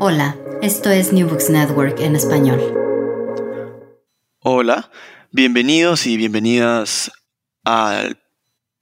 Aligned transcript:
Hola, 0.00 0.36
esto 0.60 0.90
es 0.90 1.12
New 1.12 1.28
Books 1.28 1.50
Network 1.50 2.00
en 2.00 2.16
español. 2.16 2.60
Hola, 4.40 4.90
bienvenidos 5.30 6.08
y 6.08 6.16
bienvenidas 6.16 7.12
al 7.62 8.20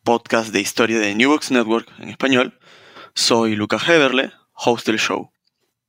podcast 0.05 0.53
de 0.55 0.61
historia 0.63 0.99
de 0.99 1.15
New 1.15 1.29
Books 1.29 1.51
Network 1.51 1.87
en 1.99 2.09
español. 2.09 2.59
Soy 3.15 3.57
Lucas 3.57 3.87
Heberle, 3.87 4.33
host 4.55 4.87
del 4.87 4.99
show. 4.99 5.31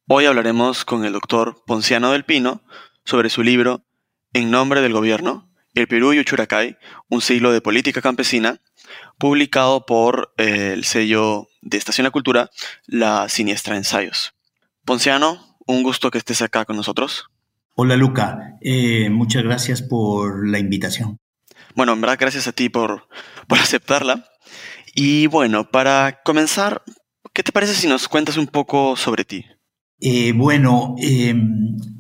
Hoy 0.09 0.25
hablaremos 0.25 0.83
con 0.83 1.05
el 1.05 1.13
doctor 1.13 1.63
Ponciano 1.65 2.11
del 2.11 2.25
Pino 2.25 2.61
sobre 3.05 3.29
su 3.29 3.43
libro 3.43 3.85
En 4.33 4.51
nombre 4.51 4.81
del 4.81 4.91
gobierno, 4.91 5.49
El 5.73 5.87
Perú 5.87 6.11
y 6.11 6.19
Uchuracay, 6.19 6.77
un 7.07 7.21
siglo 7.21 7.53
de 7.53 7.61
política 7.61 8.01
campesina, 8.01 8.59
publicado 9.17 9.85
por 9.85 10.33
el 10.35 10.83
sello 10.83 11.47
de 11.61 11.77
Estación 11.77 12.03
La 12.03 12.11
Cultura, 12.11 12.51
La 12.85 13.29
Siniestra 13.29 13.77
Ensayos. 13.77 14.33
Ponciano, 14.85 15.57
un 15.65 15.81
gusto 15.81 16.11
que 16.11 16.17
estés 16.17 16.41
acá 16.41 16.65
con 16.65 16.75
nosotros. 16.75 17.25
Hola 17.75 17.95
Luca, 17.95 18.57
eh, 18.61 19.09
muchas 19.09 19.43
gracias 19.43 19.81
por 19.81 20.47
la 20.47 20.59
invitación. 20.59 21.17
Bueno, 21.75 21.93
en 21.93 22.01
verdad, 22.01 22.17
gracias 22.19 22.47
a 22.47 22.51
ti 22.51 22.69
por, 22.69 23.07
por 23.47 23.59
aceptarla. 23.59 24.25
Y 24.93 25.27
bueno, 25.27 25.69
para 25.71 26.21
comenzar, 26.23 26.83
¿qué 27.33 27.43
te 27.43 27.51
parece 27.51 27.73
si 27.75 27.87
nos 27.87 28.07
cuentas 28.07 28.37
un 28.37 28.47
poco 28.47 28.95
sobre 28.95 29.23
ti? 29.23 29.45
Eh, 30.01 30.33
bueno, 30.33 30.95
eh, 31.01 31.33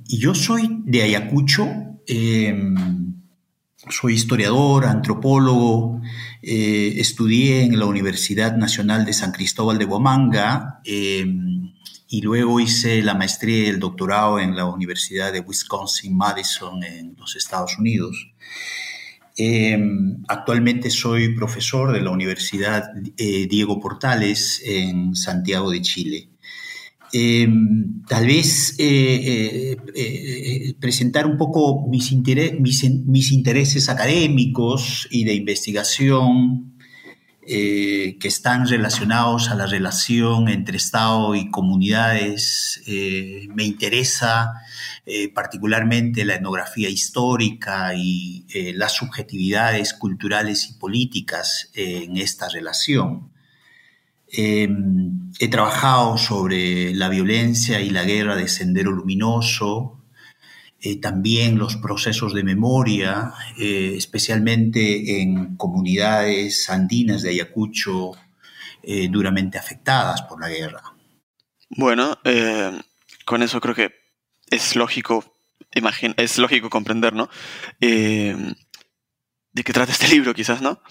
yo 0.05 0.35
soy 0.35 0.81
de 0.83 1.03
Ayacucho, 1.03 1.65
eh, 2.05 2.53
soy 3.89 4.13
historiador, 4.13 4.85
antropólogo, 4.85 6.01
eh, 6.41 6.95
estudié 6.97 7.63
en 7.63 7.79
la 7.79 7.85
Universidad 7.85 8.55
Nacional 8.55 9.05
de 9.05 9.13
San 9.13 9.31
Cristóbal 9.31 9.77
de 9.77 9.85
Bomanga 9.85 10.79
eh, 10.85 11.25
y 12.13 12.21
luego 12.21 12.59
hice 12.59 13.01
la 13.01 13.15
maestría 13.15 13.63
y 13.63 13.65
el 13.65 13.79
doctorado 13.79 14.39
en 14.39 14.55
la 14.55 14.65
Universidad 14.65 15.33
de 15.33 15.39
Wisconsin-Madison 15.39 16.83
en 16.83 17.15
los 17.17 17.35
Estados 17.35 17.79
Unidos. 17.79 18.31
Eh, 19.35 19.79
actualmente 20.27 20.91
soy 20.91 21.33
profesor 21.33 21.91
de 21.91 22.01
la 22.01 22.11
Universidad 22.11 22.83
eh, 23.17 23.47
Diego 23.47 23.79
Portales 23.79 24.61
en 24.63 25.15
Santiago 25.15 25.71
de 25.71 25.81
Chile. 25.81 26.29
Eh, 27.15 27.47
tal 28.07 28.25
vez 28.25 28.75
eh, 28.79 29.77
eh, 29.95 30.73
presentar 30.79 31.27
un 31.27 31.37
poco 31.37 31.87
mis, 31.87 32.11
interés, 32.11 32.59
mis, 32.59 33.31
intereses 33.31 33.87
académicos 33.87 35.07
y 35.11 35.23
de 35.23 35.35
investigación 35.35 36.72
que 37.45 38.27
están 38.27 38.67
relacionados 38.67 39.49
a 39.49 39.55
la 39.55 39.67
relación 39.67 40.47
entre 40.49 40.77
Estado 40.77 41.35
y 41.35 41.49
comunidades. 41.49 42.81
me 43.53 43.63
interesa 43.63 44.53
particularmente 45.33 46.25
la 46.25 46.35
etnografía 46.35 46.89
histórica 46.89 47.93
y 47.95 48.45
las 48.75 48.93
subjetividades 48.93 49.93
culturales 49.93 50.69
y 50.69 50.73
políticas 50.73 51.69
en 51.73 52.17
esta 52.17 52.49
relación. 52.49 53.33
Eh, 54.35 54.67
he 55.39 55.47
trabajado 55.47 56.17
sobre 56.17 56.95
la 56.95 57.07
violencia 57.07 57.81
y 57.81 57.91
la 57.91 58.03
guerra 58.03 58.35
de 58.35 58.47
Sendero 58.47 58.91
Luminoso, 58.91 60.02
eh, 60.83 60.99
también 60.99 61.57
los 61.57 61.77
procesos 61.77 62.33
de 62.33 62.43
memoria, 62.43 63.33
eh, 63.57 63.93
especialmente 63.95 65.21
en 65.21 65.55
comunidades 65.55 66.69
andinas 66.69 67.21
de 67.21 67.29
Ayacucho 67.29 68.11
duramente 69.09 69.57
afectadas 69.57 70.23
por 70.23 70.41
la 70.41 70.49
guerra. 70.49 70.81
Bueno, 71.69 72.19
con 73.23 73.41
eso 73.41 73.61
creo 73.61 73.73
que 73.73 73.93
es 74.49 74.75
lógico, 74.75 75.23
es 76.17 76.37
lógico 76.37 76.69
comprender, 76.69 77.13
¿no? 77.13 77.29
de 77.79 79.63
qué 79.63 79.71
trata 79.71 79.91
este 79.91 80.09
libro, 80.09 80.33
quizás, 80.33 80.61
¿no? 80.61 80.81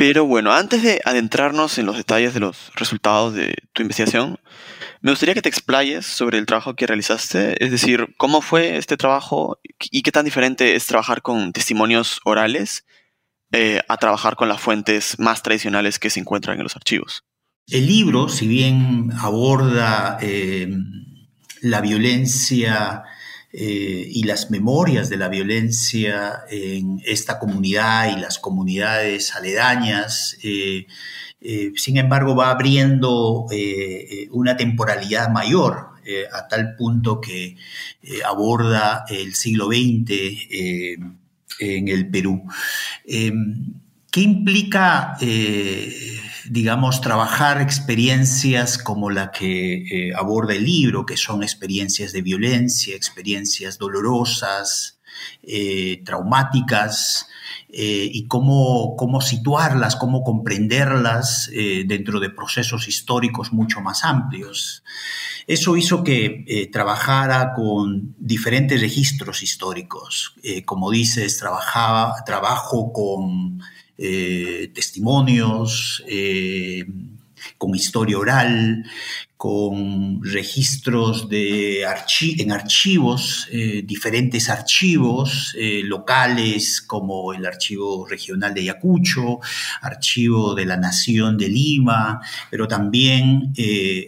Pero 0.00 0.24
bueno, 0.24 0.50
antes 0.50 0.82
de 0.82 1.02
adentrarnos 1.04 1.76
en 1.76 1.84
los 1.84 1.98
detalles 1.98 2.32
de 2.32 2.40
los 2.40 2.72
resultados 2.74 3.34
de 3.34 3.54
tu 3.74 3.82
investigación, 3.82 4.38
me 5.02 5.10
gustaría 5.10 5.34
que 5.34 5.42
te 5.42 5.50
explayes 5.50 6.06
sobre 6.06 6.38
el 6.38 6.46
trabajo 6.46 6.74
que 6.74 6.86
realizaste, 6.86 7.62
es 7.62 7.70
decir, 7.70 8.14
cómo 8.16 8.40
fue 8.40 8.78
este 8.78 8.96
trabajo 8.96 9.60
y 9.90 10.00
qué 10.00 10.10
tan 10.10 10.24
diferente 10.24 10.74
es 10.74 10.86
trabajar 10.86 11.20
con 11.20 11.52
testimonios 11.52 12.18
orales 12.24 12.86
eh, 13.52 13.82
a 13.88 13.98
trabajar 13.98 14.36
con 14.36 14.48
las 14.48 14.62
fuentes 14.62 15.18
más 15.18 15.42
tradicionales 15.42 15.98
que 15.98 16.08
se 16.08 16.20
encuentran 16.20 16.56
en 16.56 16.62
los 16.62 16.76
archivos. 16.76 17.24
El 17.66 17.86
libro, 17.86 18.30
si 18.30 18.48
bien 18.48 19.12
aborda 19.18 20.16
eh, 20.22 20.66
la 21.60 21.82
violencia 21.82 23.02
eh, 23.52 24.06
y 24.08 24.22
las 24.22 24.50
memorias 24.52 25.08
de 25.08 25.16
la 25.16 25.28
violencia 25.28 26.44
en 26.48 27.02
esta 27.04 27.40
comunidad 27.40 28.16
y 28.16 28.20
las 28.20 28.38
comunidades 28.38 29.34
aledañas. 29.34 30.36
Eh, 30.44 30.86
eh, 31.40 31.72
sin 31.74 31.96
embargo, 31.96 32.36
va 32.36 32.50
abriendo 32.50 33.46
una 34.30 34.56
temporalidad 34.56 35.30
mayor 35.30 35.88
a 36.32 36.48
tal 36.48 36.74
punto 36.76 37.20
que 37.20 37.56
aborda 38.24 39.04
el 39.08 39.34
siglo 39.34 39.66
XX 39.66 40.12
en 41.60 41.88
el 41.88 42.10
Perú. 42.10 42.42
¿Qué 44.10 44.20
implica 44.20 45.16
digamos, 46.50 47.00
trabajar 47.00 47.62
experiencias 47.62 48.76
como 48.76 49.08
la 49.08 49.30
que 49.30 50.08
eh, 50.08 50.12
aborda 50.16 50.54
el 50.54 50.64
libro, 50.64 51.06
que 51.06 51.16
son 51.16 51.44
experiencias 51.44 52.12
de 52.12 52.22
violencia, 52.22 52.96
experiencias 52.96 53.78
dolorosas, 53.78 54.98
eh, 55.44 56.02
traumáticas, 56.04 57.28
eh, 57.68 58.10
y 58.12 58.26
cómo, 58.26 58.96
cómo, 58.96 59.20
situarlas, 59.20 59.94
cómo 59.94 60.24
comprenderlas 60.24 61.48
dentro 61.86 62.18
de 62.18 62.30
procesos 62.30 62.88
históricos 62.88 63.52
mucho 63.52 63.80
más 63.80 64.04
amplios. 64.04 64.82
Eso 65.46 65.76
hizo 65.76 66.02
que 66.02 66.68
trabajara 66.72 67.52
con 67.54 68.16
diferentes 68.18 68.80
registros 68.80 69.44
históricos. 69.44 70.34
como 70.64 70.90
dices, 70.90 71.38
trabajaba, 71.38 72.24
trabajo 72.24 72.92
con 72.92 73.60
eh, 74.02 74.72
testimonios, 74.74 76.02
eh, 76.08 76.86
con 77.58 77.74
historia 77.74 78.16
oral, 78.16 78.86
con 79.36 80.22
registros 80.22 81.28
de 81.28 81.84
en 82.38 82.52
archivos, 82.52 83.46
eh, 83.52 83.82
diferentes 83.84 84.48
archivos 84.48 85.54
locales 85.84 86.80
como 86.80 87.34
el 87.34 87.44
Archivo 87.44 88.06
Regional 88.06 88.54
de 88.54 88.62
Ayacucho, 88.62 89.40
Archivo 89.82 90.54
de 90.54 90.64
la 90.64 90.78
Nación 90.78 91.36
de 91.36 91.48
Lima, 91.48 92.22
pero 92.50 92.66
también 92.66 93.52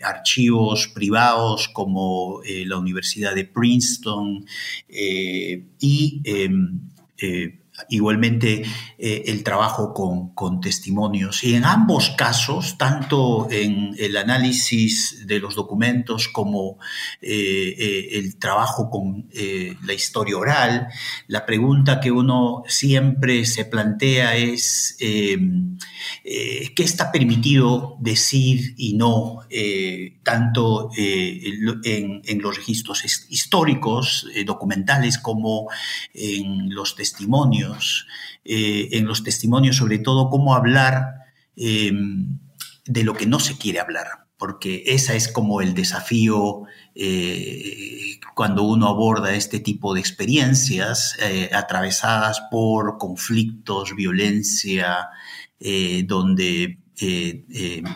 archivos 0.03 0.89
privados 0.89 1.69
como 1.69 2.41
la 2.45 2.79
Universidad 2.79 3.35
de 3.35 3.45
Princeton 3.45 4.47
y 4.89 6.21
em, 6.25 6.81
igualmente 7.89 8.63
eh, 8.99 9.25
el 9.27 9.43
trabajo 9.43 9.93
con, 9.95 10.61
testimonios. 10.61 11.45
Y 11.45 11.55
en 11.55 11.65
ambos 11.65 12.11
casos, 12.11 12.77
tanto 12.77 13.49
en 13.51 13.95
el 13.99 14.17
análisis 14.17 15.27
de 15.27 15.39
los 15.39 15.55
documentos 15.55 16.29
como 16.29 16.79
eh, 17.21 17.75
eh, 17.79 18.09
el 18.19 18.37
trabajo 18.39 18.91
con 18.91 19.29
la 19.33 19.93
historia 19.93 20.37
oral, 20.37 20.89
la 21.27 21.47
pregunta 21.47 22.01
que 22.01 22.11
uno 22.11 22.63
siempre 22.67 23.47
se 23.47 23.65
plantea 23.65 24.37
es 24.37 24.97
qué 24.99 25.79
está 26.77 27.11
permitido 27.11 27.97
decir 28.01 28.75
y 28.77 28.95
no, 28.95 29.41
tanto 30.23 30.91
en, 30.97 32.23
en, 32.25 32.43
los 32.43 32.57
registros 32.57 33.05
históricos, 33.31 34.27
documentales, 34.45 35.19
como 35.19 35.69
en 36.15 36.75
los 36.75 36.95
testimonios. 36.95 37.72
Eh, 38.45 38.89
en 38.99 39.07
los 39.07 39.23
testimonios, 39.23 39.77
sobre 39.77 39.99
todo 39.99 40.29
cómo 40.29 40.55
hablar 40.55 41.15
em, 41.55 42.41
de 42.87 43.05
lo 43.05 43.15
que 43.15 43.27
no 43.27 43.39
se 43.39 43.57
quiere 43.57 43.79
hablar, 43.79 44.27
porque 44.37 44.83
esa 44.87 45.15
es 45.15 45.29
como 45.29 45.61
el 45.61 45.75
desafío 45.75 46.65
eh, 46.97 48.19
cuando 48.35 48.65
uno 48.65 48.89
aborda 48.89 49.35
este 49.37 49.61
tipo 49.61 49.95
de 49.95 50.01
experiencias 50.01 51.17
eh, 51.23 51.51
atravesadas 51.53 52.43
por 52.51 52.99
conflictos, 52.99 53.95
violencia, 53.95 55.09
donde 56.07 56.81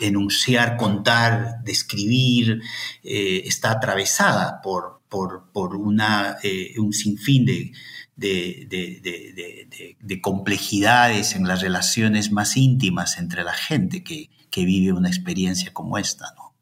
enunciar, 0.00 0.76
contar, 0.76 1.64
describir, 1.64 2.60
está 3.02 3.72
atravesada 3.72 4.60
por, 4.62 5.00
por, 5.08 5.50
por 5.52 5.74
una, 5.74 6.36
un 6.78 6.92
sinfín 6.92 7.44
de, 7.44 7.72
de, 8.16 10.18
complejidades 10.22 11.36
en 11.36 11.46
las 11.46 11.60
relaciones 11.60 12.32
más 12.32 12.56
íntimas 12.56 13.18
entre 13.18 13.44
la 13.44 13.52
gente 13.52 14.02
que, 14.02 14.30
vive 14.58 14.90
una 14.90 15.08
experiencia 15.08 15.70
como 15.74 15.98
esta. 15.98 16.24
¿no? 16.34 16.56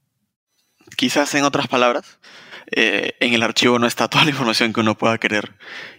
Quizás 0.96 1.32
en 1.36 1.44
otras 1.44 1.68
palabras, 1.68 2.18
eh, 2.72 3.12
en 3.20 3.34
el 3.34 3.44
archivo 3.44 3.78
no 3.78 3.86
está 3.86 4.08
toda 4.08 4.24
la 4.24 4.30
información 4.30 4.72
que 4.72 4.80
uno 4.80 4.98
pueda 4.98 5.16
querer 5.18 5.54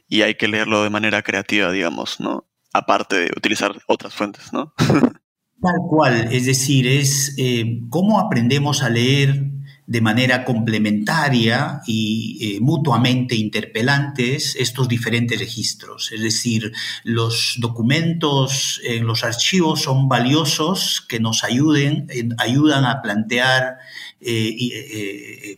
y 0.09 0.23
hay 0.23 0.35
que 0.35 0.49
leerlo 0.49 0.83
de 0.83 0.89
manera 0.89 1.21
creativa, 1.21 1.71
digamos, 1.71 2.19
¿no? 2.19 2.49
Aparte 2.73 3.15
de 3.15 3.31
utilizar 3.37 3.81
otras 3.87 4.13
fuentes, 4.13 4.51
¿no? 4.51 4.73
Tal 5.61 5.75
cual, 5.89 6.33
es 6.33 6.45
decir, 6.45 6.85
es 6.85 7.33
eh, 7.37 7.79
cómo 7.89 8.19
aprendemos 8.19 8.83
a 8.83 8.89
leer 8.89 9.41
de 9.87 10.01
manera 10.01 10.43
complementaria 10.45 11.81
y 11.85 12.55
eh, 12.55 12.59
mutuamente 12.59 13.35
interpelantes 13.35 14.55
estos 14.57 14.87
diferentes 14.87 15.39
registros. 15.39 16.11
Es 16.11 16.21
decir, 16.21 16.71
los 17.03 17.55
documentos 17.59 18.81
en 18.83 19.05
los 19.05 19.23
archivos 19.23 19.83
son 19.83 20.09
valiosos 20.09 21.05
que 21.07 21.19
nos 21.19 21.43
ayuden, 21.43 22.07
ayudan 22.37 22.85
a 22.85 23.01
plantear 23.01 23.77
eh, 24.21 25.57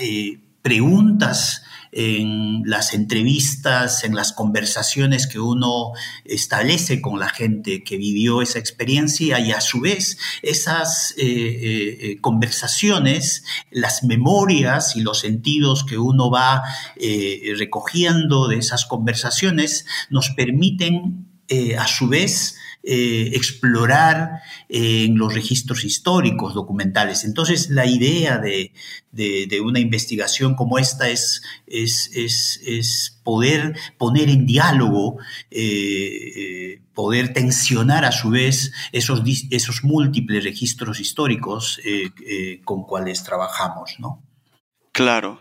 eh, 0.00 0.38
preguntas 0.62 1.62
en 1.96 2.62
las 2.64 2.92
entrevistas, 2.92 4.02
en 4.02 4.16
las 4.16 4.32
conversaciones 4.32 5.28
que 5.28 5.38
uno 5.38 5.92
establece 6.24 7.00
con 7.00 7.20
la 7.20 7.28
gente 7.28 7.84
que 7.84 7.96
vivió 7.96 8.42
esa 8.42 8.58
experiencia 8.58 9.38
y 9.38 9.52
a 9.52 9.60
su 9.60 9.80
vez 9.80 10.18
esas 10.42 11.14
eh, 11.16 11.22
eh, 11.24 11.98
eh, 12.00 12.20
conversaciones, 12.20 13.44
las 13.70 14.02
memorias 14.02 14.96
y 14.96 15.02
los 15.02 15.20
sentidos 15.20 15.84
que 15.84 15.96
uno 15.96 16.30
va 16.30 16.62
recogiendo 17.56 18.48
de 18.48 18.56
esas 18.56 18.86
conversaciones 18.86 19.86
nos 20.10 20.30
permiten 20.30 21.28
a 21.78 21.86
su 21.86 22.08
vez 22.08 22.56
eh, 22.86 23.30
explorar 23.32 24.42
eh, 24.68 25.06
en 25.06 25.16
los 25.16 25.32
registros 25.32 25.84
históricos, 25.86 26.52
documentales. 26.52 27.24
Entonces, 27.24 27.70
la 27.70 27.86
idea 27.86 28.36
de, 28.36 28.72
una 29.62 29.80
investigación 29.80 30.54
como 30.54 30.78
esta 30.78 31.08
es, 31.08 31.40
es, 31.66 33.20
poder 33.24 33.74
poner 33.96 34.28
en 34.28 34.44
diálogo, 34.44 35.16
eh, 35.50 36.82
poder 36.92 37.32
tensionar 37.32 38.04
a 38.04 38.12
su 38.12 38.28
vez 38.28 38.70
esos, 38.92 39.22
esos 39.50 39.82
múltiples 39.82 40.44
registros 40.44 41.00
históricos 41.00 41.80
con 42.66 42.82
cuales 42.82 43.24
trabajamos, 43.24 43.94
¿no? 43.98 44.22
Claro. 44.92 45.40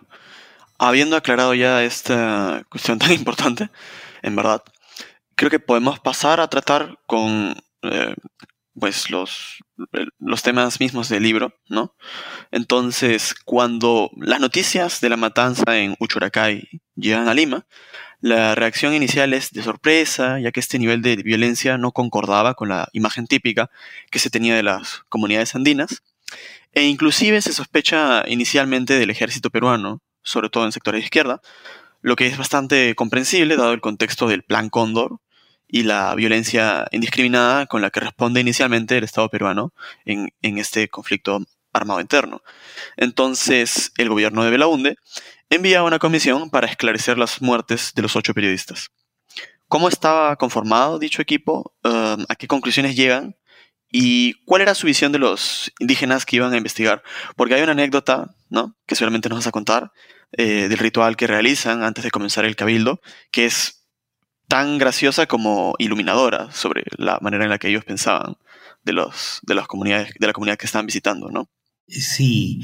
Habiendo 0.78 1.18
aclarado 1.18 1.54
ya 1.54 1.84
esta 1.84 2.64
cuestión 2.70 3.00
tan 3.00 3.12
importante, 3.20 3.70
en 4.22 4.38
verdad, 4.38 4.64
creo 5.44 5.60
que 5.60 5.60
podemos 5.60 6.00
pasar 6.00 6.40
a 6.40 6.48
tratar 6.48 7.00
con 7.06 7.54
eh, 7.82 8.16
pues 8.80 9.10
los, 9.10 9.58
los 10.18 10.42
temas 10.42 10.80
mismos 10.80 11.10
del 11.10 11.24
libro, 11.24 11.54
¿no? 11.68 11.96
Entonces, 12.50 13.36
cuando 13.44 14.10
las 14.16 14.40
noticias 14.40 15.02
de 15.02 15.10
la 15.10 15.18
matanza 15.18 15.78
en 15.78 15.98
Uchuracay 16.00 16.82
llegan 16.96 17.28
a 17.28 17.34
Lima, 17.34 17.68
la 18.22 18.56
reacción 18.56 18.94
inicial 18.94 19.34
es 19.34 19.52
de 19.52 19.64
sorpresa, 19.64 20.40
ya 20.40 20.54
que 20.54 20.62
este 20.62 20.80
nivel 20.80 21.02
de 21.02 21.18
violencia 21.18 21.78
no 21.78 21.92
concordaba 21.92 22.54
con 22.54 22.70
la 22.70 22.88
imagen 22.94 23.28
típica 23.28 23.70
que 24.12 24.20
se 24.20 24.30
tenía 24.30 24.56
de 24.56 24.64
las 24.64 25.04
comunidades 25.10 25.56
andinas, 25.56 26.04
e 26.72 26.84
inclusive 26.84 27.42
se 27.42 27.52
sospecha 27.52 28.24
inicialmente 28.28 28.98
del 28.98 29.10
ejército 29.10 29.50
peruano, 29.50 30.02
sobre 30.22 30.50
todo 30.50 30.64
en 30.64 30.72
sectores 30.72 31.02
de 31.02 31.06
izquierda, 31.06 31.42
lo 32.02 32.16
que 32.16 32.28
es 32.28 32.38
bastante 32.38 32.96
comprensible 32.96 33.58
dado 33.58 33.74
el 33.74 33.82
contexto 33.82 34.30
del 34.30 34.44
Plan 34.44 34.70
Cóndor 34.70 35.20
y 35.74 35.82
la 35.82 36.14
violencia 36.14 36.86
indiscriminada 36.92 37.66
con 37.66 37.82
la 37.82 37.90
que 37.90 38.00
responde 38.00 38.40
inicialmente 38.40 38.96
el 38.96 39.04
Estado 39.04 39.28
peruano 39.30 39.74
en, 40.06 40.30
este 40.60 40.88
conflicto 40.88 41.44
armado 41.74 42.00
interno. 42.00 42.44
Entonces, 42.96 43.92
el 43.98 44.08
gobierno 44.10 44.44
de 44.44 44.52
Belaunde 44.52 44.98
envía 45.50 45.82
una 45.82 45.98
comisión 45.98 46.52
para 46.52 46.68
esclarecer 46.68 47.18
las 47.18 47.42
muertes 47.42 47.94
de 47.96 48.04
los 48.04 48.16
ocho 48.16 48.36
periodistas. 48.36 48.92
¿Cómo 49.68 49.90
estaba 49.90 50.36
conformado 50.36 51.00
dicho 51.00 51.24
equipo? 51.24 51.74
Um, 51.84 52.24
¿A 52.30 52.36
qué 52.36 52.46
conclusiones 52.46 52.96
llegan? 52.96 53.36
¿Y 53.92 54.36
cuál 54.46 54.62
era 54.62 54.76
su 54.76 54.86
visión 54.86 55.12
de 55.12 55.18
los 55.18 55.72
indígenas 55.80 56.28
que 56.28 56.36
iban 56.36 56.54
a 56.54 56.58
investigar? 56.58 57.02
Porque 57.36 57.56
hay 57.56 57.64
una 57.64 57.72
anécdota, 57.72 58.36
¿no? 58.48 58.76
Que 58.86 58.94
seguramente 58.94 59.28
nos 59.28 59.40
vas 59.40 59.48
a 59.48 59.52
contar, 59.52 59.92
eh, 60.34 60.68
del 60.68 60.78
ritual 60.78 61.16
que 61.16 61.26
realizan 61.26 61.82
antes 61.82 62.04
de 62.04 62.12
comenzar 62.12 62.46
el 62.46 62.56
cabildo, 62.56 63.02
que 63.32 63.46
es 63.46 63.83
tan 64.54 64.78
graciosa 64.78 65.26
como 65.26 65.74
iluminadora 65.80 66.52
sobre 66.52 66.84
la 67.00 67.18
manera 67.22 67.44
en 67.44 67.50
la 67.50 67.58
que 67.58 67.70
ellos 67.70 67.84
pensaban 67.86 68.38
de, 68.84 68.94
los, 68.94 69.40
de 69.42 69.56
las 69.56 69.66
comunidades, 69.66 70.14
de 70.20 70.28
la 70.28 70.34
comunidad 70.34 70.58
que 70.58 70.68
estaban 70.68 70.86
visitando, 70.86 71.32
¿no? 71.32 71.50
Sí, 71.88 72.62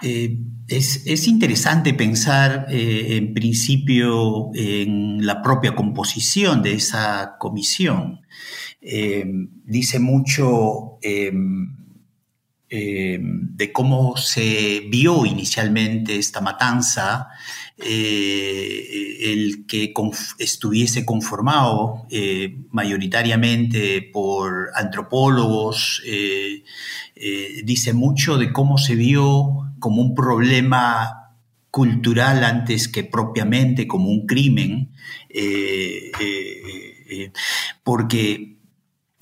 eh, 0.00 0.38
es, 0.66 1.28
interesante 1.28 1.92
pensar 1.92 2.68
eh, 2.70 3.18
en 3.18 3.34
principio 3.34 4.48
en 4.54 5.26
la 5.26 5.42
propia 5.42 5.74
composición 5.74 6.62
de 6.62 6.72
esa 6.72 7.36
comisión. 7.38 8.22
Eh, 8.80 9.26
dice 9.66 9.98
mucho 9.98 10.96
de 12.70 13.72
cómo 13.74 14.16
se 14.16 14.86
vio 14.88 15.26
inicialmente 15.26 16.16
esta 16.16 16.40
matanza 16.40 17.28
eh, 17.78 19.32
el 19.32 19.66
que 19.66 19.92
estuviese 20.38 21.04
conformado 21.04 22.06
eh, 22.10 22.56
mayoritariamente 22.70 24.00
por 24.00 24.70
antropólogos, 24.74 26.02
eh, 26.06 26.62
dice 27.64 27.92
mucho 27.92 28.38
de 28.38 28.50
cómo 28.52 28.78
se 28.78 28.94
vio 28.94 29.74
como 29.78 30.00
un 30.00 30.14
problema 30.14 31.34
cultural 31.70 32.44
antes 32.44 32.88
que 32.88 33.04
propiamente 33.04 33.86
como 33.86 34.08
un 34.08 34.26
crimen, 34.26 34.92
porque 37.84 38.55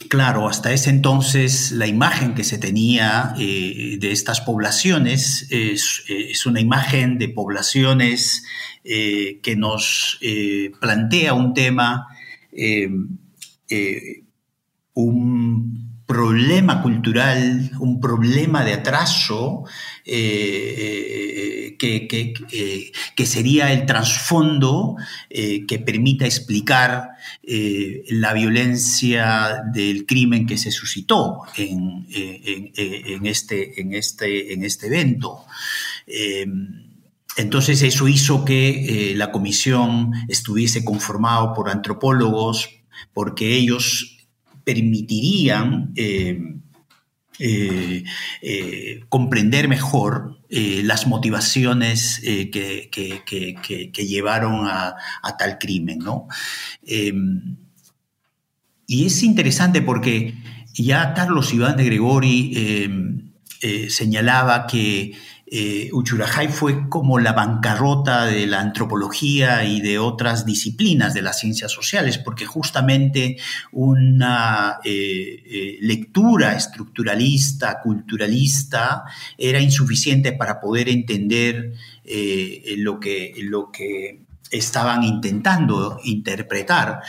Claro, 0.09 0.49
hasta 0.49 0.73
ese 0.73 0.91
entonces 0.91 1.73
la 1.73 1.87
imagen 1.87 2.35
que 2.35 2.45
se 2.45 2.59
tenía 2.59 3.35
eh, 3.39 3.97
de 3.99 4.13
estas 4.13 4.41
poblaciones 4.41 5.47
es, 5.51 6.47
una 6.47 6.61
imagen 6.61 7.19
de 7.19 7.29
poblaciones 7.29 8.45
eh, 8.85 9.41
que 9.43 9.57
nos 9.57 10.19
eh, 10.21 10.73
plantea 10.81 11.33
un 11.35 11.55
tema, 11.55 12.07
un 14.93 15.95
problema 16.07 16.83
cultural, 16.83 17.71
un 17.81 17.99
problema 17.99 18.63
de 18.65 18.75
atraso 18.75 19.65
eh, 20.05 21.77
que, 21.79 23.27
sería 23.27 23.73
el 23.73 23.87
trasfondo 23.87 24.97
que 25.31 25.79
permita 25.85 26.27
explicar 26.27 27.14
la 27.43 28.33
violencia 28.33 29.63
del 29.73 30.07
crimen 30.07 30.47
que 30.47 30.59
se 30.59 30.71
suscitó 30.71 31.43
en, 31.57 32.07
este, 33.25 33.81
en, 33.81 33.95
este, 33.95 34.53
en 34.53 34.65
este 34.65 34.87
evento. 34.87 35.45
Entonces 37.37 37.83
eso 37.83 38.09
hizo 38.09 38.45
que 38.45 39.13
la 39.17 39.33
comisión 39.33 40.13
estuviese 40.29 40.85
conformado 40.85 41.53
por 41.55 41.71
antropólogos, 41.71 42.69
porque 43.13 43.57
ellos 43.57 44.19
permitirían 44.65 45.93
eh, 47.41 48.05
eh, 48.05 48.05
eh, 48.43 49.01
comprender 49.09 49.67
mejor 49.67 50.39
las 50.51 51.09
motivaciones 51.09 52.21
que, 52.23 53.91
llevaron 53.93 54.67
a, 54.69 54.95
tal 55.37 55.59
crimen. 55.59 55.99
y 58.87 59.07
es 59.07 59.23
interesante 59.25 59.83
porque 59.83 60.35
ya 60.75 61.13
Carlos 61.15 61.53
Iván 61.53 61.77
de 61.77 61.85
Gregori 61.87 63.33
señalaba 63.89 64.69
que 64.69 65.15
eh, 65.47 65.91
Uchurajay 65.93 66.49
fue 66.49 66.89
como 66.89 67.19
la 67.19 67.33
bancarrota 67.33 68.25
de 68.25 68.47
la 68.47 68.61
antropología 68.61 69.65
y 69.65 69.81
de 69.83 69.99
otras 69.99 70.47
disciplinas 70.47 71.13
de 71.13 71.23
las 71.23 71.39
ciencias 71.39 71.71
sociales, 71.71 72.19
porque 72.19 72.47
justamente 72.47 73.37
una 73.71 74.79
eh, 74.85 75.43
eh, 75.45 75.79
lectura 75.81 76.57
estructuralista, 76.57 77.81
culturalista, 77.83 79.05
era 79.37 79.61
insuficiente 79.61 80.33
para 80.33 80.61
poder 80.61 80.89
entender 80.89 81.73
lo, 82.77 83.01
que, 83.01 83.35
lo 83.39 83.71
que 83.71 84.21
estaban 84.51 85.05
intentando 85.05 85.99
interpretar 86.05 87.01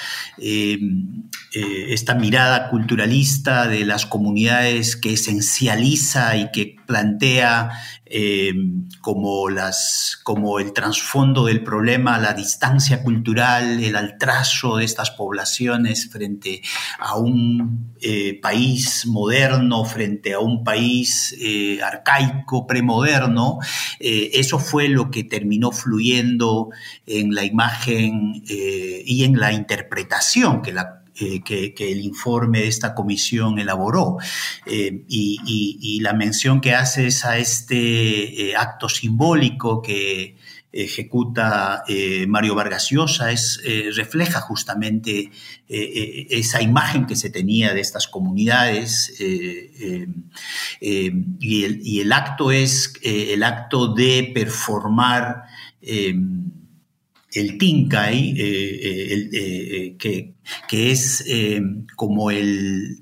esta 1.55 2.15
mirada 2.15 2.69
culturalista 2.69 3.67
de 3.67 3.85
las 3.85 4.05
comunidades 4.05 4.95
que 4.95 5.13
esencializa 5.13 6.35
y 6.35 6.51
que 6.51 6.75
plantea 6.85 7.71
eh, 8.07 8.53
como, 9.01 9.49
las, 9.49 10.19
como 10.23 10.59
el 10.59 10.73
trasfondo 10.73 11.45
del 11.45 11.63
problema, 11.63 12.19
la 12.19 12.33
distancia 12.33 13.01
cultural, 13.01 13.83
el 13.83 13.95
altrazo 13.95 14.77
de 14.77 14.85
estas 14.85 15.09
poblaciones 15.09 16.09
frente 16.11 16.61
a 16.99 17.17
un 17.17 17.95
eh, 17.99 18.39
país 18.39 19.07
moderno, 19.07 19.85
frente 19.85 20.33
a 20.33 20.39
un 20.39 20.63
país 20.63 21.35
eh, 21.41 21.81
arcaico, 21.81 22.67
premoderno, 22.67 23.57
eso 23.99 24.59
fue 24.59 24.87
lo 24.87 25.09
que 25.09 25.23
terminó 25.23 25.71
fluyendo 25.71 26.69
en 27.07 27.33
la 27.33 27.43
imagen 27.43 28.43
y 28.45 29.23
en 29.23 29.39
la 29.39 29.51
interpretación 29.51 30.61
que 30.61 30.73
la 30.73 31.04
eh, 31.17 31.41
que, 31.43 31.73
el 31.91 32.01
informe 32.01 32.59
de 32.59 32.67
esta 32.67 32.93
comisión 32.93 33.57
elaboró. 33.57 34.17
Eh, 34.65 35.05
y, 35.07 35.99
la 36.01 36.11
mención 36.13 36.59
que 36.59 36.75
haces 36.75 37.23
a 37.23 37.37
este 37.37 38.49
eh, 38.49 38.55
acto 38.55 38.89
simbólico 38.89 39.81
que 39.81 40.35
ejecuta 40.71 41.85
Mario 42.27 42.53
Vargas 42.53 42.89
Llosa 42.91 43.31
es, 43.31 43.61
refleja 43.95 44.41
justamente 44.41 45.31
esa 45.69 46.61
imagen 46.61 47.05
que 47.05 47.15
se 47.15 47.29
tenía 47.29 47.73
de 47.73 47.79
estas 47.79 48.09
comunidades 48.09 49.15
y 49.21 50.03
el, 52.01 52.11
acto 52.11 52.51
es 52.51 52.93
el 53.01 53.43
acto 53.43 53.93
de 53.93 54.31
performar 54.33 55.43
el 57.35 57.57
Tinkai, 57.57 58.33
que, 59.99 60.35
que 60.67 60.91
es 60.91 61.23
eh, 61.27 61.61
como 61.95 62.31
el, 62.31 63.01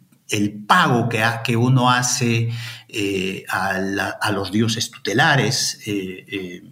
pago 0.68 1.10
que, 1.10 1.24
que, 1.44 1.56
uno 1.56 1.92
hace 1.92 2.50
eh, 2.88 3.44
a, 3.50 4.32
los 4.32 4.52
dioses 4.52 4.90
tutelares 4.90 5.80
eh, 5.86 6.64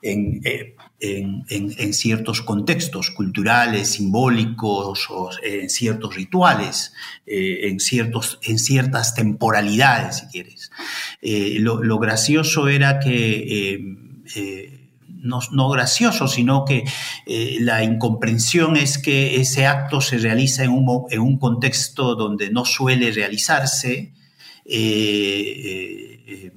en, 0.00 1.92
ciertos 1.92 2.40
contextos 2.40 3.10
culturales, 3.10 3.90
simbólicos 3.90 5.08
o 5.10 5.30
en 5.42 5.68
ciertos 5.68 6.14
rituales, 6.14 6.94
en, 7.26 7.78
ciertos, 7.80 8.38
en 8.42 8.58
ciertas 8.58 9.14
temporalidades, 9.14 10.18
si 10.18 10.26
quieres. 10.26 10.70
Lo, 11.60 11.82
lo, 11.84 11.98
gracioso 11.98 12.68
era 12.68 12.98
que 12.98 14.81
no, 15.22 15.70
gracioso, 15.70 16.26
sino 16.26 16.64
que 16.64 16.84
eh, 17.26 17.56
la 17.60 17.84
incomprensión 17.84 18.76
es 18.76 18.98
que 18.98 19.40
ese 19.40 19.66
acto 19.66 20.00
se 20.00 20.18
realiza 20.18 20.64
en 20.64 20.70
un, 20.70 21.04
en 21.10 21.20
un 21.20 21.38
contexto 21.38 22.14
donde 22.14 22.50
no 22.50 22.64
suele 22.64 23.12
realizarse 23.12 24.12
eh, 24.64 26.22
eh, 26.26 26.52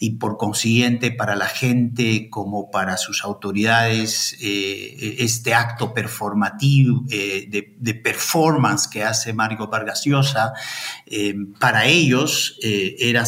y 0.00 0.10
por 0.16 0.36
consiguiente 0.36 1.10
para 1.10 1.36
la 1.36 1.46
gente 1.46 2.28
como 2.30 2.70
para 2.70 2.96
sus 2.96 3.24
autoridades 3.24 4.36
este 4.40 5.54
acto 5.54 5.92
performativo 5.92 7.04
de, 7.06 8.00
performance 8.02 8.88
que 8.88 9.04
hace 9.04 9.34
Mario 9.34 9.68
Vargas 9.68 10.04
Llosa 10.06 10.54
para 11.60 11.84
ellos 11.86 12.58
era, 12.62 13.24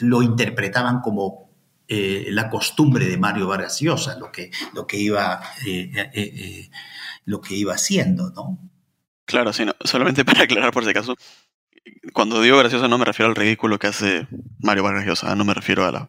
lo 0.00 0.22
interpretaban 0.22 1.00
como 1.00 1.43
eh, 1.88 2.26
la 2.30 2.50
costumbre 2.50 3.06
de 3.06 3.16
Mario 3.18 3.48
Vargas 3.48 3.80
Llosa, 3.80 4.18
lo 4.18 4.32
que, 4.32 4.50
lo 4.72 4.86
que, 4.86 4.96
iba, 4.96 5.42
eh, 5.66 5.90
eh, 6.14 6.70
lo 7.24 7.40
que 7.40 7.54
iba 7.54 7.74
haciendo, 7.74 8.30
¿no? 8.30 8.58
Claro, 9.26 9.52
sí, 9.52 9.64
solamente 9.84 10.24
para 10.24 10.44
aclarar 10.44 10.72
por 10.72 10.84
si 10.84 10.90
acaso, 10.90 11.16
cuando 12.12 12.40
digo 12.40 12.58
gracioso 12.58 12.88
no 12.88 12.98
me 12.98 13.04
refiero 13.04 13.28
al 13.28 13.36
ridículo 13.36 13.78
que 13.78 13.88
hace 13.88 14.26
Mario 14.60 14.84
Vargas 14.84 15.06
Llosa, 15.06 15.34
no 15.34 15.44
me 15.44 15.54
refiero 15.54 15.84
a 15.84 15.92
la, 15.92 16.08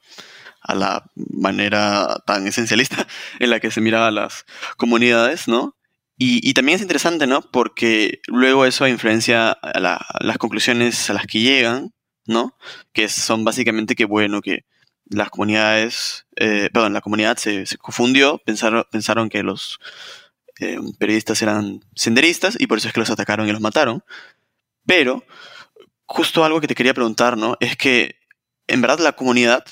a 0.62 0.76
la 0.76 1.12
manera 1.16 2.22
tan 2.26 2.48
esencialista 2.48 3.08
en 3.40 3.50
la 3.50 3.60
que 3.60 3.72
se 3.72 3.82
miraba 3.82 4.08
a 4.08 4.12
las 4.12 4.46
comunidades, 4.78 5.48
¿no? 5.48 5.76
Y, 6.18 6.54
también 6.54 6.78
es 6.78 6.82
interesante, 6.82 7.28
¿no? 7.28 7.42
Porque 7.42 8.22
luego 8.28 8.66
eso 8.66 8.88
influencia 8.88 9.52
a, 9.52 9.80
las 10.22 10.38
conclusiones 10.38 11.10
a 11.10 11.14
las 11.14 11.28
que 11.28 11.42
llegan, 11.42 11.94
¿no? 12.26 12.58
Que 12.94 13.10
son 13.10 13.44
básicamente 13.44 13.96
que, 13.96 14.06
bueno, 14.06 14.42
que 14.42 14.64
las 15.10 15.30
comunidades, 15.30 16.26
eh, 16.36 16.70
perdón, 16.74 16.94
la 16.94 17.02
comunidad 17.02 17.38
se, 17.38 17.66
confundió, 17.78 18.40
pensaron, 18.40 18.86
pensaron 18.92 19.30
que 19.30 19.44
los 19.44 19.80
eh, 20.60 20.78
periodistas 20.98 21.42
eran 21.42 21.84
senderistas 21.96 22.58
y 22.60 22.68
por 22.68 22.78
eso 22.78 22.88
es 22.88 22.94
que 22.94 23.00
los 23.00 23.10
atacaron 23.10 23.48
y 23.48 23.52
los 23.52 23.62
mataron. 23.62 24.04
Pero, 24.86 25.24
justo 26.06 26.44
algo 26.44 26.62
que 26.62 26.68
te 26.68 26.76
quería 26.76 26.94
preguntar, 26.94 27.38
¿no? 27.38 27.58
Es 27.60 27.78
que 27.78 28.16
en 28.68 28.82
verdad 28.82 29.00
la 29.00 29.14
comunidad 29.14 29.66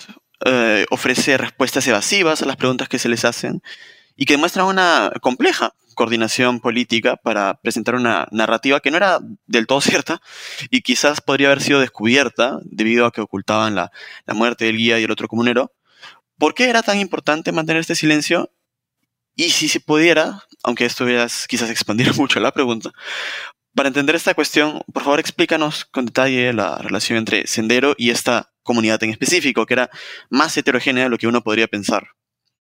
eh, 0.45 0.85
ofrece 0.89 1.37
respuestas 1.37 1.87
evasivas 1.87 2.41
a 2.41 2.45
las 2.45 2.57
preguntas 2.57 2.89
que 2.89 2.99
se 2.99 3.09
les 3.09 3.25
hacen 3.25 3.61
y 4.15 4.25
que 4.25 4.33
demuestran 4.33 4.65
una 4.65 5.11
compleja 5.21 5.73
coordinación 5.93 6.59
política 6.59 7.15
para 7.15 7.55
presentar 7.61 7.95
una 7.95 8.27
narrativa 8.31 8.79
que 8.79 8.91
no 8.91 8.97
era 8.97 9.19
del 9.45 9.67
todo 9.67 9.81
cierta 9.81 10.21
y 10.69 10.81
quizás 10.81 11.21
podría 11.21 11.47
haber 11.47 11.61
sido 11.61 11.79
descubierta 11.79 12.59
debido 12.63 13.05
a 13.05 13.11
que 13.11 13.21
ocultaban 13.21 13.75
la, 13.75 13.91
muerte 14.27 14.65
del 14.65 14.77
guía 14.77 14.99
y 14.99 15.03
el 15.03 15.11
otro 15.11 15.27
comunero. 15.27 15.71
¿Por 16.37 16.53
qué 16.53 16.69
era 16.69 16.83
tan 16.83 16.99
importante 16.99 17.51
mantener 17.51 17.81
este 17.81 17.95
silencio? 17.95 18.51
Y 19.35 19.49
si 19.49 19.67
se 19.67 19.79
pudiera, 19.79 20.43
aunque 20.63 20.85
esto 20.85 21.07
es 21.07 21.47
quizás 21.47 21.69
expandir 21.69 22.13
mucho 22.17 22.39
la 22.39 22.51
pregunta, 22.51 22.91
para 23.75 23.87
entender 23.87 24.15
esta 24.15 24.35
cuestión, 24.35 24.81
por 24.93 25.03
favor 25.03 25.19
explícanos 25.19 25.85
con 25.85 26.05
detalle 26.05 26.53
la 26.53 26.77
relación 26.77 27.17
entre 27.17 27.47
Sendero 27.47 27.95
y 27.97 28.11
esta 28.11 28.53
comunidad 28.61 29.03
en 29.03 29.09
específico, 29.09 29.65
que 29.65 29.73
era 29.73 29.89
más 30.29 30.55
heterogénea 30.57 31.05
de 31.05 31.09
lo 31.09 31.17
que 31.17 31.27
uno 31.27 31.41
podría 31.41 31.67
pensar. 31.67 32.09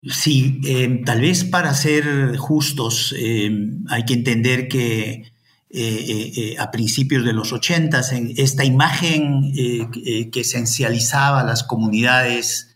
Sí, 0.04 0.62
eh, 0.66 1.02
tal 1.04 1.22
vez 1.22 1.44
para 1.44 1.74
ser 1.74 2.38
justos 2.38 3.16
eh, 3.18 3.50
hay 3.90 4.06
que 4.06 4.14
entender 4.14 4.68
que 4.68 5.32
eh, 5.72 6.56
a 6.60 6.70
principios 6.70 7.26
de 7.26 7.34
los 7.34 7.52
ochentas 7.52 8.14
esta 8.14 8.64
imagen 8.64 9.52
que 9.52 10.40
esencializaba 10.40 11.44
las 11.44 11.64
comunidades 11.64 12.76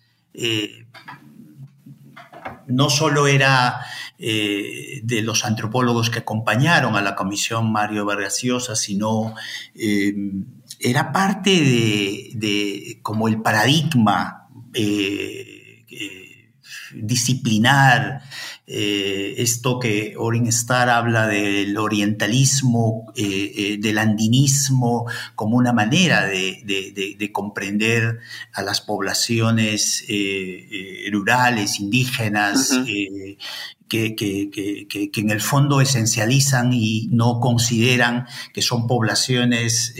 no 2.68 2.90
solo 2.90 3.28
era 3.28 3.86
de 4.18 5.22
los 5.24 5.46
antropólogos 5.46 6.10
que 6.10 6.20
acompañaron 6.20 6.98
a 6.98 7.02
la 7.02 7.16
comisión 7.16 7.72
Mario 7.72 8.06
Vargas 8.06 8.42
sino 8.76 9.36
era 10.80 11.12
parte 11.14 11.52
de, 11.52 13.00
como 13.02 13.30
el 13.30 13.42
paradigma 13.42 14.50
disciplinar 16.93 18.22
eh, 18.72 19.34
esto 19.41 19.79
que 19.79 20.13
Orin 20.15 20.46
Starr 20.48 20.89
habla 20.89 21.25
del 21.25 21.75
orientalismo, 21.75 23.12
eh, 23.15 23.51
eh, 23.55 23.77
del 23.79 23.98
andinismo, 23.98 25.08
como 25.34 25.58
una 25.58 25.74
manera 25.74 26.27
de, 26.27 27.31
comprender 27.34 28.19
a 28.53 28.62
las 28.62 28.81
poblaciones 28.81 30.05
rurales, 31.12 31.79
indígenas, 31.79 32.79
que, 33.88 34.15
en 35.15 35.29
el 35.31 35.41
fondo 35.41 35.81
esencializan 35.81 36.72
y 36.72 37.08
no 37.12 37.39
consideran 37.39 38.27
que 38.53 38.62
son 38.62 38.86
poblaciones 38.86 39.96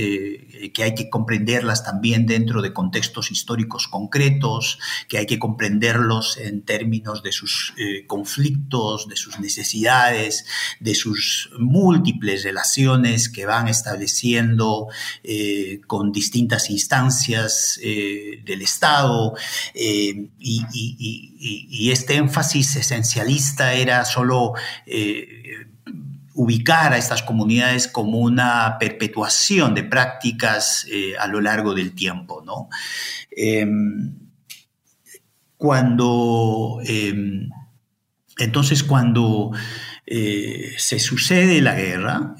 que 0.74 0.84
hay 0.84 0.96
que 0.96 1.10
comprenderlas 1.10 1.84
también 1.84 2.26
dentro 2.26 2.62
de 2.62 2.74
contextos 2.74 3.32
históricos 3.32 3.88
concretos, 3.88 4.80
que 5.08 5.18
hay 5.18 5.26
que 5.26 5.40
comprenderlos 5.40 6.38
en 6.38 6.64
términos 6.64 7.24
de 7.24 7.32
sus 7.32 7.74
eh, 7.78 8.06
conflictos, 8.08 9.08
de 9.08 9.16
sus 9.16 9.40
necesidades, 9.40 10.46
de 10.80 10.96
sus 10.96 11.50
múltiples 11.58 12.44
relaciones 12.44 13.30
que 13.30 13.46
van 13.46 13.68
estableciendo 13.68 14.88
eh, 15.24 15.82
con 15.88 16.12
distintas 16.12 16.70
instancias 16.70 17.80
del 17.82 18.62
Estado. 18.62 19.36
Y, 19.74 20.30
este 21.92 22.16
énfasis 22.16 22.76
esencialista 22.76 23.74
era 23.74 24.06
solo 24.06 24.54
eh, 24.86 25.68
ubicar 26.40 26.94
a 26.94 26.98
estas 26.98 27.22
comunidades 27.22 27.90
como 27.90 28.20
una 28.20 28.78
perpetuación 28.80 29.76
de 29.76 29.84
prácticas 29.84 30.88
eh, 30.90 31.18
a 31.20 31.28
lo 31.28 31.42
largo 31.42 31.74
del 31.74 31.94
tiempo. 31.94 32.42
¿no? 32.46 32.70
Em, 33.30 34.16
cuando, 35.58 36.80
em, 36.86 37.50
entonces, 38.38 38.84
cuando 38.84 39.52
eh, 40.06 40.76
se 40.78 41.00
sucede 41.00 41.62
la 41.62 41.76
guerra, 41.76 42.36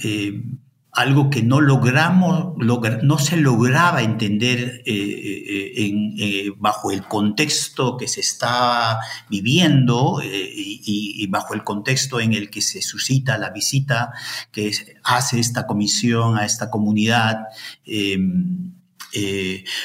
algo 0.92 1.30
que 1.30 1.44
no 1.44 1.62
logramos, 1.62 2.56
no 2.58 3.20
se 3.20 3.38
lograba 3.38 4.02
entender 4.02 4.82
eh, 4.86 4.94
eh, 4.94 5.94
eh, 6.18 6.52
bajo 6.58 6.92
el 6.92 7.04
contexto 7.04 7.96
que 7.96 8.08
se 8.08 8.22
estaba 8.22 9.00
viviendo 9.30 10.20
y, 10.24 11.28
bajo 11.28 11.54
el 11.54 11.64
contexto 11.64 12.20
en 12.20 12.34
el 12.34 12.50
que 12.50 12.62
se 12.62 12.82
suscita 12.82 13.38
la 13.38 13.52
visita 13.52 14.12
que 14.52 14.72
hace 15.04 15.40
esta 15.40 15.68
comisión 15.68 16.38
a 16.38 16.46
esta 16.46 16.72
comunidad. 16.72 17.46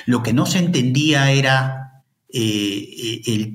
lo 0.06 0.22
que 0.22 0.32
no 0.32 0.46
se 0.46 0.58
entendía 0.58 1.30
era 1.32 1.83
eh, 2.36 3.22
el, 3.26 3.54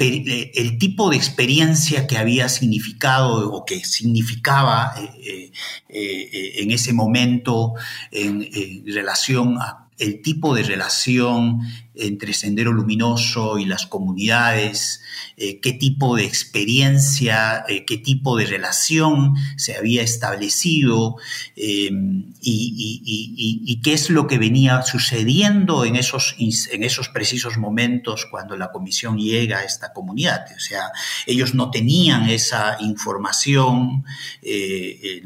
eh, 0.00 0.52
el, 0.54 0.78
tipo 0.78 1.10
de 1.10 1.16
experiencia 1.18 2.06
que 2.06 2.16
había 2.16 2.48
significado 2.48 3.52
o 3.52 3.66
que 3.66 3.84
significaba 3.84 4.94
eh, 5.22 5.52
en 5.90 6.70
ese 6.70 6.94
momento 6.94 7.74
en, 8.10 8.48
en 8.54 8.86
relación 8.86 9.58
a 9.60 9.90
el 9.98 10.22
tipo 10.22 10.54
de 10.54 10.62
relación 10.62 11.60
entre 11.94 12.32
Sendero 12.32 12.72
Luminoso 12.72 13.58
y 13.58 13.64
las 13.64 13.86
comunidades, 13.86 15.02
eh, 15.36 15.60
qué 15.60 15.72
tipo 15.72 16.16
de 16.16 16.24
experiencia, 16.24 17.64
eh, 17.68 17.84
qué 17.84 17.98
tipo 17.98 18.36
de 18.36 18.46
relación 18.46 19.34
se 19.56 19.76
había 19.76 20.02
establecido 20.02 21.16
em, 21.56 22.32
y, 22.40 23.80
qué 23.82 23.94
es 23.94 24.10
lo 24.10 24.26
que 24.26 24.36
venía 24.36 24.82
sucediendo 24.82 25.86
en 25.86 25.96
esos, 25.96 26.36
en 26.38 26.84
esos 26.84 27.08
precisos 27.08 27.56
momentos 27.56 28.26
cuando 28.30 28.56
la 28.56 28.70
comisión 28.70 29.16
llega 29.16 29.60
a 29.60 29.64
esta 29.64 29.94
comunidad. 29.94 30.44
O 30.54 30.60
sea, 30.60 30.92
ellos 31.26 31.54
no 31.54 31.70
tenían 31.70 32.28
esa 32.28 32.76
información, 32.80 34.04
eh, 34.42 35.22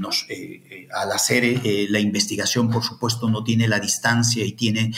al 0.95 1.11
hacer 1.11 1.61
la 1.91 1.99
investigación, 1.99 2.71
por 2.71 2.85
supuesto, 2.85 3.29
no 3.29 3.43
tiene 3.43 3.67
la 3.67 3.81
distancia 3.81 4.45
y 4.45 4.53
tiene 4.53 4.93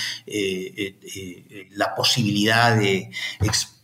la 1.70 1.94
posibilidad 1.94 2.76
de, 2.76 3.10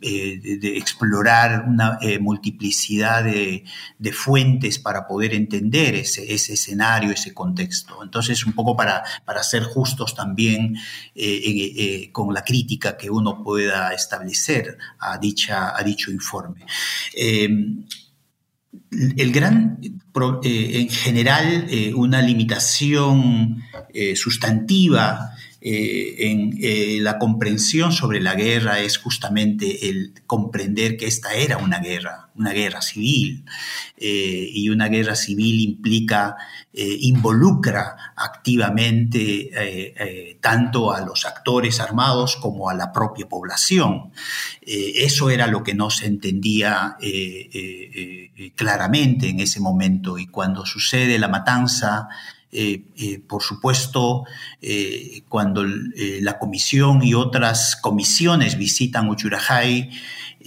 eh, 0.00 0.60
explorar 0.76 1.64
una 1.68 1.98
eh, 2.00 2.18
multiplicidad 2.18 3.24
de, 3.24 3.64
fuentes 4.12 4.78
para 4.78 5.06
poder 5.06 5.34
entender 5.34 5.94
ese, 5.94 6.34
escenario, 6.34 7.12
ese 7.12 7.32
contexto. 7.32 8.02
Entonces, 8.02 8.44
un 8.44 8.52
poco 8.52 8.76
para, 8.76 9.02
para 9.24 9.42
ser 9.42 9.62
justos 9.62 10.14
también 10.14 10.76
eh, 11.14 12.10
con 12.12 12.34
la 12.34 12.42
crítica 12.42 12.96
que 12.96 13.10
uno 13.10 13.42
pueda 13.42 13.92
establecer 13.92 14.76
a, 14.98 15.18
dicha, 15.18 15.76
a 15.76 15.82
dicho 15.82 16.10
informe. 16.10 16.66
el 17.14 17.86
gran, 19.32 19.78
en 20.42 20.88
general, 20.88 21.68
una 21.94 22.20
limitación 22.20 23.62
sustantiva 24.14 25.32
eh, 25.64 26.30
en 26.30 26.58
eh, 26.60 26.98
la 27.00 27.20
comprensión 27.20 27.92
sobre 27.92 28.20
la 28.20 28.34
guerra 28.34 28.80
es 28.80 28.98
justamente 28.98 29.88
el 29.88 30.12
comprender 30.26 30.96
que 30.96 31.06
esta 31.06 31.34
era 31.34 31.58
una 31.58 31.78
guerra, 31.78 32.30
una 32.34 32.50
guerra 32.50 32.82
civil, 32.82 33.44
eh, 33.96 34.48
y 34.52 34.70
una 34.70 34.88
guerra 34.88 35.14
civil 35.14 35.60
implica, 35.60 36.36
involucra 36.74 38.14
activamente 38.16 39.50
tanto 40.40 40.90
a 40.90 41.02
los 41.02 41.26
actores 41.26 41.80
armados 41.80 42.36
como 42.36 42.70
a 42.70 42.74
la 42.74 42.92
propia 42.92 43.28
población. 43.28 44.10
eso 44.62 45.28
era 45.28 45.46
lo 45.46 45.62
que 45.62 45.74
no 45.74 45.90
se 45.90 46.06
entendía 46.06 46.96
claramente 48.56 49.28
en 49.28 49.40
ese 49.40 49.60
momento, 49.60 50.18
y 50.18 50.28
cuando 50.28 50.64
sucede 50.64 51.18
la 51.18 51.28
matanza, 51.28 52.08
eh, 52.54 52.84
eh, 52.98 53.18
por 53.18 53.42
supuesto, 53.42 54.24
eh, 54.60 55.22
cuando 55.30 55.64
la 55.64 56.38
comisión 56.38 57.02
y 57.02 57.14
otras 57.14 57.76
comisiones 57.76 58.58
visitan 58.58 59.08
Uchurajay, 59.08 59.90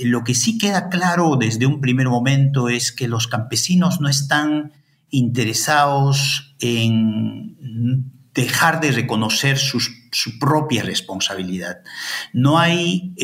lo 0.03 0.23
que 0.23 0.35
sí 0.35 0.59
queda 0.59 0.89
claro 0.89 1.35
desde 1.35 1.65
un 1.65 1.81
primer 1.81 2.07
momento 2.07 2.69
es 2.69 2.91
que 2.91 3.07
los 3.07 3.27
campesinos 3.27 4.01
no 4.01 4.07
están 4.07 4.73
interesados 5.09 6.55
en 6.59 8.11
dejar 8.35 8.81
de 8.81 8.91
reconocer 8.91 9.57
su 9.57 10.39
propia 10.39 10.83
responsabilidad. 10.83 11.77
No 12.33 12.59
hay 12.59 13.15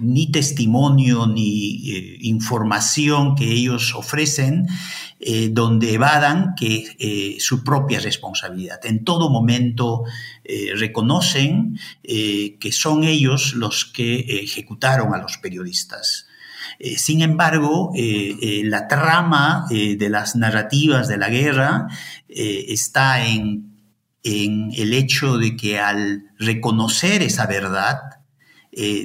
ni 0.00 0.30
testimonio 0.30 1.26
ni 1.26 2.18
información 2.20 3.34
que 3.34 3.50
ellos 3.50 3.94
ofrecen 3.94 4.66
eh, 5.26 5.48
donde 5.50 5.94
evadan 5.94 6.54
que 6.54 6.84
eh, 6.98 7.36
su 7.38 7.64
propia 7.64 7.98
responsabilidad. 7.98 8.84
En 8.84 9.04
todo 9.04 9.30
momento 9.30 10.04
eh, 10.44 10.72
reconocen 10.76 11.78
que 12.02 12.72
son 12.72 13.04
ellos 13.04 13.54
los 13.54 13.86
que 13.86 14.42
ejecutaron 14.42 15.14
a 15.14 15.18
los 15.18 15.38
periodistas. 15.38 16.26
sin 16.96 17.22
embargo, 17.22 17.92
la 17.94 18.86
trama 18.88 19.66
de 19.70 20.08
las 20.10 20.36
narrativas 20.36 21.08
de 21.08 21.16
la 21.16 21.30
guerra 21.30 21.86
está 22.28 23.26
en, 23.26 23.74
en 24.22 24.70
el 24.76 24.92
hecho 24.92 25.38
de 25.38 25.56
que 25.56 25.78
al 25.78 26.24
reconocer 26.38 27.22
esa 27.22 27.46
verdad, 27.46 28.00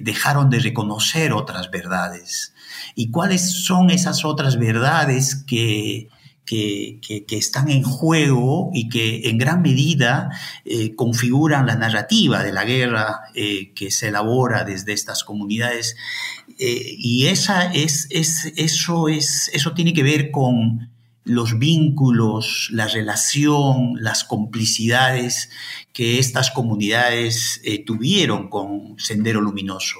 dejaron 0.02 0.50
de 0.50 0.60
reconocer 0.60 1.34
otras 1.34 1.70
verdades 1.72 2.54
y 2.96 3.12
cuáles 3.12 3.64
son 3.64 3.90
esas 3.90 4.26
otras 4.26 4.58
verdades 4.58 5.36
que, 5.48 6.10
que, 6.50 7.26
están 7.30 7.70
en 7.70 7.84
juego 7.84 8.72
y 8.74 8.90
que 8.90 9.30
en 9.30 9.38
gran 9.38 9.62
medida 9.62 10.30
eh, 10.66 10.96
configuran 10.96 11.68
la 11.68 11.76
narrativa 11.76 12.44
de 12.44 12.52
la 12.52 12.66
guerra 12.66 13.22
eh, 13.36 13.74
que 13.74 13.92
se 13.92 14.08
elabora 14.08 14.64
desde 14.64 14.94
estas 14.94 15.24
comunidades. 15.24 15.96
Eh, 16.58 16.96
y 16.98 17.28
esa 17.28 17.72
es, 17.72 18.08
es, 18.10 18.52
eso, 18.56 19.08
es, 19.08 19.50
eso 19.54 19.74
tiene 19.74 19.94
que 19.94 20.04
ver 20.04 20.32
con 20.32 20.90
los 21.24 21.60
vínculos, 21.60 22.70
la 22.72 22.88
relación, 22.88 23.94
las 24.00 24.24
complicidades 24.24 25.50
que 25.94 26.20
estas 26.20 26.52
comunidades 26.52 27.62
tuvieron 27.86 28.50
con 28.50 28.96
Sendero 28.98 29.42
Luminoso. 29.42 29.98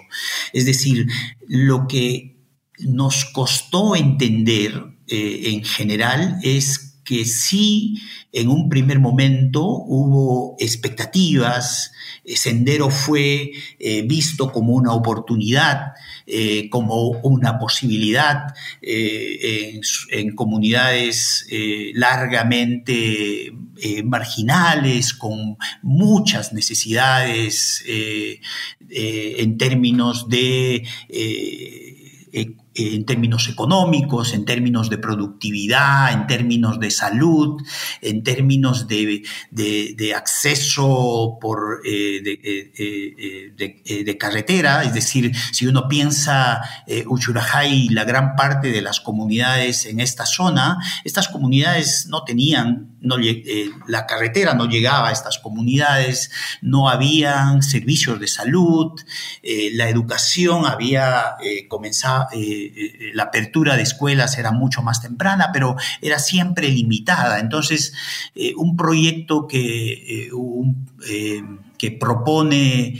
Es 0.54 0.66
decir, 0.66 1.08
lo 1.48 1.88
que 1.88 2.40
nos 2.80 3.26
costó 3.26 3.96
entender 3.96 4.84
eh, 5.08 5.52
en 5.54 5.64
general 5.64 6.40
es 6.44 7.02
que 7.04 7.26
sí, 7.26 8.00
en 8.32 8.50
un 8.50 8.70
primer 8.70 9.00
momento 9.00 9.66
hubo 9.66 10.56
expectativas, 10.60 11.92
eh, 12.24 12.36
Sendero 12.36 12.92
fue 12.92 13.52
eh, 13.80 14.04
visto 14.04 14.52
como 14.52 14.74
una 14.74 14.94
oportunidad, 14.94 15.94
como 16.70 17.10
una 17.24 17.58
posibilidad 17.58 18.54
en, 18.82 20.36
comunidades 20.36 21.48
largamente 21.94 23.52
marginales, 24.04 25.14
con 25.14 25.58
muchas 25.82 26.54
necesidades 26.54 27.84
en 27.88 29.58
términos 29.58 30.30
de 30.30 30.84
en 32.76 33.06
términos 33.06 33.50
económicos, 33.50 34.34
en 34.34 34.46
términos 34.46 34.90
de 34.90 34.98
productividad, 34.98 36.14
en 36.14 36.28
términos 36.28 36.80
de 36.80 36.92
salud, 36.92 37.62
en 38.02 38.24
términos 38.24 38.88
de, 38.88 39.24
acceso 40.16 41.38
por, 41.42 41.82
eh, 41.86 42.22
eh, 42.26 43.54
eh, 43.58 44.04
de, 44.04 44.18
carretera. 44.18 44.84
Es 44.84 44.94
decir, 44.94 45.32
si 45.52 45.68
uno 45.68 45.88
piensa 45.88 46.62
eh, 46.88 47.04
Uchurajay, 47.08 47.90
la 47.90 48.04
gran 48.04 48.36
parte 48.36 48.72
de 48.72 48.82
las 48.82 49.00
comunidades 49.00 49.86
en 49.86 50.00
esta 50.00 50.26
zona, 50.26 50.78
estas 51.04 51.28
comunidades 51.28 52.08
no 52.10 52.24
tenían, 52.24 52.89
no, 53.02 53.16
la 53.88 54.06
carretera 54.06 54.54
no 54.54 54.66
llegaba 54.66 55.10
a 55.10 55.12
estas 55.12 55.40
comunidades, 55.40 56.32
no 56.62 56.90
habían 56.90 57.64
servicios 57.64 58.20
de 58.20 58.28
salud, 58.28 59.00
la 59.74 59.90
educación 59.90 60.66
había 60.66 61.36
comenzado 61.68 62.28
eh, 62.34 63.12
la 63.14 63.24
apertura 63.24 63.76
de 63.76 63.84
escuelas 63.84 64.38
era 64.38 64.52
mucho 64.52 64.82
más 64.82 65.02
temprana, 65.02 65.50
pero 65.54 65.76
era 66.02 66.20
siempre 66.20 66.70
limitada. 66.70 67.40
Entonces, 67.40 67.94
eh, 68.36 68.54
un 68.56 68.76
proyecto 68.76 69.48
que, 69.48 70.30
eh, 71.08 71.44
que 71.78 71.92
propone 71.92 73.00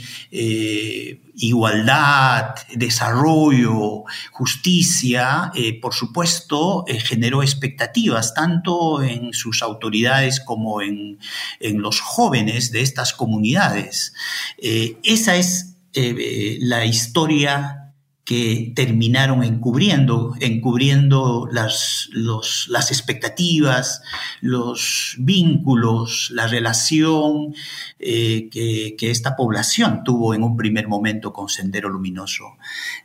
igualdad, 1.40 2.54
desarrollo, 2.74 4.04
justicia, 4.30 5.52
por 5.82 5.94
supuesto, 5.94 6.84
generó 6.86 7.42
expectativas 7.42 8.34
tanto 8.34 9.02
en 9.02 9.32
sus 9.32 9.62
autoridades 9.62 10.40
como 10.40 10.82
en, 10.82 11.18
en 11.60 11.82
los 11.82 12.00
jóvenes 12.00 12.72
de 12.72 12.82
estas 12.82 13.12
comunidades. 13.12 14.12
esa 14.58 15.36
es 15.36 15.76
la 15.94 16.84
historia 16.84 17.79
que 18.24 18.72
terminaron 18.76 19.42
encubriendo, 19.42 20.34
encubriendo 20.40 21.48
las, 21.50 22.08
las 22.12 22.90
expectativas, 22.90 24.02
los 24.40 25.16
vínculos, 25.18 26.30
la 26.32 26.46
relación 26.46 27.54
eh, 27.98 28.48
que, 28.50 29.10
esta 29.10 29.34
población 29.34 30.02
tuvo 30.04 30.34
en 30.34 30.44
un 30.44 30.56
primer 30.56 30.86
momento 30.86 31.32
con 31.32 31.48
Sendero 31.48 31.88
Luminoso. 31.88 32.56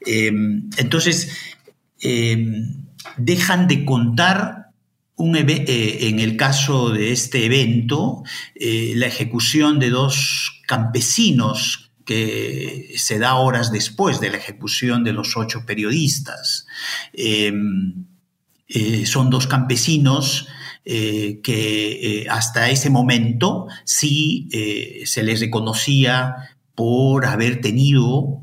Em, 0.05 0.69
entonces, 0.77 1.29
em, 1.99 2.85
dejan 3.17 3.67
de 3.67 3.85
contar 3.85 4.65
un 5.15 5.35
eh, 5.35 6.09
en 6.09 6.19
el 6.19 6.35
caso 6.35 6.89
de 6.89 7.13
este 7.13 7.45
evento, 7.45 8.23
eh, 8.53 8.93
la 8.95 9.07
ejecución 9.07 9.79
de 9.79 9.89
dos 9.89 10.61
campesinos 10.67 11.84
que 12.05 12.93
se 12.97 13.19
da 13.19 13.35
horas 13.35 13.71
después 13.71 14.19
de 14.19 14.29
la 14.29 14.37
ejecución 14.37 15.03
de 15.03 15.13
los 15.13 15.35
ocho 15.35 15.65
periodistas. 15.65 16.67
Em, 17.13 18.05
eh, 18.67 19.05
son 19.05 19.29
dos 19.29 19.47
campesinos 19.47 20.47
eh, 20.85 21.39
que 21.43 22.21
eh, 22.21 22.29
hasta 22.29 22.69
ese 22.69 22.89
momento 22.89 23.67
sí 23.83 24.49
se 25.05 25.23
les 25.23 25.39
reconocía 25.39 26.35
por 26.75 27.25
haber 27.25 27.61
tenido, 27.61 28.41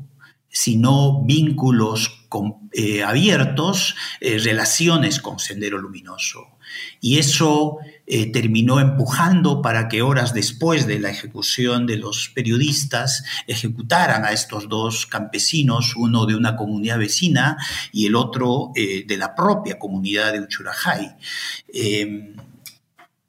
si 0.49 0.77
no 0.77 1.23
vínculos 1.23 2.27
abiertos, 3.05 3.95
relaciones 4.19 5.19
con 5.19 5.37
Sendero 5.39 5.77
Luminoso. 5.77 6.57
Y 6.99 7.19
eso 7.19 7.77
eh, 8.05 8.31
terminó 8.33 8.81
empujando 8.81 9.61
para 9.61 9.87
que 9.87 10.01
horas 10.01 10.33
después 10.33 10.87
de 10.87 10.99
la 10.99 11.09
ejecución 11.09 11.87
de 11.87 11.95
los 11.95 12.29
periodistas 12.35 13.23
ejecutaran 13.47 14.25
a 14.25 14.33
estos 14.33 14.67
dos 14.67 15.05
campesinos, 15.05 15.95
uno 15.95 16.25
de 16.25 16.35
una 16.35 16.57
comunidad 16.57 16.97
vecina 16.97 17.55
y 17.93 18.05
el 18.05 18.15
otro 18.15 18.71
eh, 18.75 19.05
de 19.07 19.17
la 19.17 19.33
propia 19.33 19.79
comunidad 19.79 20.33
de 20.33 20.41
Uchurajay. 20.41 21.15
Em, 21.73 22.35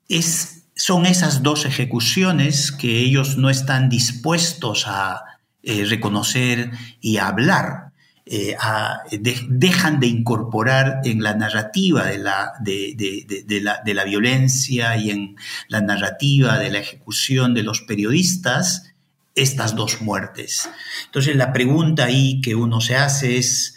es, 0.09 0.65
son 0.75 1.07
esas 1.07 1.45
dos 1.45 1.67
ejecuciones 1.67 2.73
que 2.73 2.99
ellos 2.99 3.37
no 3.37 3.51
están 3.51 3.89
dispuestos 3.89 4.87
a 4.89 5.23
eh, 5.63 5.85
reconocer 5.85 6.73
y 7.01 7.19
a 7.19 7.29
hablar 7.29 7.84
eh, 8.27 8.57
dejan 9.21 10.01
de 10.01 10.07
incorporar 10.07 11.01
en 11.05 11.23
la 11.23 11.35
narrativa 11.35 12.07
de 12.07 12.19
la, 12.19 12.53
de, 12.61 13.95
la, 13.95 14.05
violencia 14.05 14.97
y 14.97 15.11
en 15.11 15.37
la 15.69 15.83
narrativa 15.83 16.59
de 16.59 16.71
la 16.71 16.79
ejecución 16.79 17.53
de 17.53 17.63
los 17.63 17.83
periodistas 17.83 18.95
estas 19.35 19.77
dos 19.77 20.01
muertes. 20.01 20.71
Entonces 21.07 21.37
la 21.37 21.53
pregunta 21.53 22.05
ahí 22.05 22.41
que 22.41 22.55
uno 22.55 22.81
se 22.81 22.97
hace 22.97 23.37
es, 23.37 23.75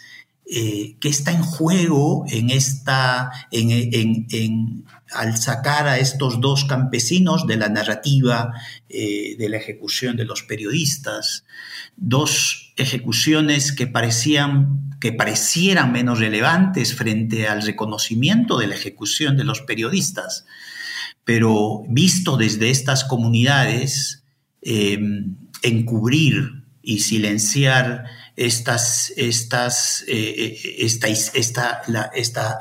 eh, 0.50 0.96
¿qué 0.98 1.10
está 1.10 1.32
en 1.32 1.42
juego 1.42 2.24
en 2.30 2.48
esta, 2.48 3.30
en, 3.50 4.86
al 5.12 5.36
sacar 5.36 5.88
a 5.88 5.98
estos 5.98 6.40
dos 6.40 6.64
campesinos 6.64 7.46
de 7.46 7.56
la 7.56 7.68
narrativa 7.68 8.54
eh, 8.88 9.36
de 9.36 9.48
la 9.50 9.58
ejecución 9.58 10.16
de 10.16 10.24
los 10.24 10.42
periodistas? 10.44 11.44
Dos 11.96 12.67
ejecuciones 12.78 13.72
que 13.72 13.86
parecían 13.86 14.88
que 15.00 15.12
parecieran 15.12 15.92
menos 15.92 16.18
relevantes 16.18 16.94
frente 16.94 17.46
al 17.46 17.62
reconocimiento 17.62 18.58
de 18.58 18.66
la 18.66 18.74
ejecución 18.74 19.36
de 19.36 19.44
los 19.44 19.60
periodistas. 19.60 20.44
Pero 21.24 21.84
visto 21.88 22.36
desde 22.36 22.70
estas 22.70 23.04
comunidades, 23.04 24.24
em, 24.62 25.36
encubrir 25.62 26.64
y 26.82 27.00
silenciar 27.00 28.06
estas, 28.34 29.12
estas, 29.16 30.04
eh, 30.08 30.58
eh, 30.64 30.76
esta, 30.78 31.08
esta, 31.08 31.82
la, 31.88 32.10
esta, 32.14 32.58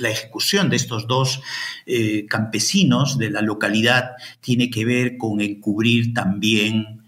la 0.00 0.10
ejecución 0.10 0.70
de 0.70 0.76
estos 0.76 1.06
dos 1.06 1.40
eh, 1.86 2.26
campesinos 2.26 3.18
de 3.18 3.30
la 3.30 3.42
localidad 3.42 4.12
tiene 4.40 4.70
que 4.70 4.84
ver 4.84 5.16
con 5.18 5.40
encubrir 5.40 6.14
también 6.14 7.03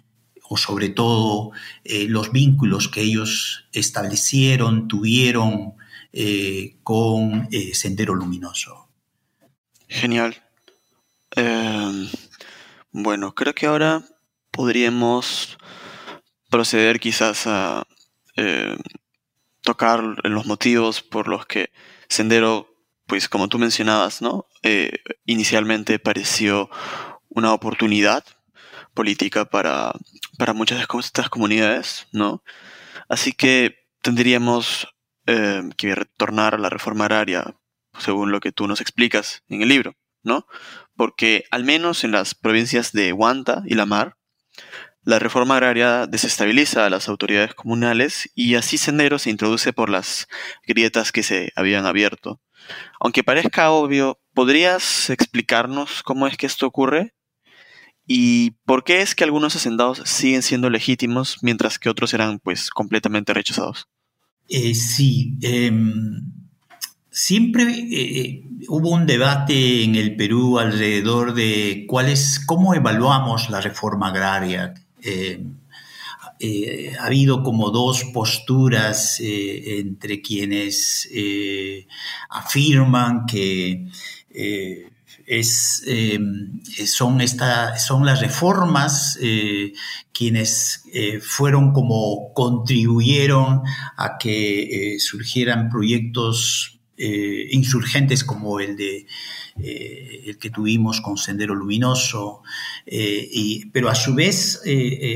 o 0.49 0.57
sobre 0.57 0.89
todo 0.89 1.51
eh, 1.85 2.07
los 2.09 2.33
vínculos 2.33 2.89
que 2.89 3.03
ellos 3.03 3.65
establecieron, 3.73 4.89
tuvieron 4.89 5.75
eh, 6.13 6.77
con 6.83 7.49
eh, 7.51 7.75
Sendero 7.75 8.15
Luminoso. 8.15 8.89
Genial. 9.89 10.43
Em, 11.35 12.09
bueno, 12.93 13.35
creo 13.35 13.55
que 13.55 13.67
ahora 13.67 14.05
podríamos 14.51 15.59
proceder 16.51 17.01
quizás 17.01 17.47
a 17.47 17.87
tocar 19.63 20.03
los 20.25 20.45
motivos 20.45 21.01
por 21.03 21.27
los 21.27 21.47
que 21.47 21.71
Sendero, 22.09 22.69
pues 23.07 23.31
como 23.31 23.49
tú 23.49 23.59
mencionabas, 23.59 24.21
¿no? 24.21 24.47
inicialmente 25.25 25.99
pareció 25.99 26.69
una 27.31 27.55
oportunidad 27.55 28.25
política 28.97 29.45
para, 29.45 29.93
para 30.39 30.55
muchas 30.55 30.79
de 30.79 30.87
estas 30.99 31.29
comunidades, 31.29 32.09
¿no? 32.11 32.43
Así 33.09 33.33
que 33.33 33.87
tendríamos 34.03 34.89
eh, 35.27 35.63
que 35.77 35.95
retornar 35.95 36.57
a 36.57 36.59
la 36.59 36.71
reforma 36.71 37.05
agraria, 37.05 37.55
según 37.99 38.33
lo 38.33 38.41
que 38.41 38.51
tú 38.51 38.67
nos 38.67 38.81
explicas 38.81 39.45
en 39.49 39.63
el 39.63 39.69
libro, 39.69 39.95
¿no? 40.25 40.47
Porque 40.97 41.45
al 41.53 41.63
menos 41.63 42.03
en 42.03 42.11
las 42.11 42.35
provincias 42.35 42.93
de 42.93 43.13
Huanta 43.13 43.63
y 43.67 43.75
La 43.75 43.87
Mar, 43.87 44.17
la 45.03 45.21
reforma 45.21 45.55
agraria 45.55 46.07
desestabiliza 46.07 46.85
a 46.85 46.91
las 46.91 47.09
autoridades 47.09 47.55
comunales 47.55 48.29
y 48.35 48.57
así 48.57 48.79
Sendero 48.79 49.21
se 49.21 49.31
introduce 49.31 49.73
por 49.73 49.89
las 49.89 50.27
grietas 50.67 51.13
que 51.13 51.23
se 51.23 51.53
habían 51.55 51.87
abierto. 51.87 52.41
Aunque 52.99 53.23
parezca 53.23 53.71
obvio, 53.71 54.21
¿podrías 54.35 55.11
explicarnos 55.11 56.03
cómo 56.03 56.27
es 56.27 56.37
que 56.37 56.47
esto 56.47 56.67
ocurre? 56.67 57.16
¿Y 58.07 58.53
por 58.65 58.85
qué 58.85 59.03
es 59.03 59.15
que 59.15 59.25
algunos 59.25 59.57
hacendados 59.57 60.03
siguen 60.05 60.43
siendo 60.43 60.71
legítimos 60.71 61.39
mientras 61.43 61.79
que 61.79 61.89
otros 61.89 62.15
eran 62.15 62.39
pues 62.39 62.71
completamente 62.71 63.35
rechazados? 63.35 63.89
Eh, 64.49 64.75
sí, 64.77 65.37
em, 65.43 66.23
siempre 67.11 67.65
eh, 67.65 68.21
eh, 68.21 68.45
hubo 68.69 68.91
un 68.91 69.07
debate 69.07 69.83
en 69.83 69.97
el 69.97 70.15
Perú 70.15 70.61
alrededor 70.61 71.35
de 71.35 71.85
cuál 71.89 72.09
es, 72.09 72.39
cómo 72.47 72.75
evaluamos 72.75 73.51
la 73.51 73.61
reforma 73.61 74.09
agraria. 74.09 74.75
Em, 75.03 75.57
ha 77.01 77.07
habido 77.07 77.43
como 77.43 77.71
dos 77.71 78.05
posturas 78.13 79.19
entre 79.21 80.21
quienes 80.21 81.09
afirman 82.29 83.25
que 83.25 83.89
es, 85.27 85.83
em, 85.87 86.63
son, 86.87 87.21
son 87.79 88.07
las 88.07 88.21
reformas 88.21 89.19
eh, 89.21 89.73
quienes 90.13 90.85
eh, 90.95 91.21
fueron 91.21 91.73
como 91.73 92.33
contribuyeron 92.33 93.63
a 93.97 94.19
que 94.19 94.95
eh, 94.95 95.01
surgieran 95.01 95.69
proyectos 95.69 96.79
eh, 96.97 97.49
insurgentes 97.51 98.25
como 98.25 98.61
el 98.61 98.77
de 98.77 99.07
eh, 99.59 100.23
el 100.27 100.39
que 100.39 100.51
tuvimos 100.51 101.01
con 101.01 101.19
Sendero 101.19 101.55
Luminoso, 101.55 102.43
y, 102.87 103.67
pero 103.71 103.89
a 103.89 103.95
su 103.95 104.15
vez 104.15 104.61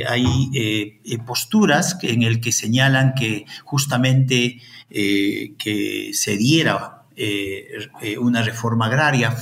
hay 0.08 0.98
posturas 1.26 1.98
en 2.02 2.22
el 2.22 2.40
que 2.40 2.50
señalan 2.50 3.14
que 3.14 3.44
justamente 3.64 4.60
que 4.88 6.10
se 6.14 6.36
diera 6.38 7.04
una 8.18 8.42
reforma 8.42 8.86
agraria 8.86 9.36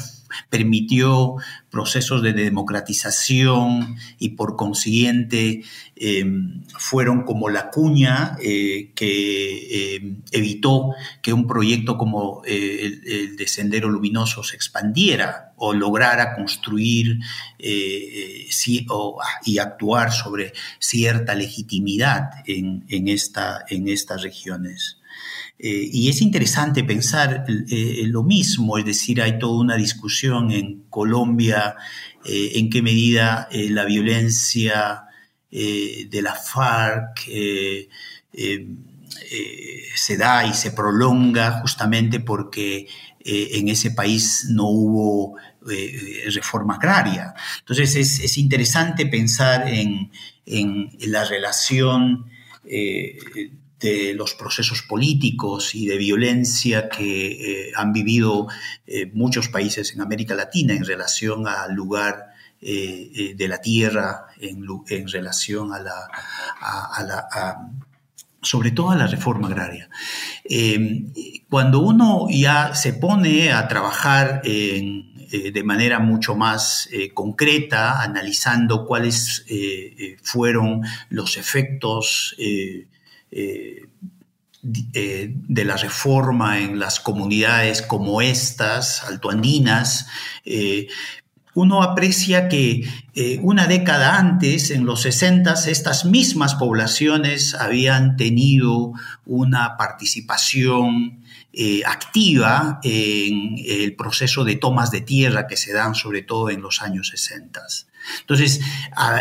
permitió 0.50 1.36
procesos 1.70 2.22
de 2.22 2.32
democratización 2.32 3.96
y 4.18 4.30
por 4.30 4.56
consiguiente 4.56 5.62
em, 5.96 6.62
fueron 6.78 7.24
como 7.24 7.48
la 7.48 7.70
cuña 7.70 8.36
eh, 8.42 8.92
que 8.94 9.96
em, 9.96 10.22
evitó 10.32 10.94
que 11.22 11.32
un 11.32 11.46
proyecto 11.46 11.98
como 11.98 12.42
eh, 12.46 13.00
el, 13.04 13.36
de 13.36 13.48
Sendero 13.48 13.88
Luminoso 13.88 14.42
se 14.42 14.56
expandiera 14.56 15.52
o 15.56 15.72
lograra 15.72 16.34
construir 16.34 17.18
eh, 17.58 18.46
y 19.44 19.58
actuar 19.58 20.12
sobre 20.12 20.52
cierta 20.78 21.34
legitimidad 21.34 22.30
en 22.46 23.08
estas 23.08 24.22
regiones. 24.22 24.97
Eh, 25.60 25.90
y 25.92 26.08
es 26.08 26.22
interesante 26.22 26.84
pensar 26.84 27.44
eh, 27.48 28.02
lo 28.06 28.22
mismo, 28.22 28.78
es 28.78 28.84
decir, 28.84 29.20
hay 29.20 29.40
toda 29.40 29.60
una 29.60 29.76
discusión 29.76 30.52
en 30.52 30.84
Colombia 30.88 31.74
eh, 32.24 32.52
en 32.54 32.70
qué 32.70 32.80
medida 32.80 33.48
la 33.50 33.84
violencia 33.84 35.04
de 35.50 36.20
la 36.22 36.34
FARC 36.34 37.26
se 39.96 40.16
da 40.18 40.46
y 40.46 40.52
se 40.52 40.72
prolonga 40.72 41.60
justamente 41.62 42.20
porque 42.20 42.86
en 43.24 43.68
ese 43.68 43.92
país 43.92 44.48
no 44.50 44.68
hubo 44.68 45.36
reforma 46.34 46.74
agraria. 46.74 47.32
Entonces 47.60 47.96
es, 47.96 48.36
interesante 48.36 49.06
pensar 49.06 49.66
en, 49.66 50.12
en 50.44 50.90
la 51.06 51.24
relación 51.24 52.26
de 53.80 54.14
los 54.14 54.34
procesos 54.34 54.82
políticos 54.82 55.74
y 55.74 55.86
de 55.86 55.98
violencia 55.98 56.88
que 56.88 57.68
eh, 57.68 57.72
han 57.76 57.92
vivido 57.92 58.48
eh, 58.86 59.06
muchos 59.12 59.48
países 59.48 59.92
en 59.92 60.00
América 60.00 60.34
Latina 60.34 60.74
en 60.74 60.84
relación 60.84 61.46
al 61.46 61.74
lugar 61.74 62.34
eh, 62.60 63.34
de 63.36 63.48
la 63.48 63.60
tierra, 63.60 64.26
en, 64.40 64.66
relación 65.08 65.72
a 65.72 65.78
la, 65.78 67.70
sobre 68.42 68.72
todo 68.72 68.90
a 68.90 68.96
la 68.96 69.06
reforma 69.06 69.46
agraria. 69.46 69.88
cuando 71.48 71.80
uno 71.80 72.26
ya 72.30 72.74
se 72.74 72.94
pone 72.94 73.52
a 73.52 73.68
trabajar 73.68 74.42
de 74.42 75.62
manera 75.64 76.00
mucho 76.00 76.34
más 76.34 76.88
concreta, 77.14 78.02
analizando 78.02 78.86
cuáles 78.86 79.44
fueron 80.24 80.82
los 81.10 81.36
efectos 81.36 82.34
eh, 83.30 83.86
de 84.62 85.64
la 85.64 85.76
reforma 85.76 86.58
en 86.58 86.78
las 86.78 86.98
comunidades 86.98 87.80
como 87.80 88.20
estas, 88.20 89.04
altoandinas, 89.04 90.08
eh, 90.44 90.88
uno 91.54 91.82
aprecia 91.82 92.48
que 92.48 92.88
una 93.42 93.66
década 93.66 94.16
antes, 94.18 94.70
en 94.70 94.84
los 94.84 95.02
60, 95.02 95.54
estas 95.66 96.04
mismas 96.04 96.54
poblaciones 96.54 97.54
habían 97.54 98.16
tenido 98.16 98.92
una 99.26 99.76
participación 99.76 101.24
activa 101.84 102.78
en 102.84 103.56
el 103.66 103.96
proceso 103.96 104.44
de 104.44 104.54
tomas 104.54 104.92
de 104.92 105.00
tierra 105.00 105.48
que 105.48 105.56
se 105.56 105.72
dan 105.72 105.96
sobre 105.96 106.22
todo 106.22 106.50
en 106.50 106.62
los 106.62 106.80
años 106.80 107.08
60. 107.08 107.60
Entonces, 108.20 108.60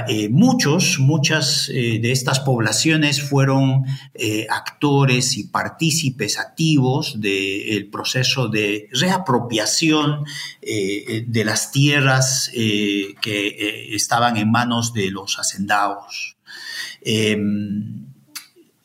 eh, 0.07 0.29
muchos, 0.29 0.99
muchas 0.99 1.69
eh, 1.69 1.99
de 2.01 2.11
estas 2.11 2.39
poblaciones 2.39 3.21
fueron 3.21 3.85
eh, 4.13 4.47
actores 4.49 5.37
y 5.37 5.45
partícipes 5.45 6.39
activos 6.39 7.19
del 7.19 7.89
proceso 7.89 8.47
de 8.47 8.89
reapropiación 8.91 10.25
de 10.61 11.43
las 11.45 11.71
tierras 11.71 12.51
que 12.53 13.89
estaban 13.93 14.37
en 14.37 14.51
manos 14.51 14.93
de 14.93 15.11
los 15.11 15.39
hacendados. 15.39 16.37
Em, 17.01 18.07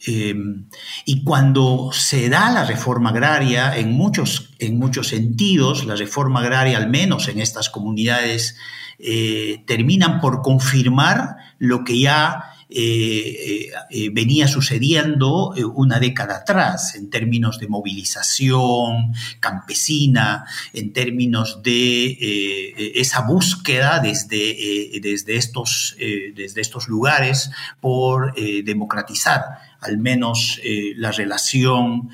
em, 0.06 0.68
y 1.06 1.24
cuando 1.24 1.90
se 1.92 2.28
da 2.28 2.50
la 2.52 2.64
reforma 2.64 3.10
agraria, 3.10 3.76
en 3.76 3.92
muchos, 3.92 4.50
en 4.58 4.78
muchos 4.78 5.08
sentidos, 5.08 5.84
la 5.86 5.96
reforma 5.96 6.40
agraria, 6.40 6.78
al 6.78 6.88
menos 6.88 7.28
en 7.28 7.40
estas 7.40 7.68
comunidades 7.68 8.56
eh, 9.04 9.64
terminan 9.66 10.20
por 10.20 10.42
confirmar 10.42 11.34
lo 11.58 11.82
que 11.82 11.98
ya 11.98 12.44
eh, 12.70 13.68
eh, 13.90 14.10
venía 14.12 14.46
sucediendo 14.46 15.52
una 15.74 15.98
década 15.98 16.36
atrás 16.36 16.94
en 16.94 17.10
términos 17.10 17.58
de 17.58 17.66
movilización 17.66 19.12
campesina, 19.40 20.44
en 20.72 20.92
términos 20.92 21.64
de 21.64 22.92
esa 22.94 23.22
búsqueda 23.22 23.98
desde, 23.98 25.00
desde, 25.02 25.34
estos, 25.34 25.96
desde 25.98 26.60
estos 26.60 26.86
lugares 26.86 27.50
por 27.80 28.32
democratizar 28.34 29.42
al 29.80 29.98
menos 29.98 30.60
la 30.96 31.10
relación 31.10 32.08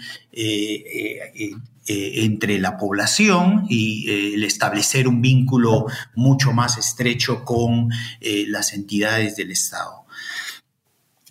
eh, 1.91 2.25
entre 2.25 2.59
la 2.59 2.77
población 2.77 3.65
y 3.69 4.11
eh, 4.11 4.35
el 4.35 4.45
establecer 4.45 5.09
un 5.09 5.23
vínculo 5.23 5.87
mucho 6.15 6.53
más 6.53 6.77
estrecho 6.77 7.45
con 7.47 7.91
eh, 8.21 8.45
las 8.47 8.75
entidades 8.75 9.37
del 9.37 9.51
Estado. 9.53 10.05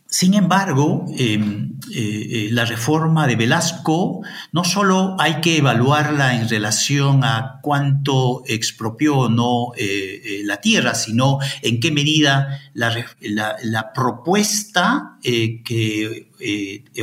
Sin 0.10 0.36
embargo, 0.36 1.06
em, 1.18 1.74
eh, 1.94 1.96
eh, 1.96 2.48
la 2.52 2.64
reforma 2.64 3.28
de 3.28 3.36
Velasco 3.36 4.22
no 4.54 4.64
solo 4.64 5.18
hay 5.20 5.42
que 5.42 5.58
evaluarla 5.58 6.40
en 6.40 6.48
relación 6.48 7.26
a 7.26 7.60
cuánto 7.62 8.42
expropió 8.48 9.18
o 9.18 9.30
no 9.30 9.74
eh, 9.76 10.42
la 10.46 10.62
tierra, 10.62 10.96
sino 10.96 11.40
en 11.62 11.82
qué 11.82 11.92
medida 11.92 12.58
la, 12.74 13.92
propuesta 13.94 15.18
que 15.22 16.32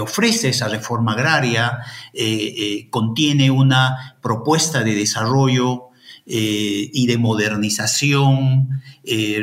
ofrece 0.01 0.49
esa 0.49 0.69
reforma 0.69 1.12
agraria 1.12 1.81
contiene 2.90 3.51
una 3.51 4.17
propuesta 4.23 4.83
de 4.83 4.95
desarrollo 4.95 5.90
y 6.25 7.07
de 7.07 7.19
modernización 7.19 8.83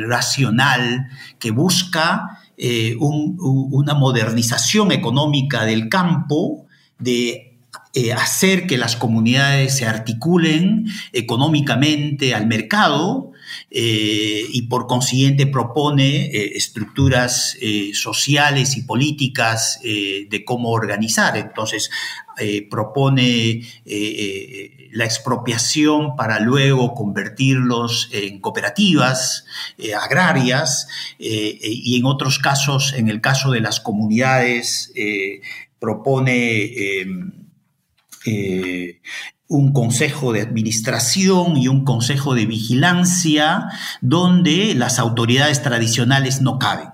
racional 0.08 1.08
que 1.38 1.50
busca 1.52 2.41
eh, 2.64 2.94
una 2.96 3.94
modernización 3.94 4.92
económica 4.92 5.64
del 5.64 5.88
campo, 5.88 6.68
de 6.96 7.58
eh, 7.92 8.12
hacer 8.12 8.68
que 8.68 8.78
las 8.78 8.94
comunidades 8.94 9.78
se 9.78 9.84
articulen 9.88 10.86
económicamente 11.12 12.36
al 12.36 12.46
mercado 12.46 13.32
eh, 13.68 14.44
y 14.48 14.62
por 14.68 14.86
consiguiente 14.86 15.48
propone 15.48 16.26
estructuras 16.56 17.58
sociales 17.94 18.76
y 18.76 18.82
políticas 18.82 19.80
de 19.82 20.44
cómo 20.46 20.70
organizar. 20.70 21.36
Entonces, 21.36 21.90
propone 22.70 23.62
la 24.92 25.04
expropiación 25.04 26.16
para 26.16 26.38
luego 26.38 26.94
convertirlos 26.94 28.10
en 28.12 28.40
cooperativas 28.40 29.46
eh, 29.78 29.94
agrarias 29.94 30.86
eh, 31.18 31.58
y 31.62 31.98
en 31.98 32.04
otros 32.04 32.38
casos, 32.38 32.92
en 32.92 33.08
el 33.08 33.20
caso 33.20 33.50
de 33.50 33.60
las 33.60 33.80
comunidades, 33.80 34.92
eh, 34.94 35.40
propone 35.78 36.72
un 39.48 39.72
consejo 39.72 40.32
de 40.32 40.42
administración 40.42 41.56
y 41.56 41.68
un 41.68 41.84
consejo 41.84 42.34
de 42.34 42.46
vigilancia 42.46 43.68
donde 44.00 44.74
las 44.74 44.98
autoridades 44.98 45.62
tradicionales 45.62 46.40
no 46.40 46.58
caben 46.58 46.91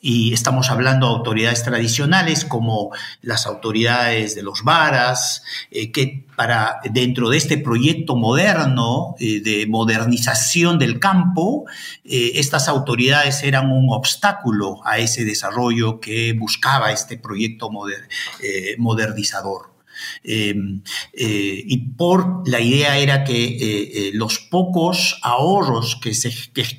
y 0.00 0.32
estamos 0.32 0.70
hablando 0.70 1.08
de 1.08 1.14
autoridades 1.14 1.62
tradicionales 1.62 2.44
como 2.44 2.90
las 3.22 3.46
autoridades 3.46 4.34
de 4.34 4.42
los 4.42 4.62
varas, 4.62 5.42
eh, 5.70 5.90
que 5.90 6.26
para 6.36 6.80
dentro 6.92 7.30
de 7.30 7.38
este 7.38 7.58
proyecto 7.58 8.14
moderno 8.16 9.16
eh, 9.18 9.40
de 9.40 9.66
modernización 9.66 10.78
del 10.78 11.00
campo, 11.00 11.64
eh, 12.04 12.32
estas 12.34 12.68
autoridades 12.68 13.42
eran 13.42 13.70
un 13.72 13.86
obstáculo 13.90 14.80
a 14.84 14.98
ese 14.98 15.24
desarrollo 15.24 15.98
que 16.00 16.34
buscaba 16.34 16.92
este 16.92 17.18
proyecto 17.18 17.70
modernizador. 18.78 19.75
Em, 20.22 20.82
eh, 21.12 21.62
y 21.66 21.78
por 21.78 22.48
la 22.48 22.60
idea 22.60 22.98
era 22.98 23.24
que 23.24 23.44
eh, 23.44 23.58
eh, 23.60 24.10
los 24.14 24.38
pocos 24.38 25.18
ahorros 25.22 25.98
que, 26.02 26.12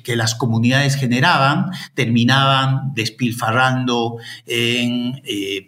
que, 0.02 0.16
las 0.16 0.34
comunidades 0.34 0.96
generaban 0.96 1.70
terminaban 1.94 2.94
despilfarrando 2.94 4.16
en 4.46 5.22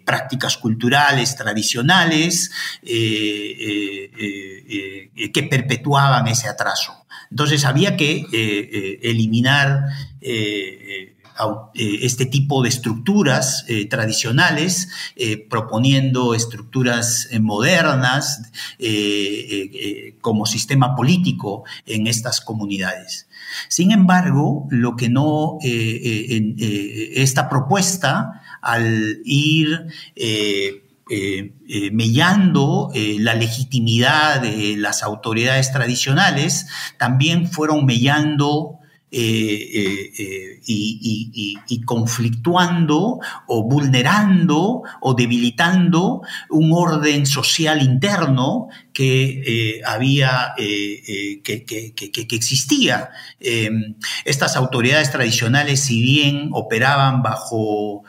prácticas 0.05 0.57
culturales 0.57 1.35
tradicionales 1.35 2.51
que 5.33 5.47
perpetuaban 5.49 6.27
ese 6.27 6.47
atraso. 6.49 7.05
Entonces 7.29 7.63
había 7.65 7.95
que 7.95 8.99
eliminar 9.01 9.85
este 11.73 12.25
tipo 12.25 12.61
de 12.61 12.69
estructuras 12.69 13.65
eh, 13.67 13.85
tradicionales, 13.87 14.89
eh, 15.15 15.37
proponiendo 15.49 16.33
estructuras 16.33 17.29
modernas 17.39 18.51
como 20.21 20.45
sistema 20.45 20.95
político 20.95 21.63
en 21.85 22.07
estas 22.07 22.41
comunidades. 22.41 23.27
Sin 23.67 23.91
embargo, 23.91 24.67
lo 24.69 24.95
que 24.95 25.09
no, 25.09 25.57
esta 25.61 27.49
propuesta, 27.49 28.41
al 28.61 29.19
ir 29.25 29.87
mellando 31.91 32.91
la 32.95 33.33
legitimidad 33.35 34.41
de 34.41 34.75
las 34.77 35.03
autoridades 35.03 35.71
tradicionales, 35.71 36.67
también 36.97 37.47
fueron 37.47 37.85
mellando 37.85 38.80
eh, 39.13 39.69
eh, 39.73 40.11
eh, 40.17 40.61
y, 40.65 41.81
conflictuando 41.83 43.19
o 43.47 43.63
vulnerando 43.63 44.83
o 45.01 45.13
debilitando 45.13 46.21
un 46.49 46.71
orden 46.71 47.25
social 47.25 47.81
interno 47.81 48.69
que 48.93 49.81
había, 49.85 50.53
que, 50.55 51.41
existía. 52.31 53.09
Em, 53.41 53.95
estas 54.23 54.55
autoridades 54.55 55.11
tradicionales, 55.11 55.81
si 55.81 56.01
bien 56.01 56.49
operaban 56.53 57.21
bajo 57.21 58.03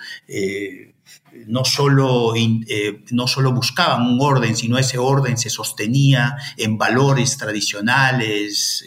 no 1.48 1.64
solo, 1.64 2.34
no 3.10 3.26
solo, 3.26 3.52
buscaban 3.52 4.06
un 4.06 4.20
orden, 4.20 4.54
sino 4.54 4.78
ese 4.78 4.98
orden 4.98 5.36
se 5.36 5.50
sostenía 5.50 6.36
en 6.56 6.78
valores 6.78 7.36
tradicionales 7.38 8.84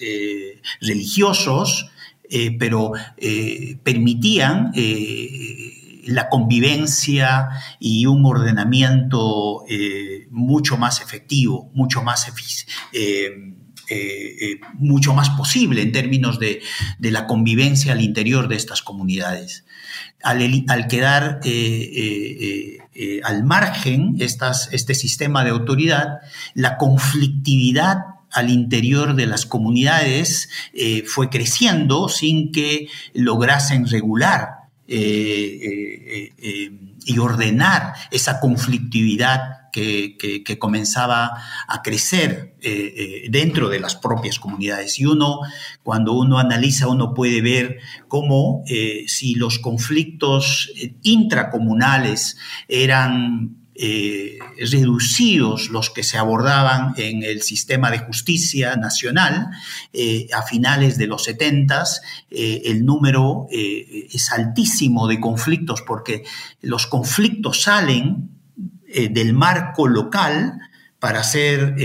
religiosos, 0.79 1.89
eh, 2.29 2.55
pero 2.57 2.91
eh, 3.17 3.77
permitían 3.83 4.71
eh, 4.75 6.01
la 6.05 6.29
convivencia 6.29 7.49
y 7.79 8.05
un 8.05 8.25
ordenamiento 8.25 9.63
mucho 10.29 10.77
más 10.77 11.01
efectivo, 11.01 11.71
mucho 11.73 12.03
más 12.03 12.31
mucho 14.75 15.13
más 15.13 15.29
posible 15.31 15.81
en 15.81 15.91
términos 15.91 16.39
de, 16.39 16.61
la 16.99 17.25
convivencia 17.25 17.93
al 17.93 18.01
interior 18.01 18.47
de 18.47 18.55
estas 18.55 18.83
comunidades. 18.83 19.65
Al, 20.21 20.87
quedar 20.87 21.39
al 23.23 23.43
margen 23.43 24.15
este 24.19 24.93
sistema 24.93 25.43
de 25.43 25.49
autoridad, 25.49 26.19
la 26.53 26.77
conflictividad 26.77 28.14
al 28.35 28.49
interior 28.49 29.15
de 29.15 29.25
las 29.25 29.45
comunidades 29.45 30.49
eh, 30.73 31.03
fue 31.07 31.29
creciendo 31.29 32.09
sin 32.09 32.51
que 32.51 32.89
lograsen 33.13 33.87
regular 33.87 34.49
eh, 34.87 36.31
eh, 36.37 36.71
y 37.05 37.17
ordenar 37.17 37.93
esa 38.11 38.41
conflictividad 38.41 39.71
que, 39.71 40.17
comenzaba 40.59 41.31
a 41.67 41.81
crecer 41.81 42.55
dentro 43.29 43.67
de 43.67 43.81
las 43.81 43.95
propias 43.97 44.39
comunidades. 44.39 44.99
Y 45.01 45.05
uno, 45.05 45.41
cuando 45.83 46.13
uno 46.13 46.39
analiza, 46.39 46.87
uno 46.87 47.13
puede 47.13 47.41
ver 47.41 47.79
cómo 48.07 48.63
si 49.05 49.35
los 49.35 49.59
conflictos 49.59 50.71
intracomunales 51.03 52.37
eran 52.69 53.64
eh, 53.77 54.37
reducidos 54.71 55.69
los 55.69 55.89
que 55.89 56.03
se 56.03 56.17
abordaban 56.17 56.93
en 56.95 57.23
el 57.23 57.41
sistema 57.41 57.91
de 57.91 57.99
justicia 57.99 58.77
nacional. 58.77 59.49
Eh, 59.91 60.29
a 60.33 60.43
finales 60.43 60.97
de 60.97 61.07
los 61.07 61.25
70 61.25 61.83
eh, 62.31 62.61
el 62.67 62.85
número 62.85 63.47
es 63.51 64.31
altísimo 64.31 65.09
de 65.09 65.19
conflictos 65.19 65.81
porque 65.85 66.23
los 66.61 66.87
conflictos 66.87 67.63
salen 67.63 68.29
del 68.87 69.33
marco 69.33 69.89
local 69.89 70.57
para 70.99 71.21
ser 71.23 71.75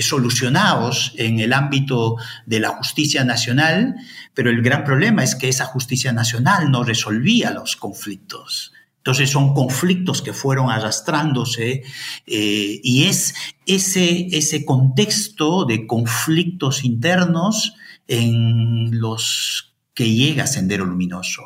solucionados 0.00 1.12
en 1.16 1.40
el 1.40 1.52
ámbito 1.52 2.16
de 2.46 2.60
la 2.60 2.70
justicia 2.70 3.24
nacional, 3.24 3.94
pero 4.32 4.48
el 4.48 4.62
gran 4.62 4.84
problema 4.84 5.22
es 5.22 5.34
que 5.34 5.50
esa 5.50 5.66
justicia 5.66 6.12
nacional 6.12 6.70
no 6.70 6.82
resolvía 6.82 7.50
los 7.50 7.76
conflictos. 7.76 8.72
Entonces 9.06 9.30
son 9.30 9.54
conflictos 9.54 10.20
que 10.20 10.32
fueron 10.32 10.68
arrastrándose 10.68 11.84
eh, 12.26 12.80
y 12.82 13.04
es 13.04 13.34
ese, 13.64 14.26
ese 14.36 14.64
contexto 14.64 15.64
de 15.64 15.86
conflictos 15.86 16.84
internos 16.84 17.74
en 18.08 18.98
los 18.98 19.76
que 19.94 20.12
llega 20.12 20.48
Sendero 20.48 20.84
Luminoso. 20.84 21.42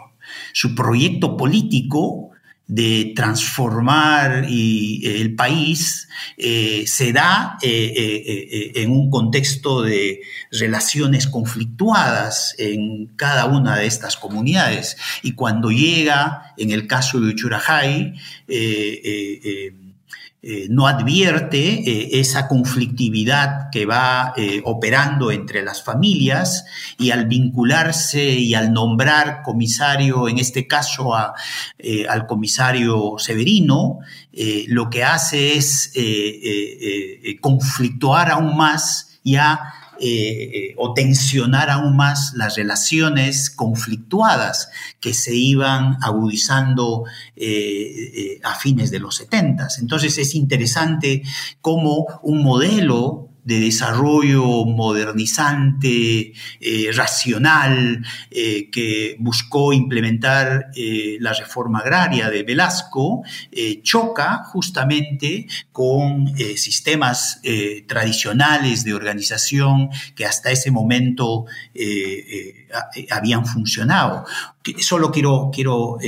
Su 0.54 0.74
proyecto 0.74 1.36
político 1.36 2.29
de 2.70 3.12
transformar 3.16 4.44
el 4.48 5.34
país 5.34 6.08
eh, 6.36 6.84
se 6.86 7.12
da 7.12 7.58
eh, 7.60 7.92
eh, 7.96 8.72
en 8.76 8.92
un 8.92 9.10
contexto 9.10 9.82
de 9.82 10.20
relaciones 10.52 11.26
conflictuadas 11.26 12.54
en 12.58 13.08
cada 13.16 13.46
una 13.46 13.76
de 13.76 13.86
estas 13.86 14.16
comunidades. 14.16 14.96
Y 15.24 15.32
cuando 15.32 15.72
llega, 15.72 16.54
en 16.56 16.70
el 16.70 16.86
caso 16.86 17.20
de 17.20 17.30
Uchurajay, 17.30 18.14
eh, 20.42 20.68
no 20.70 20.86
advierte 20.86 21.58
eh, 21.58 22.18
esa 22.18 22.48
conflictividad 22.48 23.68
que 23.70 23.84
va 23.84 24.32
eh, 24.38 24.62
operando 24.64 25.30
entre 25.30 25.62
las 25.62 25.82
familias 25.82 26.64
y 26.96 27.10
al 27.10 27.26
vincularse 27.26 28.24
y 28.24 28.54
al 28.54 28.72
nombrar 28.72 29.42
comisario, 29.42 30.30
en 30.30 30.38
este 30.38 30.66
caso 30.66 31.14
al 31.14 32.26
comisario 32.26 33.16
Severino, 33.18 33.98
lo 34.68 34.88
que 34.88 35.04
hace 35.04 35.56
es 35.56 35.92
conflictuar 37.40 38.30
aún 38.30 38.56
más 38.56 39.20
ya 39.22 39.74
eh, 40.02 40.74
o 40.76 40.94
tensionar 40.94 41.70
aún 41.70 41.96
más 41.96 42.32
las 42.34 42.56
relaciones 42.56 43.50
conflictuadas 43.50 44.70
que 45.00 45.14
se 45.14 45.34
iban 45.34 45.96
agudizando 46.02 47.04
eh, 47.36 48.10
eh, 48.14 48.40
a 48.42 48.54
fines 48.54 48.90
de 48.90 48.98
los 48.98 49.16
70. 49.16 49.68
Entonces 49.80 50.16
es 50.18 50.34
interesante 50.34 51.22
cómo 51.60 52.06
un 52.22 52.42
modelo 52.42 53.29
de 53.44 53.60
desarrollo 53.60 54.64
modernizante, 54.64 56.32
eh, 56.60 56.90
racional, 56.92 58.04
eh, 58.30 58.70
que 58.70 59.16
buscó 59.18 59.72
implementar 59.72 60.70
eh, 60.76 61.16
la 61.20 61.32
reforma 61.32 61.80
agraria 61.80 62.30
de 62.30 62.42
Velasco, 62.42 63.22
choca 63.82 64.42
justamente 64.44 65.46
con 65.72 66.32
sistemas 66.56 67.40
tradicionales 67.86 68.84
de 68.84 68.94
organización 68.94 69.90
que 70.14 70.24
hasta 70.24 70.50
ese 70.50 70.70
momento 70.70 71.46
habían 73.10 73.46
funcionado. 73.46 74.24
Solo 74.78 75.10
quiero, 75.10 75.50
quiero 75.52 75.98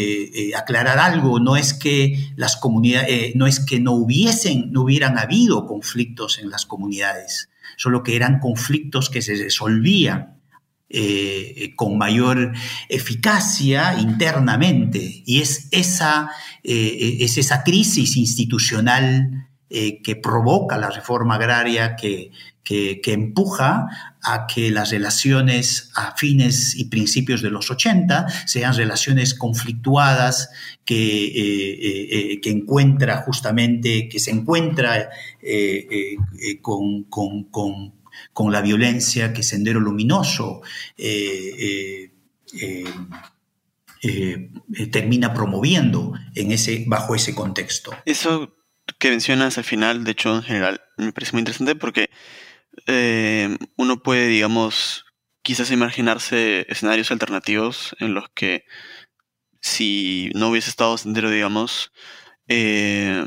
aclarar 0.57 0.99
algo, 0.99 1.39
no 1.41 1.57
es 1.57 1.75
que 1.75 2.33
las 2.37 2.57
comunidades, 2.57 3.35
no 3.35 3.47
es 3.47 3.61
que 3.61 3.81
no 3.81 3.93
hubiesen, 3.93 4.73
no 4.73 4.83
hubieran 4.83 5.19
habido 5.19 5.67
conflictos 5.67 6.39
en 6.39 6.51
las 6.51 6.67
comunidades 6.67 7.49
solo 7.77 8.03
que 8.03 8.17
eran 8.17 8.39
conflictos 8.39 9.11
que 9.11 9.23
se 9.23 9.35
resolvían 9.35 10.41
eh, 10.89 11.73
con 11.75 11.97
mayor 11.97 12.53
eficacia 12.89 13.99
internamente. 13.99 15.23
Y 15.25 15.41
es 15.41 15.69
esa, 15.71 16.31
eh, 16.63 17.19
es 17.21 17.39
esa 17.39 17.65
crisis 17.65 18.17
institucional 18.17 19.49
eh, 19.71 20.03
que 20.03 20.17
provoca 20.17 20.77
la 20.77 20.91
reforma 20.91 21.37
agraria, 21.37 21.97
que, 21.97 22.31
que, 22.65 23.01
empuja 23.07 23.89
a 24.23 24.47
que 24.47 24.71
las 24.71 24.91
relaciones 24.91 25.91
a 25.95 26.15
fines 26.17 26.77
y 26.77 26.87
principios 26.87 27.43
de 27.43 27.51
los 27.51 27.71
80 27.71 28.27
sean 28.47 28.75
relaciones 28.75 29.35
conflictuadas 29.35 30.51
que, 30.85 31.27
eh, 31.27 32.33
eh, 32.33 32.41
que 32.41 32.51
encuentra 32.51 33.19
justamente, 33.19 34.09
que 34.09 34.21
se 34.21 34.31
encuentra 34.31 35.11
con, 36.61 37.05
con, 37.05 37.45
con, 37.45 37.95
con, 38.33 38.53
la 38.53 38.61
violencia 38.61 39.33
que 39.33 39.43
Sendero 39.43 39.81
Luminoso 39.81 40.63
termina 44.91 45.35
promoviendo 45.35 46.13
en 46.35 46.53
ese, 46.53 46.85
bajo 46.87 47.15
ese 47.15 47.35
contexto. 47.35 47.93
Eso 48.05 48.55
que 48.99 49.11
mencionas 49.11 49.59
al 49.59 49.65
final, 49.65 50.05
de 50.05 50.13
hecho, 50.13 50.37
en 50.37 50.43
general, 50.43 50.81
me 50.97 51.13
parece 51.13 51.33
muy 51.33 51.41
interesante 51.41 51.75
porque 51.75 52.11
eh, 52.87 53.57
uno 53.77 54.03
puede, 54.03 54.27
digamos, 54.29 55.05
quizás 55.43 55.71
imaginarse 55.71 56.67
escenarios 56.69 57.11
alternativos 57.11 57.95
en 58.01 58.15
los 58.15 58.29
que 58.35 58.65
si 59.61 60.31
no 60.35 60.51
hubiese 60.51 60.71
estado 60.71 60.99
Sendero, 60.99 61.31
digamos, 61.31 61.93
eh, 62.49 63.25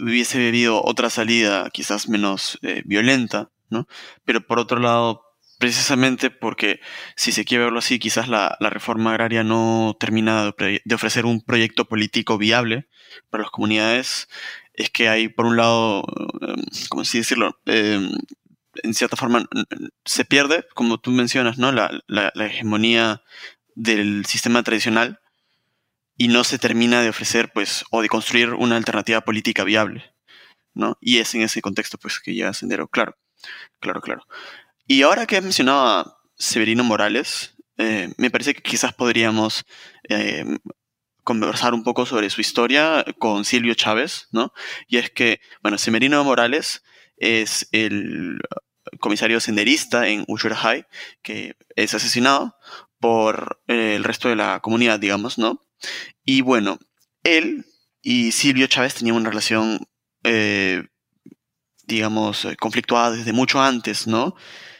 hubiese 0.00 0.48
habido 0.48 0.84
otra 0.84 1.10
salida 1.10 1.70
quizás 1.70 2.08
menos 2.08 2.58
eh, 2.62 2.82
violenta, 2.84 3.50
¿no? 3.70 3.86
Pero 4.24 4.46
por 4.46 4.58
otro 4.58 4.80
lado, 4.80 5.22
precisamente 5.58 6.30
porque, 6.30 6.80
si 7.16 7.32
se 7.32 7.44
quiere 7.44 7.64
verlo 7.64 7.80
así, 7.80 7.98
quizás 7.98 8.28
la, 8.28 8.56
reforma 8.60 9.10
agraria 9.10 9.44
no 9.44 9.96
termina 9.98 10.52
de, 10.56 10.94
ofrecer 10.94 11.26
un 11.26 11.42
proyecto 11.42 11.86
político 11.86 12.38
viable 12.38 12.88
para 13.30 13.42
las 13.42 13.50
comunidades, 13.50 14.28
es 14.74 14.90
que 14.90 15.08
hay, 15.08 15.28
por 15.28 15.46
un 15.46 15.56
lado, 15.56 16.04
em, 16.40 16.62
¿cómo 16.88 17.02
así 17.02 17.18
decirlo? 17.18 17.60
Em, 17.66 18.10
en 18.82 18.94
cierta 18.94 19.16
forma 19.16 19.48
se 20.04 20.24
pierde, 20.24 20.64
como 20.74 20.98
tú 20.98 21.10
mencionas, 21.10 21.58
¿no? 21.58 21.72
La, 21.72 21.90
la, 22.06 22.46
hegemonía 22.46 23.22
del 23.74 24.24
sistema 24.26 24.62
tradicional 24.62 25.20
y 26.16 26.28
no 26.28 26.44
se 26.44 26.58
termina 26.58 27.02
de 27.02 27.08
ofrecer, 27.10 27.50
pues, 27.52 27.84
o 27.90 28.02
de 28.02 28.08
construir 28.08 28.54
una 28.54 28.76
alternativa 28.76 29.20
política 29.22 29.64
viable, 29.64 30.14
¿no? 30.74 30.98
Y 31.00 31.18
es 31.18 31.34
en 31.34 31.42
ese 31.42 31.62
contexto, 31.62 31.98
pues, 31.98 32.20
que 32.20 32.34
llega 32.34 32.54
Sendero, 32.54 32.88
claro, 32.88 33.16
claro, 33.80 34.00
claro. 34.00 34.22
Y 34.90 35.02
ahora 35.02 35.26
que 35.26 35.36
has 35.36 35.42
mencionado 35.42 35.86
a 35.86 36.18
Severino 36.34 36.82
Morales, 36.82 37.54
eh, 37.76 38.10
me 38.16 38.30
parece 38.30 38.54
que 38.54 38.62
quizás 38.62 38.94
podríamos 38.94 39.66
eh, 40.08 40.46
conversar 41.24 41.74
un 41.74 41.84
poco 41.84 42.06
sobre 42.06 42.30
su 42.30 42.40
historia 42.40 43.04
con 43.18 43.44
Silvio 43.44 43.74
Chávez, 43.74 44.28
¿no? 44.32 44.50
Y 44.86 44.96
es 44.96 45.10
que, 45.10 45.40
bueno, 45.62 45.76
Severino 45.76 46.24
Morales 46.24 46.82
es 47.18 47.68
el 47.72 48.40
comisario 48.98 49.40
senderista 49.40 50.08
en 50.08 50.24
Uchurajay, 50.26 50.86
que 51.20 51.54
es 51.76 51.92
asesinado 51.92 52.56
por 52.98 53.60
eh, 53.68 53.94
el 53.94 54.04
resto 54.04 54.30
de 54.30 54.36
la 54.36 54.60
comunidad, 54.60 54.98
digamos, 54.98 55.36
¿no? 55.36 55.66
Y 56.24 56.40
bueno, 56.40 56.78
él 57.24 57.66
y 58.00 58.32
Silvio 58.32 58.68
Chávez 58.68 58.94
tenían 58.94 59.16
una 59.16 59.28
relación, 59.28 59.86
digamos, 61.84 62.48
conflictuada 62.58 63.10
desde 63.10 63.34
mucho 63.34 63.60
antes, 63.60 64.06
¿no? 64.06 64.34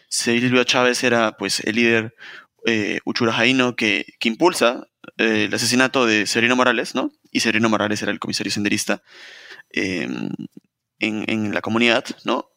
Silvio 0.09 0.65
Chávez 0.65 1.05
era 1.05 1.37
pues 1.37 1.61
el 1.61 1.77
líder 1.77 2.15
eh, 2.67 3.01
uchurajaíno 3.05 3.77
que, 3.77 4.15
que 4.19 4.29
impulsa 4.29 4.89
eh, 5.17 5.45
el 5.45 5.55
asesinato 5.55 6.07
de 6.07 6.27
Serino 6.27 6.57
Morales, 6.57 6.95
¿no? 6.95 7.13
Y 7.31 7.41
Serino 7.41 7.69
Morales 7.69 8.03
era 8.03 8.13
el 8.13 8.19
comisario 8.19 8.51
senderista 8.51 9.03
em, 9.71 10.31
en, 10.99 11.25
en, 11.29 11.55
la 11.55 11.61
comunidad, 11.61 12.05
¿no? 12.25 12.51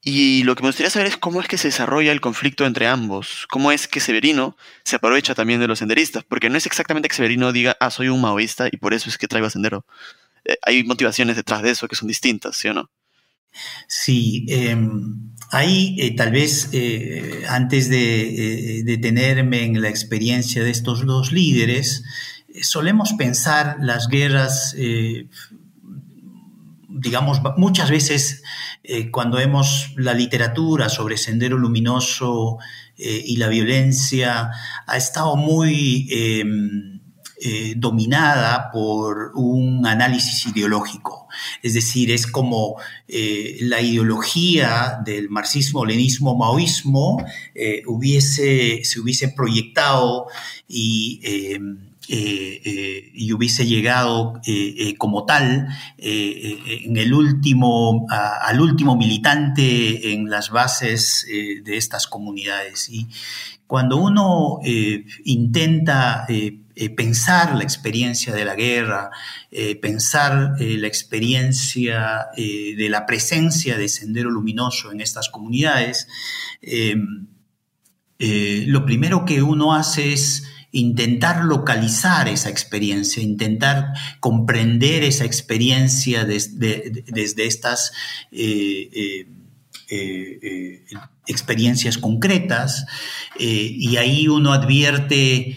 Y 0.00 0.44
lo 0.44 0.54
que 0.54 0.62
me 0.62 0.68
gustaría 0.68 0.90
saber 0.90 1.08
es 1.08 1.16
cómo 1.16 1.40
es 1.40 1.48
que 1.48 1.56
se 1.56 1.68
desarrolla 1.68 2.12
el 2.12 2.20
conflicto 2.20 2.66
entre 2.66 2.86
ambos, 2.86 3.46
cómo 3.48 3.72
es 3.72 3.88
que 3.88 4.00
Severino 4.00 4.56
se 4.84 4.96
aprovecha 4.96 5.34
también 5.34 5.60
de 5.60 5.66
los 5.66 5.78
senderistas, 5.78 6.24
porque 6.24 6.50
no 6.50 6.58
es 6.58 6.66
exactamente 6.66 7.08
que 7.08 7.16
Severino 7.16 7.52
diga, 7.52 7.76
ah, 7.80 7.90
soy 7.90 8.08
un 8.08 8.20
maoísta 8.20 8.68
y 8.70 8.76
por 8.76 8.92
eso 8.92 9.08
es 9.08 9.16
que 9.16 9.28
traigo 9.28 9.46
a 9.46 9.50
sendero. 9.50 9.86
Eh, 10.44 10.58
hay 10.62 10.84
motivaciones 10.84 11.36
detrás 11.36 11.62
de 11.62 11.70
eso 11.70 11.88
que 11.88 11.96
son 11.96 12.08
distintas, 12.08 12.56
¿sí 12.56 12.68
o 12.68 12.74
no? 12.74 12.90
Sí, 13.86 14.46
em, 14.48 15.32
ahí 15.50 15.96
eh, 15.98 16.16
tal 16.16 16.32
vez 16.32 16.70
eh, 16.72 17.44
antes 17.48 17.88
de 17.88 18.78
eh, 18.80 18.82
detenerme 18.84 19.64
en 19.64 19.80
la 19.80 19.88
experiencia 19.88 20.64
de 20.64 20.70
estos 20.70 21.06
dos 21.06 21.32
líderes, 21.32 22.02
solemos 22.62 23.12
pensar 23.14 23.78
las 23.80 24.06
guerras, 24.06 24.76
digamos, 26.88 27.40
muchas 27.56 27.90
veces 27.90 28.44
cuando 29.10 29.38
vemos 29.38 29.92
la 29.96 30.14
literatura 30.14 30.88
sobre 30.88 31.16
Sendero 31.16 31.58
Luminoso 31.58 32.58
y 32.96 33.36
la 33.38 33.48
violencia, 33.48 34.52
ha 34.86 34.96
estado 34.96 35.34
muy 35.34 36.06
em, 36.12 37.00
dominada 37.74 38.70
por 38.70 39.32
un 39.34 39.84
análisis 39.84 40.46
ideológico 40.46 41.23
es 41.62 41.74
decir, 41.74 42.10
es 42.10 42.26
como 42.26 42.76
eh, 43.08 43.58
la 43.60 43.80
ideología 43.80 44.98
del 45.04 45.28
marxismo, 45.28 45.84
lenismo, 45.84 46.34
eh, 47.54 47.82
hubiese, 47.86 48.84
se 48.84 49.00
hubiese 49.00 49.28
proyectado 49.28 50.26
y, 50.68 51.20
eh, 51.22 51.60
y 53.14 53.32
hubiese 53.32 53.64
llegado 53.64 54.34
como 54.98 55.24
tal 55.24 55.68
en 55.96 56.96
el 56.98 57.14
último, 57.14 58.06
al 58.10 58.60
último 58.60 58.94
militante 58.94 60.12
en 60.12 60.28
las 60.28 60.50
bases 60.50 61.26
de 61.26 61.76
estas 61.78 62.06
comunidades. 62.06 62.90
Y 62.90 63.08
cuando 63.66 63.96
uno 63.96 64.58
intenta 65.24 66.26
eh, 66.76 66.90
pensar 66.90 67.54
la 67.54 67.62
experiencia 67.62 68.32
de 68.32 68.44
la 68.44 68.56
guerra, 68.56 69.10
eh, 69.52 69.76
pensar 69.76 70.56
eh, 70.58 70.76
la 70.76 70.88
experiencia 70.88 72.26
de 72.36 72.88
la 72.88 73.06
presencia 73.06 73.78
de 73.78 73.88
Sendero 73.88 74.28
Luminoso 74.28 74.90
en 74.90 75.00
estas 75.00 75.28
comunidades, 75.28 76.08
lo 78.18 78.84
primero 78.84 79.24
que 79.24 79.42
uno 79.42 79.72
hace 79.72 80.12
es 80.12 80.48
intentar 80.72 81.44
localizar 81.44 82.26
esa 82.28 82.50
experiencia, 82.50 83.22
intentar 83.22 83.92
comprender 84.18 85.04
esa 85.04 85.24
experiencia 85.24 86.24
desde, 86.24 87.04
desde 87.06 87.46
estas 87.46 87.92
experiencias 91.26 91.98
concretas 91.98 92.84
y 93.38 93.96
ahí 93.96 94.26
uno 94.26 94.52
advierte 94.52 95.56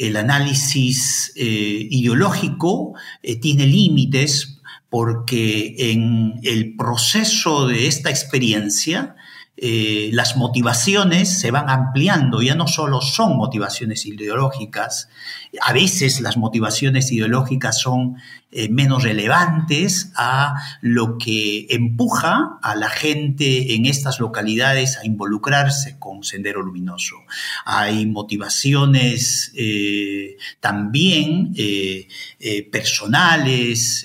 el 0.00 0.16
análisis 0.16 1.32
eh, 1.36 1.86
ideológico 1.90 2.94
eh, 3.22 3.36
tiene 3.36 3.66
límites 3.66 4.60
porque 4.88 5.74
en 5.78 6.40
el 6.42 6.76
proceso 6.76 7.66
de 7.66 7.86
esta 7.86 8.10
experiencia 8.10 9.16
eh, 9.56 10.10
las 10.12 10.36
motivaciones 10.36 11.38
se 11.38 11.52
van 11.52 11.70
ampliando, 11.70 12.42
ya 12.42 12.56
no 12.56 12.66
solo 12.66 13.00
son 13.00 13.36
motivaciones 13.36 14.04
ideológicas, 14.04 15.08
a 15.60 15.72
veces 15.72 16.20
las 16.20 16.36
motivaciones 16.36 17.12
ideológicas 17.12 17.78
son 17.78 18.16
eh, 18.50 18.68
menos 18.68 19.04
relevantes 19.04 20.10
a 20.16 20.56
lo 20.80 21.18
que 21.18 21.68
empuja 21.70 22.58
a 22.62 22.74
la 22.74 22.90
gente 22.90 23.76
en 23.76 23.86
estas 23.86 24.18
localidades 24.18 24.98
a 24.98 25.06
involucrarse 25.06 26.00
con 26.00 26.24
Sendero 26.24 26.60
Luminoso. 26.60 27.14
Hay 27.64 28.06
motivaciones 28.06 29.52
eh, 29.56 30.36
también 30.58 31.54
personales, 32.72 34.04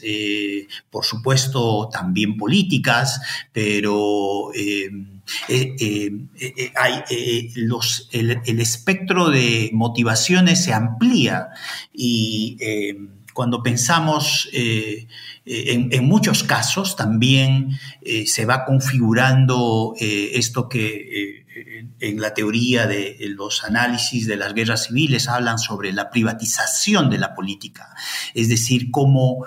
por 0.91 1.05
supuesto 1.05 1.89
también 1.91 2.37
políticas, 2.37 3.19
pero... 3.51 4.51
hay, 6.75 7.51
los, 7.55 8.09
el, 8.11 8.59
espectro 8.59 9.29
de 9.29 9.69
motivaciones 9.73 10.63
se 10.63 10.73
amplía 10.73 11.49
y 11.93 12.57
cuando 13.39 13.63
pensamos 13.63 14.49
eh, 14.51 15.07
eh, 15.45 15.87
en, 15.91 16.05
muchos 16.05 16.43
casos 16.43 16.97
también 16.97 17.69
eh, 18.01 18.27
se 18.27 18.45
va 18.45 18.65
configurando 18.65 19.93
esto 19.97 20.67
que 20.67 21.45
en 22.01 22.19
la 22.19 22.33
teoría 22.33 22.85
de 22.85 23.17
los 23.29 23.63
análisis 23.63 24.27
de 24.27 24.35
las 24.35 24.53
guerras 24.53 24.87
civiles 24.87 25.29
hablan 25.29 25.57
sobre 25.57 25.93
la 25.93 26.09
privatización 26.09 27.09
de 27.09 27.17
la 27.17 27.33
política, 27.33 27.95
es 28.33 28.49
decir, 28.49 28.91
cómo 28.91 29.45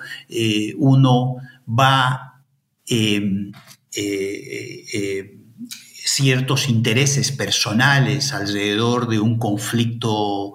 uno 0.78 1.36
va 1.68 2.42
ciertos 6.04 6.68
intereses 6.68 7.32
personales 7.32 8.32
alrededor 8.32 9.08
de 9.08 9.20
un 9.20 9.38
conflicto 9.38 10.54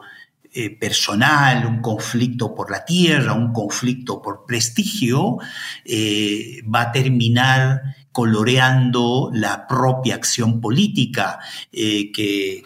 eh, 0.53 0.69
personal, 0.71 1.65
un 1.67 1.81
conflicto 1.81 2.55
por 2.55 2.71
la 2.71 2.83
tierra, 2.83 3.33
un 3.33 3.53
conflicto 3.53 4.21
por 4.21 4.45
prestigio, 4.45 5.37
eh, 5.85 6.63
va 6.63 6.81
a 6.81 6.91
terminar 6.91 7.81
coloreando 8.11 9.29
la 9.33 9.67
propia 9.67 10.15
acción 10.15 10.59
política 10.59 11.37
eh, 11.71 12.11
que, 12.11 12.63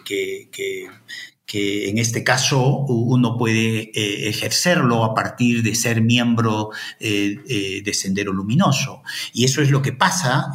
en 1.54 1.98
este 1.98 2.24
caso 2.24 2.78
uno 2.86 3.36
puede 3.36 3.90
ejercerlo 4.26 5.04
a 5.04 5.14
partir 5.14 5.62
de 5.62 5.74
ser 5.74 6.00
miembro 6.00 6.70
de 6.98 7.92
Sendero 7.92 8.32
Luminoso. 8.32 9.02
Y 9.34 9.44
eso 9.44 9.60
es 9.60 9.70
lo 9.70 9.82
que 9.82 9.92
pasa 9.92 10.50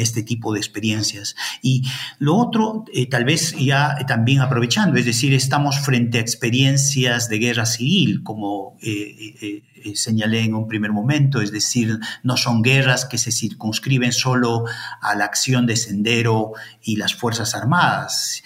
este 0.00 0.22
tipo 0.22 0.52
de 0.52 0.58
experiencias. 0.58 1.36
Y 1.62 1.82
lo 2.18 2.36
otro, 2.36 2.84
eh, 2.92 3.06
tal 3.06 3.24
vez 3.24 3.54
ya 3.58 3.96
también 4.06 4.40
aprovechando, 4.40 4.98
es 4.98 5.04
decir, 5.04 5.34
estamos 5.34 5.78
frente 5.80 6.18
a 6.18 6.20
experiencias 6.20 7.28
de 7.28 7.38
guerra 7.38 7.66
civil, 7.66 8.22
como 8.22 8.76
eh, 8.82 9.62
eh, 9.84 9.96
señalé 9.96 10.40
en 10.40 10.54
un 10.54 10.68
primer 10.68 10.92
momento, 10.92 11.40
es 11.40 11.52
decir, 11.52 11.98
no 12.22 12.36
son 12.36 12.62
guerras 12.62 13.04
que 13.04 13.18
se 13.18 13.32
circunscriben 13.32 14.12
solo 14.12 14.64
a 15.00 15.14
la 15.14 15.24
acción 15.24 15.66
de 15.66 15.76
Sendero 15.76 16.52
y 16.82 16.96
las 16.96 17.14
Fuerzas 17.14 17.54
Armadas. 17.54 18.42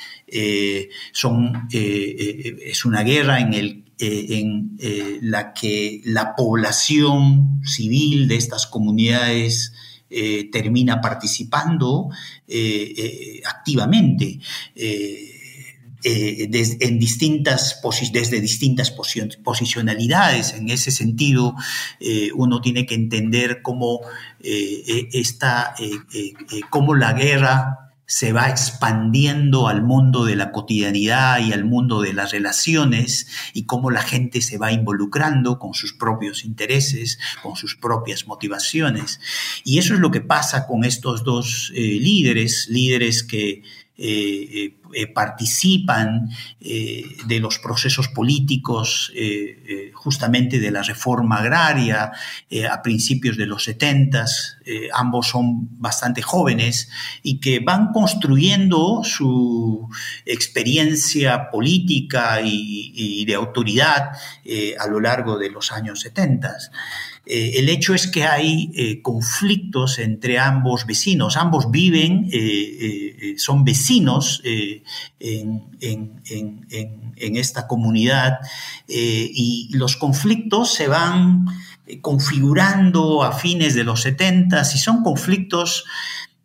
son, 1.12 1.68
es 1.70 2.84
una 2.84 3.02
guerra 3.02 3.40
en 3.40 3.54
el 3.54 3.84
en 3.96 4.76
la 5.22 5.52
que 5.54 6.02
la 6.04 6.34
población 6.34 7.60
civil 7.64 8.26
de 8.26 8.36
estas 8.36 8.66
comunidades 8.66 9.72
eh, 10.14 10.48
termina 10.50 11.00
participando 11.00 12.08
activamente. 13.44 14.38
en 16.06 16.98
distintas 16.98 17.80
desde 18.12 18.40
distintas 18.40 18.90
posicionalidades. 19.42 20.52
En 20.52 20.68
ese 20.68 20.90
sentido, 20.90 21.54
uno 22.34 22.60
tiene 22.60 22.84
que 22.84 22.94
entender 22.94 23.62
cómo, 23.62 24.00
esta, 24.42 25.74
cómo 26.68 26.94
la 26.94 27.14
guerra 27.14 27.84
se 28.06 28.32
va 28.32 28.48
expandiendo 28.50 29.68
al 29.68 29.82
mundo 29.82 30.24
de 30.24 30.36
la 30.36 30.52
cotidianidad 30.52 31.38
y 31.38 31.52
al 31.52 31.64
mundo 31.64 32.02
de 32.02 32.12
las 32.12 32.32
relaciones 32.32 33.28
y 33.54 33.64
cómo 33.64 33.90
la 33.90 34.02
gente 34.02 34.42
se 34.42 34.58
va 34.58 34.72
involucrando 34.72 35.58
con 35.58 35.74
sus 35.74 35.94
propios 35.94 36.44
intereses, 36.44 37.18
con 37.42 37.56
sus 37.56 37.76
propias 37.76 38.26
motivaciones. 38.26 39.20
Y 39.64 39.78
eso 39.78 39.94
es 39.94 40.00
lo 40.00 40.10
que 40.10 40.20
pasa 40.20 40.66
con 40.66 40.84
estos 40.84 41.24
dos 41.24 41.72
eh, 41.74 41.80
líderes, 41.80 42.68
líderes 42.68 43.22
que 43.22 43.62
eh, 43.96 44.74
eh, 44.92 45.06
participan 45.06 46.28
eh, 46.60 47.04
de 47.26 47.38
los 47.38 47.60
procesos 47.60 48.08
políticos 48.08 49.12
justamente 49.92 50.58
de 50.58 50.72
la 50.72 50.82
reforma 50.82 51.38
agraria 51.38 52.10
a 52.70 52.82
principios 52.82 53.36
de 53.36 53.46
los 53.46 53.64
70. 53.64 54.24
ambos 54.94 55.28
son 55.28 55.80
bastante 55.80 56.22
jóvenes 56.22 56.90
y 57.22 57.38
que 57.38 57.60
van 57.60 57.92
construyendo 57.92 59.02
su 59.04 59.88
experiencia 60.26 61.50
política 61.50 62.40
y, 62.42 62.92
y 62.94 63.24
de 63.24 63.34
autoridad 63.34 64.10
a 64.78 64.86
lo 64.88 65.00
largo 65.00 65.38
de 65.38 65.50
los 65.50 65.70
años 65.72 66.00
70. 66.00 66.56
Eh, 67.26 67.52
el 67.56 67.68
hecho 67.70 67.94
es 67.94 68.06
que 68.06 68.24
hay 68.24 68.70
eh, 68.74 69.00
conflictos 69.00 69.98
entre 69.98 70.38
ambos 70.38 70.86
vecinos. 70.86 71.36
Ambos 71.36 71.70
viven, 71.70 72.28
eh, 72.32 73.34
son 73.38 73.64
vecinos 73.64 74.42
en, 74.44 75.64
esta 77.16 77.66
comunidad 77.66 78.38
y 78.86 79.70
los 79.72 79.96
conflictos 79.96 80.74
se 80.74 80.88
van 80.88 81.46
configurando 82.00 83.22
a 83.22 83.32
fines 83.32 83.74
de 83.74 83.84
los 83.84 84.02
70 84.02 84.60
y 84.60 84.78
son 84.78 85.02
conflictos 85.02 85.84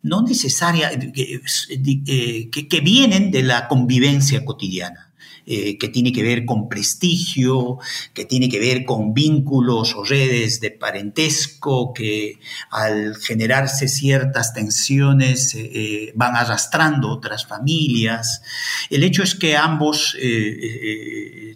no 0.02 0.22
necesarios 0.22 0.90
que 1.12 2.80
vienen 2.82 3.30
de 3.30 3.42
la 3.42 3.68
convivencia 3.68 4.44
cotidiana. 4.44 5.09
Eh, 5.52 5.78
que 5.78 5.88
tiene 5.88 6.12
que 6.12 6.22
ver 6.22 6.44
con 6.44 6.68
prestigio, 6.68 7.78
que 8.14 8.24
tiene 8.24 8.48
que 8.48 8.60
ver 8.60 8.84
con 8.84 9.14
vínculos 9.14 9.96
o 9.96 10.04
redes 10.04 10.60
de 10.60 10.70
parentesco, 10.70 11.92
que 11.92 12.38
al 12.70 13.16
generarse 13.16 13.88
ciertas 13.88 14.54
tensiones 14.54 15.56
eh, 15.56 15.70
eh, 15.74 16.12
van 16.14 16.36
arrastrando 16.36 17.08
otras 17.08 17.48
familias. 17.48 18.42
El 18.90 19.02
hecho 19.02 19.24
es 19.24 19.34
que 19.34 19.56
ambos 19.56 20.16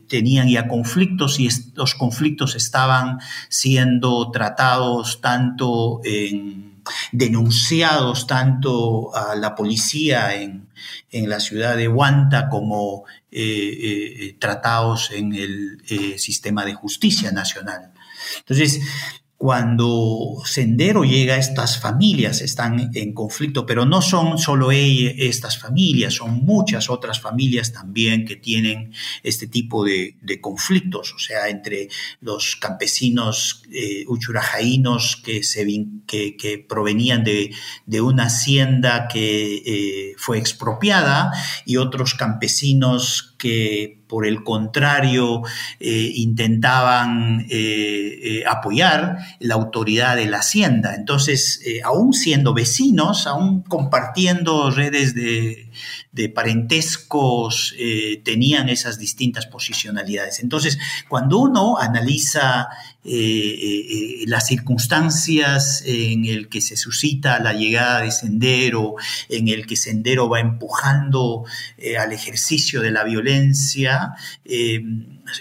tenían 0.09 0.49
ya 0.49 0.67
conflictos 0.67 1.39
y 1.39 1.47
estos 1.47 1.95
conflictos 1.95 2.57
estaban 2.57 3.21
siendo 3.49 4.33
tratados 4.33 5.21
tanto 5.21 6.01
en 6.03 6.64
denunciados 7.13 8.27
tanto 8.27 9.15
a 9.15 9.35
la 9.35 9.55
policía 9.55 10.35
en, 10.35 10.69
en 11.11 11.29
la 11.29 11.41
ciudad 11.41 11.77
de 11.77 11.89
Huanta 11.89 12.49
como 12.49 13.05
eh, 13.31 13.41
eh, 13.41 14.37
tratados 14.39 15.11
en 15.11 15.35
el 15.35 15.83
eh, 15.89 16.19
sistema 16.19 16.65
de 16.65 16.75
justicia 16.75 17.33
nacional. 17.33 17.93
Entonces, 18.39 18.81
cuando 19.37 20.43
Sendero 20.45 21.05
llega 21.05 21.37
estas 21.37 21.79
familias, 21.81 22.41
están 22.41 22.91
en 22.95 23.13
conflicto, 23.13 23.67
pero 23.67 23.85
no 23.85 24.01
son 24.01 24.39
solo 24.39 24.71
estas 24.71 25.59
familias, 25.59 26.15
son 26.15 26.45
muchas 26.45 26.89
otras 26.89 27.21
familias 27.21 27.73
también 27.73 28.25
que 28.25 28.37
tienen 28.37 28.93
este 29.23 29.47
tipo 29.47 29.85
de, 29.85 30.17
conflictos, 30.41 31.13
o 31.15 31.19
sea, 31.19 31.49
entre 31.49 31.89
los 32.21 32.57
campesinos 32.57 33.63
eh, 33.73 34.05
que, 35.23 35.43
se, 35.43 35.67
que, 36.07 36.67
provenían 36.69 37.25
de, 37.25 38.01
una 38.01 38.25
hacienda 38.25 39.09
que 39.13 39.57
eh, 39.57 40.15
fue 40.17 40.39
expropiada 40.39 41.33
y 41.67 41.77
otros 41.77 42.15
campesinos 42.15 43.35
que 43.39 44.04
por 44.07 44.27
el 44.27 44.45
contrario 44.45 45.43
eh, 45.81 46.13
intentaban 46.15 47.47
eh, 47.51 48.19
eh, 48.23 48.45
apoyar 48.47 49.19
la 49.41 49.55
autoridad 49.55 50.17
de 50.17 50.27
la 50.27 50.39
hacienda. 50.39 50.95
Entonces, 50.95 51.61
aún 51.85 52.13
siendo 52.13 52.55
vecinos, 52.55 53.27
aún 53.27 53.63
compartiendo 53.63 54.71
redes 54.71 55.15
de, 55.15 55.71
de 56.13 56.29
parentescos, 56.29 57.75
tenían 58.25 58.69
esas 58.69 58.99
distintas 58.99 59.47
posicionalidades. 59.47 60.41
Entonces, 60.41 60.79
cuando 61.09 61.39
uno 61.39 61.79
analiza 61.79 62.69
las 64.27 64.47
circunstancias 64.47 65.83
en 65.87 66.25
el 66.25 66.49
que 66.49 66.61
se 66.61 66.77
suscita 66.77 67.39
la 67.39 67.53
llegada 67.53 68.01
de 68.01 68.11
Sendero, 68.11 68.95
en 69.29 69.49
el 69.49 69.67
que 69.67 69.77
Sendero 69.77 70.29
va 70.29 70.41
empujando 70.41 71.45
al 71.99 72.13
ejercicio 72.13 72.81
de 72.81 72.91
la 72.91 73.05
violencia, 73.05 74.15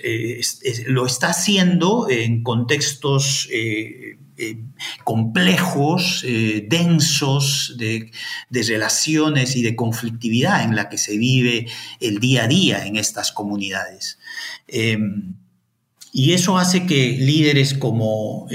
eh, 0.04 0.42
lo 0.88 1.06
está 1.06 1.30
haciendo 1.30 2.08
en 2.10 2.44
contextos 2.44 3.50
eh, 3.52 4.18
eh, 4.38 4.58
complejos, 5.04 6.26
densos 6.68 7.76
de, 7.78 8.12
relaciones 8.52 9.56
y 9.56 9.64
de 9.64 9.76
conflictividad 9.76 10.64
en 10.64 10.76
la 10.76 10.90
que 10.90 10.98
se 10.98 11.18
vive 11.18 11.68
el 12.00 12.20
día 12.20 12.46
a 12.46 12.48
día 12.48 12.86
en 12.86 12.96
estas 12.96 13.32
comunidades. 13.32 14.18
y 16.12 16.34
eso 16.34 16.58
hace 16.58 16.86
que 16.86 17.18
líderes 17.20 17.74
como, 17.74 18.48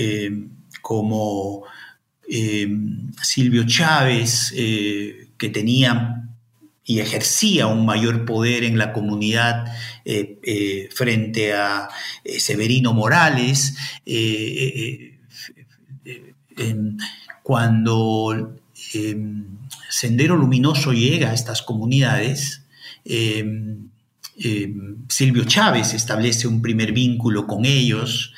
como 0.82 1.64
Silvio 3.22 3.66
Chávez, 3.66 4.52
que 4.52 5.48
tenían 5.52 6.28
y 6.88 7.00
ejercía 7.00 7.66
un 7.66 7.84
mayor 7.84 8.24
poder 8.24 8.64
en 8.64 8.78
la 8.78 8.94
comunidad 8.94 9.66
eh, 10.06 10.38
eh, 10.42 10.88
frente 10.90 11.52
a 11.52 11.86
eh, 12.24 12.40
Severino 12.40 12.94
Morales. 12.94 13.76
Cuando 17.42 18.56
Sendero 19.88 20.36
Luminoso 20.36 20.92
llega 20.92 21.30
a 21.30 21.34
estas 21.34 21.62
comunidades, 21.62 22.62
Silvio 25.08 25.44
Chávez 25.44 25.94
establece 25.94 26.46
un 26.46 26.62
primer 26.62 26.92
vínculo 26.92 27.46
con 27.46 27.64
ellos, 27.64 28.32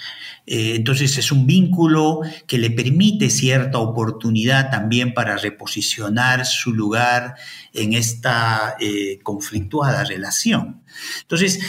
eh, 0.47 0.75
entonces 0.75 1.16
es 1.16 1.31
un 1.31 1.47
vínculo 1.47 2.23
que 2.49 2.59
le 2.59 2.71
permite 2.71 3.31
cierta 3.31 3.79
oportunidad 3.79 4.71
también 4.71 5.14
para 5.14 5.37
reposicionar 5.37 6.45
su 6.45 6.75
lugar 6.75 7.37
en 7.73 7.93
esta 7.93 8.77
eh, 8.81 9.21
conflictuada 9.23 10.03
relación. 10.03 10.83
Entonces, 11.21 11.61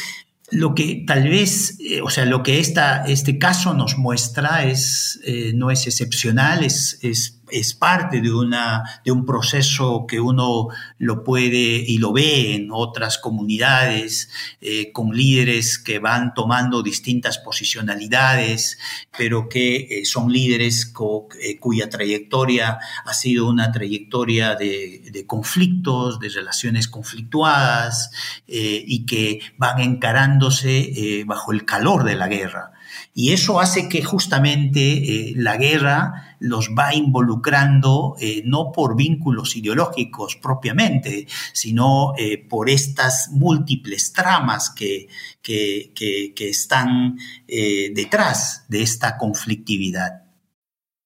lo 0.52 0.76
que 0.76 1.04
tal 1.08 1.24
vez, 1.30 1.78
eh, 1.80 2.02
o 2.02 2.10
sea, 2.10 2.26
lo 2.26 2.44
que 2.44 2.60
esta, 2.60 3.04
este 3.06 3.38
caso 3.38 3.74
nos 3.74 3.98
muestra 3.98 4.66
es, 4.66 5.20
no 5.56 5.72
es 5.72 5.88
excepcional, 5.88 6.64
es, 6.64 7.00
es 7.02 7.41
es 7.52 7.74
parte 7.74 8.22
de, 8.22 8.34
una, 8.34 9.02
de 9.04 9.12
un 9.12 9.26
proceso 9.26 10.06
que 10.08 10.20
uno 10.20 10.70
lo 10.98 11.24
puede 11.24 11.84
y 11.86 11.98
lo 11.98 12.14
ve 12.14 12.56
en 12.56 12.70
otras 12.72 13.18
comunidades, 13.18 14.30
eh, 14.62 14.92
con 14.92 15.16
líderes 15.16 15.78
que 15.78 16.00
van 16.00 16.34
tomando 16.34 16.82
distintas 16.82 17.38
posicionalidades, 17.38 18.78
pero 19.18 19.50
que 19.50 19.76
eh, 19.76 20.06
son 20.06 20.32
líderes 20.32 20.94
eh, 21.42 21.60
cuya 21.60 21.90
trayectoria 21.90 22.80
ha 23.06 23.14
sido 23.14 23.50
una 23.50 23.72
trayectoria 23.72 24.56
de, 24.56 25.10
de 25.12 25.26
conflictos, 25.26 26.20
de 26.20 26.30
relaciones 26.30 26.88
conflictuadas 26.88 28.12
y 28.48 29.06
que 29.06 29.40
van 29.58 29.80
encarándose 29.80 31.24
bajo 31.26 31.52
el 31.52 31.66
calor 31.66 32.04
de 32.04 32.16
la 32.16 32.28
guerra. 32.28 32.72
Y 33.14 33.34
eso 33.34 33.60
hace 33.60 33.90
que 33.90 34.04
justamente 34.04 34.80
eh, 34.80 35.34
la 35.36 35.58
guerra 35.58 36.36
los 36.40 36.70
va 36.70 36.96
involucrando 36.96 38.16
eh, 38.20 38.42
no 38.46 38.72
por 38.72 38.96
vínculos 38.96 39.56
ideológicos 39.58 40.38
propiamente, 40.38 41.28
sino 41.52 42.14
eh, 42.18 42.38
por 42.38 42.70
estas 42.70 43.30
múltiples 43.32 44.14
tramas 44.14 44.70
que, 44.70 45.08
que, 45.42 45.92
que 45.94 46.50
están 46.50 47.18
detrás 47.48 48.66
de 48.70 48.82
esta 48.82 49.18
conflictividad. 49.18 50.21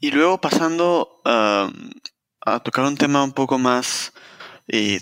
Y 0.00 0.10
luego 0.10 0.40
pasando 0.40 1.20
a 1.24 2.60
tocar 2.62 2.84
un 2.84 2.96
tema 2.96 3.24
un 3.24 3.32
poco 3.32 3.58
más 3.58 4.12
eh, 4.68 5.00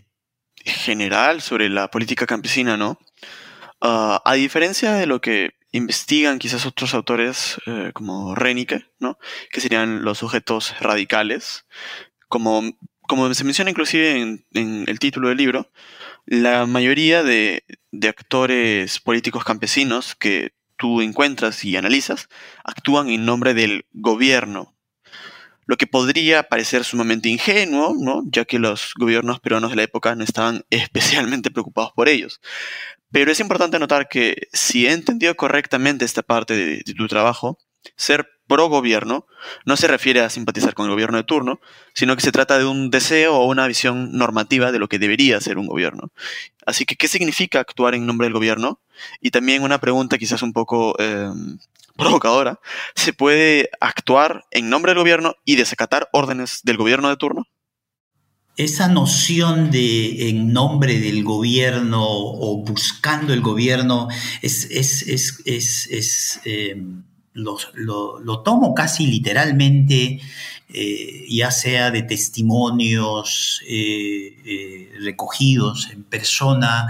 general 0.64 1.40
sobre 1.40 1.68
la 1.68 1.90
política 1.90 2.26
campesina, 2.26 2.76
¿no? 2.76 2.98
Ah, 3.80 4.22
a 4.24 4.34
diferencia 4.34 4.94
de 4.94 5.06
lo 5.06 5.20
que 5.20 5.54
investigan 5.72 6.38
quizás 6.38 6.66
otros 6.66 6.94
autores 6.94 7.56
eh, 7.66 7.90
como 7.94 8.34
Renike, 8.34 8.86
¿no? 8.98 9.18
Que 9.50 9.60
serían 9.60 10.04
los 10.04 10.18
sujetos 10.18 10.74
radicales, 10.80 11.66
como, 12.28 12.62
como 13.02 13.32
se 13.34 13.44
menciona 13.44 13.70
inclusive 13.70 14.20
en, 14.20 14.46
en 14.52 14.84
el 14.88 14.98
título 14.98 15.28
del 15.28 15.38
libro, 15.38 15.70
la 16.26 16.66
mayoría 16.66 17.22
de, 17.22 17.64
de 17.90 18.08
actores 18.08 19.00
políticos 19.00 19.44
campesinos 19.44 20.14
que 20.14 20.52
tú 20.82 21.00
encuentras 21.00 21.64
y 21.64 21.76
analizas, 21.76 22.28
actúan 22.64 23.08
en 23.08 23.24
nombre 23.24 23.54
del 23.54 23.86
gobierno. 23.92 24.74
Lo 25.64 25.76
que 25.76 25.86
podría 25.86 26.42
parecer 26.42 26.82
sumamente 26.82 27.28
ingenuo, 27.28 27.94
¿no? 27.96 28.24
ya 28.26 28.44
que 28.44 28.58
los 28.58 28.92
gobiernos 28.98 29.38
peruanos 29.38 29.70
de 29.70 29.76
la 29.76 29.84
época 29.84 30.16
no 30.16 30.24
estaban 30.24 30.64
especialmente 30.70 31.52
preocupados 31.52 31.92
por 31.92 32.08
ellos. 32.08 32.40
Pero 33.12 33.30
es 33.30 33.38
importante 33.38 33.78
notar 33.78 34.08
que 34.08 34.48
si 34.52 34.88
he 34.88 34.90
entendido 34.90 35.36
correctamente 35.36 36.04
esta 36.04 36.24
parte 36.24 36.56
de, 36.56 36.82
de 36.84 36.94
tu 36.94 37.06
trabajo, 37.06 37.60
ser 37.94 38.28
pro 38.48 38.68
gobierno 38.68 39.26
no 39.64 39.76
se 39.76 39.86
refiere 39.86 40.20
a 40.20 40.30
simpatizar 40.30 40.74
con 40.74 40.86
el 40.86 40.92
gobierno 40.92 41.16
de 41.16 41.24
turno, 41.24 41.60
sino 41.94 42.16
que 42.16 42.22
se 42.22 42.32
trata 42.32 42.58
de 42.58 42.64
un 42.64 42.90
deseo 42.90 43.36
o 43.36 43.46
una 43.46 43.68
visión 43.68 44.12
normativa 44.12 44.72
de 44.72 44.80
lo 44.80 44.88
que 44.88 44.98
debería 44.98 45.40
ser 45.40 45.58
un 45.58 45.68
gobierno. 45.68 46.10
Así 46.66 46.84
que, 46.84 46.96
¿qué 46.96 47.06
significa 47.06 47.60
actuar 47.60 47.94
en 47.94 48.04
nombre 48.04 48.26
del 48.26 48.34
gobierno? 48.34 48.80
Y 49.20 49.30
también 49.30 49.62
una 49.62 49.78
pregunta 49.78 50.18
quizás 50.18 50.42
un 50.42 50.52
poco 50.52 50.98
em, 50.98 51.58
provocadora, 51.96 52.58
¿se 52.94 53.12
puede 53.12 53.70
actuar 53.80 54.44
en 54.50 54.70
nombre 54.70 54.90
del 54.92 54.98
gobierno 54.98 55.34
y 55.44 55.56
desacatar 55.56 56.08
órdenes 56.12 56.60
del 56.64 56.76
gobierno 56.76 57.08
de 57.08 57.16
turno? 57.16 57.46
Esa 58.56 58.88
noción 58.88 59.70
de 59.70 60.28
en 60.28 60.52
nombre 60.52 61.00
del 61.00 61.24
gobierno 61.24 62.04
o 62.04 62.62
buscando 62.62 63.32
el 63.32 63.40
gobierno 63.40 64.08
es, 64.42 64.66
es, 64.70 66.40
em, 66.44 67.02
lo, 67.32 68.42
tomo 68.42 68.74
casi 68.74 69.06
literalmente, 69.06 70.20
eh, 70.68 71.26
ya 71.30 71.50
sea 71.50 71.90
de 71.90 72.02
testimonios 72.02 73.62
eh, 73.66 74.36
eh, 74.44 74.92
recogidos 75.00 75.88
en 75.90 76.04
persona, 76.04 76.88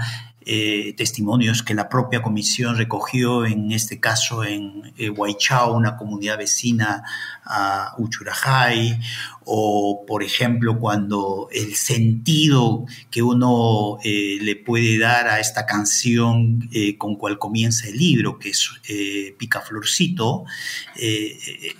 testimonios 0.97 1.63
que 1.63 1.73
la 1.73 1.89
propia 1.89 2.21
comisión 2.21 2.77
recogió, 2.77 3.45
en 3.45 3.71
este 3.71 3.99
caso 3.99 4.43
en 4.43 4.93
Huaychao, 5.15 5.75
una 5.75 5.97
comunidad 5.97 6.37
vecina 6.37 7.03
a 7.45 7.95
Uchurajay, 7.97 8.99
o 9.45 10.05
por 10.07 10.23
ejemplo 10.23 10.79
cuando 10.79 11.49
el 11.51 11.75
sentido 11.75 12.85
que 13.11 13.21
uno 13.21 13.97
eh, 14.03 14.37
le 14.41 14.55
puede 14.55 14.97
dar 14.97 15.27
a 15.27 15.39
esta 15.39 15.65
canción 15.65 16.69
eh, 16.71 16.97
con 16.97 17.15
cual 17.15 17.37
comienza 17.39 17.87
el 17.87 17.97
libro, 17.97 18.39
que 18.39 18.49
es 18.49 18.69
eh, 18.87 19.35
Picaflorcito, 19.37 20.45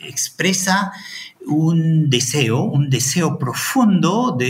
expresa 0.02 0.92
un 1.46 2.10
deseo, 2.10 2.64
un 2.64 2.90
deseo 2.90 3.38
profundo 3.38 4.36
de, 4.38 4.50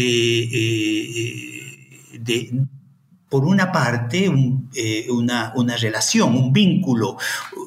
por 3.33 3.45
una 3.45 3.71
parte, 3.71 4.29
una, 4.29 5.75
relación, 5.79 6.35
un 6.35 6.53
vínculo 6.53 7.17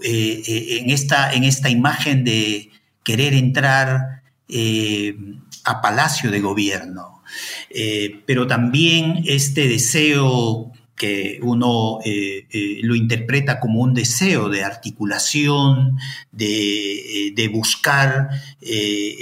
en, 0.00 0.90
esta, 0.90 1.32
en 1.32 1.42
esta 1.42 1.68
imagen 1.68 2.22
de 2.22 2.70
querer 3.02 3.34
entrar 3.34 4.22
eh, 4.48 5.16
a 5.64 5.80
palacio 5.80 6.30
de 6.30 6.38
gobierno, 6.38 7.20
eh, 7.68 8.22
pero 8.26 8.46
también 8.46 9.24
este 9.26 9.66
deseo 9.66 10.70
que 10.96 11.38
uno 11.42 11.98
eh, 12.04 12.46
lo 12.82 12.94
interpreta 12.94 13.60
como 13.60 13.80
un 13.80 13.94
deseo 13.94 14.48
de 14.48 14.64
articulación, 14.64 15.98
de, 16.32 17.50
buscar 17.52 18.28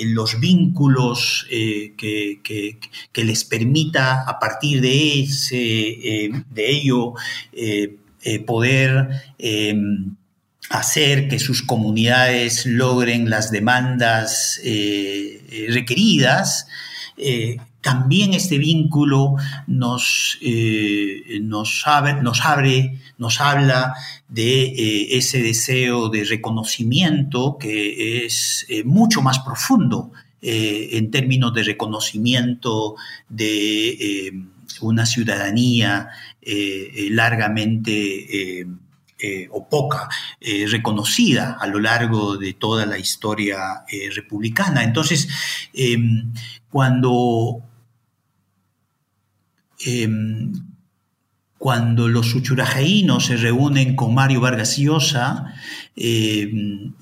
los 0.04 0.40
vínculos 0.40 1.46
que, 1.50 2.78
les 3.14 3.44
permita 3.44 4.22
a 4.22 4.38
partir 4.38 4.80
de, 4.80 5.20
ese, 5.20 6.30
de 6.50 6.70
ello 6.70 7.14
poder 8.46 9.08
hacer 10.70 11.28
que 11.28 11.38
sus 11.38 11.62
comunidades 11.62 12.66
logren 12.66 13.30
las 13.30 13.50
demandas 13.50 14.60
eh, 14.64 15.42
eh, 15.50 15.66
requeridas, 15.70 16.66
eh, 17.16 17.58
también 17.84 18.34
este 18.34 18.58
vínculo 18.58 19.36
nos, 19.68 20.38
abre, 21.84 22.22
nos, 22.22 22.40
abre, 22.44 23.00
nos 23.18 23.40
habla 23.40 23.94
de 24.28 25.16
ese 25.16 25.42
deseo 25.42 26.08
de 26.08 26.24
reconocimiento 26.24 27.58
que 27.60 28.24
es 28.24 28.66
mucho 28.84 29.22
más 29.22 29.38
profundo 29.38 30.10
en 30.40 31.10
términos 31.10 31.54
de 31.54 31.62
reconocimiento 31.62 32.96
de 33.28 34.32
una 34.80 35.06
ciudadanía 35.06 36.08
largamente 37.10 38.66
eh, 39.16 39.48
o 39.52 39.66
poca 39.68 40.08
eh, 40.38 40.66
reconocida 40.68 41.56
a 41.58 41.66
lo 41.66 41.78
largo 41.78 42.36
de 42.36 42.52
toda 42.52 42.84
la 42.84 42.98
historia 42.98 43.84
eh, 43.88 44.10
republicana. 44.12 44.82
Entonces, 44.82 45.28
em, 45.72 46.30
cuando, 46.68 47.62
em, 49.84 50.52
cuando 51.58 52.08
los 52.08 52.34
uchurajaínos 52.34 53.26
se 53.26 53.36
reúnen 53.36 53.96
con 53.96 54.14
Mario 54.14 54.40
Vargas 54.40 54.76
Llosa, 54.76 55.54
em, 55.96 56.92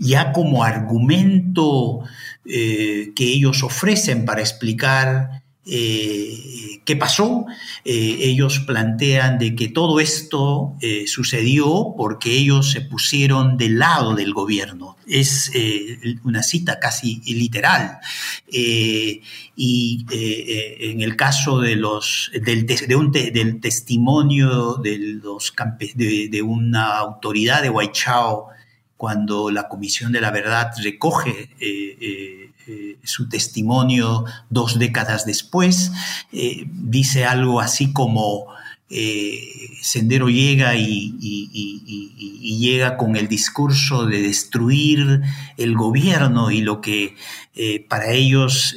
ya 0.00 0.32
como 0.32 0.64
argumento 0.64 2.00
que 2.44 3.12
ellos 3.16 3.62
ofrecen 3.62 4.24
para 4.24 4.40
explicar 4.40 5.39
eh, 5.66 6.80
qué 6.84 6.96
pasó. 6.96 7.44
Eh, 7.84 8.18
ellos 8.20 8.60
plantean 8.60 9.38
de 9.38 9.54
que 9.54 9.68
todo 9.68 10.00
esto 10.00 10.74
eh, 10.80 11.06
sucedió 11.06 11.94
porque 11.96 12.32
ellos 12.32 12.70
se 12.70 12.80
pusieron 12.80 13.56
del 13.56 13.78
lado 13.78 14.14
del 14.14 14.32
gobierno. 14.32 14.96
Es 15.06 15.50
una 16.24 16.42
cita 16.42 16.78
casi 16.78 17.20
literal. 17.26 17.98
y 18.48 20.06
en 20.08 21.00
el 21.00 21.16
caso 21.16 21.58
de 21.60 21.74
los, 21.74 22.30
del, 22.32 22.64
del 22.64 23.60
testimonio 23.60 24.74
de, 24.74 24.98
los 24.98 25.52
de, 25.96 26.42
una 26.42 26.98
autoridad 26.98 27.62
de 27.62 27.70
Huaychao, 27.70 28.50
cuando 29.00 29.50
la 29.50 29.66
Comisión 29.66 30.12
de 30.12 30.20
la 30.20 30.30
Verdad 30.30 30.72
recoge 30.82 31.48
eh, 31.58 32.50
su 33.02 33.30
testimonio 33.30 34.26
dos 34.50 34.78
décadas 34.78 35.24
después, 35.24 35.90
eh, 36.34 36.66
dice 36.66 37.24
algo 37.24 37.62
así 37.62 37.94
como 37.94 38.48
eh, 38.90 39.40
Sendero 39.80 40.28
llega 40.28 40.76
y, 40.76 41.16
llega 42.58 42.98
con 42.98 43.16
el 43.16 43.26
discurso 43.26 44.04
de 44.04 44.20
destruir 44.20 45.22
el 45.56 45.74
gobierno 45.76 46.50
y 46.50 46.60
lo 46.60 46.82
que 46.82 47.16
para 47.88 48.10
ellos 48.12 48.76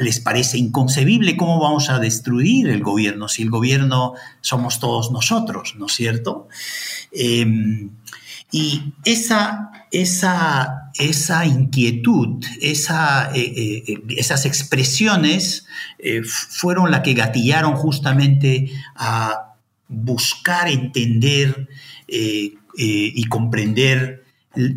les 0.00 0.18
parece 0.18 0.58
inconcebible 0.58 1.36
cómo 1.36 1.60
vamos 1.60 1.88
a 1.88 2.00
destruir 2.00 2.68
el 2.68 2.82
gobierno 2.82 3.28
si 3.28 3.42
el 3.42 3.50
gobierno 3.50 4.14
somos 4.40 4.80
todos 4.80 5.12
nosotros, 5.12 5.76
¿no 5.78 5.86
es 5.86 5.92
cierto? 5.92 6.48
Em, 7.12 7.90
y 8.50 8.92
esa, 9.04 9.70
esa, 9.90 10.90
esa 10.98 11.46
inquietud, 11.46 12.44
esa, 12.60 13.30
eh, 13.34 13.82
eh, 13.86 14.02
esas 14.16 14.44
expresiones 14.46 15.66
eh, 15.98 16.22
fueron 16.24 16.90
las 16.90 17.00
que 17.00 17.14
gatillaron 17.14 17.74
justamente 17.74 18.70
a 18.94 19.54
buscar 19.88 20.68
entender 20.68 21.68
y 22.74 23.24
comprender 23.24 24.24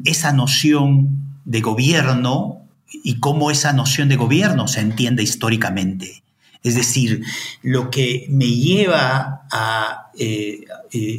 esa 0.05 0.31
noción 0.31 1.39
de 1.43 1.61
gobierno 1.61 2.61
y 2.91 3.19
cómo 3.19 3.51
esa 3.51 3.73
noción 3.73 4.07
de 4.09 4.15
gobierno 4.15 4.67
se 4.67 4.81
entiende 4.81 5.23
históricamente. 5.23 6.23
Es 6.65 6.75
decir, 6.75 7.23
lo 7.61 7.89
que 7.89 8.25
me 8.29 8.47
lleva 8.47 9.47
a, 9.51 10.11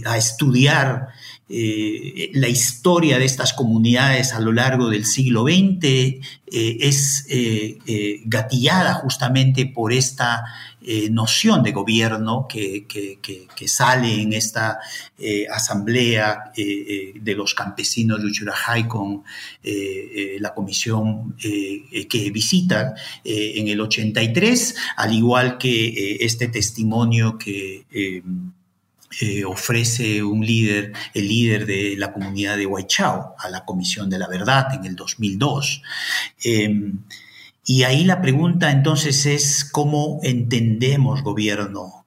a 0.05 0.17
estudiar 0.19 1.09
eh, 1.49 2.33
la 2.35 2.49
historia 2.49 3.21
de 3.21 3.25
estas 3.25 3.53
comunidades 3.53 4.33
a 4.33 4.41
lo 4.41 4.53
largo 4.53 4.91
del 4.91 5.07
siglo 5.07 5.45
XX 5.45 5.85
eh, 5.85 6.21
es 6.51 7.25
eh, 7.29 7.79
gatillada 8.25 8.95
justamente 8.95 9.67
por 9.67 9.93
esta 9.93 10.45
noción 11.11 11.63
de 11.63 11.73
gobierno 11.73 12.47
que, 12.49 12.87
sale 13.67 14.23
en 14.23 14.33
esta 14.33 14.79
asamblea 15.51 16.53
de 16.55 17.35
los 17.35 17.55
campesinos 17.55 18.21
de 18.21 18.27
Uchurajay 18.27 18.87
con 18.87 19.25
la 19.63 20.55
comisión 20.55 21.37
que 21.39 22.31
visita 22.33 22.95
en 23.25 23.69
el 23.69 23.81
83, 23.81 24.75
al 24.97 25.15
igual 25.15 25.59
que 25.59 26.19
este 26.21 26.49
testimonio 26.49 27.37
que 27.37 27.87
eh, 29.19 29.45
ofrece 29.45 30.23
un 30.23 30.45
líder, 30.45 30.93
el 31.15 31.29
líder 31.29 31.65
de 31.65 31.95
la 31.97 32.13
comunidad 32.13 32.57
de 32.57 32.67
Huaychao, 32.67 33.35
a 33.39 33.49
la 33.49 33.65
Comisión 33.65 34.11
de 34.11 34.19
la 34.19 34.29
Verdad 34.29 34.75
en 34.75 34.85
el 34.85 34.95
2002. 34.95 35.83
Em, 36.43 36.99
y 37.67 37.83
ahí 37.83 38.05
la 38.05 38.23
pregunta 38.23 38.71
entonces 38.71 39.27
es 39.27 39.65
cómo 39.65 40.21
entendemos 40.23 41.23
gobierno, 41.23 42.07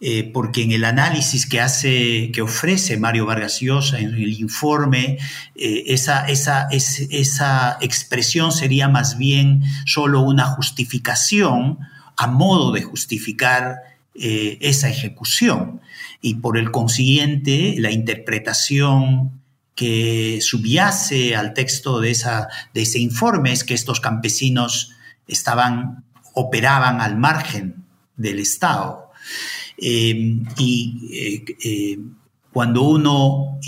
eh, 0.00 0.30
porque 0.32 0.62
en 0.62 0.70
el 0.70 0.84
análisis 0.84 1.48
que 1.48 1.60
hace, 1.60 2.30
que 2.32 2.42
ofrece 2.42 2.96
Mario 2.96 3.26
Vargas 3.26 3.58
Llosa 3.58 3.98
en 3.98 4.14
el 4.14 4.32
informe, 4.40 5.18
eh, 5.56 5.82
esa, 5.88 6.26
esa, 6.28 6.68
esa 6.70 7.76
expresión 7.80 8.52
sería 8.52 8.88
más 8.88 9.18
bien 9.18 9.64
solo 9.84 10.20
una 10.20 10.44
justificación 10.44 11.80
a 12.16 12.28
modo 12.28 12.70
de 12.70 12.82
justificar 12.82 13.78
esa 14.16 14.88
ejecución. 14.88 15.80
Y 16.20 16.36
por 16.36 16.56
el 16.56 16.70
consiguiente 16.70 17.74
la 17.78 17.90
interpretación 17.90 19.43
que 19.74 20.38
subyace 20.40 21.34
al 21.34 21.52
texto 21.54 22.00
de, 22.00 22.10
esa, 22.10 22.48
de 22.72 22.82
ese 22.82 22.98
informe 22.98 23.52
es 23.52 23.64
que 23.64 23.74
estos 23.74 24.00
campesinos 24.00 24.92
estaban, 25.26 26.04
operaban 26.34 27.00
al 27.00 27.16
margen 27.16 27.84
del 28.16 28.38
Estado. 28.38 29.10
Eh, 29.76 30.36
y 30.58 31.08
eh, 31.12 31.44
eh, 31.64 31.98
cuando 32.52 32.82
uno, 32.82 33.58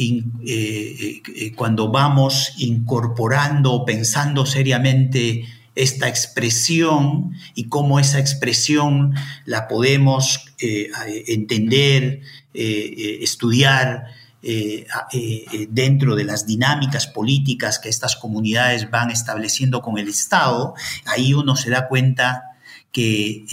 cuando 1.56 1.90
vamos 1.90 2.52
incorporando, 2.58 3.84
pensando 3.84 4.46
seriamente 4.46 5.44
esta 5.74 6.08
expresión 6.08 7.32
y 7.56 7.64
cómo 7.64 7.98
esa 7.98 8.20
expresión 8.20 9.12
la 9.44 9.66
podemos 9.66 10.44
entender 10.56 12.22
eh, 12.54 13.18
eh, 14.48 14.86
estudiar 14.86 15.06
eh, 15.12 15.66
dentro 15.70 16.14
de 16.14 16.24
las 16.24 16.46
dinámicas 16.46 17.06
políticas 17.06 17.78
que 17.78 17.88
estas 17.88 18.16
comunidades 18.16 18.90
van 18.90 19.10
estableciendo 19.10 19.82
con 19.82 19.98
el 19.98 20.08
Estado, 20.08 20.74
ahí 21.04 21.34
uno 21.34 21.56
se 21.56 21.70
da 21.70 21.88
cuenta 21.88 22.56
que, 22.92 23.44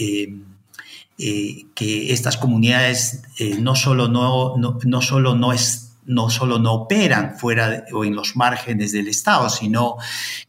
que 1.74 2.12
estas 2.12 2.36
comunidades 2.36 3.22
no 3.58 3.74
solo 3.76 4.08
no, 4.08 4.56
no, 4.56 4.78
no 4.84 5.02
solo 5.02 5.34
no 5.34 5.52
es 5.52 5.83
no 6.06 6.28
solo 6.28 6.58
no 6.58 6.72
operan 6.74 7.38
fuera 7.38 7.84
o 7.92 8.04
en 8.04 8.14
los 8.14 8.36
márgenes 8.36 8.92
del 8.92 9.08
Estado, 9.08 9.48
sino 9.48 9.96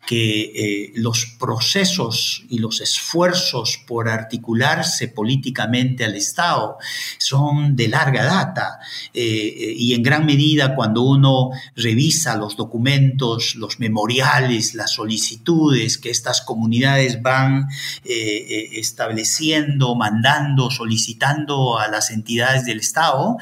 que 0.06 0.42
eh, 0.42 0.92
los 0.96 1.26
procesos 1.40 2.44
y 2.50 2.60
los 2.60 2.82
esfuerzos 2.82 3.80
por 3.88 4.10
articularse 4.10 5.08
políticamente 5.08 6.04
al 6.04 6.16
Estado 6.16 6.78
son 7.18 7.76
de 7.76 7.88
larga 7.88 8.26
data 8.26 8.80
eh, 9.14 9.24
eh, 9.24 9.74
y 9.78 9.94
en 9.94 10.04
gran 10.04 10.26
medida 10.26 10.76
cuando 10.76 11.04
uno 11.04 11.52
revisa 11.76 12.36
los 12.36 12.58
documentos, 12.58 13.56
los 13.56 13.80
memoriales, 13.80 14.76
las 14.76 14.92
solicitudes 14.92 15.98
que 15.98 16.10
estas 16.10 16.42
comunidades 16.42 17.22
van 17.22 17.68
estableciendo, 18.04 19.96
mandando, 19.96 20.70
solicitando 20.70 21.80
a 21.80 21.88
las 21.88 22.12
entidades 22.12 22.66
del 22.66 22.80
Estado, 22.80 23.38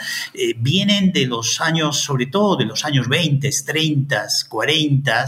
vienen 0.57 1.11
de 1.11 1.25
los 1.25 1.59
años 1.61 2.02
sobre 2.03 2.27
todo 2.27 2.55
de 2.55 2.65
los 2.65 2.85
años 2.85 3.07
20, 3.07 3.49
30, 3.65 4.27
40, 4.49 5.25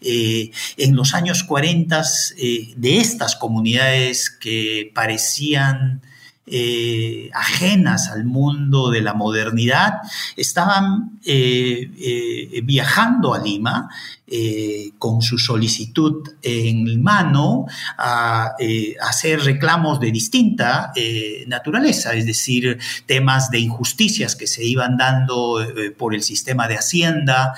en 0.00 0.96
los 0.96 1.14
años 1.14 1.42
40 1.44 2.02
eh, 2.36 2.74
de 2.76 2.98
estas 2.98 3.36
comunidades 3.36 4.30
que 4.30 4.90
parecían 4.94 6.02
eh, 6.46 7.30
ajenas 7.32 8.10
al 8.10 8.24
mundo 8.24 8.90
de 8.90 9.00
la 9.00 9.14
modernidad, 9.14 9.94
estaban 10.36 11.13
eh, 11.26 12.60
viajando 12.62 13.34
a 13.34 13.38
Lima 13.38 13.88
eh, 14.26 14.92
con 14.98 15.20
su 15.20 15.36
solicitud 15.36 16.26
en 16.40 17.02
mano 17.02 17.66
a, 17.98 18.54
eh, 18.58 18.96
hacer 19.02 19.40
reclamos 19.42 20.00
de 20.00 20.10
distinta 20.10 20.92
eh, 20.96 21.44
naturaleza, 21.46 22.14
es 22.14 22.24
decir, 22.24 22.78
temas 23.04 23.50
de 23.50 23.58
injusticias 23.58 24.34
que 24.34 24.46
se 24.46 24.64
iban 24.64 24.96
dando 24.96 25.58
por 25.98 26.14
el 26.14 26.22
sistema 26.22 26.66
de 26.68 26.78
Hacienda, 26.78 27.52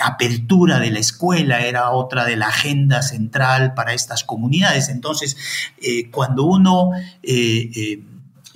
apertura 0.00 0.80
de 0.80 0.90
la 0.90 0.98
escuela 0.98 1.60
era 1.64 1.92
otra 1.92 2.24
de 2.24 2.36
la 2.36 2.48
agenda 2.48 3.02
central 3.02 3.72
para 3.74 3.94
estas 3.94 4.24
comunidades. 4.24 4.88
Entonces, 4.88 5.36
cuando 6.10 6.42
uno 6.44 6.90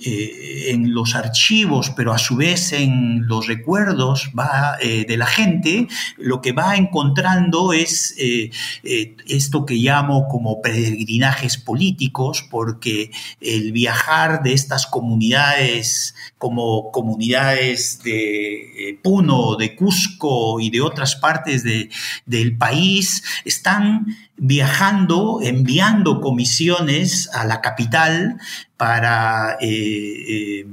eh, 0.01 0.71
en 0.71 0.93
los 0.93 1.13
archivos, 1.13 1.91
pero 1.93 2.13
a 2.13 2.17
su 2.17 2.37
vez 2.37 2.71
en 2.71 3.27
los 3.27 3.47
recuerdos 3.47 4.31
va, 4.37 4.77
eh, 4.81 5.03
de 5.05 5.17
la 5.17 5.25
gente, 5.25 5.89
lo 6.15 6.39
que 6.39 6.53
va 6.53 6.77
encontrando 6.77 7.73
es 7.73 8.15
eh, 8.17 8.49
esto 9.27 9.65
que 9.65 9.75
llamo 9.75 10.29
como 10.29 10.61
peregrinajes 10.61 11.57
políticos, 11.57 12.47
porque 12.49 13.11
el 13.41 13.73
viajar 13.73 14.41
de 14.41 14.53
estas 14.53 14.87
comunidades 14.87 16.15
como 16.37 16.91
comunidades 16.91 18.01
de 18.01 18.97
Puno, 19.03 19.57
de 19.57 19.75
Cusco 19.75 20.61
y 20.61 20.69
de 20.69 20.79
otras 20.79 21.17
partes 21.17 21.65
del 22.25 22.57
país, 22.57 23.21
están 23.43 24.05
viajando, 24.39 25.39
enviando 25.41 26.21
comisiones 26.21 27.29
a 27.33 27.45
la 27.45 27.61
capital 27.61 28.39
para 28.77 29.57
eh, 29.61 30.61
eh, 30.61 30.65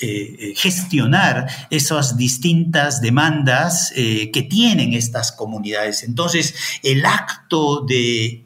eh, 0.00 0.54
gestionar 0.56 1.48
esas 1.70 2.16
distintas 2.16 3.00
demandas 3.00 3.92
que 3.94 4.46
tienen 4.48 4.92
estas 4.92 5.32
comunidades. 5.32 6.04
Entonces, 6.04 6.54
el 6.82 7.04
acto 7.04 7.80
de 7.80 8.44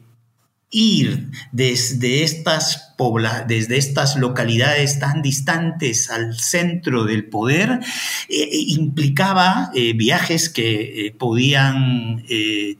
ir 0.71 1.29
desde 1.51 2.23
estas 2.23 2.92
desde 3.47 3.77
estas 3.77 4.15
localidades 4.15 4.99
tan 4.99 5.21
distantes 5.21 6.09
al 6.09 6.39
centro 6.39 7.03
del 7.03 7.25
poder, 7.25 7.79
eh, 8.29 8.49
implicaba 8.67 9.71
eh, 9.75 9.93
viajes 9.93 10.49
que 10.49 11.07
eh, 11.07 11.11
podían 11.11 12.23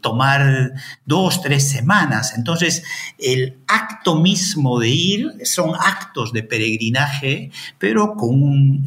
tomar 0.01 0.73
dos, 1.05 1.41
tres 1.41 1.69
semanas. 1.69 2.33
Entonces, 2.37 2.83
el 3.17 3.57
acto 3.67 4.19
mismo 4.19 4.79
de 4.79 4.89
ir 4.89 5.31
son 5.43 5.71
actos 5.75 6.31
de 6.33 6.43
peregrinaje, 6.43 7.51
pero 7.77 8.15
con 8.15 8.41
un 8.41 8.85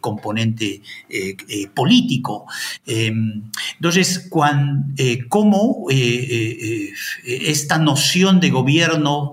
componente 0.00 0.82
político. 1.74 2.46
Entonces, 2.86 4.28
¿cómo 5.28 5.86
esta 7.24 7.78
noción 7.78 8.40
de 8.40 8.50
gobierno 8.50 9.32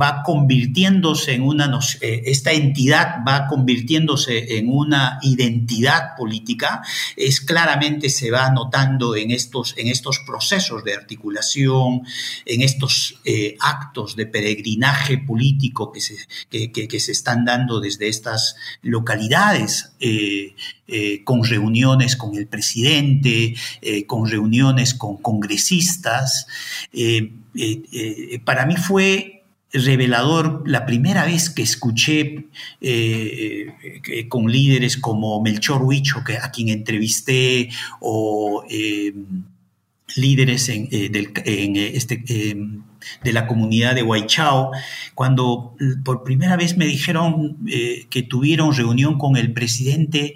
va 0.00 0.01
convirtiéndose 0.24 1.34
en 1.34 1.42
una, 1.42 1.78
esta 2.00 2.52
entidad 2.52 3.16
va 3.26 3.46
convirtiéndose 3.46 4.58
en 4.58 4.68
una 4.68 5.18
identidad 5.22 6.16
política, 6.16 6.82
es 7.16 7.40
claramente 7.40 8.08
se 8.08 8.30
va 8.30 8.50
notando 8.50 9.16
en 9.16 9.30
estos, 9.30 9.74
en 9.76 9.88
estos 9.88 10.20
procesos 10.26 10.84
de 10.84 10.94
articulación, 10.94 12.02
en 12.44 12.62
estos 12.62 13.20
actos 13.60 14.16
de 14.16 14.26
peregrinaje 14.26 15.18
político 15.18 15.92
que 15.92 16.00
se, 16.00 16.16
que, 16.50 17.00
se 17.00 17.12
están 17.12 17.44
dando 17.44 17.80
desde 17.80 18.08
estas 18.08 18.56
localidades, 18.82 19.92
con 21.24 21.44
reuniones 21.44 22.16
con 22.16 22.36
el 22.36 22.46
presidente, 22.46 23.54
con 24.06 24.28
reuniones 24.28 24.94
con 24.94 25.16
congresistas. 25.18 26.46
Eh, 26.92 27.32
eh, 27.54 27.82
eh, 27.92 28.40
para 28.44 28.66
mí 28.66 28.76
fue 28.76 29.41
revelador 29.72 30.62
la 30.66 30.84
primera 30.86 31.24
vez 31.24 31.50
que 31.50 31.62
escuché 31.62 32.46
con 34.28 34.50
líderes 34.50 34.96
como 34.96 35.40
Melchor 35.42 35.82
Huicho, 35.82 36.22
que, 36.24 36.36
a 36.36 36.50
quien 36.50 36.68
entrevisté, 36.68 37.70
o 38.00 38.64
líderes 40.16 40.68
en, 40.68 40.88
este, 41.76 42.22
de 43.24 43.32
la 43.32 43.46
comunidad 43.46 43.94
de 43.94 44.02
Huaychao, 44.02 44.72
cuando 45.14 45.74
por 46.04 46.22
primera 46.22 46.56
vez 46.56 46.76
me 46.76 46.86
dijeron 46.86 47.58
que 48.10 48.22
tuvieron 48.22 48.74
reunión 48.74 49.18
con 49.18 49.36
el 49.36 49.52
presidente, 49.52 50.34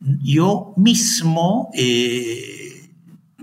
yo 0.00 0.74
mismo 0.76 1.70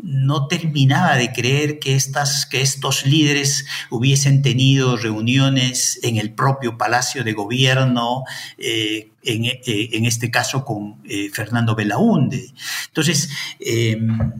no 0.03 0.47
terminaba 0.47 1.15
de 1.15 1.31
creer 1.31 1.79
que, 1.79 1.95
estas, 1.95 2.45
que 2.45 2.61
estos 2.61 3.05
líderes 3.05 3.65
hubiesen 3.89 4.41
tenido 4.41 4.97
reuniones 4.97 5.99
en 6.03 6.17
el 6.17 6.33
propio 6.33 6.77
Palacio 6.77 7.23
de 7.23 7.33
Gobierno, 7.33 8.23
eh, 8.57 9.11
eh, 9.23 9.89
en, 9.93 10.05
este 10.05 10.31
caso 10.31 10.65
con 10.65 11.01
eh, 11.05 11.29
Fernando 11.31 11.75
Belaunde. 11.75 12.53
Entonces, 12.87 13.29
em, 13.59 14.31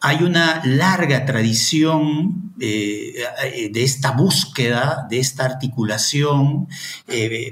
hay 0.00 0.22
una 0.22 0.62
larga 0.64 1.26
tradición 1.26 2.54
de 2.56 3.70
esta 3.74 4.12
búsqueda, 4.12 5.06
de 5.10 5.18
esta 5.18 5.44
articulación, 5.44 6.68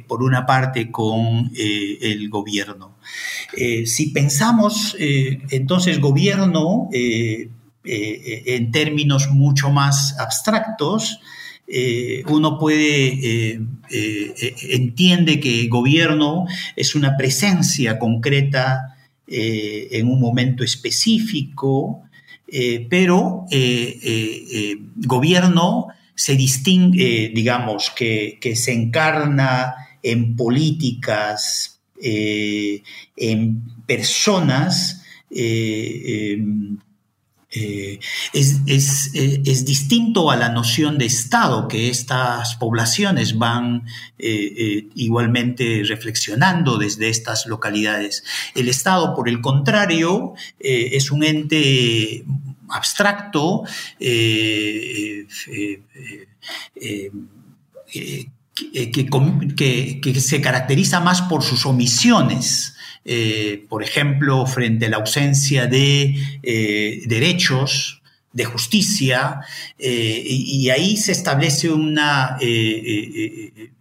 por 0.07 0.23
una 0.23 0.47
parte 0.47 0.91
con 0.91 1.51
el 1.55 2.31
gobierno. 2.31 2.94
Eh, 3.57 3.87
si 3.87 4.11
pensamos 4.11 4.97
eh, 4.99 5.39
entonces 5.51 6.01
gobierno 6.01 6.89
eh, 6.93 7.49
en 7.85 8.73
términos 8.73 9.29
mucho 9.31 9.71
más 9.71 10.19
abstractos, 10.19 11.21
uno 12.27 12.59
puede, 12.59 13.61
entiende 14.71 15.39
que 15.39 15.69
gobierno 15.69 16.47
es 16.77 16.95
una 16.95 17.15
presencia 17.19 17.99
concreta 17.99 18.97
en 19.27 20.09
un 20.09 20.19
momento 20.19 20.65
específico, 20.65 22.05
pero 22.89 23.45
gobierno 24.97 25.89
se 26.15 26.37
distingue, 26.37 27.33
digamos, 27.35 27.93
que, 27.95 28.39
que 28.41 28.57
se 28.57 28.73
encarna 28.73 29.75
en 30.03 30.37
políticas 30.37 31.74
eh, 32.07 32.83
en 33.17 33.63
personas 33.87 35.03
eh, 35.31 36.35
em, 36.37 36.79
eh, 37.51 37.99
es, 38.35 39.65
distinto 39.65 40.31
a 40.31 40.37
la 40.37 40.51
noción 40.51 40.99
de 40.99 41.07
Estado 41.07 41.67
que 41.67 41.89
estas 41.89 42.57
poblaciones 42.57 43.39
van 43.39 43.87
igualmente 44.19 45.83
reflexionando 45.87 46.77
desde 46.77 47.09
estas 47.09 47.47
localidades. 47.47 48.23
El 48.55 48.69
Estado, 48.69 49.15
por 49.15 49.31
el 49.31 49.41
contrario, 49.41 50.35
es 50.59 51.11
un 51.11 51.25
ente 51.25 52.25
abstracto 52.69 53.65
eh, 58.73 58.93
que, 58.93 60.21
se 60.21 60.41
caracteriza 60.41 61.01
más 61.01 61.23
por 61.23 61.43
sus 61.43 61.67
omisiones, 61.67 62.77
eh, 63.05 63.67
por 63.69 63.83
ejemplo, 63.83 64.47
frente 64.47 64.87
a 64.87 64.91
la 64.91 64.99
ausencia 64.99 65.67
de 65.67 66.15
eh, 66.43 67.03
derechos, 67.07 68.01
de 68.33 68.45
justicia, 68.45 69.41
y, 69.79 70.69
ahí 70.71 70.97
se 70.97 71.13
establece 71.13 71.71
una, 71.71 72.37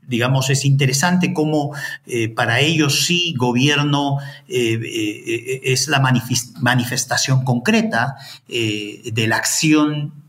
digamos, 0.08 0.52
es 0.52 0.64
interesante 0.64 1.34
cómo 1.34 1.72
para 2.36 2.60
ellos 2.60 3.04
sí 3.08 3.34
gobierno 3.36 4.20
es 4.48 5.88
la 5.88 6.00
manifestación 6.62 7.44
concreta 7.44 8.16
de 8.48 9.26
la 9.28 9.38
acción 9.38 10.23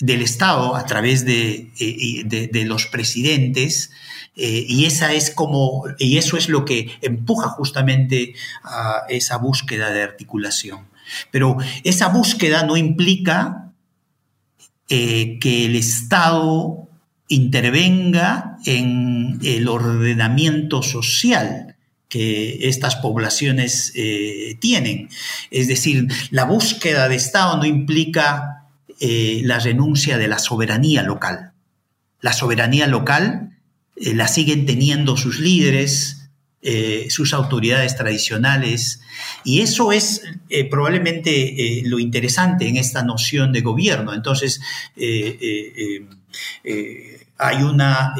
del 0.00 0.22
Estado 0.22 0.76
a 0.76 0.84
través 0.84 1.24
de, 1.24 1.70
eh, 1.78 2.64
los 2.66 2.86
presidentes 2.86 3.90
eh, 4.36 4.66
y 4.68 4.84
esa 4.84 5.14
es 5.14 5.30
como 5.30 5.84
y 5.98 6.18
eso 6.18 6.36
es 6.36 6.50
lo 6.50 6.66
que 6.66 6.90
empuja 7.00 7.48
justamente 7.48 8.34
a 8.62 9.04
esa 9.08 9.38
búsqueda 9.38 9.90
de 9.90 10.02
articulación. 10.02 10.80
Pero 11.30 11.56
esa 11.84 12.08
búsqueda 12.08 12.64
no 12.64 12.76
implica 12.76 13.72
eh, 14.90 15.38
que 15.40 15.64
el 15.64 15.76
Estado 15.76 16.88
intervenga 17.28 18.58
en 18.66 19.38
el 19.42 19.68
ordenamiento 19.68 20.82
social 20.82 21.76
que 22.08 22.68
estas 22.68 22.96
poblaciones 22.96 23.92
tienen. 24.60 25.08
Es 25.50 25.66
decir, 25.66 26.06
la 26.30 26.44
búsqueda 26.44 27.08
de 27.08 27.16
Estado 27.16 27.56
no 27.56 27.64
implica 27.64 28.55
eh, 28.98 29.42
la 29.44 29.58
renuncia 29.58 30.16
de 30.16 30.26
la 30.26 30.38
soberanía 30.38 31.02
local. 31.02 31.52
La 32.22 32.32
soberanía 32.32 32.86
local 32.86 33.58
eh, 33.94 34.14
la 34.14 34.26
siguen 34.26 34.64
teniendo 34.64 35.18
sus 35.18 35.38
líderes, 35.38 36.30
eh, 36.62 37.06
sus 37.10 37.34
autoridades 37.34 37.94
tradicionales, 37.96 39.02
y 39.44 39.60
eso 39.60 39.92
es 39.92 40.22
probablemente 40.70 41.82
lo 41.84 41.98
interesante 41.98 42.68
en 42.68 42.78
esta 42.78 43.02
noción 43.02 43.52
de 43.52 43.60
gobierno. 43.60 44.14
Entonces, 44.14 44.60
hay 47.38 47.62
una... 47.62 48.14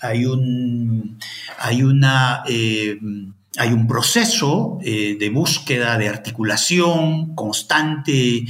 hay 0.00 0.24
un, 0.26 1.18
hay 1.58 1.82
una 1.82 2.44
hay 2.44 3.72
un 3.72 3.88
proceso 3.88 4.78
de 4.80 5.30
búsqueda, 5.30 5.98
de 5.98 6.08
articulación 6.08 7.34
constante 7.34 8.46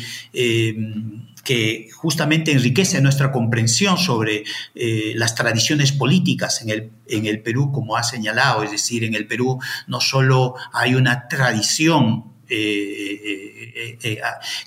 que 1.48 1.88
justamente 1.94 2.52
enriquece 2.52 3.00
nuestra 3.00 3.32
comprensión 3.32 3.96
sobre 3.96 4.44
eh, 4.74 5.14
las 5.14 5.34
tradiciones 5.34 5.92
políticas 5.92 6.60
en 6.60 6.68
el, 6.68 6.90
en 7.06 7.24
el 7.24 7.40
Perú, 7.40 7.72
como 7.72 7.96
ha 7.96 8.02
señalado. 8.02 8.62
Es 8.62 8.70
decir, 8.70 9.02
en 9.02 9.14
el 9.14 9.26
Perú 9.26 9.58
no 9.86 9.98
solo 9.98 10.56
hay 10.74 10.94
una 10.94 11.26
tradición 11.26 12.34
eh, 12.50 13.96
eh, 14.02 14.20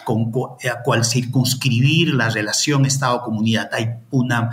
con 0.03 0.32
a 0.34 0.82
cual 0.82 1.05
circunscribir 1.05 2.15
la 2.15 2.32
relación 2.32 2.88
Estado-comunidad. 2.88 3.69
Hay, 3.73 3.89
una, 4.09 4.49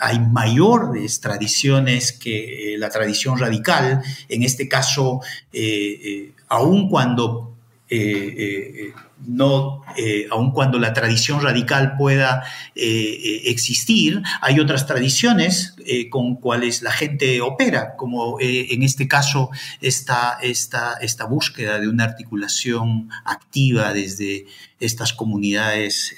hay 0.00 0.18
mayores 0.18 1.18
tradiciones 1.22 2.12
que 2.12 2.74
la 2.76 2.90
tradición 2.90 3.38
radical, 3.38 4.02
en 4.28 4.42
este 4.42 4.68
caso, 4.68 5.22
aun 6.48 6.90
cuando 6.90 7.56
no, 9.26 9.82
eh, 9.96 10.26
aun 10.30 10.52
cuando 10.52 10.78
la 10.78 10.92
tradición 10.92 11.42
radical 11.42 11.96
pueda 11.96 12.44
eh, 12.74 12.84
eh, 12.84 13.42
existir, 13.46 14.22
hay 14.40 14.60
otras 14.60 14.86
tradiciones 14.86 15.74
con 16.10 16.36
cuales 16.36 16.82
la 16.82 16.92
gente 16.92 17.40
opera, 17.40 17.96
como 17.96 18.38
en 18.40 18.82
este 18.82 19.08
caso 19.08 19.50
esta, 19.80 20.38
esta, 20.40 20.94
esta, 21.00 21.24
búsqueda 21.26 21.80
de 21.80 21.88
una 21.88 22.04
articulación 22.04 23.10
activa 23.24 23.92
desde 23.92 24.46
estas 24.78 25.12
comunidades 25.12 26.14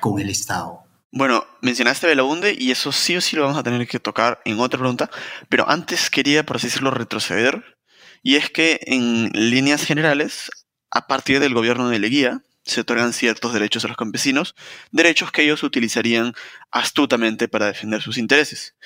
con 0.00 0.18
el 0.18 0.30
Estado. 0.30 0.82
Bueno, 1.12 1.44
mencionaste 1.62 2.06
Belaunde 2.06 2.56
y 2.58 2.70
eso 2.70 2.90
sí 2.90 3.16
o 3.16 3.20
sí 3.20 3.36
lo 3.36 3.42
vamos 3.42 3.58
a 3.58 3.62
tener 3.62 3.86
que 3.86 4.00
tocar 4.00 4.40
en 4.44 4.58
otra 4.60 4.78
pregunta, 4.78 5.10
pero 5.48 5.68
antes 5.68 6.10
quería, 6.10 6.44
por 6.44 6.56
así 6.56 6.66
decirlo, 6.68 6.90
retroceder. 6.90 7.76
Y 8.22 8.36
es 8.36 8.50
que 8.50 8.80
en 8.86 9.30
líneas 9.32 9.84
generales 9.84 10.50
a 10.96 11.06
partir 11.06 11.40
del 11.40 11.52
gobierno 11.52 11.90
de 11.90 11.98
Leguía, 11.98 12.40
se 12.64 12.80
otorgan 12.80 13.12
ciertos 13.12 13.52
derechos 13.52 13.84
a 13.84 13.88
los 13.88 13.98
campesinos, 13.98 14.54
derechos 14.92 15.30
que 15.30 15.42
ellos 15.42 15.62
utilizarían 15.62 16.32
astutamente 16.70 17.48
para 17.48 17.66
defender 17.66 18.00
sus 18.00 18.16
intereses. 18.16 18.76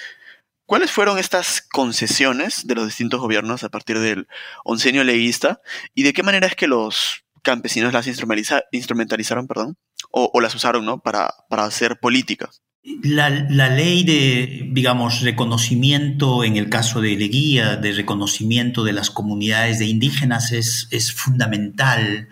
¿Cuáles 0.66 0.90
fueron 0.90 1.18
estas 1.20 1.62
concesiones 1.62 2.66
de 2.66 2.74
los 2.74 2.86
distintos 2.86 3.20
gobiernos 3.20 3.62
a 3.62 3.68
partir 3.68 4.00
del 4.00 4.26
oncenio 4.64 5.04
leguista 5.04 5.60
y 5.94 6.02
de 6.02 6.12
qué 6.12 6.24
manera 6.24 6.48
es 6.48 6.56
que 6.56 6.66
los 6.66 7.24
campesinos 7.42 7.92
las 7.92 8.08
instrumentalizaron 8.08 9.46
perdón, 9.46 9.76
o, 10.10 10.40
las 10.40 10.56
usaron 10.56 10.84
¿no? 10.84 11.00
para, 11.00 11.32
para 11.48 11.62
hacer 11.62 12.00
política? 12.00 12.50
La, 12.82 13.28
ley 13.28 14.04
de, 14.04 14.68
digamos, 14.72 15.20
reconocimiento, 15.20 16.44
en 16.44 16.56
el 16.56 16.70
caso 16.70 17.02
de 17.02 17.14
Leguía, 17.14 17.76
de 17.76 17.92
reconocimiento 17.92 18.84
de 18.84 18.94
las 18.94 19.10
comunidades 19.10 19.78
de 19.78 19.86
indígenas 19.86 20.52
es, 20.52 21.12
fundamental 21.12 22.28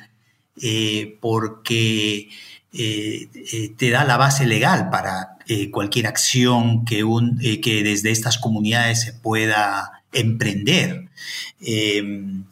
eh, 0.62 1.18
porque 1.20 2.30
eh, 2.72 3.28
eh, 3.52 3.72
te 3.76 3.90
da 3.90 4.04
la 4.04 4.16
base 4.16 4.46
legal 4.46 4.88
para 4.90 5.36
cualquier 5.70 6.06
acción 6.06 6.84
que, 6.84 7.04
un, 7.04 7.38
que 7.38 7.82
desde 7.82 8.10
estas 8.10 8.38
comunidades 8.38 9.02
se 9.02 9.12
pueda 9.14 10.02
emprender. 10.12 11.08
Em, 11.60 12.44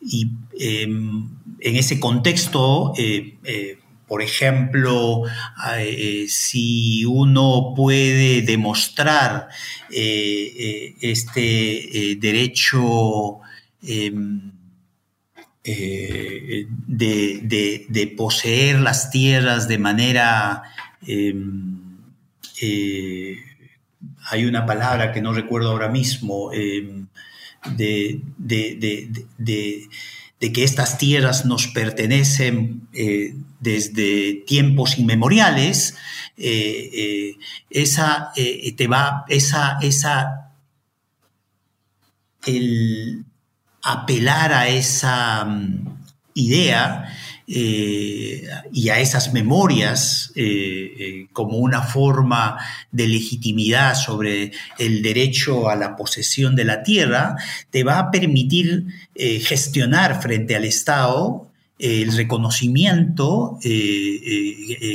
y 0.00 0.30
em, 0.58 1.28
en 1.60 1.76
ese 1.76 1.98
contexto, 2.00 2.94
por 4.08 4.22
ejemplo, 4.22 5.22
eh, 5.76 6.24
si 6.28 7.04
uno 7.04 7.74
puede 7.76 8.42
demostrar 8.42 9.48
eh, 9.90 10.52
eh, 10.56 10.94
este 11.02 12.16
derecho 12.18 13.40
em, 13.82 14.50
de, 16.86 18.14
poseer 18.16 18.80
las 18.80 19.10
tierras 19.10 19.68
de 19.68 19.78
manera... 19.78 20.62
Em, 21.06 21.78
hay 24.30 24.44
una 24.44 24.66
palabra 24.66 25.12
que 25.12 25.22
no 25.22 25.32
recuerdo 25.32 25.70
ahora 25.70 25.88
mismo, 25.88 26.52
em, 26.52 27.06
de, 27.76 28.20
que 30.38 30.64
estas 30.64 30.98
tierras 30.98 31.44
nos 31.44 31.66
pertenecen 31.68 32.88
eh, 32.92 33.34
desde 33.60 34.44
tiempos 34.46 34.98
inmemoriales, 34.98 35.96
eh, 36.36 36.90
eh, 36.92 37.36
esa 37.70 38.32
te 38.34 38.86
va, 38.86 39.24
esa, 39.28 39.78
esa, 39.80 40.52
el 42.46 43.24
apelar 43.82 44.52
a 44.52 44.68
esa 44.68 45.44
mm, 45.44 45.98
idea 46.34 47.14
eh, 47.50 48.46
y 48.72 48.90
a 48.90 49.00
esas 49.00 49.32
memorias 49.32 50.32
eh, 50.34 50.42
eh, 50.44 51.28
como 51.32 51.56
una 51.56 51.80
forma 51.80 52.58
de 52.92 53.08
legitimidad 53.08 53.94
sobre 53.94 54.52
el 54.78 55.00
derecho 55.02 55.70
a 55.70 55.74
la 55.76 55.96
posesión 55.96 56.54
de 56.54 56.64
la 56.64 56.82
tierra, 56.82 57.36
te 57.70 57.84
va 57.84 57.98
a 57.98 58.10
permitir 58.10 58.84
gestionar 59.16 60.20
frente 60.20 60.54
al 60.56 60.64
Estado 60.64 61.47
el 61.78 62.16
reconocimiento 62.16 63.58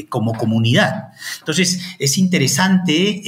como 0.09 0.33
comunidad. 0.33 1.13
Entonces, 1.39 1.79
es 1.99 2.17
interesante 2.17 3.21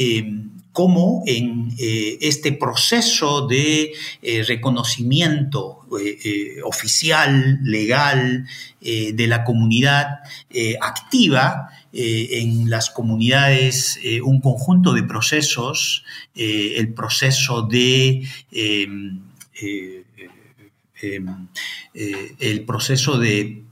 cómo 0.76 1.24
en 1.26 1.74
eh, 1.80 2.18
este 2.20 2.52
proceso 2.52 3.48
de 3.48 3.94
eh, 4.22 4.44
reconocimiento 4.44 5.88
eh, 6.02 6.62
oficial, 6.64 7.60
legal, 7.64 8.46
de 8.82 9.26
la 9.28 9.44
comunidad 9.44 10.20
activa 10.80 11.70
en 11.92 12.70
las 12.70 12.92
comunidades 12.92 14.00
un 14.24 14.40
conjunto 14.40 14.94
de 14.94 15.02
procesos, 15.02 16.04
el 16.36 16.94
proceso 16.94 17.64
de 17.64 18.28
em, 21.02 21.28
em, 21.94 22.36
el 22.40 22.66
proceso 22.66 23.18
de 23.18 23.66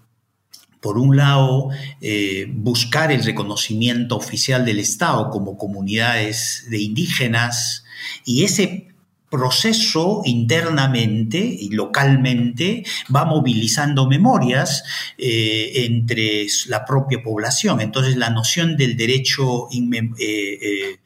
por 0.84 0.98
un 0.98 1.16
lado, 1.16 1.70
eh, 2.02 2.46
buscar 2.50 3.14
el 3.14 3.24
reconocimiento 3.24 4.18
oficial 4.18 4.66
del 4.66 4.80
Estado 4.80 5.30
como 5.30 5.58
comunidades 5.58 6.66
de 6.70 6.82
indígenas 6.82 7.86
y 8.26 8.44
ese 8.44 8.90
proceso 9.32 10.22
internamente 10.26 11.40
y 11.40 11.70
localmente 11.70 12.84
va 13.16 13.24
movilizando 13.24 14.10
memorias 14.10 14.84
eh, 15.18 15.86
entre 15.86 16.48
la 16.68 16.84
propia 16.84 17.24
población. 17.24 17.80
Entonces 17.80 18.18
la 18.18 18.30
noción 18.30 18.76
del 18.76 18.98
derecho 18.98 19.70
eh, 19.72 21.00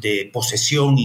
de 0.00 0.30
posesión 0.32 0.98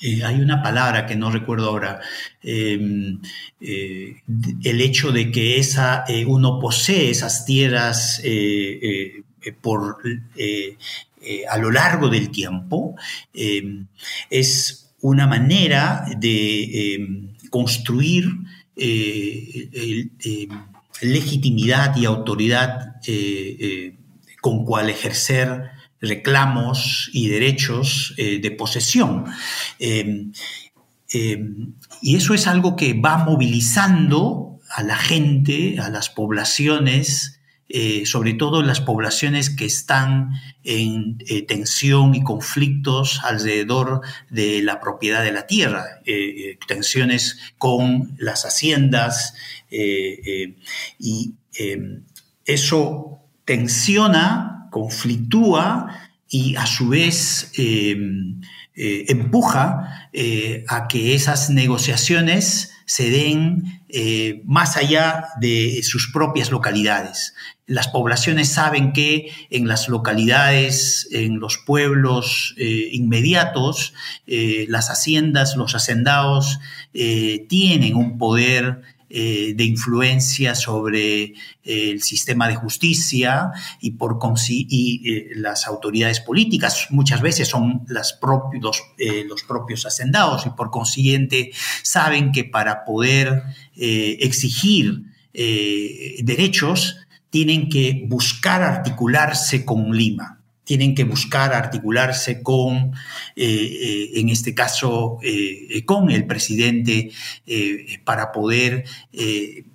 eh, 0.00 0.24
hay 0.24 0.40
una 0.40 0.62
palabra 0.62 1.06
que 1.06 1.14
no 1.14 1.30
recuerdo 1.30 1.68
ahora, 1.68 2.00
em, 2.42 3.20
eh, 3.60 4.16
el 4.64 4.80
hecho 4.80 5.12
de 5.12 5.30
que 5.30 5.58
esa, 5.58 6.04
eh, 6.08 6.24
uno 6.24 6.58
posee 6.58 7.10
esas 7.10 7.44
tierras 7.44 8.22
por, 9.60 9.98
a 11.50 11.58
lo 11.58 11.70
largo 11.70 12.08
del 12.08 12.30
tiempo, 12.30 12.96
em, 13.34 13.86
es 14.30 14.94
una 15.02 15.26
manera 15.26 16.04
de 16.18 16.94
em, 16.94 17.36
construir 17.50 18.24
legitimidad 21.02 21.96
y 21.96 22.04
autoridad 22.06 22.96
con 24.40 24.64
cual 24.64 24.88
ejercer 24.88 25.79
reclamos 26.00 27.10
y 27.12 27.28
derechos 27.28 28.14
eh, 28.16 28.40
de 28.40 28.50
posesión. 28.50 29.24
Em, 29.78 30.32
em, 31.12 31.74
y 32.00 32.16
eso 32.16 32.34
es 32.34 32.46
algo 32.46 32.76
que 32.76 32.94
va 32.94 33.18
movilizando 33.18 34.58
a 34.70 34.82
la 34.82 34.96
gente, 34.96 35.78
a 35.78 35.90
las 35.90 36.08
poblaciones, 36.08 37.40
eh, 37.68 38.04
sobre 38.04 38.34
todo 38.34 38.62
las 38.62 38.80
poblaciones 38.80 39.50
que 39.50 39.64
están 39.64 40.30
en 40.64 41.18
eh, 41.28 41.42
tensión 41.42 42.14
y 42.14 42.22
conflictos 42.22 43.20
alrededor 43.22 44.00
de 44.28 44.62
la 44.62 44.80
propiedad 44.80 45.22
de 45.22 45.32
la 45.32 45.46
tierra, 45.46 45.84
tensiones 46.66 47.38
con 47.58 48.16
las 48.18 48.44
haciendas, 48.44 49.34
y 50.98 51.34
eso 52.44 53.20
tensiona 53.44 54.59
conflictúa 54.70 56.10
y 56.30 56.54
a 56.56 56.64
su 56.64 56.88
vez 56.88 57.52
em, 57.56 58.40
eh, 58.76 59.06
empuja 59.08 60.08
eh, 60.12 60.64
a 60.68 60.86
que 60.86 61.14
esas 61.14 61.50
negociaciones 61.50 62.72
se 62.86 63.10
den 63.10 63.82
eh, 63.88 64.42
más 64.46 64.76
allá 64.76 65.26
de 65.40 65.80
sus 65.82 66.10
propias 66.12 66.50
localidades. 66.50 67.34
Las 67.66 67.88
poblaciones 67.88 68.48
saben 68.48 68.92
que 68.92 69.32
en 69.50 69.68
las 69.68 69.88
localidades, 69.88 71.08
en 71.10 71.40
los 71.40 71.58
pueblos 71.58 72.54
inmediatos, 72.58 73.94
las 74.26 74.90
haciendas, 74.90 75.54
los 75.54 75.76
hacendados 75.76 76.58
tienen 76.92 77.94
un 77.94 78.18
poder 78.18 78.82
eh, 79.12 79.54
de 79.56 79.64
influencia 79.64 80.54
sobre 80.54 81.22
eh, 81.24 81.32
el 81.64 82.00
sistema 82.00 82.46
de 82.46 82.54
justicia 82.54 83.50
y, 83.80 83.90
por 83.92 84.20
y 84.48 85.02
eh, 85.04 85.30
las 85.34 85.66
autoridades 85.66 86.20
políticas. 86.20 86.86
Muchas 86.90 87.20
veces 87.20 87.48
son 87.48 87.82
las 87.88 88.12
propios, 88.12 88.84
los 89.28 89.42
propios 89.42 89.84
hacendados 89.84 90.46
y 90.46 90.50
por 90.50 90.70
consiguiente 90.70 91.50
saben 91.82 92.30
que 92.30 92.44
para 92.44 92.84
poder 92.84 93.42
exigir 93.74 95.02
derechos 95.32 96.96
tienen 97.30 97.68
que 97.68 98.04
buscar 98.06 98.62
articularse 98.62 99.64
con 99.64 99.90
Lima 99.96 100.39
tienen 100.70 100.94
que 100.94 101.02
buscar 101.02 101.52
articularse 101.52 102.44
con, 102.44 102.92
eh, 103.34 103.44
eh, 103.44 104.10
en 104.20 104.28
este 104.28 104.54
caso, 104.54 105.18
eh, 105.20 105.84
con 105.84 106.12
el 106.12 106.28
presidente 106.28 107.10
para 108.04 108.30
poder, 108.30 108.84
en 109.10 109.66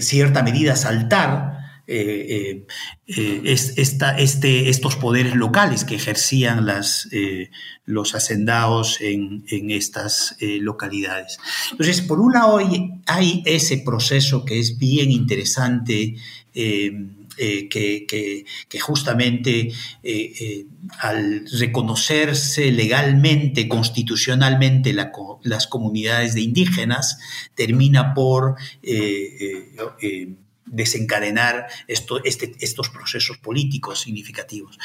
cierta 0.00 0.42
medida, 0.42 0.74
saltar 0.74 1.58
este, 3.06 4.68
estos 4.68 4.96
poderes 4.96 5.36
locales 5.36 5.84
que 5.84 5.94
ejercían 5.94 6.66
las, 6.66 7.08
los 7.84 8.16
hacendados 8.16 9.00
en, 9.00 9.44
estas 9.70 10.34
localidades. 10.40 11.38
Entonces, 11.70 12.00
por 12.00 12.18
un 12.18 12.32
lado 12.32 12.58
hay, 13.06 13.44
ese 13.46 13.78
proceso 13.78 14.44
que 14.44 14.58
es 14.58 14.76
bien 14.76 15.12
interesante 15.12 16.16
que, 17.36 18.44
justamente 18.80 19.68
eh, 19.68 19.72
eh, 20.02 20.66
al 20.98 21.44
reconocerse 21.58 22.70
legalmente, 22.72 23.68
constitucionalmente 23.68 24.92
las 24.92 25.66
comunidades 25.66 26.34
de 26.34 26.42
indígenas, 26.42 27.18
termina 27.54 28.14
por 28.14 28.56
desencadenar 30.72 31.66
este, 31.86 32.52
estos 32.60 32.88
procesos 32.88 33.38
políticos 33.38 34.00
significativos. 34.00 34.78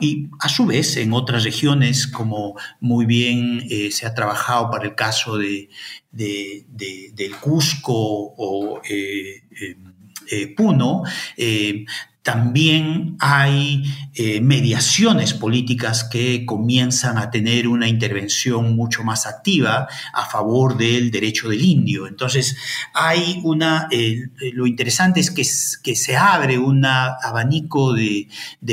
y 0.00 0.28
a 0.40 0.48
su 0.48 0.66
vez, 0.66 0.96
en 0.96 1.12
otras 1.12 1.44
regiones, 1.44 2.06
como 2.06 2.58
muy 2.80 3.04
bien 3.04 3.62
eh, 3.68 3.90
se 3.92 4.06
ha 4.06 4.14
trabajado 4.14 4.70
para 4.70 4.86
el 4.86 4.94
caso 4.94 5.36
de, 5.36 5.68
del 6.10 7.36
Cusco 7.36 7.92
o 7.94 8.80
eh, 8.88 9.42
eh, 9.50 9.76
Puno, 10.56 11.04
también 12.26 13.16
hay 13.20 13.84
eh, 14.12 14.40
mediaciones 14.40 15.32
políticas 15.32 16.02
que 16.02 16.44
comienzan 16.44 17.18
a 17.18 17.30
tener 17.30 17.68
una 17.68 17.86
intervención 17.86 18.74
mucho 18.74 19.04
más 19.04 19.28
activa 19.28 19.86
a 20.12 20.26
favor 20.26 20.76
del 20.76 21.12
derecho 21.12 21.48
del 21.48 21.64
indio. 21.64 22.08
Entonces, 22.08 22.56
hay 22.92 23.38
una, 23.44 23.88
lo 24.54 24.66
interesante 24.66 25.20
es 25.20 25.30
que, 25.30 25.94
se 25.94 26.16
abre 26.16 26.58
un 26.58 26.84
abanico 26.84 27.92
de, 27.92 28.26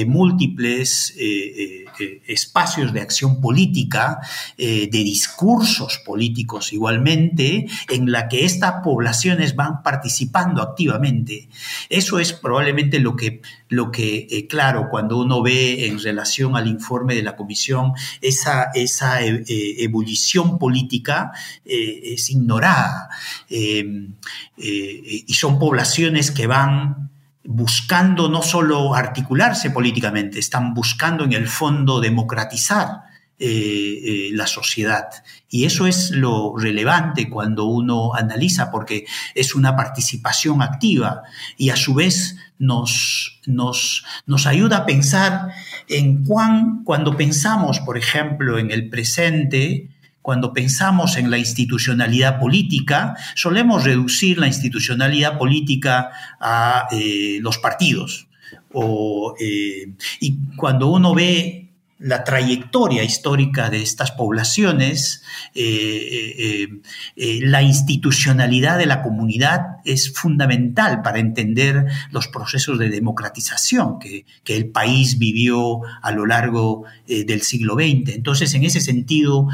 múltiples 0.08 1.14
eh, 1.20 1.83
eh, 2.00 2.22
espacios 2.28 2.94
de 2.94 3.02
acción 3.02 3.42
política, 3.42 4.20
de 4.58 4.88
discursos 4.88 6.00
políticos 6.06 6.74
igualmente, 6.74 7.68
en 7.90 8.12
la 8.12 8.28
que 8.28 8.46
estas 8.46 8.82
poblaciones 8.84 9.56
van 9.56 9.84
participando 9.84 10.62
activamente. 10.62 11.50
Eso 11.90 12.20
es 12.20 12.34
probablemente 12.34 13.00
lo 13.00 13.16
que 13.16 13.42
lo 13.74 13.92
que, 13.92 14.28
eh, 14.30 14.48
claro, 14.48 14.88
cuando 14.90 15.18
uno 15.18 15.42
ve 15.42 15.88
en 15.88 16.00
relación 16.00 16.56
al 16.56 16.68
informe 16.68 17.16
de 17.16 17.24
la 17.24 17.36
comisión, 17.36 17.94
esa, 18.22 18.70
esa 18.76 19.24
eh, 19.24 19.44
eh, 19.48 19.76
ebullición 19.80 20.60
política 20.60 21.32
es 21.66 22.30
ignorada. 22.30 23.10
Y 23.50 25.34
son 25.34 25.58
poblaciones 25.60 26.30
que 26.32 26.46
van 26.46 27.10
buscando 27.46 28.30
no 28.30 28.42
solo 28.42 28.96
articularse 28.96 29.70
políticamente, 29.70 30.40
están 30.40 30.74
buscando 30.74 31.24
en 31.24 31.34
el 31.34 31.48
fondo 31.48 32.00
democratizar 32.00 33.04
la 33.40 34.48
sociedad. 34.48 35.10
Y 35.50 35.66
eso 35.66 35.86
es 35.86 36.12
lo 36.12 36.56
relevante 36.58 37.30
cuando 37.30 37.66
uno 37.66 38.14
analiza, 38.14 38.72
porque 38.72 39.06
es 39.36 39.56
una 39.56 39.76
participación 39.76 40.62
activa 40.62 41.24
y 41.58 41.70
a 41.70 41.76
su 41.76 41.94
vez 41.94 42.38
nos, 42.58 43.42
nos, 43.46 44.06
nos 44.26 44.48
ayuda 44.48 44.78
a 44.78 44.86
pensar 44.86 45.50
en 45.90 46.24
cuán, 46.24 46.84
cuando 46.84 47.18
pensamos, 47.18 47.80
por 47.82 47.98
ejemplo, 47.98 48.58
en 48.58 48.72
el 48.72 48.90
presente, 48.90 49.90
cuando 50.24 50.54
pensamos 50.54 51.18
en 51.18 51.30
la 51.30 51.38
institucionalidad 51.38 52.40
política, 52.40 53.16
solemos 53.36 53.84
reducir 53.84 54.40
la 54.40 54.48
institucionalidad 54.48 55.38
política 55.38 56.12
a 56.40 56.88
eh, 56.92 57.40
los 57.42 57.58
partidos. 57.58 58.28
O, 58.72 59.36
eh, 59.38 59.94
y 60.22 60.38
cuando 60.56 60.88
uno 60.88 61.14
ve 61.14 61.63
la 62.00 62.24
trayectoria 62.24 63.04
histórica 63.04 63.70
de 63.70 63.82
estas 63.82 64.12
poblaciones, 64.12 65.24
eh, 65.56 65.64
eh, 65.64 66.68
eh, 67.16 67.40
la 67.44 67.62
institucionalidad 67.62 68.78
de 68.78 68.88
la 68.88 69.02
comunidad 69.02 69.78
es 69.86 70.14
fundamental 70.14 71.02
para 71.02 71.20
entender 71.20 71.86
los 72.12 72.28
procesos 72.28 72.78
de 72.80 72.90
democratización 72.90 74.00
que, 74.00 74.26
el 74.54 74.70
país 74.70 75.18
vivió 75.18 75.82
a 76.04 76.12
lo 76.12 76.28
largo 76.28 76.84
del 77.08 77.42
siglo 77.42 77.74
XX. 77.74 78.14
Entonces, 78.14 78.54
en 78.54 78.64
ese 78.64 78.82
sentido, 78.82 79.48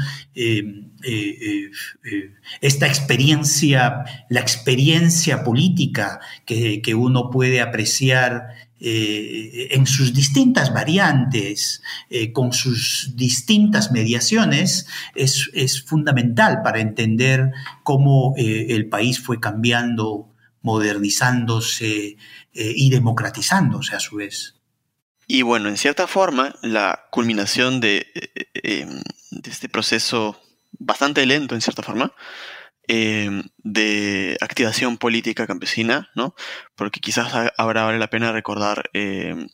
esta 2.60 2.86
experiencia, 2.86 4.04
la 4.28 4.40
experiencia 4.40 5.42
política 5.42 6.20
que, 6.44 6.82
que 6.82 6.94
uno 6.94 7.30
puede 7.30 7.62
apreciar 7.62 8.48
eh, 8.82 9.68
en 9.72 9.86
sus 9.86 10.14
distintas 10.14 10.72
variantes, 10.72 11.82
eh, 12.08 12.32
con 12.32 12.54
sus 12.54 13.12
distintas 13.14 13.92
mediaciones, 13.92 14.86
es, 15.14 15.82
fundamental 15.84 16.62
para 16.64 16.80
entender 16.80 17.50
cómo 17.82 18.34
eh, 18.38 18.68
el 18.70 18.88
país 18.88 19.20
fue 19.20 19.38
cambiando, 19.38 20.28
modernizándose 20.62 22.16
y 22.52 22.90
democratizándose 22.90 23.96
a 23.96 24.00
su 24.00 24.16
vez. 24.16 24.56
Y 25.26 25.42
bueno, 25.42 25.68
en 25.68 25.78
cierta 25.78 26.06
forma, 26.06 26.54
la 26.62 27.06
culminación 27.10 27.80
de, 27.80 28.06
de 28.52 29.50
este 29.50 29.68
proceso 29.70 30.38
bastante 30.78 31.24
lento, 31.24 31.54
en 31.54 31.62
cierta 31.62 31.82
forma, 31.82 32.12
Em, 32.92 33.44
de 33.58 34.36
activación 34.40 34.98
política 34.98 35.46
campesina, 35.46 36.10
¿no? 36.16 36.34
Porque 36.74 36.98
quizás 36.98 37.52
ahora 37.56 37.84
vale 37.84 38.00
la 38.00 38.10
pena 38.10 38.32
recordar, 38.32 38.90
em, 38.94 39.46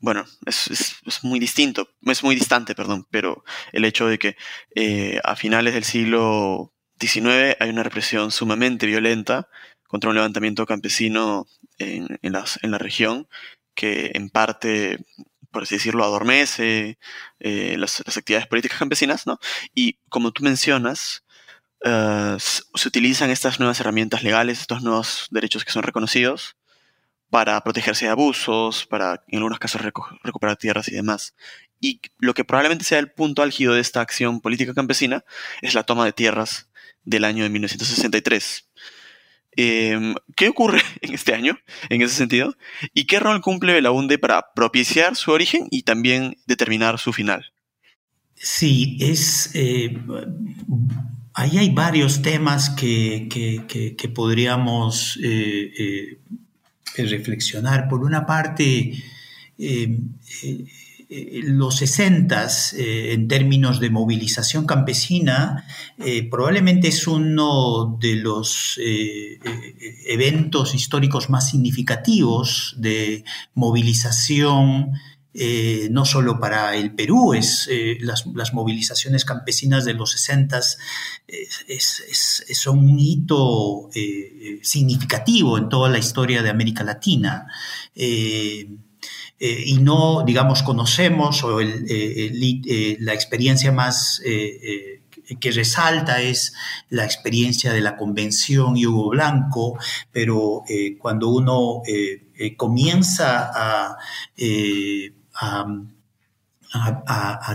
bueno, 0.00 0.26
es, 0.44 0.96
muy 1.22 1.38
distinto, 1.40 1.88
es 2.02 2.22
muy 2.22 2.34
distante, 2.34 2.74
perdón, 2.74 3.06
pero 3.10 3.42
el 3.72 3.86
hecho 3.86 4.06
de 4.06 4.18
que 4.18 4.36
eh, 4.74 5.18
a 5.24 5.34
finales 5.34 5.72
del 5.72 5.84
siglo 5.84 6.74
XIX 7.00 7.56
hay 7.58 7.70
una 7.70 7.82
represión 7.82 8.30
sumamente 8.30 8.86
violenta 8.86 9.48
contra 9.88 10.10
un 10.10 10.16
levantamiento 10.16 10.66
campesino 10.66 11.46
en, 11.78 12.18
la 12.22 12.78
región 12.78 13.28
que 13.74 14.10
en 14.14 14.28
parte 14.30 14.98
por 15.50 15.62
así 15.62 15.76
decirlo, 15.76 16.04
adormece 16.04 16.98
eh, 17.40 17.76
las, 17.78 18.02
las, 18.04 18.18
actividades 18.18 18.46
políticas 18.46 18.78
campesinas, 18.78 19.26
¿no? 19.26 19.38
Y 19.74 19.94
como 20.10 20.32
tú 20.32 20.42
mencionas, 20.42 21.24
eh, 21.88 22.36
se 22.38 22.88
utilizan 22.88 23.30
estas 23.30 23.60
nuevas 23.60 23.78
herramientas 23.78 24.24
legales, 24.24 24.60
estos 24.60 24.82
nuevos 24.82 25.28
derechos 25.30 25.64
que 25.64 25.70
son 25.70 25.84
reconocidos 25.84 26.56
para 27.30 27.60
protegerse 27.62 28.06
de 28.06 28.10
abusos, 28.10 28.86
para 28.86 29.22
en 29.28 29.38
algunos 29.38 29.60
casos 29.60 29.82
recuperar 30.22 30.56
tierras 30.56 30.88
y 30.88 30.94
demás. 30.94 31.34
Y 31.80 32.00
lo 32.18 32.34
que 32.34 32.44
probablemente 32.44 32.84
sea 32.84 32.98
el 32.98 33.12
punto 33.12 33.42
álgido 33.42 33.74
de 33.74 33.80
esta 33.80 34.00
acción 34.00 34.40
política 34.40 34.74
campesina 34.74 35.24
es 35.62 35.74
la 35.74 35.84
toma 35.84 36.04
de 36.04 36.12
tierras 36.12 36.68
del 37.04 37.24
año 37.24 37.44
de 37.44 37.50
1963. 37.50 38.68
Em, 39.52 40.14
¿Qué 40.34 40.48
ocurre 40.48 40.82
en 41.02 41.14
este 41.14 41.34
año 41.34 41.56
en 41.88 42.02
ese 42.02 42.14
sentido? 42.14 42.56
¿Y 42.94 43.04
qué 43.04 43.20
rol 43.20 43.40
cumple 43.40 43.80
la 43.80 43.92
UNDE 43.92 44.18
para 44.18 44.52
propiciar 44.54 45.14
su 45.14 45.30
origen 45.30 45.68
y 45.70 45.82
también 45.82 46.36
determinar 46.46 46.98
su 46.98 47.12
final? 47.12 47.52
Sí, 48.34 48.98
es 49.00 49.50
eh, 49.54 49.96
Ahí 51.38 51.58
hay 51.58 51.68
varios 51.68 52.22
temas 52.22 52.70
que, 52.70 53.28
podríamos 54.14 55.18
eh, 55.22 55.70
eh, 55.78 56.18
reflexionar. 56.96 57.90
Por 57.90 58.02
una 58.02 58.24
parte, 58.24 58.94
eh, 59.58 59.98
los 61.10 61.76
60 61.76 62.48
en 62.78 63.28
términos 63.28 63.80
de 63.80 63.90
movilización 63.90 64.64
campesina 64.66 65.66
probablemente 66.30 66.88
es 66.88 67.06
uno 67.06 67.98
de 68.00 68.16
los 68.16 68.80
eventos 70.06 70.74
históricos 70.74 71.28
más 71.28 71.50
significativos 71.50 72.74
de 72.78 73.24
movilización 73.54 74.92
eh, 75.38 75.88
no 75.90 76.06
solo 76.06 76.40
para 76.40 76.74
el 76.76 76.94
Perú, 76.94 77.34
es, 77.34 77.68
eh, 77.70 77.98
las, 78.00 78.24
movilizaciones 78.54 79.26
campesinas 79.26 79.84
de 79.84 79.92
los 79.92 80.12
60 80.12 80.62
son 82.54 82.78
un 82.78 82.98
hito 82.98 83.90
eh, 83.94 84.60
significativo 84.62 85.58
en 85.58 85.68
toda 85.68 85.90
la 85.90 85.98
historia 85.98 86.42
de 86.42 86.48
América 86.48 86.84
Latina. 86.84 87.48
y 87.94 89.76
no, 89.78 90.24
digamos, 90.24 90.62
conocemos 90.62 91.44
o 91.44 91.60
la 91.60 93.12
experiencia 93.12 93.72
más 93.72 94.22
que 94.24 95.50
resalta 95.50 96.22
es 96.22 96.54
la 96.88 97.04
experiencia 97.04 97.74
de 97.74 97.82
la 97.82 97.96
convención 97.96 98.74
Hugo 98.76 99.10
Blanco, 99.10 99.78
pero 100.10 100.62
cuando 100.98 101.28
uno 101.28 101.82
comienza 102.56 103.50
a 103.54 103.98
a, 105.40 105.66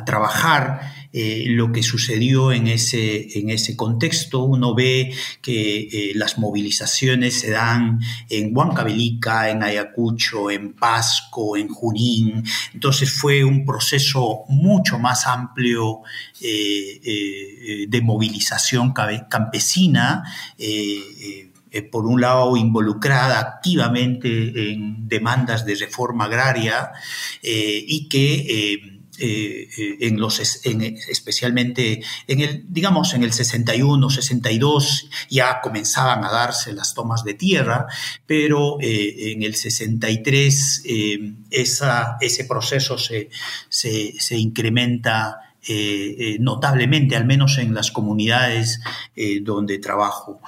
trabajar 0.05 0.79
eh, 1.13 1.43
lo 1.47 1.71
que 1.71 1.83
sucedió 1.83 2.51
en 2.51 2.67
ese, 2.67 3.37
en 3.37 3.49
ese 3.49 3.75
contexto. 3.75 4.43
Uno 4.43 4.73
ve 4.73 5.13
que 5.41 5.79
eh, 5.81 6.11
las 6.15 6.37
movilizaciones 6.37 7.41
se 7.41 7.51
dan 7.51 7.99
en 8.29 8.55
Huancavelica, 8.55 9.49
en 9.49 9.63
Ayacucho, 9.63 10.49
en 10.49 10.73
Pasco, 10.73 11.57
en 11.57 11.67
Junín. 11.67 12.43
Entonces 12.73 13.11
fue 13.11 13.43
un 13.43 13.65
proceso 13.65 14.43
mucho 14.47 14.97
más 14.97 15.27
amplio 15.27 16.01
eh, 16.41 17.85
de 17.87 18.01
movilización 18.01 18.93
campesina 19.29 20.23
por 21.91 22.05
un 22.05 22.19
lado, 22.19 22.57
involucrada 22.57 23.39
activamente 23.39 24.71
en 24.71 25.07
demandas 25.07 25.65
de 25.65 25.75
reforma 25.75 26.25
agraria 26.25 26.91
eh, 27.41 27.83
y 27.87 28.09
que 28.09 28.99
en 29.23 30.19
los, 30.19 30.39
especialmente 30.39 32.01
en 32.27 32.39
el, 32.39 32.65
digamos, 32.67 33.13
en 33.13 33.23
el 33.23 33.31
61, 33.31 34.09
62, 34.09 35.09
ya 35.29 35.61
comenzaban 35.61 36.25
a 36.25 36.31
darse 36.31 36.73
las 36.73 36.95
tomas 36.95 37.23
de 37.23 37.35
tierra, 37.35 37.85
pero 38.25 38.77
en 38.81 39.43
el 39.43 39.55
63 39.55 40.83
esa, 41.51 42.17
ese 42.19 42.45
proceso 42.45 42.97
se, 42.97 43.29
se 43.69 44.37
incrementa 44.37 45.50
eh, 45.67 46.15
eh, 46.17 46.37
notablemente, 46.39 47.15
al 47.15 47.25
menos 47.25 47.59
en 47.59 47.75
las 47.75 47.91
comunidades 47.91 48.81
eh, 49.15 49.41
donde 49.41 49.77
trabajo. 49.77 50.41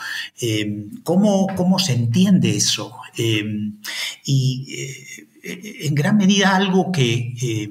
¿cómo, 1.04 1.48
¿cómo, 1.56 1.78
se 1.78 1.94
entiende 1.94 2.56
eso? 2.56 2.98
y 4.26 4.76
en 5.44 5.94
gran 5.94 6.18
medida 6.18 6.56
algo 6.56 6.92
que 6.92 7.70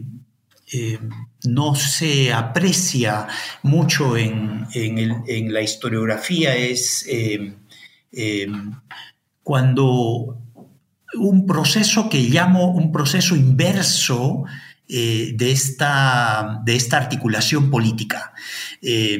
no 1.44 1.74
se 1.74 2.32
aprecia 2.32 3.26
mucho 3.62 4.16
en, 4.16 4.68
en, 4.72 5.52
la 5.52 5.62
historiografía 5.62 6.54
es 6.54 7.08
cuando 9.42 10.38
un 11.14 11.46
proceso 11.46 12.08
que 12.08 12.20
llamo 12.20 12.70
un 12.70 12.92
proceso 12.92 13.34
inverso 13.34 14.44
eh, 14.94 15.32
de, 15.34 15.50
esta, 15.50 16.60
de, 16.66 16.76
esta, 16.76 16.98
articulación 16.98 17.70
política. 17.70 18.34
Eh, 18.82 19.18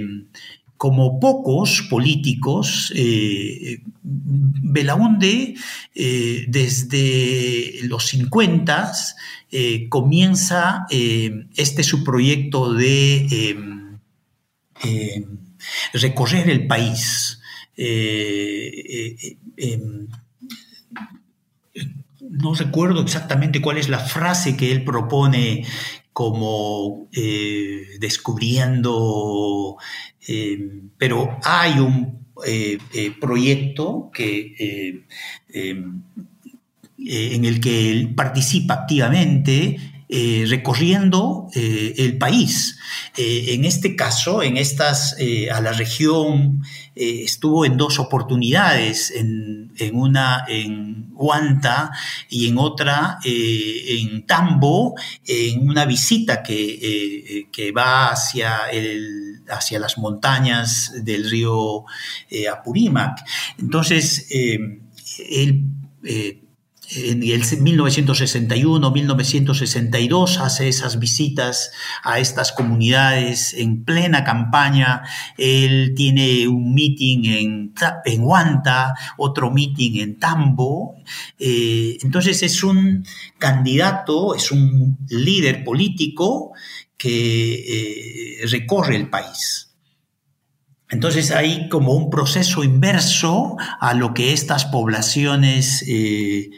como 0.76 1.18
pocos 1.18 1.86
políticos, 1.88 2.92
eh, 2.94 3.80
Belaunde 4.02 5.54
desde 5.94 7.80
los 7.84 8.04
50 8.06 8.92
comienza 9.88 10.86
este 10.90 11.84
su 11.84 12.04
proyecto 12.04 12.74
de 12.74 13.56
recorrer 15.94 16.50
el 16.50 16.66
país 16.66 17.38
no 22.32 22.54
recuerdo 22.54 23.02
exactamente 23.02 23.60
cuál 23.60 23.76
es 23.76 23.88
la 23.88 23.98
frase 23.98 24.56
que 24.56 24.72
él 24.72 24.84
propone 24.84 25.64
como 26.12 27.08
eh, 27.12 27.98
descubriendo, 28.00 29.76
eh, 30.26 30.80
pero 30.96 31.38
hay 31.42 31.78
un 31.78 32.26
eh, 32.46 32.78
proyecto 33.20 34.10
que, 34.12 35.04
en 36.98 37.44
el 37.44 37.60
que 37.60 37.90
él 37.90 38.14
participa 38.14 38.74
activamente 38.74 39.91
recorriendo 40.48 41.48
el 41.54 42.18
país. 42.18 42.78
en 43.16 43.64
este 43.64 43.96
caso, 43.96 44.42
en 44.42 44.56
estas, 44.56 45.16
a 45.50 45.60
la 45.60 45.72
región 45.72 46.62
eh, 46.94 47.22
estuvo 47.24 47.64
en 47.64 47.78
dos 47.78 47.98
oportunidades, 47.98 49.10
en, 49.12 49.72
una 49.94 50.44
en 50.46 51.08
Huanta 51.14 51.90
y 52.28 52.48
en 52.48 52.58
otra 52.58 53.18
eh, 53.24 53.98
en 54.00 54.26
Tambo, 54.26 54.94
en 55.26 55.68
una 55.68 55.86
visita 55.86 56.42
que, 56.42 57.46
eh, 57.56 57.72
va 57.72 58.10
hacia, 58.10 58.70
el, 58.70 59.42
hacia 59.48 59.78
las 59.78 59.96
montañas 59.96 60.92
del 61.02 61.30
río 61.30 61.84
Apurímac. 62.50 63.24
Entonces, 63.58 64.26
él 64.30 65.64
en 66.94 67.22
el 67.22 67.42
1961, 67.60 68.90
1962 68.90 70.38
hace 70.38 70.68
esas 70.68 70.98
visitas 70.98 71.70
a 72.02 72.18
estas 72.18 72.52
comunidades 72.52 73.54
en 73.54 73.84
plena 73.84 74.24
campaña. 74.24 75.02
Él 75.38 75.94
tiene 75.96 76.46
un 76.48 76.74
meeting 76.74 77.24
en, 77.24 77.74
en 78.04 78.22
Huanta, 78.22 78.94
otro 79.16 79.50
meeting 79.50 80.00
en 80.00 80.18
Tambo. 80.18 80.96
Eh, 81.38 81.98
entonces 82.02 82.42
es 82.42 82.62
un 82.62 83.04
candidato, 83.38 84.34
es 84.34 84.52
un 84.52 84.98
líder 85.08 85.64
político 85.64 86.52
que 86.96 88.42
eh, 88.42 88.46
recorre 88.46 88.96
el 88.96 89.08
país. 89.08 89.72
Entonces 90.92 91.30
hay 91.30 91.70
como 91.70 91.94
un 91.94 92.10
proceso 92.10 92.62
inverso 92.62 93.56
a 93.80 93.94
lo 93.94 94.12
que 94.12 94.34
estas 94.34 94.66
poblaciones 94.66 95.82
eh, 95.88 96.50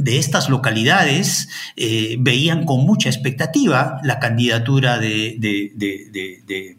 de 0.00 0.18
estas 0.18 0.48
localidades 0.48 1.48
eh, 1.76 2.16
veían 2.18 2.64
con 2.64 2.84
mucha 2.84 3.08
expectativa 3.08 4.00
la 4.02 4.18
candidatura 4.18 4.98
de, 4.98 5.36
de, 5.38 6.76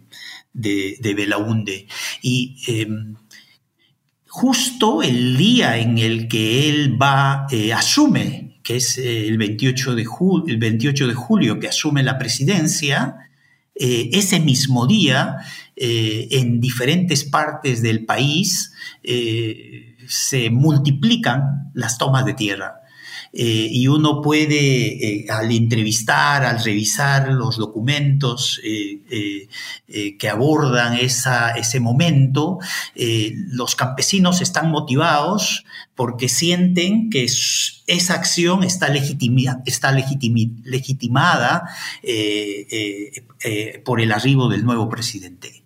de, 0.53 1.13
Belaunde. 1.13 1.87
Y 2.21 2.57
em, 2.67 3.15
justo 4.27 5.03
el 5.03 5.37
día 5.37 5.77
en 5.77 5.97
el 5.97 6.27
que 6.27 6.69
él 6.69 7.01
va, 7.01 7.47
eh, 7.51 7.73
asume, 7.73 8.59
que 8.63 8.77
es 8.77 8.97
el 8.97 9.37
28 9.37 9.95
de, 9.95 10.05
el 10.47 10.57
28 10.57 11.07
de 11.07 11.13
julio 11.13 11.59
que 11.59 11.67
asume 11.67 12.03
la 12.03 12.17
presidencia, 12.17 13.29
eh, 13.75 14.09
ese 14.13 14.39
mismo 14.39 14.87
día, 14.87 15.37
en 15.75 16.61
diferentes 16.61 17.23
partes 17.23 17.81
del 17.81 18.05
país, 18.05 18.71
se 20.07 20.49
multiplican 20.51 21.71
las 21.73 21.97
tomas 21.97 22.23
de 22.23 22.35
tierra. 22.35 22.80
Eh, 23.33 23.69
y 23.71 23.87
uno 23.87 24.21
puede, 24.21 25.21
eh, 25.21 25.25
al 25.29 25.51
entrevistar, 25.51 26.43
al 26.43 26.61
revisar 26.61 27.29
los 27.29 27.57
documentos 27.57 28.59
eh, 28.63 29.47
que 30.17 30.29
abordan 30.29 30.97
ese 30.97 31.79
momento, 31.79 32.59
los 32.95 33.75
campesinos 33.75 34.41
están 34.41 34.69
motivados 34.69 35.65
porque 35.95 36.29
sienten 36.29 37.09
que 37.09 37.23
esa 37.23 38.13
acción 38.13 38.63
está, 38.63 38.87
está 39.65 39.91
legitimada 39.91 41.63
por 43.83 44.01
el 44.01 44.11
arribo 44.11 44.49
del 44.49 44.63
nuevo 44.63 44.89
presidente. 44.89 45.63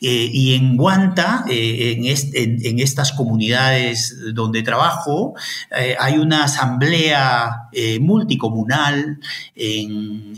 Eh, 0.00 0.30
y 0.32 0.54
en 0.54 0.76
Guanta, 0.76 1.44
eh, 1.48 1.96
en, 1.98 2.78
estas 2.78 3.12
comunidades 3.12 4.16
donde 4.34 4.62
trabajo, 4.62 5.34
eh, 5.76 5.96
hay 5.98 6.18
una 6.18 6.44
asamblea 6.44 7.68
multicomunal 8.00 9.18
en 9.54 10.34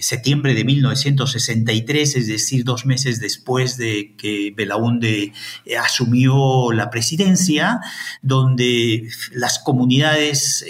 septiembre 0.00 0.54
de 0.54 0.64
1963, 0.64 2.16
es 2.16 2.26
decir, 2.26 2.64
dos 2.64 2.86
meses 2.86 3.20
después 3.20 3.76
de 3.76 4.14
que 4.16 4.52
Belaunde 4.56 5.32
asumió 5.78 6.72
la 6.72 6.88
presidencia, 6.90 7.80
donde 8.22 9.08
las 9.32 9.58
comunidades 9.58 10.64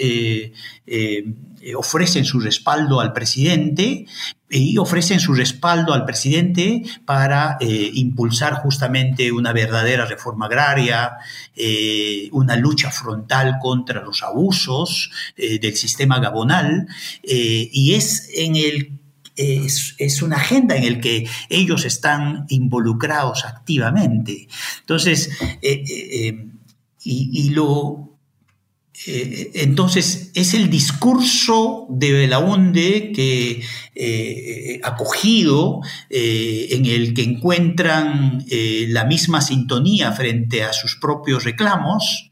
ofrecen 1.75 2.25
su 2.25 2.39
respaldo 2.39 2.99
al 2.99 3.13
presidente, 3.13 4.05
y 4.49 4.77
ofrecen 4.77 5.19
su 5.19 5.33
respaldo 5.33 5.93
al 5.93 6.05
presidente 6.05 6.81
para 7.05 7.57
eh, 7.59 7.91
impulsar 7.93 8.55
justamente 8.55 9.31
una 9.31 9.53
verdadera 9.53 10.05
reforma 10.05 10.47
agraria, 10.47 11.17
eh, 11.55 12.29
una 12.31 12.55
lucha 12.55 12.89
frontal 12.89 13.57
contra 13.61 14.01
los 14.01 14.23
abusos 14.23 15.11
eh, 15.37 15.59
del 15.59 15.75
sistema 15.75 16.19
gabonal, 16.19 16.87
y 17.23 17.93
es 17.93 18.29
en 18.35 18.55
el 18.55 18.99
es, 19.35 20.21
una 20.21 20.35
agenda 20.35 20.75
en 20.75 20.93
la 20.95 20.99
que 20.99 21.25
ellos 21.47 21.85
están 21.85 22.45
involucrados 22.49 23.45
activamente. 23.45 24.47
Entonces, 24.81 25.29
y, 27.01 27.49
lo... 27.51 28.08
Eh, 29.07 29.51
entonces, 29.55 30.31
es 30.33 30.53
el 30.53 30.69
discurso 30.69 31.87
de 31.89 32.11
Belaunde 32.11 33.11
que 33.13 33.61
eh, 33.95 34.81
acogido, 34.83 35.81
en 36.09 36.85
el 36.85 37.13
que 37.13 37.23
encuentran 37.23 38.45
la 38.49 39.05
misma 39.05 39.41
sintonía 39.41 40.11
frente 40.11 40.63
a 40.63 40.73
sus 40.73 40.95
propios 40.95 41.43
reclamos, 41.43 42.29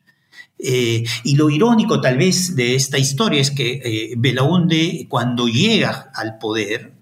y 0.59 1.35
lo 1.35 1.49
irónico 1.49 2.01
tal 2.01 2.17
vez 2.17 2.55
de 2.55 2.75
esta 2.75 2.97
historia 2.97 3.41
es 3.41 3.51
que 3.51 3.81
eh, 3.83 4.13
Belaunde 4.17 5.05
cuando 5.07 5.47
llega 5.47 6.11
al 6.15 6.39
poder 6.39 6.93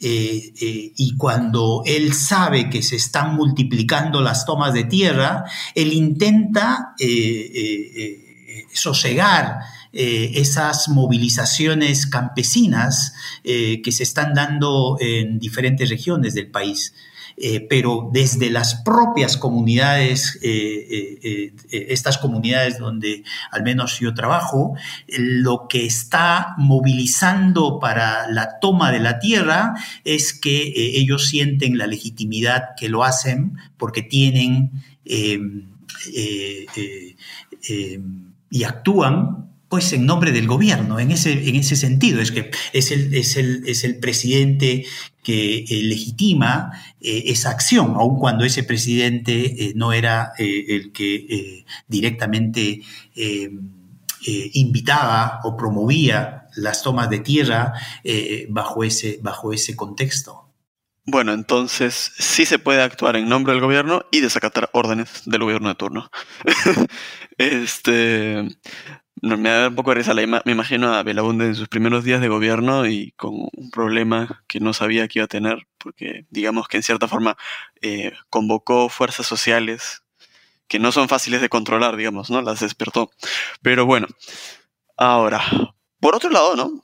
eh, 0.00 0.52
eh, 0.60 0.92
y 0.96 1.16
cuando 1.16 1.82
él 1.86 2.12
sabe 2.14 2.68
que 2.68 2.82
se 2.82 2.96
están 2.96 3.36
multiplicando 3.36 4.20
las 4.20 4.44
tomas 4.44 4.74
de 4.74 4.84
tierra, 4.84 5.44
él 5.74 5.92
intenta 5.92 6.94
sosegar 8.72 9.60
esas 9.92 10.88
movilizaciones 10.88 12.06
campesinas 12.06 13.14
que 13.42 13.92
se 13.92 14.02
están 14.02 14.34
dando 14.34 14.98
en 15.00 15.38
diferentes 15.38 15.88
regiones 15.88 16.34
del 16.34 16.50
país. 16.50 16.92
Eh, 17.38 17.60
pero 17.68 18.08
desde 18.10 18.48
las 18.48 18.76
propias 18.76 19.36
comunidades, 19.36 20.38
eh, 20.42 21.18
eh, 21.22 21.52
estas 21.70 22.16
comunidades 22.16 22.78
donde 22.78 23.24
al 23.50 23.62
menos 23.62 24.00
yo 24.00 24.14
trabajo, 24.14 24.74
lo 25.08 25.66
que 25.68 25.84
está 25.84 26.54
movilizando 26.56 27.78
para 27.78 28.30
la 28.30 28.58
toma 28.58 28.90
de 28.90 29.00
la 29.00 29.18
tierra 29.18 29.74
es 30.04 30.32
que 30.32 30.72
ellos 30.74 31.28
sienten 31.28 31.76
la 31.76 31.86
legitimidad 31.86 32.70
que 32.74 32.88
lo 32.88 33.04
hacen 33.04 33.58
porque 33.76 34.02
tienen 34.02 34.70
y 38.50 38.64
actúan 38.64 39.46
pues 39.68 39.92
en 39.92 40.06
nombre 40.06 40.30
del 40.30 40.46
gobierno, 40.46 41.00
en 41.00 41.10
ese, 41.10 41.48
en 41.48 41.56
ese 41.56 41.74
sentido, 41.74 42.20
es 42.20 42.30
que 42.30 42.50
es 42.72 42.92
el, 42.92 43.12
es 43.14 43.36
el, 43.36 43.66
es 43.66 43.82
el 43.82 43.98
presidente 43.98 44.86
que 45.22 45.64
eh, 45.68 45.82
legitima 45.82 46.70
eh, 47.00 47.24
esa 47.26 47.50
acción, 47.50 47.94
aun 47.96 48.18
cuando 48.18 48.44
ese 48.44 48.62
presidente 48.62 49.64
eh, 49.70 49.72
no 49.74 49.92
era 49.92 50.32
el 50.38 50.92
que 50.92 51.64
directamente 51.88 52.82
invitaba 54.54 55.40
o 55.42 55.56
promovía 55.56 56.46
las 56.54 56.82
tomas 56.82 57.10
de 57.10 57.18
tierra 57.18 57.72
bajo, 58.48 58.84
ese, 58.84 59.18
bajo 59.20 59.52
ese 59.52 59.74
contexto. 59.74 60.45
Bueno, 61.08 61.32
entonces 61.32 62.12
sí 62.18 62.46
se 62.46 62.58
puede 62.58 62.82
actuar 62.82 63.14
en 63.16 63.28
nombre 63.28 63.52
del 63.52 63.62
gobierno 63.62 64.04
y 64.10 64.20
desacatar 64.20 64.70
órdenes 64.72 65.22
del 65.24 65.42
gobierno 65.42 65.68
de 65.68 65.76
turno. 65.76 66.10
este, 67.38 68.44
me 69.22 69.48
da 69.48 69.68
un 69.68 69.76
poco 69.76 69.90
de 69.90 69.96
risa, 69.96 70.14
me 70.14 70.52
imagino 70.52 70.92
a 70.92 71.04
Belaunde 71.04 71.46
en 71.46 71.54
sus 71.54 71.68
primeros 71.68 72.02
días 72.02 72.20
de 72.20 72.26
gobierno 72.26 72.86
y 72.86 73.12
con 73.12 73.34
un 73.34 73.70
problema 73.70 74.42
que 74.48 74.58
no 74.58 74.72
sabía 74.72 75.06
que 75.06 75.20
iba 75.20 75.24
a 75.26 75.28
tener, 75.28 75.68
porque 75.78 76.26
digamos 76.30 76.66
que 76.66 76.78
en 76.78 76.82
cierta 76.82 77.06
forma 77.06 77.36
eh, 77.82 78.12
convocó 78.28 78.88
fuerzas 78.88 79.26
sociales 79.26 80.02
que 80.66 80.80
no 80.80 80.90
son 80.90 81.08
fáciles 81.08 81.40
de 81.40 81.48
controlar, 81.48 81.96
digamos, 81.96 82.30
¿no? 82.30 82.42
Las 82.42 82.60
despertó. 82.60 83.10
Pero 83.62 83.86
bueno, 83.86 84.08
ahora, 84.96 85.40
por 86.00 86.16
otro 86.16 86.30
lado, 86.30 86.56
¿no? 86.56 86.82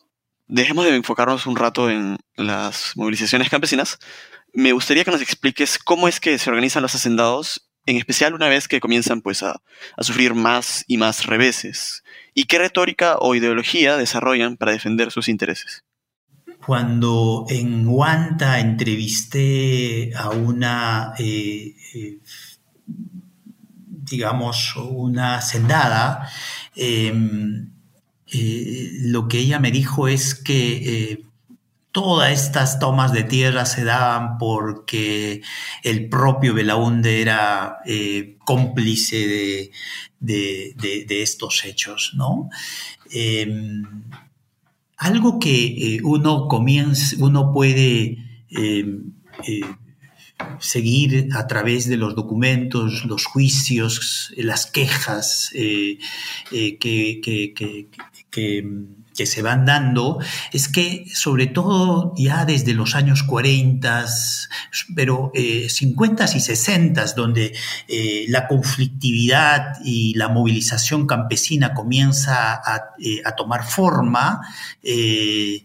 Dejemos 0.53 0.85
de 0.85 0.95
enfocarnos 0.95 1.47
un 1.47 1.57
rato 1.57 1.89
en 1.89 2.19
las 2.37 2.93
movilizaciones 2.95 3.49
campesinas. 3.49 3.99
Me 4.53 4.73
gustaría 4.73 5.03
que 5.03 5.11
nos 5.11 5.23
expliques 5.23 5.79
cómo 5.79 6.09
es 6.09 6.21
que 6.21 6.37
se 6.37 6.51
organizan 6.51 6.83
los 6.83 6.95
hacendados 6.95 7.71
en 7.87 7.97
especial 7.97 8.35
una 8.35 8.49
vez 8.49 8.69
que 8.69 8.79
comienzan 8.79 9.23
pues 9.23 9.43
a, 9.43 9.63
sufrir 10.01 10.35
más 10.35 10.85
y 10.87 10.99
más 10.99 11.25
reveses, 11.25 12.05
y 12.35 12.45
qué 12.45 12.59
retórica 12.59 13.17
o 13.19 13.35
ideología 13.35 13.97
desarrollan 13.97 14.59
para 14.59 14.73
defender 14.73 15.11
sus 15.11 15.31
intereses. 15.31 15.85
Cuando 16.67 17.47
en 17.49 17.89
Huanta 17.89 18.61
entrevisté 18.61 20.13
a 20.15 20.29
una, 20.29 21.15
eh, 21.19 21.75
eh, 21.95 22.19
digamos, 23.87 24.77
una 24.77 25.41
sendada, 25.41 26.29
em, 26.77 27.73
eh, 28.33 28.91
lo 29.03 29.29
que 29.29 29.39
ella 29.39 29.59
me 29.59 29.71
dijo 29.71 30.09
es 30.09 30.35
que 30.35 31.23
Todas 31.93 32.33
estas 32.33 32.79
tomas 32.79 33.13
de 33.13 33.23
tierra 33.23 33.67
se 33.67 33.85
daban 33.85 34.39
porque 34.39 35.43
el 35.83 36.09
propio 36.09 36.55
Belaunde 36.55 37.21
era 37.21 37.81
eh, 37.85 38.39
cómplice 38.47 39.71
de, 40.19 41.07
estos 41.23 41.67
hechos, 41.67 42.13
¿no? 42.15 42.49
Em, 43.11 43.83
algo 44.97 45.39
que 45.39 45.97
eh, 45.97 46.01
uno 46.03 46.49
comienza, 46.49 47.15
uno 47.19 47.53
puede 47.53 48.17
em, 48.49 49.13
eh, 49.47 49.61
seguir 50.61 51.29
a 51.35 51.47
través 51.47 51.87
de 51.91 51.99
los 51.99 52.17
documentos, 52.17 53.05
los 53.05 53.27
juicios, 53.27 54.33
las 54.39 54.65
quejas 54.65 55.51
que 55.53 55.99
que 56.81 57.89
se 59.27 59.43
van 59.43 59.65
dando 59.65 60.19
es 60.53 60.69
que 60.69 61.07
sobre 61.13 61.47
todo 61.47 62.15
ya 62.17 62.45
desde 62.45 62.75
los 62.75 62.95
años 62.95 63.23
40, 63.23 64.07
pero 64.95 65.31
eh, 65.35 65.69
50 65.69 66.25
y 66.25 66.41
60, 66.41 67.05
donde 67.15 67.55
eh, 67.89 68.25
la 68.29 68.49
conflictividad 68.49 69.77
y 69.85 70.15
la 70.15 70.29
movilización 70.29 71.07
campesina 71.07 71.75
comienza 71.75 72.55
a, 72.55 72.95
eh, 72.99 73.23
tomar 73.37 73.65
forma, 73.65 74.41
eh, 74.83 75.65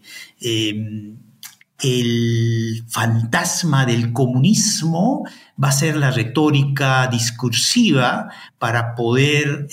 el 1.80 2.84
fantasma 2.88 3.86
del 3.86 4.12
comunismo 4.12 5.24
va 5.62 5.68
a 5.68 5.72
ser 5.72 5.96
la 5.96 6.10
retórica 6.10 7.06
discursiva 7.08 8.28
para 8.58 8.94
poder, 8.94 9.66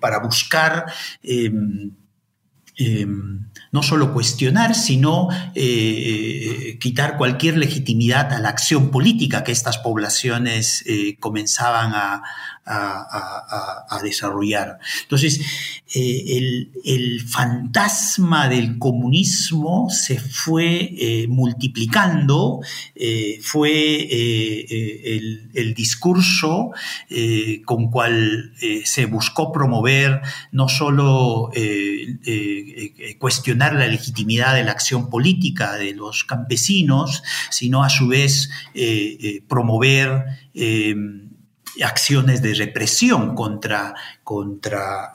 para 0.00 0.18
buscar 0.18 0.86
em, 1.22 1.92
Em, 2.78 3.40
no 3.72 3.82
solo 3.82 4.12
cuestionar, 4.12 4.74
sino 4.74 5.30
eh, 5.54 5.62
eh, 6.74 6.78
quitar 6.78 7.16
cualquier 7.16 7.56
legitimidad 7.56 8.34
a 8.34 8.38
la 8.38 8.50
acción 8.50 8.90
política 8.90 9.44
que 9.44 9.52
estas 9.52 9.78
poblaciones 9.78 10.84
eh, 10.86 11.16
comenzaban 11.18 11.94
a, 11.94 12.22
desarrollar. 14.02 14.78
Entonces, 15.02 15.40
el, 15.94 16.72
fantasma 17.26 18.48
del 18.48 18.78
comunismo 18.78 19.88
se 19.90 20.18
fue 20.18 21.26
multiplicando, 21.28 22.60
fue 23.42 24.08
el, 25.54 25.74
discurso 25.74 26.70
con 27.64 27.90
cual 27.90 28.52
se 28.84 29.06
buscó 29.06 29.52
promover 29.52 30.20
no 30.52 30.68
solo 30.68 31.50
cuestionar 33.18 33.74
la 33.74 33.86
legitimidad 33.86 34.54
de 34.54 34.64
la 34.64 34.72
acción 34.72 35.10
política 35.10 35.74
de 35.74 35.94
los 35.94 36.24
campesinos, 36.24 37.22
sino 37.50 37.82
a 37.82 37.90
su 37.90 38.08
vez 38.08 38.50
eh, 38.74 39.16
eh, 39.20 39.42
promover 39.46 40.24
eh, 40.54 40.94
acciones 41.82 42.42
de 42.42 42.54
represión 42.54 43.34
contra, 43.34 43.94
contra, 44.22 45.12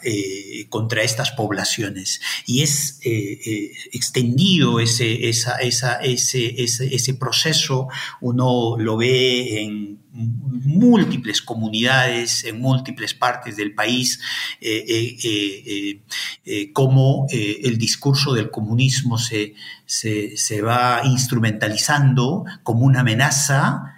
contra 0.70 1.04
estas 1.04 1.32
poblaciones. 1.32 2.22
Y 2.46 2.62
es 2.62 3.00
extendido 3.04 4.80
ese, 4.80 5.30
esa, 5.30 5.58
esa, 5.58 5.96
ese, 5.96 6.62
ese, 6.62 6.94
ese 6.94 7.14
proceso, 7.16 7.88
uno 8.20 8.78
lo 8.78 8.98
ve 8.98 9.62
en 9.62 10.02
múltiples 10.14 11.42
comunidades 11.42 12.44
en 12.44 12.60
múltiples 12.60 13.14
partes 13.14 13.56
del 13.56 13.74
país, 13.74 14.20
eh, 14.60 15.18
eh, 15.24 16.02
eh, 16.46 16.74
cómo 16.74 17.28
el 17.32 17.78
discurso 17.78 18.34
del 18.34 18.52
comunismo 18.52 19.18
se, 19.18 19.54
se, 19.86 20.62
va 20.62 21.02
instrumentalizando 21.06 22.46
como 22.64 22.86
una 22.86 23.02
amenaza. 23.02 23.96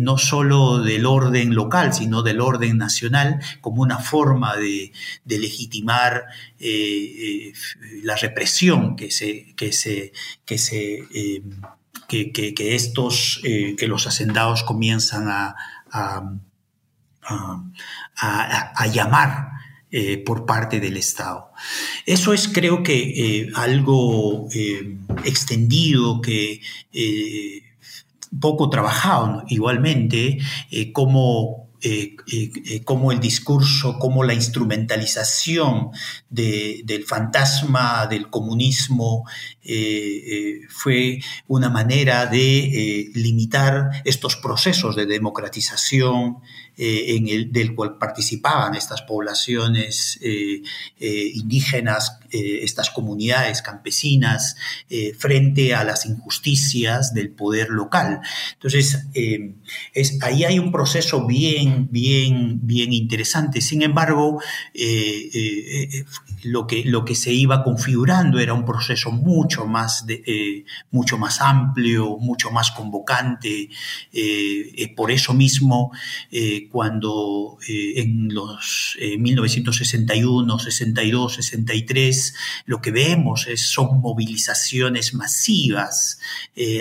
No 0.00 0.18
solo 0.18 0.80
del 0.80 1.06
orden 1.06 1.54
local, 1.54 1.94
sino 1.94 2.22
del 2.22 2.40
orden 2.40 2.78
nacional, 2.78 3.40
como 3.60 3.82
una 3.82 3.98
forma 3.98 4.56
de, 4.56 4.92
legitimar 5.24 6.24
la 8.02 8.16
represión 8.16 8.96
que 8.96 9.10
se, 9.10 9.54
que 9.56 9.72
se, 9.72 10.12
que 10.44 10.58
se 10.58 11.04
que, 12.08 12.74
estos, 12.74 13.40
eh, 13.44 13.76
que 13.76 13.86
los 13.86 14.06
hacendados 14.06 14.64
comienzan 14.64 15.28
a, 15.28 15.54
a, 18.16 18.86
llamar 18.86 19.50
eh, 19.90 20.16
por 20.18 20.46
parte 20.46 20.80
del 20.80 20.96
Estado. 20.96 21.52
Eso 22.06 22.32
es 22.32 22.48
creo 22.48 22.82
que 22.82 23.42
eh, 23.42 23.50
algo 23.54 24.48
extendido 25.24 26.22
que 26.22 26.62
poco 28.40 28.70
trabajado 28.70 29.44
igualmente, 29.48 30.38
como 30.92 31.68
eh, 31.80 32.16
eh, 32.32 32.82
cómo 32.84 33.12
el 33.12 33.20
discurso, 33.20 34.00
cómo 34.00 34.24
la 34.24 34.34
instrumentalización 34.34 35.90
del 36.28 37.04
fantasma 37.06 38.08
del 38.08 38.30
comunismo 38.30 39.24
fue 40.68 41.20
una 41.46 41.70
manera 41.70 42.26
de 42.26 43.12
limitar 43.14 44.02
estos 44.04 44.34
procesos 44.36 44.96
de 44.96 45.06
democratización 45.06 46.38
en 46.78 47.28
el, 47.28 47.52
del 47.52 47.74
cual 47.74 47.98
participaban 47.98 48.74
estas 48.74 49.02
poblaciones 49.02 50.18
indígenas, 50.98 52.20
estas 52.30 52.90
comunidades 52.90 53.62
campesinas, 53.62 54.56
frente 55.18 55.74
a 55.74 55.84
las 55.84 56.06
injusticias 56.06 57.12
del 57.14 57.30
poder 57.30 57.70
local. 57.70 58.20
Entonces, 58.54 59.06
es, 59.92 60.22
ahí 60.22 60.44
hay 60.44 60.58
un 60.58 60.70
proceso 60.70 61.26
bien, 61.26 61.88
bien, 61.90 62.60
bien 62.62 62.92
interesante. 62.92 63.60
Sin 63.60 63.82
embargo, 63.82 64.40
eh, 64.74 65.30
eh, 65.32 66.04
lo, 66.42 66.66
que, 66.66 66.84
lo 66.84 67.04
que 67.04 67.14
se 67.14 67.32
iba 67.32 67.62
configurando 67.62 68.38
era 68.38 68.54
un 68.54 68.64
proceso 68.64 69.10
mucho 69.10 69.66
más, 69.66 70.04
eh, 70.08 70.64
mucho 70.90 71.18
más 71.18 71.40
amplio, 71.40 72.16
mucho 72.18 72.50
más 72.50 72.70
convocante. 72.70 73.68
por 74.96 75.10
eso 75.10 75.34
mismo, 75.34 75.92
cuando 76.70 77.58
en 77.66 78.32
los 78.34 78.96
1961, 79.00 80.58
62, 80.58 81.34
63, 81.34 82.34
lo 82.66 82.80
que 82.80 82.90
vemos 82.90 83.46
es, 83.46 83.70
son 83.70 84.00
movilizaciones 84.00 85.14
masivas, 85.14 86.18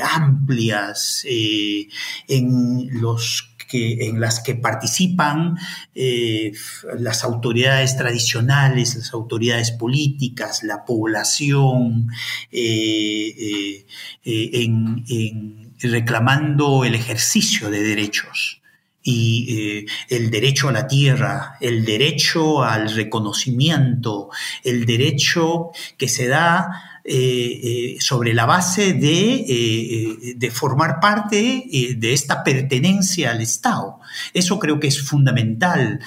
amplias, 0.01 1.25
en 1.25 2.89
los 3.01 3.56
que, 3.67 4.07
en 4.07 4.19
las 4.19 4.39
que 4.39 4.55
participan 4.55 5.57
eh, 5.93 6.53
las 6.97 7.23
autoridades 7.23 7.97
tradicionales, 7.97 8.95
las 8.95 9.13
autoridades 9.13 9.71
políticas, 9.71 10.63
la 10.63 10.85
población, 10.85 12.09
eh, 12.51 13.85
eh, 14.23 15.33
reclamando 15.81 16.85
el 16.85 16.95
ejercicio 16.95 17.69
de 17.69 17.83
derechos 17.83 18.61
y 19.03 19.85
el 20.09 20.31
derecho 20.31 20.67
a 20.67 20.73
la 20.73 20.85
tierra, 20.85 21.55
el 21.61 21.85
derecho 21.85 22.63
al 22.63 22.93
reconocimiento, 22.93 24.29
el 24.65 24.85
derecho 24.85 25.69
que 25.97 26.09
se 26.09 26.27
da 26.27 26.96
eh, 27.09 27.61
eh, 27.63 27.97
sobre 28.01 28.33
la 28.33 28.45
base 28.45 28.91
de, 28.91 29.45
eh, 29.47 30.33
de 30.35 30.51
formar 30.51 30.99
parte 30.99 31.63
de 31.95 32.11
esta 32.11 32.43
pertenencia 32.43 33.31
al 33.31 33.39
Estado. 33.39 34.01
Eso 34.33 34.59
creo 34.59 34.77
que 34.77 34.87
es 34.87 35.01
fundamental 35.01 36.01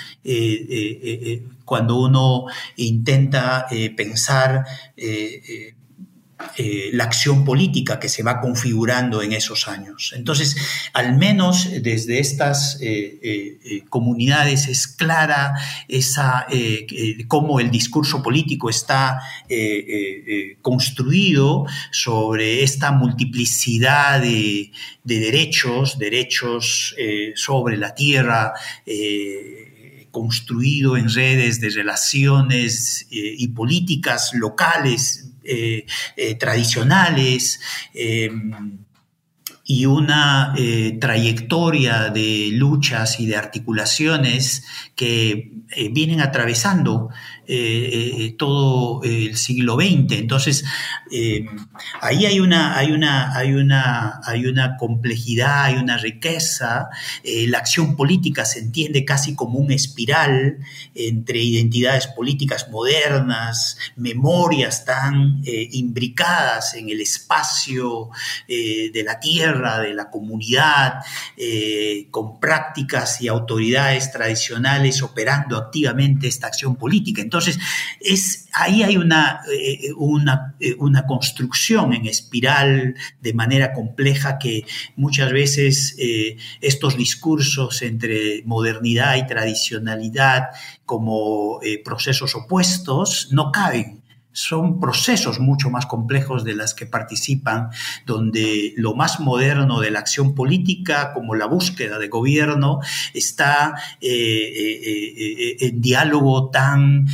cuando 1.65 2.01
uno 2.01 2.45
intenta 2.77 3.67
pensar 3.97 4.67
eh, 6.57 6.91
la 6.93 7.05
acción 7.05 7.45
política 7.45 7.99
que 7.99 8.09
se 8.09 8.23
va 8.23 8.41
configurando 8.41 9.23
en 9.23 9.33
esos 9.33 9.69
años. 9.69 10.13
Entonces, 10.17 10.57
al 10.93 11.17
menos 11.17 11.69
desde 11.83 12.19
estas 12.19 12.79
eh, 12.81 13.19
eh, 13.23 13.85
comunidades 13.89 14.67
es 14.69 14.87
clara 14.87 15.55
esa, 15.89 16.47
cómo 17.29 17.61
el 17.61 17.71
discurso 17.71 18.23
político 18.23 18.69
está 18.69 19.21
construido 20.61 21.67
sobre 21.93 22.63
esta 22.63 22.93
multiplicidad 22.93 24.21
de, 24.21 24.73
de 25.05 25.21
derechos, 25.21 25.99
derechos 25.99 26.95
sobre 27.37 27.77
la 27.77 27.95
tierra, 27.95 28.53
construido 30.11 30.97
en 30.97 31.09
redes 31.09 31.61
de 31.61 31.71
relaciones 31.71 33.07
y 33.11 33.49
políticas 33.49 34.33
locales 34.35 35.30
eh, 35.45 35.87
eh, 36.17 36.35
tradicionales 36.35 37.61
em, 37.95 38.79
y 39.65 39.87
una 39.87 40.55
eh, 40.59 40.99
trayectoria 41.01 42.11
de 42.11 42.51
luchas 42.53 43.21
y 43.21 43.27
de 43.27 43.37
articulaciones 43.37 44.65
que 44.97 45.53
vienen 45.93 46.21
atravesando 46.21 47.11
todo 48.39 49.03
el 49.03 49.37
siglo 49.37 49.75
XX. 49.77 50.13
Entonces, 50.13 50.65
em, 51.11 51.47
ahí 52.01 52.27
hay 52.27 52.41
una, 52.41 52.77
hay, 52.77 52.93
una, 52.93 53.37
hay, 53.37 53.55
una, 53.55 54.21
hay 54.25 54.47
una 54.47 54.77
complejidad, 54.77 55.65
hay 55.65 55.77
una 55.77 55.97
riqueza. 55.97 56.89
la 57.25 57.59
acción 57.59 57.97
política 57.97 58.45
se 58.45 58.61
entiende 58.61 59.05
casi 59.05 59.35
como 59.35 59.59
un 59.59 59.73
espiral 59.73 60.59
entre 60.95 61.39
identidades 61.39 62.07
políticas 62.07 62.69
modernas, 62.71 63.79
memorias 63.97 64.85
tan 64.85 65.43
eh, 65.45 65.69
imbricadas 65.73 66.75
en 66.75 66.89
el 66.91 67.01
espacio 67.01 68.11
eh, 68.49 68.91
de 68.93 69.03
la 69.03 69.19
tierra, 69.19 69.79
de 69.81 69.95
la 69.95 70.11
comunidad, 70.11 70.95
eh, 71.37 72.09
con 72.11 72.41
prácticas 72.41 73.21
y 73.21 73.29
autoridades 73.29 74.13
tradicionales 74.13 75.03
operando 75.03 75.57
activamente 75.57 76.29
esta 76.29 76.49
acción 76.49 76.77
política. 76.77 77.23
Entonces, 77.23 77.40
es, 77.49 78.49
ahí 78.53 78.83
hay 78.83 78.97
una, 78.97 79.41
una, 79.97 80.55
una 80.79 81.07
construcción 81.07 81.93
en 81.93 82.07
espiral 82.07 82.95
de 83.21 83.35
manera 83.35 83.73
compleja 83.73 84.39
que 84.39 84.65
muchas 84.97 85.33
veces 85.33 85.97
estos 86.61 86.97
discursos 86.97 87.83
entre 87.83 88.43
modernidad 88.45 89.17
y 89.17 89.27
tradicionalidad 89.27 90.49
como 90.85 91.61
eh, 91.63 91.81
procesos 91.85 92.35
opuestos 92.35 93.29
no 93.31 93.53
caben 93.53 94.00
son 94.33 94.81
procesos 94.81 95.41
mucho 95.41 95.71
más 95.71 95.87
complejos 95.87 96.45
de 96.45 96.55
las 96.55 96.75
que 96.75 96.87
participan, 96.87 97.71
donde 98.07 98.75
lo 98.77 98.95
más 98.95 99.21
moderno 99.21 99.81
de 99.81 99.91
la 99.91 99.99
acción 99.99 100.35
política, 100.35 101.13
como 101.13 101.35
la 101.35 101.47
búsqueda 101.47 101.99
de 101.99 102.09
gobierno, 102.09 102.81
está 103.13 103.75
eh, 104.01 104.11
eh, 104.11 105.57
en 105.61 105.81
diálogo 105.81 106.51
tan 106.51 107.07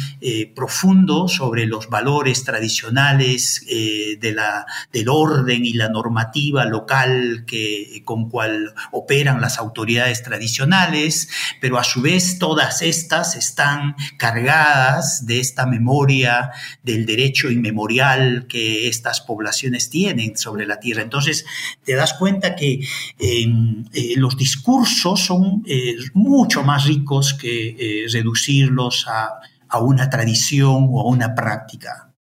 profundo 0.55 1.29
sobre 1.29 1.67
los 1.67 1.89
valores 1.89 2.45
tradicionales 2.45 3.65
de 3.67 4.33
la, 4.33 4.67
del 4.93 5.09
orden 5.09 5.65
y 5.65 5.73
la 5.73 5.89
normativa 5.89 6.65
local 6.65 7.45
que, 7.47 8.03
con 8.05 8.29
cual 8.29 8.75
operan 8.91 9.41
las 9.41 9.59
autoridades 9.59 10.23
tradicionales, 10.23 11.29
pero 11.61 11.79
a 11.79 11.85
su 11.85 12.03
vez 12.03 12.39
todas 12.39 12.83
estas 12.83 13.37
están 13.37 13.97
cargadas 14.19 15.27
de 15.27 15.41
esta 15.41 15.67
memoria 15.67 16.51
del 16.83 17.06
derecho 17.07 17.51
inmemorial 17.51 18.47
que 18.49 18.89
estas 18.89 19.21
poblaciones 19.21 19.89
tienen 19.89 20.37
sobre 20.37 20.67
la 20.67 20.79
tierra. 20.81 21.03
Entonces, 21.03 21.47
te 21.85 21.95
das 21.95 22.15
cuenta 22.15 22.55
que 22.57 22.81
em, 23.19 23.85
eh, 23.93 24.15
los 24.17 24.37
discursos 24.37 25.21
son 25.21 25.63
eh, 25.67 25.97
mucho 26.15 26.63
más 26.63 26.85
ricos 26.85 27.35
que 27.35 27.69
eh, 27.79 28.07
reducirlos 28.13 29.07
a, 29.09 29.41
una 29.79 30.09
tradición 30.09 30.87
o 30.89 31.03
a 31.03 31.05
una 31.05 31.35
práctica. 31.35 32.15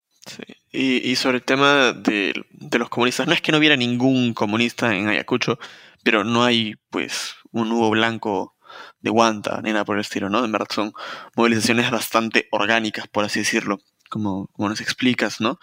Y, 0.72 1.14
sobre 1.14 1.36
el 1.36 1.44
tema 1.44 1.92
de, 1.92 2.34
los 2.76 2.88
comunistas, 2.88 3.28
no 3.28 3.32
es 3.32 3.40
que 3.40 3.52
no 3.52 3.58
hubiera 3.58 3.76
ningún 3.76 4.34
comunista 4.34 4.92
en 4.92 5.06
Ayacucho, 5.06 5.60
pero 6.02 6.24
no 6.24 6.42
hay 6.42 6.74
pues 6.90 7.36
un 7.52 7.68
nuevo 7.68 7.90
blanco 7.90 8.56
de 9.00 9.10
guanta 9.10 9.60
ni 9.62 9.70
nada 9.70 9.84
por 9.84 9.94
el 9.94 10.00
estilo, 10.00 10.28
¿no? 10.30 10.44
En 10.44 10.50
verdad 10.50 10.66
son 10.68 10.92
movilizaciones 11.36 11.92
bastante 11.92 12.48
orgánicas, 12.50 13.06
por 13.06 13.24
así 13.24 13.38
decirlo 13.38 13.78
como, 14.14 14.48
nos 14.56 14.80
explicas, 14.80 15.40
¿no? 15.40 15.58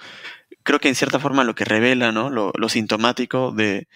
Creo 0.63 0.79
que 0.79 0.89
en 0.89 0.95
cierta 0.95 1.19
forma 1.19 1.45
lo 1.45 1.55
que 1.55 1.63
revela, 1.63 2.11
¿no? 2.11 2.29
Lo, 2.29 2.69
sintomático 2.69 3.53
de, 3.53 3.87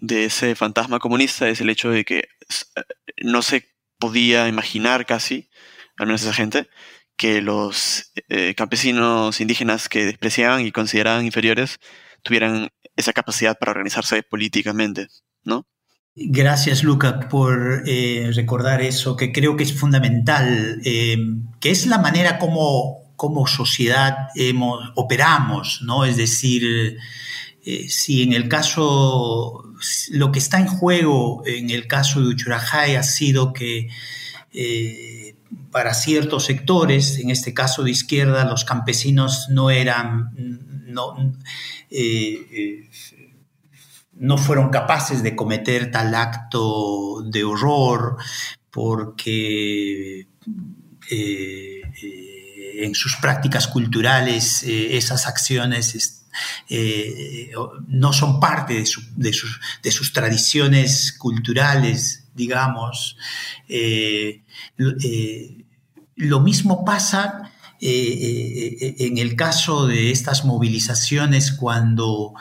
ese 0.00 0.54
fantasma 0.54 0.98
comunista 0.98 1.46
es 1.48 1.60
el 1.60 1.68
hecho 1.68 1.90
de 1.90 2.06
que 2.06 2.18
eh, 2.18 2.82
no 3.22 3.42
se 3.42 3.68
podía 3.98 4.48
imaginar 4.48 5.04
casi, 5.04 5.50
al 5.98 6.06
menos 6.06 6.22
esa 6.22 6.32
gente, 6.32 6.70
que 7.16 7.42
los 7.42 8.12
eh, 8.30 8.54
campesinos 8.56 9.42
indígenas 9.42 9.90
que 9.90 10.06
despreciaban 10.06 10.64
y 10.64 10.72
consideraban 10.72 11.26
inferiores 11.26 11.80
tuvieran 12.22 12.70
esa 12.96 13.12
capacidad 13.12 13.58
para 13.58 13.72
organizarse 13.72 14.22
políticamente, 14.22 15.08
¿no? 15.44 15.66
Gracias, 16.14 16.82
Luca, 16.82 17.28
por 17.28 17.82
eh, 17.86 18.30
recordar 18.34 18.80
eso, 18.80 19.16
que 19.16 19.32
creo 19.32 19.56
que 19.56 19.64
es 19.64 19.78
fundamental, 19.78 20.80
que 20.82 21.70
es 21.70 21.86
la 21.86 21.98
manera 21.98 22.38
como 22.38 23.07
como 23.18 23.48
sociedad 23.48 24.28
hemos, 24.36 24.92
operamos, 24.94 25.82
¿no? 25.82 26.04
Es 26.04 26.16
decir, 26.16 26.96
eh, 27.64 27.88
si 27.88 28.22
en 28.22 28.32
el 28.32 28.48
caso, 28.48 29.64
lo 30.10 30.30
que 30.30 30.38
está 30.38 30.60
en 30.60 30.68
juego 30.68 31.42
en 31.44 31.70
el 31.70 31.88
caso 31.88 32.20
de 32.20 32.28
Uchurajay 32.28 32.94
ha 32.94 33.02
sido 33.02 33.52
que 33.52 33.88
eh, 34.52 35.34
para 35.72 35.94
ciertos 35.94 36.44
sectores, 36.44 37.18
en 37.18 37.30
este 37.30 37.52
caso 37.52 37.82
de 37.82 37.90
izquierda, 37.90 38.44
los 38.44 38.64
campesinos 38.64 39.48
no 39.50 39.72
eran, 39.72 40.30
no, 40.86 41.16
eh, 41.90 42.88
no 44.12 44.38
fueron 44.38 44.70
capaces 44.70 45.24
de 45.24 45.34
cometer 45.34 45.90
tal 45.90 46.14
acto 46.14 47.22
de 47.22 47.42
horror 47.42 48.16
porque 48.70 50.28
en 52.84 52.94
sus 52.94 53.16
prácticas 53.16 53.66
culturales 53.66 54.62
esas 54.62 55.26
acciones 55.26 56.26
no 57.88 58.12
son 58.12 58.40
parte 58.40 58.84
de, 59.16 59.32
sus, 59.32 60.12
tradiciones 60.12 61.12
culturales, 61.12 62.24
digamos. 62.34 63.16
lo 66.16 66.40
mismo 66.40 66.84
pasa 66.84 67.52
en 67.80 69.18
el 69.18 69.36
caso 69.36 69.86
de 69.86 70.10
estas 70.10 70.44
movilizaciones 70.44 71.52
cuando 71.52 72.34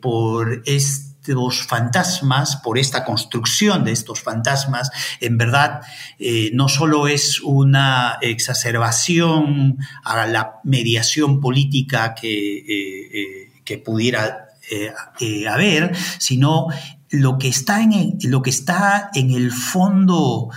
por 0.00 0.62
este 0.66 1.11
estos 1.22 1.62
fantasmas, 1.62 2.56
por 2.56 2.78
esta 2.78 3.04
construcción 3.04 3.84
de 3.84 3.92
estos 3.92 4.20
fantasmas, 4.20 4.90
en 5.20 5.38
verdad 5.38 5.80
eh, 6.18 6.50
no 6.52 6.68
solo 6.68 7.06
es 7.06 7.40
una 7.40 8.18
exacerbación 8.20 9.78
a 10.02 10.26
la 10.26 10.60
mediación 10.64 11.40
política 11.40 12.14
que, 12.14 12.58
eh, 12.58 13.10
eh, 13.12 13.52
que 13.64 13.78
pudiera 13.78 14.48
haber, 15.50 15.94
sino 16.18 16.68
lo 17.10 17.36
que 17.36 17.48
está 17.48 17.82
en 17.82 17.92
el, 17.92 18.18
lo 18.24 18.40
que 18.40 18.50
está 18.50 19.10
en 19.14 19.30
el 19.30 19.52
fondo, 19.52 20.48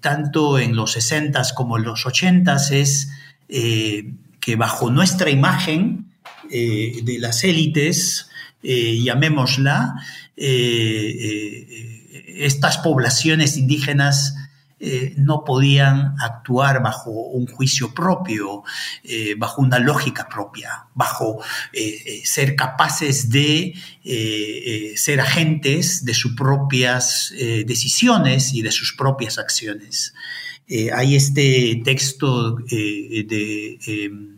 tanto 0.00 0.58
en 0.58 0.74
los 0.74 0.96
60s 0.96 1.52
como 1.54 1.76
en 1.76 1.84
los 1.84 2.06
80s, 2.06 2.70
es 2.70 3.10
que 3.46 4.56
bajo 4.56 4.90
nuestra 4.90 5.28
imagen 5.28 6.06
de 6.48 7.16
las 7.18 7.44
élites, 7.44 8.30
eh, 8.62 9.02
llamémosla, 9.02 9.94
eh, 10.36 10.46
eh, 10.46 12.44
estas 12.46 12.78
poblaciones 12.78 13.56
indígenas 13.56 14.36
no 15.16 15.44
podían 15.44 16.16
actuar 16.18 16.82
bajo 16.82 17.12
un 17.12 17.46
juicio 17.46 17.94
propio, 17.94 18.64
bajo 19.38 19.62
una 19.62 19.78
lógica 19.78 20.28
propia, 20.28 20.86
bajo 20.92 21.40
ser 22.24 22.56
capaces 22.56 23.30
de 23.30 23.74
ser 24.96 25.20
agentes 25.20 26.04
de 26.04 26.14
sus 26.14 26.34
propias 26.34 27.32
decisiones 27.64 28.54
y 28.54 28.62
de 28.62 28.72
sus 28.72 28.94
propias 28.94 29.38
acciones. 29.38 30.14
hay 30.92 31.14
este 31.14 31.80
texto 31.84 32.56
de 32.56 33.78
em, 33.86 34.31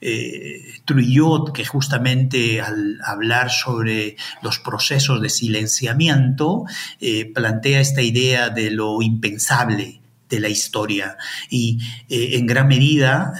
eh, 0.00 0.62
Trujillo, 0.84 1.44
que 1.52 1.64
justamente 1.64 2.60
al 2.60 2.98
hablar 3.04 3.50
sobre 3.50 4.16
los 4.42 4.58
procesos 4.58 5.20
de 5.20 5.28
silenciamiento, 5.28 6.64
eh, 7.00 7.30
plantea 7.32 7.80
esta 7.80 8.02
idea 8.02 8.50
de 8.50 8.70
lo 8.70 9.02
impensable 9.02 10.00
de 10.28 10.40
la 10.40 10.48
historia. 10.48 11.16
Y 11.48 11.78
eh, 12.08 12.36
en 12.38 12.46
gran 12.46 12.68
medida 12.68 13.34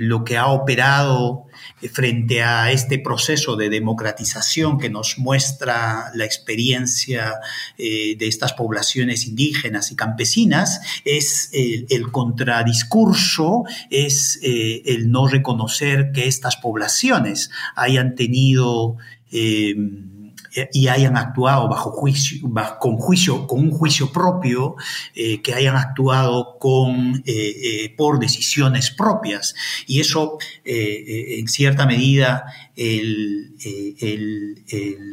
lo 0.00 0.24
que 0.24 0.36
ha 0.36 0.46
operado 0.46 1.47
frente 1.92 2.42
a 2.42 2.72
este 2.72 2.98
proceso 2.98 3.56
de 3.56 3.70
democratización 3.70 4.78
que 4.78 4.90
nos 4.90 5.18
muestra 5.18 6.10
la 6.14 6.24
experiencia 6.24 7.34
eh, 7.76 8.16
de 8.16 8.26
estas 8.26 8.52
poblaciones 8.52 9.26
indígenas 9.26 9.92
y 9.92 9.96
campesinas, 9.96 10.80
es 11.04 11.50
el, 11.52 12.10
contradiscurso, 12.10 13.64
es 13.90 14.38
eh, 14.42 14.82
el 14.86 15.10
no 15.10 15.28
reconocer 15.28 16.10
que 16.12 16.26
estas 16.26 16.56
poblaciones 16.56 17.50
hayan 17.76 18.14
tenido... 18.14 18.96
Eh, 19.30 19.76
y 20.72 20.88
hayan 20.88 21.16
actuado 21.16 21.68
bajo 21.68 21.90
juicio, 21.90 22.40
con, 22.80 22.96
juicio, 22.96 23.46
con 23.46 23.60
un 23.60 23.70
juicio 23.70 24.12
propio, 24.12 24.76
eh, 25.14 25.40
que 25.42 25.54
hayan 25.54 25.76
actuado 25.76 26.58
con, 26.58 27.22
eh, 27.26 27.32
eh, 27.84 27.94
por 27.96 28.18
decisiones 28.18 28.90
propias. 28.90 29.54
Y 29.86 30.00
eso, 30.00 30.38
en 30.64 31.48
cierta 31.48 31.86
medida, 31.86 32.44
el, 32.76 33.54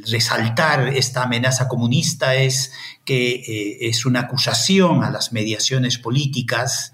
resaltar 0.10 0.90
esta 0.90 1.24
amenaza 1.24 1.68
comunista 1.68 2.36
es 2.36 2.72
que 3.03 3.78
es 3.82 4.06
una 4.06 4.22
acusación 4.22 5.03
a 5.03 5.10
las 5.10 5.34
mediaciones 5.34 5.98
políticas 5.98 6.94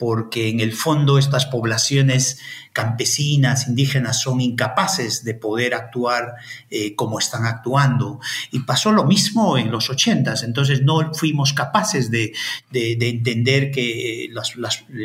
porque 0.00 0.48
en 0.48 0.60
el 0.60 0.72
fondo 0.72 1.18
estas 1.18 1.44
poblaciones 1.44 2.38
campesinas, 2.72 3.68
indígenas, 3.68 4.20
son 4.20 4.40
incapaces 4.40 5.24
de 5.24 5.34
poder 5.34 5.74
actuar 5.74 6.34
eh, 6.70 6.94
como 6.94 7.18
están 7.18 7.44
actuando. 7.44 8.20
Y 8.52 8.60
pasó 8.60 8.92
lo 8.92 9.04
mismo 9.04 9.58
en 9.58 9.70
los 9.70 9.90
ochentas, 9.90 10.42
entonces 10.42 10.82
no 10.82 11.12
fuimos 11.14 11.52
capaces 11.52 12.10
de, 12.10 12.32
entender 12.72 13.70
que 13.70 14.28
los, 14.30 14.54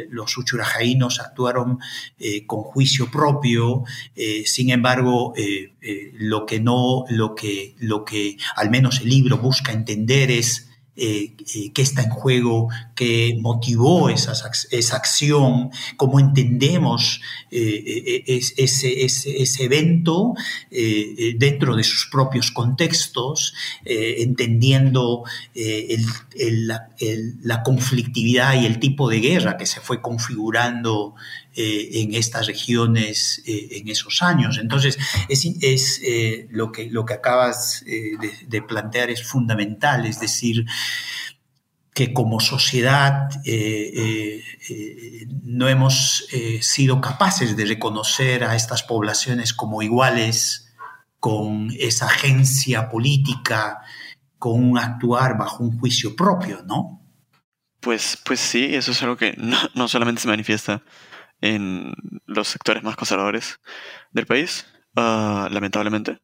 los 0.10 0.38
uchurajaínos 0.38 1.20
actuaron 1.20 1.80
eh, 2.20 2.46
con 2.46 2.62
juicio 2.62 3.10
propio, 3.10 3.84
eh, 4.16 4.44
sin 4.46 4.70
embargo, 4.70 5.34
lo 6.14 6.46
que 6.46 6.60
no, 6.60 7.06
lo 7.10 7.36
que, 7.36 7.76
lo 7.80 8.06
que 8.06 8.38
al 8.56 8.70
menos 8.70 9.02
el 9.02 9.10
libro 9.10 9.38
busca 9.38 9.72
entender 9.72 10.32
es 10.32 10.70
eh, 10.98 11.34
eh, 11.54 11.74
qué 11.74 11.82
está 11.82 12.04
en 12.04 12.10
juego, 12.10 12.70
qué 12.95 13.35
motivó 13.39 14.09
esa 14.09 14.95
acción, 14.95 15.69
cómo 15.97 16.19
entendemos 16.19 17.22
eh, 17.51 18.23
ese, 18.26 19.05
ese, 19.05 19.63
evento 19.65 20.34
dentro 21.38 21.76
de 21.76 21.84
sus 21.84 22.07
propios 22.11 22.51
contextos, 22.51 23.53
entendiendo 23.84 25.23
la 27.43 27.63
conflictividad 27.63 28.61
y 28.61 28.65
el 28.65 28.80
tipo 28.80 29.09
de 29.09 29.19
guerra 29.19 29.57
que 29.57 29.65
se 29.65 29.81
fue 29.81 30.01
configurando 30.01 31.15
eh, 31.57 32.01
en 32.01 32.13
estas 32.15 32.47
regiones 32.47 33.41
eh, 33.45 33.69
en 33.77 33.88
esos 33.88 34.22
años. 34.22 34.57
Entonces, 34.61 34.97
es, 35.30 35.45
es 35.61 36.01
eh, 36.03 36.47
lo, 36.49 36.69
que, 36.73 36.89
lo 36.89 37.05
que 37.05 37.13
acabas 37.13 37.81
de, 37.85 38.61
plantear 38.61 39.09
es 39.09 39.23
fundamental, 39.23 40.05
es 40.05 40.19
decir, 40.19 40.65
que 41.95 42.13
como 42.13 42.39
sociedad 42.41 43.30
no 45.43 45.69
hemos 45.69 46.27
sido 46.61 47.01
capaces 47.01 47.55
de 47.55 47.65
reconocer 47.65 48.43
a 48.43 48.55
estas 48.55 48.84
poblaciones 48.84 49.53
como 49.53 49.81
iguales 49.81 50.65
con 51.19 51.72
esa 51.80 52.05
agencia 52.05 52.89
política, 52.89 53.81
con 54.38 54.63
un 54.63 54.77
actuar 54.77 55.38
bajo 55.39 55.63
un 55.63 55.80
juicio 55.80 56.15
propio, 56.15 56.61
¿no? 56.67 57.01
Pues, 57.80 58.17
pues 58.23 58.39
sí, 58.39 58.76
eso 58.76 58.91
es 58.91 59.01
algo 59.01 59.17
que 59.17 59.34
no, 59.38 59.57
no 59.73 59.88
solamente 59.88 60.22
se 60.22 60.27
manifiesta 60.27 60.84
en 61.41 61.93
los 62.26 62.47
sectores 62.47 62.84
más 62.84 62.95
conservadores 62.95 63.59
del 64.11 64.26
país, 64.26 64.67
ah, 64.95 65.47
lamentablemente. 65.49 66.19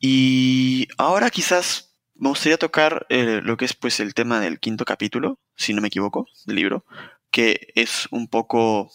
Y 0.00 0.88
ahora 0.98 1.30
quizás 1.30 1.83
me 2.14 2.28
gustaría 2.28 2.58
tocar 2.58 3.06
eh, 3.08 3.40
lo 3.42 3.56
que 3.56 3.64
es 3.64 3.74
pues 3.74 4.00
el 4.00 4.14
tema 4.14 4.40
del 4.40 4.60
quinto 4.60 4.84
capítulo, 4.84 5.40
si 5.56 5.74
no 5.74 5.80
me 5.80 5.88
equivoco, 5.88 6.26
del 6.46 6.56
libro, 6.56 6.84
que 7.30 7.72
es 7.74 8.08
un 8.10 8.28
poco, 8.28 8.90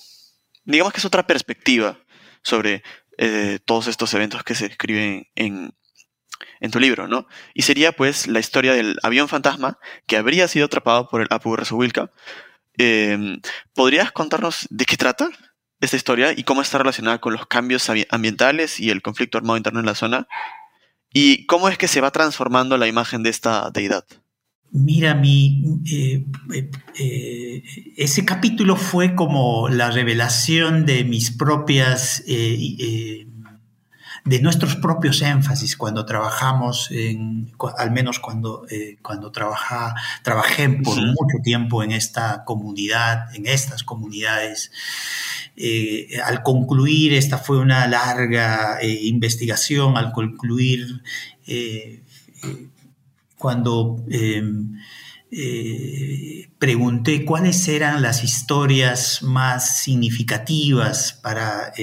digamos 0.64 0.94
que 0.94 1.00
es 1.00 1.06
otra 1.06 1.28
perspectiva 1.28 2.00
sobre 2.44 2.84
eh, 3.18 3.60
todos 3.66 3.88
estos 3.88 4.14
eventos 4.14 4.44
que 4.44 4.56
se 4.56 4.68
escriben 4.68 5.28
en, 5.36 5.74
en 6.60 6.72
tu 6.72 6.80
libro, 6.80 7.08
¿no? 7.08 7.28
Y 7.54 7.64
sería 7.64 7.92
pues 7.92 8.28
la 8.28 8.40
historia 8.40 8.74
del 8.74 8.98
avión 9.04 9.28
fantasma 9.28 9.78
que 10.08 10.18
habría 10.18 10.48
sido 10.48 10.66
atrapado 10.68 11.10
por 11.10 11.22
el 11.22 11.28
Apu 11.30 11.56
Wilka 11.72 12.12
Em, 12.82 13.42
¿Podrías 13.76 14.14
contarnos 14.14 14.66
de 14.70 14.86
qué 14.86 14.96
trata 14.96 15.30
esta 15.82 15.98
historia 15.98 16.32
y 16.32 16.46
cómo 16.46 16.62
está 16.62 16.78
relacionada 16.78 17.20
con 17.20 17.34
los 17.34 17.46
cambios 17.46 17.92
ambientales 18.10 18.80
y 18.80 18.90
el 18.90 19.02
conflicto 19.02 19.38
armado 19.38 19.58
interno 19.58 19.82
en 19.82 19.86
la 19.86 19.96
zona? 19.96 20.30
¿Y 21.14 21.46
cómo 21.46 21.70
es 21.70 21.78
que 21.78 21.88
se 21.88 22.02
va 22.02 22.12
transformando 22.12 22.78
la 22.78 22.88
imagen 22.88 23.24
de 23.24 23.30
esta 23.30 23.70
deidad? 23.72 24.06
Mira, 24.72 25.16
mi, 25.16 25.64
eh, 25.92 26.26
eh, 26.54 26.70
eh, 27.00 27.64
ese 27.98 28.24
capítulo 28.24 28.76
fue 28.76 29.16
como 29.16 29.68
la 29.68 29.90
revelación 29.90 30.86
de 30.86 31.04
mis 31.04 31.32
propias 31.32 32.24
de 34.30 34.40
nuestros 34.42 34.76
propios 34.76 35.24
énfasis 35.24 35.76
cuando 35.76 36.06
trabajamos, 36.06 36.92
en, 36.92 37.52
al 37.78 37.90
menos 37.90 38.20
cuando, 38.20 38.64
eh, 38.70 38.98
cuando 39.02 39.32
trabaja, 39.32 39.96
trabajé 40.24 40.70
por 40.70 40.96
mucho 41.02 41.40
tiempo 41.44 41.82
en 41.84 41.92
esta 41.92 42.44
comunidad, 42.46 43.36
en 43.36 43.48
estas 43.48 43.84
comunidades. 43.84 44.72
Eh, 45.58 46.20
al 46.24 46.44
concluir, 46.44 47.14
esta 47.14 47.40
fue 47.40 47.58
una 47.58 47.88
larga 47.88 48.80
eh, 48.80 49.00
investigación, 49.04 49.98
al 49.98 50.12
concluir, 50.12 51.02
cuando 53.36 54.04
em, 54.12 54.78
pregunté 56.60 57.26
cuáles 57.26 57.68
eran 57.68 58.04
las 58.04 58.24
historias 58.24 59.24
más 59.24 59.80
significativas 59.80 61.14
para, 61.14 61.74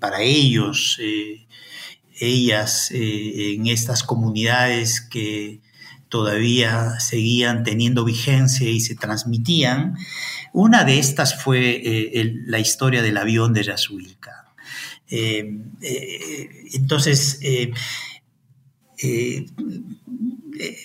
para 0.00 0.22
ellos, 0.22 0.98
ellas 2.20 2.90
eh, 2.92 3.54
en 3.54 3.66
estas 3.66 4.02
comunidades 4.02 5.00
que 5.00 5.60
todavía 6.08 7.00
seguían 7.00 7.64
teniendo 7.64 8.04
vigencia 8.04 8.68
y 8.68 8.80
se 8.80 8.94
transmitían. 8.94 9.96
Una 10.52 10.84
de 10.84 10.98
estas 10.98 11.40
fue 11.42 11.82
la 12.46 12.58
historia 12.58 13.02
del 13.02 13.16
avión 13.16 13.52
de 13.52 13.62
Yasuilka. 13.62 14.52
entonces, 16.72 17.38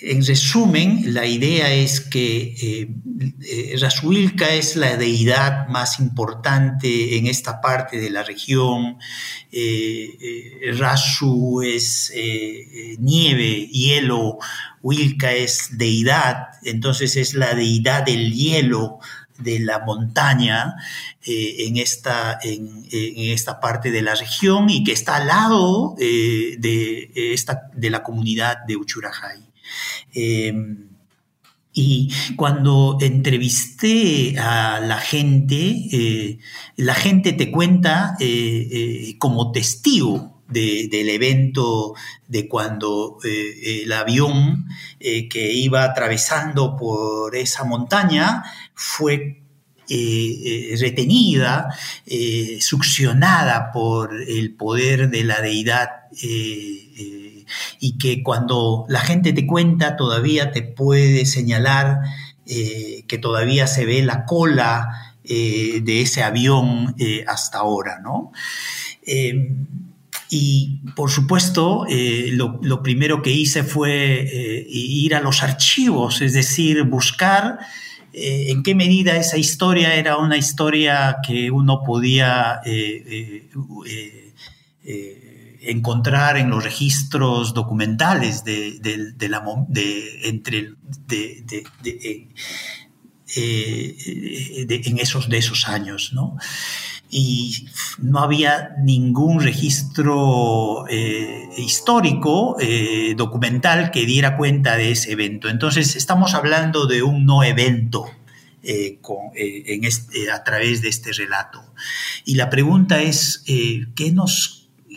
en 0.01 0.25
resumen, 0.25 1.13
la 1.13 1.25
idea 1.25 1.71
es 1.73 1.99
que 1.99 2.55
eh, 2.61 2.87
eh 3.41 3.75
es 3.75 4.75
la 4.75 4.95
deidad 4.95 5.67
más 5.67 5.99
importante 5.99 7.17
en 7.17 7.27
esta 7.27 7.59
parte 7.61 7.99
de 7.99 8.09
la 8.09 8.23
región. 8.23 8.97
Eh, 9.51 10.17
eh, 10.21 10.71
es 11.63 12.13
nieve, 12.99 13.67
hielo, 13.67 14.37
Wilka 14.81 15.33
es 15.33 15.77
deidad, 15.77 16.47
entonces 16.63 17.15
es 17.15 17.33
la 17.33 17.53
deidad 17.53 18.05
del 18.05 18.33
hielo 18.33 18.99
de 19.37 19.59
la 19.59 19.79
montaña 19.79 20.75
en, 21.25 21.75
esta, 21.77 22.39
en, 22.41 22.85
esta 22.91 23.59
parte 23.59 23.91
de 23.91 24.01
la 24.01 24.15
región 24.15 24.69
y 24.69 24.83
que 24.83 24.93
está 24.93 25.17
al 25.17 25.27
lado 25.27 25.95
de, 25.97 27.11
esta, 27.33 27.69
de 27.73 27.89
la 27.89 28.01
comunidad 28.03 28.59
de 28.65 28.77
Uchurajay. 28.77 29.54
Em, 30.13 30.95
y 31.77 32.09
cuando 32.37 32.97
entrevisté 33.01 34.39
a 34.39 34.79
la 34.79 34.97
gente, 34.97 35.89
eh, 35.91 36.39
la 36.77 36.95
gente 36.95 37.33
te 37.33 37.51
cuenta 37.51 38.15
eh, 38.21 38.69
eh, 38.71 39.17
como 39.19 39.51
testigo 39.51 40.41
del 40.47 41.09
evento 41.09 41.95
de 42.29 42.47
cuando 42.47 43.17
el 43.23 43.91
avión 43.91 44.67
que 44.99 45.53
iba 45.53 45.83
atravesando 45.83 46.77
por 46.77 47.35
esa 47.35 47.63
montaña 47.63 48.43
fue 48.75 49.41
retenida, 49.89 51.75
succionada 52.59 53.71
por 53.73 54.13
el 54.21 54.53
poder 54.53 55.09
de 55.09 55.23
la 55.23 55.41
deidad 55.41 55.89
y 57.79 57.97
que 57.97 58.23
cuando 58.23 58.85
la 58.89 58.99
gente 58.99 59.33
te 59.33 59.45
cuenta 59.45 59.95
todavía 59.95 60.51
te 60.51 60.61
puede 60.61 61.25
señalar 61.25 62.01
eh, 62.47 63.05
que 63.07 63.17
todavía 63.17 63.65
se 63.65 63.87
ve 63.87 64.03
la 64.03 64.25
cola 64.25 65.15
eh, 65.23 65.81
de 65.81 66.01
ese 66.01 66.21
avión 66.21 66.93
eh, 66.99 67.25
hasta 67.27 67.57
ahora, 67.57 67.99
¿no? 67.99 68.31
y 70.31 70.81
por 70.95 71.11
supuesto, 71.11 71.85
lo, 72.31 72.81
primero 72.81 73.21
que 73.21 73.29
hice 73.29 73.63
fue 73.63 74.65
ir 74.67 75.13
a 75.13 75.21
los 75.21 75.43
archivos, 75.43 76.21
es 76.21 76.33
decir, 76.33 76.81
buscar 76.85 77.59
en 78.11 78.63
qué 78.63 78.73
medida 78.73 79.15
esa 79.15 79.37
historia 79.37 79.93
era 79.93 80.17
una 80.17 80.37
historia 80.37 81.17
que 81.25 81.51
uno 81.51 81.83
podía 81.85 82.61
encontrar 85.65 86.37
en 86.37 86.49
los 86.49 86.63
registros 86.63 87.53
documentales 87.53 88.43
de, 88.43 88.79
la, 89.29 89.43
entre 90.23 90.73
eh, 93.37 93.95
eh, 94.07 94.81
en 94.85 94.99
esos 94.99 95.27
de 95.29 95.37
esos 95.37 95.67
años, 95.67 96.11
¿no? 96.13 96.37
Y 97.09 97.67
no 97.97 98.19
había 98.19 98.75
ningún 98.83 99.41
registro 99.41 100.85
eh, 100.89 101.49
histórico, 101.57 102.57
documental, 103.15 103.91
que 103.91 104.05
diera 104.05 104.37
cuenta 104.37 104.75
de 104.75 104.91
ese 104.91 105.11
evento. 105.11 105.49
Entonces, 105.49 105.95
estamos 105.95 106.33
hablando 106.33 106.87
de 106.87 107.03
un 107.03 107.25
no 107.25 107.43
evento 107.43 108.05
a 110.33 110.43
través 110.43 110.81
de 110.81 110.89
este 110.89 111.13
relato. 111.13 111.63
Y 112.25 112.35
la 112.35 112.49
pregunta 112.49 113.01
es, 113.01 113.43
¿qué 113.45 114.11
nos 114.11 114.54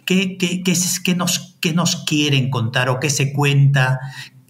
¿Qué, 0.08 0.38
qué, 0.38 1.14
nos, 1.14 1.54
nos, 1.74 1.96
quieren 2.06 2.48
contar 2.48 2.88
o 2.88 2.98
qué 2.98 3.10
se 3.10 3.30
cuenta 3.30 4.00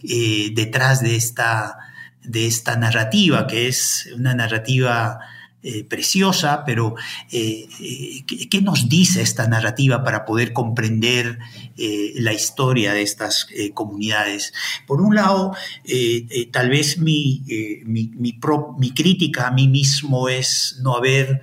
eh, 0.01 0.51
detrás 0.53 1.01
de 1.01 1.17
esta, 1.17 1.75
de 2.23 2.47
esta 2.47 2.77
narrativa, 2.77 3.45
que 3.45 3.67
es 3.67 4.07
una 4.15 4.33
narrativa 4.33 5.19
eh, 5.61 5.83
preciosa, 5.83 6.63
pero 6.65 6.95
eh, 7.29 7.67
¿qué, 8.49 8.61
nos 8.61 8.87
dice 8.87 9.21
esta 9.21 9.49
narrativa 9.49 10.01
para 10.01 10.23
poder 10.23 10.53
comprender 10.53 11.39
la 11.75 12.31
historia 12.31 12.93
de 12.93 13.01
estas 13.01 13.45
comunidades? 13.73 14.53
Por 14.87 15.01
un 15.01 15.13
lado, 15.13 15.53
tal 16.53 16.69
vez 16.69 16.99
mi, 16.99 17.43
mi, 17.83 18.11
mi, 18.15 18.91
crítica 18.93 19.47
a 19.47 19.51
mí 19.51 19.67
mismo 19.67 20.29
es 20.29 20.79
no 20.81 20.95
haber 20.95 21.41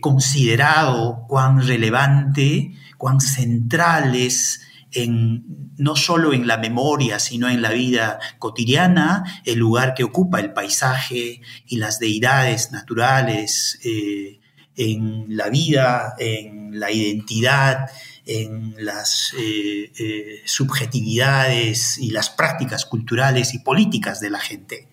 considerado 0.00 1.26
cuán 1.28 1.66
relevante 1.66 2.72
cuán 3.00 3.22
centrales 3.22 4.60
en, 4.92 5.72
no 5.78 5.96
solo 5.96 6.34
en 6.34 6.46
la 6.46 6.58
memoria, 6.58 7.18
sino 7.18 7.48
en 7.48 7.62
la 7.62 7.70
vida 7.70 8.18
cotidiana, 8.38 9.24
el 9.46 9.58
lugar 9.58 9.94
que 9.94 10.04
ocupa 10.04 10.38
el 10.38 10.52
paisaje 10.52 11.40
y 11.66 11.76
las 11.78 11.98
deidades 11.98 12.72
naturales 12.72 13.78
eh, 13.84 14.40
en 14.76 15.34
la 15.34 15.48
vida, 15.48 16.14
en 16.18 16.78
la 16.78 16.92
identidad, 16.92 17.90
en 18.26 18.74
las 18.78 19.32
eh, 19.38 19.90
eh, 19.98 20.42
subjetividades 20.44 21.96
y 21.96 22.10
las 22.10 22.28
prácticas 22.28 22.84
culturales 22.84 23.54
y 23.54 23.60
políticas 23.60 24.20
de 24.20 24.28
la 24.28 24.40
gente. 24.40 24.88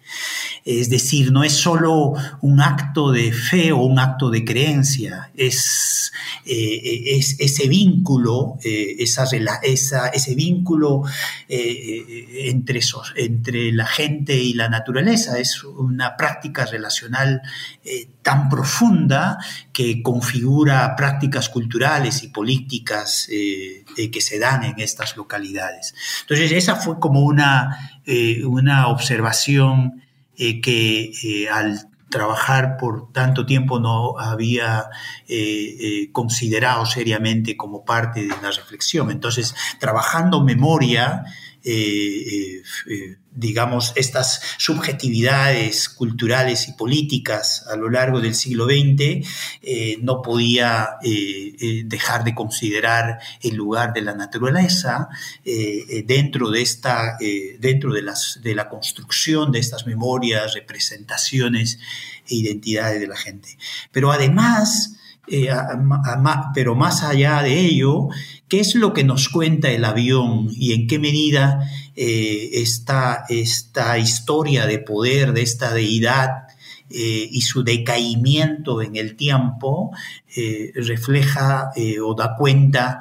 Es 0.66 0.90
decir, 0.90 1.32
no 1.32 1.44
es 1.44 1.54
solo 1.54 2.14
un 2.42 2.60
acto 2.60 3.12
de 3.12 3.32
fe 3.32 3.72
o 3.72 3.84
un 3.84 4.00
acto 4.00 4.30
de 4.30 4.44
creencia, 4.44 5.32
es, 5.36 6.12
eh, 6.46 7.20
ese 7.40 7.68
vínculo, 7.68 8.58
eh, 8.64 8.96
esa, 9.00 9.24
ese 9.24 10.36
vínculo 10.36 11.04
eh, 11.48 12.50
entre, 12.50 12.82
entre 13.16 13.72
la 13.72 13.86
gente 13.86 14.36
y 14.36 14.54
la 14.54 14.68
naturaleza, 14.68 15.40
es 15.40 15.64
una 15.64 16.18
práctica 16.18 16.66
relacional 16.66 17.42
tan 18.22 18.50
profunda 18.50 19.38
que 19.72 20.02
configura 20.04 20.96
prácticas 20.98 21.48
culturales 21.48 22.24
y 22.24 22.28
políticas 22.28 23.28
que 23.30 24.22
se 24.22 24.40
dan 24.40 24.66
en 24.66 24.80
estas 24.80 25.16
localidades. 25.16 25.96
Entonces, 26.22 26.52
esa 26.52 26.76
fue 26.76 27.00
como 27.00 27.22
una, 27.22 27.97
una 28.46 28.88
observación 28.88 30.02
eh, 30.40 30.62
que 30.62 31.12
eh, 31.24 31.50
al 31.50 31.90
trabajar 32.12 32.78
por 32.78 33.12
tanto 33.12 33.48
tiempo 33.48 33.80
no 33.80 34.20
había 34.20 34.86
eh, 35.28 36.10
considerado 36.12 36.86
seriamente 36.86 37.58
como 37.58 37.84
parte 37.84 38.22
de 38.22 38.28
la 38.42 38.52
reflexión. 38.52 39.10
Entonces, 39.10 39.56
trabajando 39.80 40.44
memoria, 40.44 41.26
digamos, 43.38 43.94
estas 43.96 44.42
subjetividades 44.58 45.90
culturales 45.90 46.68
y 46.68 46.74
políticas 46.74 47.66
a 47.72 47.76
lo 47.76 47.88
largo 47.88 48.20
del 48.20 48.34
siglo 48.34 48.66
XX, 48.66 49.28
eh, 49.62 49.98
no 50.02 50.24
podía 50.24 50.98
eh, 51.04 51.56
eh, 51.60 51.84
dejar 51.86 52.24
de 52.24 52.34
considerar 52.34 53.20
el 53.44 53.56
lugar 53.56 53.94
de 53.94 54.02
la 54.02 54.16
naturaleza 54.16 55.08
dentro, 55.44 56.50
de, 56.50 56.62
esta, 56.62 57.18
dentro 57.60 57.94
de, 57.94 58.02
las, 58.02 58.40
de 58.42 58.56
la 58.56 58.70
construcción 58.70 59.52
de 59.52 59.60
estas 59.60 59.86
memorias, 59.86 60.56
representaciones 60.56 61.80
e 62.28 62.36
identidades 62.36 63.00
de 63.00 63.08
la 63.08 63.16
gente. 63.16 63.58
Pero 63.92 64.12
además, 64.12 64.97
pero 66.54 66.76
más 66.76 67.04
allá 67.04 67.42
de 67.42 67.60
ello, 67.60 68.08
¿qué 68.48 68.60
es 68.60 68.76
lo 68.76 68.94
que 68.94 69.04
nos 69.04 69.30
cuenta 69.30 69.70
el 69.70 69.86
avión 69.86 70.48
y 70.52 70.74
en 70.74 70.88
qué 70.88 71.00
medida 71.00 71.70
eh, 71.96 72.62
esta, 72.62 73.26
esta, 73.28 73.98
historia 73.98 74.66
de 74.66 74.80
poder 74.80 75.34
de 75.34 75.42
esta 75.42 75.74
deidad 75.74 76.47
eh, 76.90 77.28
y 77.32 77.42
su 77.42 77.64
decaimiento 77.64 78.82
en 78.82 78.96
el 78.96 79.16
tiempo 79.16 79.92
eh, 80.36 80.72
refleja 80.76 81.72
o 82.04 82.14
da 82.14 82.36
cuenta 82.38 83.00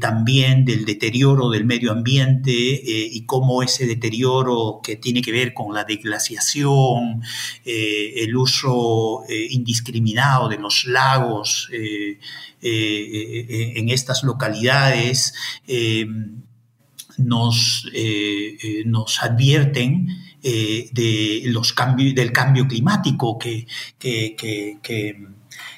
también 0.00 0.64
del 0.64 0.84
deterioro 0.84 1.50
del 1.50 1.64
medio 1.64 1.92
ambiente 1.92 2.50
y 2.52 3.24
cómo 3.26 3.62
ese 3.62 3.86
deterioro 3.86 4.80
que 4.82 4.96
tiene 4.96 5.22
que 5.22 5.32
ver 5.32 5.54
con 5.54 5.74
la 5.74 5.84
deglaciación, 5.84 7.22
el 7.64 8.36
uso 8.36 9.24
indiscriminado 9.28 10.48
de 10.48 10.58
los 10.58 10.84
lagos 10.86 11.70
en 11.72 12.18
estas 13.88 14.24
localidades, 14.24 15.34
nos, 17.18 17.86
eh, 17.92 18.56
eh, 18.62 18.82
nos 18.86 19.22
advierten 19.22 20.08
eh, 20.50 20.88
de 20.92 21.42
los 21.44 21.74
cambios, 21.74 22.14
del 22.14 22.32
cambio 22.32 22.66
climático 22.66 23.38
que, 23.38 23.66
que, 23.98 24.34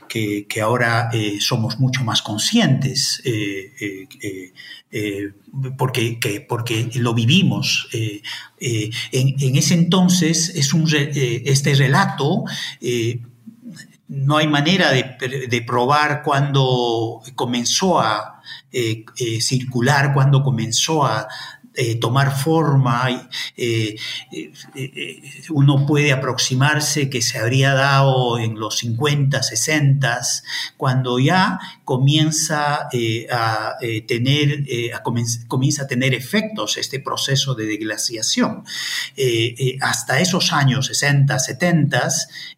que, 0.06 0.60
ahora 0.62 1.10
eh, 1.12 1.38
somos 1.40 1.80
mucho 1.80 2.05
más 2.05 2.22
conscientes, 2.22 3.20
porque, 5.76 6.44
porque 6.48 6.88
lo 6.94 7.14
vivimos. 7.14 7.88
En, 8.60 9.56
ese 9.56 9.74
entonces, 9.74 10.51
es 10.51 10.72
un, 10.72 10.86
este 10.88 11.74
relato 11.74 12.44
no 14.06 14.36
hay 14.36 14.47
manera 14.47 14.92
de, 14.92 15.64
probar 15.66 16.22
cuándo 16.22 17.22
comenzó 17.34 17.98
a 17.98 18.40
circular, 19.40 20.12
cuándo 20.14 20.44
comenzó 20.44 21.05
a, 21.05 21.26
eh, 21.82 21.94
tomar 21.94 22.36
forma. 22.36 23.09
Eh, 23.57 23.97
eh, 24.35 25.23
uno 25.48 25.86
puede 25.86 26.12
aproximarse 26.12 27.09
que 27.09 27.23
se 27.23 27.39
habría 27.39 27.73
dado 27.73 28.39
en 28.39 28.61
los 28.61 28.77
50, 28.77 29.43
60, 29.43 30.20
cuando 30.77 31.19
ya 31.19 31.59
comienza 31.85 32.89
a 33.32 33.78
tener, 34.07 34.66
comienza 35.48 35.85
a 35.85 35.86
tener 35.86 36.12
efectos 36.12 36.77
este 36.77 37.01
proceso 37.01 37.55
de 37.55 37.65
deglaciación. 37.65 38.65
hasta 39.81 40.20
esos 40.20 40.52
años 40.52 40.86
60, 40.86 41.39
70, 41.39 42.09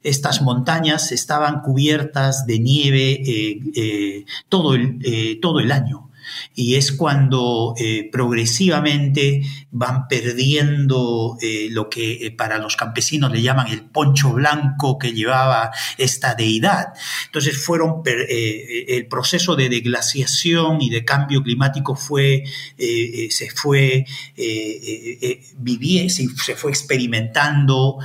estas 0.02 0.42
montañas 0.42 1.12
estaban 1.12 1.60
cubiertas 1.60 2.44
de 2.46 2.58
nieve 2.58 4.24
todo, 4.48 4.74
el, 4.74 5.38
todo 5.40 5.60
el 5.60 5.70
año 5.70 6.11
y 6.54 6.76
es 6.76 6.92
cuando 6.92 7.74
eh, 7.78 8.08
progresivamente 8.10 9.42
van 9.70 10.08
perdiendo 10.08 11.36
eh, 11.40 11.68
lo 11.70 11.88
que 11.88 12.26
eh, 12.26 12.30
para 12.30 12.58
los 12.58 12.76
campesinos 12.76 13.32
le 13.32 13.42
llaman 13.42 13.68
el 13.68 13.82
poncho 13.82 14.32
blanco 14.32 14.98
que 14.98 15.12
llevaba 15.12 15.70
esta 15.98 16.34
deidad. 16.34 16.88
Entonces 17.26 17.62
fueron 17.62 18.02
el 18.04 19.06
proceso 19.06 19.56
de 19.56 19.68
deglaciación 19.68 20.82
y 20.82 20.90
de 20.90 21.04
cambio 21.04 21.42
climático 21.42 21.96
fue 21.96 22.44
se 22.76 23.50
fue 23.50 24.04
se, 24.36 26.56
fue 26.56 26.70
experimentando 26.70 27.98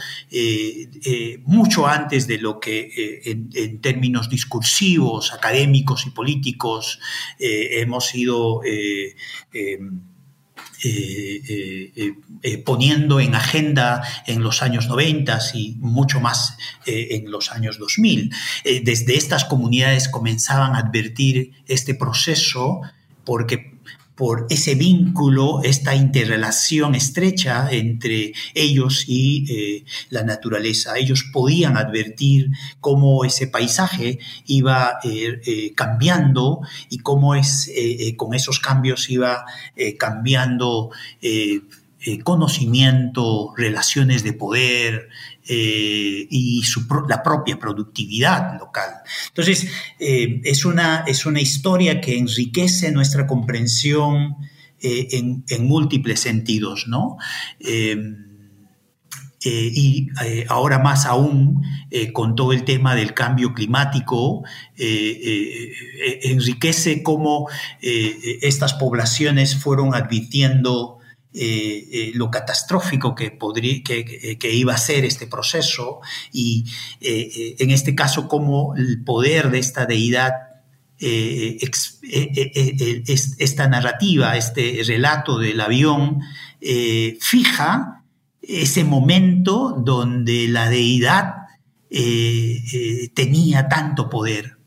mucho 1.46 1.88
antes 1.88 2.28
de 2.28 2.38
lo 2.38 2.60
que 2.60 3.22
en, 3.26 3.82
términos 3.82 4.30
discursivos, 4.30 5.34
académicos 5.34 6.06
y 6.06 6.12
políticos 6.12 7.00
hemos 7.40 8.16
eh, 8.66 9.16
em, 9.54 10.02
eh, 10.84 12.14
eh, 12.44 12.58
poniendo 12.60 13.20
en 13.20 13.34
agenda 13.34 14.04
en 14.28 14.44
los 14.44 14.62
años 14.62 14.88
90 14.88 15.40
y 15.56 15.76
mucho 15.80 16.20
más 16.20 16.56
en 16.86 17.32
los 17.32 17.52
años 17.52 17.80
2000. 17.80 18.32
desde 18.84 19.16
estas 19.16 19.46
comunidades 19.46 20.08
comenzaban 20.08 20.76
a 20.76 20.80
advertir 20.80 21.54
este 21.68 21.96
proceso 21.96 22.82
porque 23.26 23.77
por 24.18 24.48
ese 24.50 24.74
vínculo, 24.74 25.62
esta 25.64 25.96
interrelación 25.96 26.96
estrecha 26.96 27.70
entre 27.72 28.34
ellos 28.56 29.06
y 29.08 29.46
eh, 29.48 29.86
la 30.10 30.24
naturaleza. 30.24 30.98
Ellos 30.98 31.24
podían 31.32 31.78
advertir 31.78 32.50
cómo 32.82 33.24
ese 33.26 33.46
paisaje 33.46 34.18
iba 34.48 34.98
eh, 35.04 35.40
eh, 35.46 35.74
cambiando 35.76 36.62
y 36.90 36.98
cómo 36.98 37.36
es, 37.36 37.72
con 38.18 38.34
esos 38.34 38.60
cambios 38.60 39.10
iba 39.10 39.46
cambiando 40.00 40.90
conocimiento, 42.24 43.54
relaciones 43.56 44.24
de 44.24 44.34
poder, 44.34 45.10
eh, 45.50 46.28
y 46.30 46.62
la 47.08 47.24
propia 47.24 47.58
productividad 47.58 48.60
local. 48.60 48.90
Entonces, 49.30 49.70
eh, 49.98 50.42
es, 50.44 50.66
una, 50.66 51.06
es 51.08 51.26
una 51.26 51.40
historia 51.40 52.02
que 52.02 52.18
enriquece 52.18 52.92
nuestra 52.92 53.26
comprensión 53.28 54.36
eh, 54.82 55.08
en, 55.12 55.66
múltiples 55.66 56.20
sentidos, 56.20 56.88
¿no? 56.88 57.16
y 59.50 60.10
ahora 60.50 60.80
más 60.80 61.06
aún 61.06 61.62
con 62.12 62.36
todo 62.36 62.52
el 62.52 62.66
tema 62.66 62.96
del 62.96 63.14
cambio 63.14 63.54
climático, 63.54 64.44
enriquece 66.24 67.02
cómo 67.02 67.48
estas 67.80 68.74
poblaciones 68.74 69.56
fueron 69.56 69.96
advirtiendo 69.96 70.97
eh, 71.34 71.88
eh, 71.92 72.12
lo 72.16 72.32
catastrófico 72.32 73.14
que, 73.14 73.32
podría, 73.32 73.84
que, 73.84 74.54
iba 74.54 74.74
a 74.74 74.78
ser 74.78 75.04
este 75.04 75.28
proceso 75.28 76.00
y 76.32 76.64
eh, 77.02 77.58
en 77.60 77.70
este 77.70 77.94
caso 77.94 78.30
como 78.30 78.76
el 78.76 79.04
poder 79.04 79.52
de 79.52 79.60
esta 79.60 79.86
deidad 79.86 80.32
esta 83.38 83.68
narrativa, 83.68 84.36
este 84.36 84.82
relato 84.84 85.38
del 85.38 85.62
avión, 85.62 86.22
fija 87.20 88.04
ese 88.42 88.84
momento 88.84 89.80
donde 89.80 90.48
la 90.48 90.72
deidad 90.72 91.36
tenía 93.14 93.68
tanto 93.70 94.10
poder. 94.10 94.58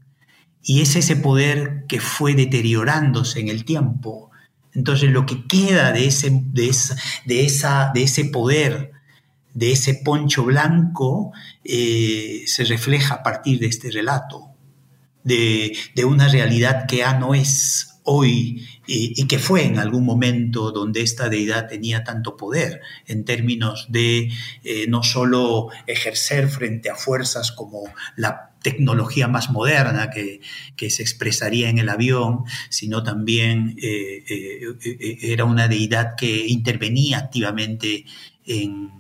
Y 0.63 0.83
es 0.83 0.95
ese 0.95 1.17
poder 1.17 1.87
que 1.89 1.99
fue 1.99 2.35
deteriorándose 2.35 3.41
en 3.41 3.49
el 3.49 3.65
tiempo 3.65 4.30
entonces 4.75 5.11
lo 5.11 5.27
que 5.27 5.47
queda 5.47 5.93
de 5.93 6.07
ese, 6.07 6.31
de 6.45 6.69
esa, 6.69 6.97
de 7.25 7.45
esa, 7.45 7.91
de 7.95 8.03
ese 8.03 8.25
poder, 8.27 8.93
de 9.55 9.73
ese 9.73 9.95
poncho 9.95 10.45
blanco, 10.45 11.33
eh, 11.65 12.43
se 12.47 12.65
refleja 12.65 13.17
a 13.17 13.23
partir 13.23 13.59
de 13.59 13.67
este 13.67 13.91
relato, 13.91 14.51
de, 15.25 15.77
una 16.05 16.29
realidad 16.29 16.87
que 16.87 16.99
ya 16.99 17.19
no 17.19 17.35
es 17.35 18.01
hoy 18.05 18.67
y, 18.87 19.27
que 19.27 19.39
fue 19.39 19.65
en 19.65 19.79
algún 19.79 20.05
momento 20.05 20.73
donde 20.73 21.03
esta 21.03 21.29
deidad 21.29 21.69
tenía 21.69 22.03
tanto 22.05 22.37
poder 22.37 22.81
en 23.07 23.25
términos 23.25 23.87
de 23.91 24.31
eh, 24.65 24.87
no 24.89 25.03
solo 25.03 25.69
ejercer 25.87 26.49
frente 26.49 26.91
a 26.91 26.97
fuerzas 26.97 27.53
como 27.53 27.83
la 28.17 28.50
tecnología 28.63 29.29
más 29.29 29.51
moderna 29.51 30.11
que, 30.11 30.41
se 30.91 31.03
expresaría 31.03 31.69
en 31.69 31.79
el 31.79 31.89
avión, 31.89 32.45
sino 32.69 33.03
también 33.03 33.77
eh, 33.83 34.25
eh, 34.29 34.61
eh, 34.85 35.19
era 35.23 35.45
una 35.45 35.69
deidad 35.69 36.17
que 36.17 36.47
intervenía 36.47 37.19
activamente 37.19 38.05
en 38.47 38.99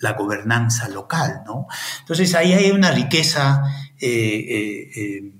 la 0.00 0.12
gobernanza 0.12 0.88
local. 0.88 1.42
¿no? 1.46 1.66
Entonces 2.00 2.34
ahí 2.34 2.52
hay 2.52 2.70
una 2.70 2.90
riqueza 2.90 3.62
que, 3.98 5.32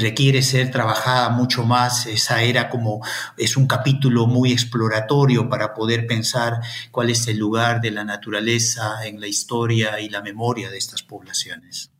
requiere 0.00 0.42
ser 0.42 0.72
trabajada 0.72 1.30
mucho 1.30 1.64
más. 1.64 2.06
Esa 2.06 2.42
era 2.42 2.68
como, 2.68 3.00
es 3.36 3.56
un 3.56 3.68
capítulo 3.68 4.26
muy 4.26 4.52
exploratorio 4.52 5.48
para 5.48 5.72
poder 5.72 6.08
pensar 6.08 6.60
cuál 6.90 7.10
es 7.10 7.28
el 7.28 7.38
lugar 7.38 7.80
de 7.80 7.92
la 7.92 8.04
naturaleza 8.04 9.06
en 9.06 9.20
la 9.20 9.28
historia 9.28 10.00
y 10.00 10.08
la 10.08 10.20
memoria 10.20 10.70
de 10.70 10.78
estas 10.78 11.02
poblaciones. 11.02 11.90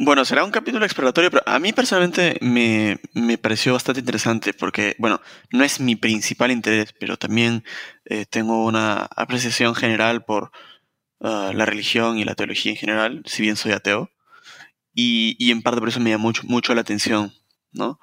Bueno, 0.00 0.24
será 0.24 0.44
un 0.44 0.52
capítulo 0.52 0.84
exploratorio, 0.84 1.28
pero 1.28 1.42
a 1.44 1.58
mí 1.58 1.72
personalmente 1.72 2.38
me, 2.40 3.00
pareció 3.38 3.72
bastante 3.72 3.98
interesante 3.98 4.54
porque, 4.54 4.94
bueno, 4.98 5.20
no 5.50 5.64
es 5.64 5.80
mi 5.80 5.96
principal 5.96 6.52
interés, 6.52 6.94
pero 7.00 7.16
también 7.16 7.64
eh, 8.04 8.24
tengo 8.24 8.64
una 8.64 9.08
apreciación 9.16 9.74
general 9.74 10.24
por 10.24 10.52
ah, 11.20 11.50
la 11.52 11.66
religión 11.66 12.16
y 12.18 12.24
la 12.24 12.36
teología 12.36 12.72
en 12.72 12.78
general, 12.78 13.22
si 13.26 13.42
bien 13.42 13.56
soy 13.56 13.72
ateo, 13.72 14.12
y, 14.94 15.50
en 15.50 15.62
parte 15.62 15.80
por 15.80 15.88
eso 15.88 16.00
me 16.00 16.10
llama 16.10 16.22
mucho, 16.22 16.42
mucho 16.46 16.74
la 16.74 16.82
atención, 16.82 17.32
¿no? 17.72 17.98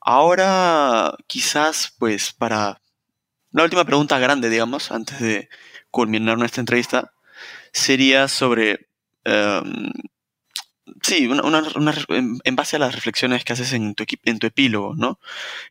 Ahora, 0.00 1.14
quizás, 1.26 1.94
pues, 1.98 2.32
para 2.32 2.80
la 3.52 3.64
última 3.64 3.84
pregunta 3.84 4.18
grande, 4.18 4.50
digamos, 4.50 4.90
antes 4.90 5.20
de 5.20 5.48
culminar 5.90 6.38
nuestra 6.38 6.60
entrevista, 6.60 7.12
sería 7.72 8.28
sobre... 8.28 8.88
Em, 9.24 9.92
Sí, 11.02 11.28
en, 11.28 12.56
base 12.56 12.76
a 12.76 12.78
las 12.78 12.94
reflexiones 12.94 13.44
que 13.44 13.52
haces 13.52 13.72
en 13.72 13.94
tu, 13.94 14.04
epílogo, 14.46 14.94
¿no? 14.96 15.18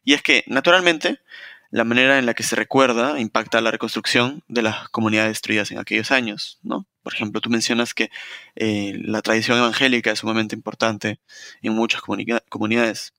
Y 0.03 0.13
es 0.13 0.21
que, 0.21 0.43
naturalmente, 0.47 1.19
la 1.71 1.83
manera 1.83 2.19
en 2.19 2.25
la 2.25 2.33
que 2.33 2.43
se 2.43 2.55
recuerda 2.55 3.19
impacta 3.19 3.61
la 3.61 3.71
reconstrucción 3.71 4.43
de 4.47 4.61
las 4.61 4.89
comunidades 4.89 5.31
destruidas 5.31 5.71
en 5.71 5.79
aquellos 5.79 6.11
años, 6.11 6.59
¿no? 6.63 6.85
Por 7.01 7.13
ejemplo, 7.13 7.41
tú 7.41 7.49
mencionas 7.49 7.93
que 7.93 8.09
eh, 8.55 8.93
la 9.03 9.21
tradición 9.21 9.57
evangélica 9.57 10.11
es 10.11 10.19
sumamente 10.19 10.55
importante 10.55 11.19
en 11.61 11.73
muchas 11.73 12.01
comunidades. 12.01 13.13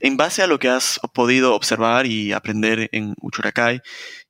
En 0.00 0.16
base 0.16 0.42
a 0.42 0.46
lo 0.46 0.58
que 0.58 0.68
has 0.68 1.00
podido 1.14 1.54
observar 1.54 2.06
y 2.06 2.32
aprender 2.32 2.88
en 2.92 3.14
Uchuracay 3.20 3.80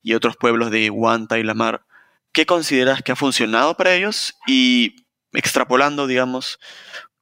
y 0.03 0.15
otros 0.15 0.37
pueblos 0.37 0.71
de 0.71 0.91
Huanta 0.91 1.39
y 1.39 1.43
Lamar, 1.43 1.85
¿qué 2.33 2.47
consideras 2.47 3.03
que 3.03 3.13
ha 3.13 3.17
funcionado 3.17 3.77
para 3.77 3.95
ellos 3.95 4.35
y 4.47 5.04
extrapolando, 5.35 6.07
digamos, 6.07 6.59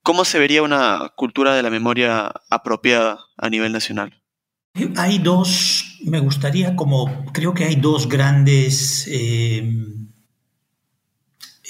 ¿cómo 0.03 0.25
se 0.25 0.39
vería 0.39 0.63
una 0.63 1.13
cultura 1.17 1.55
de 1.55 1.63
la 1.63 1.71
memoria 1.71 2.33
apropiada 2.51 3.21
a 3.37 3.49
nivel 3.51 3.73
nacional? 3.73 4.23
Hay 4.97 5.19
dos, 5.19 5.99
me 6.05 6.21
gustaría 6.21 6.77
como, 6.77 7.27
creo 7.33 7.53
que 7.53 7.65
hay 7.65 7.77
dos 7.77 8.09
grandes 8.09 9.07
eh, 9.09 9.71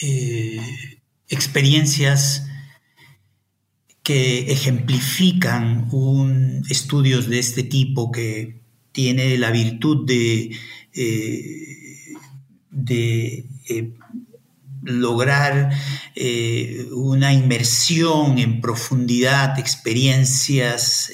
eh, 0.02 0.60
experiencias 1.28 2.46
que 4.02 4.50
ejemplifican 4.52 5.88
un, 5.92 6.62
estudios 6.68 7.28
de 7.28 7.38
este 7.38 7.62
tipo 7.62 8.10
que 8.10 8.62
tiene 8.92 9.38
la 9.38 9.50
virtud 9.50 10.06
de, 10.06 10.50
eh, 10.94 12.14
eh, 13.68 13.94
lograr 14.82 15.70
eh, 16.14 16.86
una 16.92 17.32
inmersión 17.32 18.38
en 18.38 18.60
profundidad, 18.60 19.58
experiencias 19.58 21.10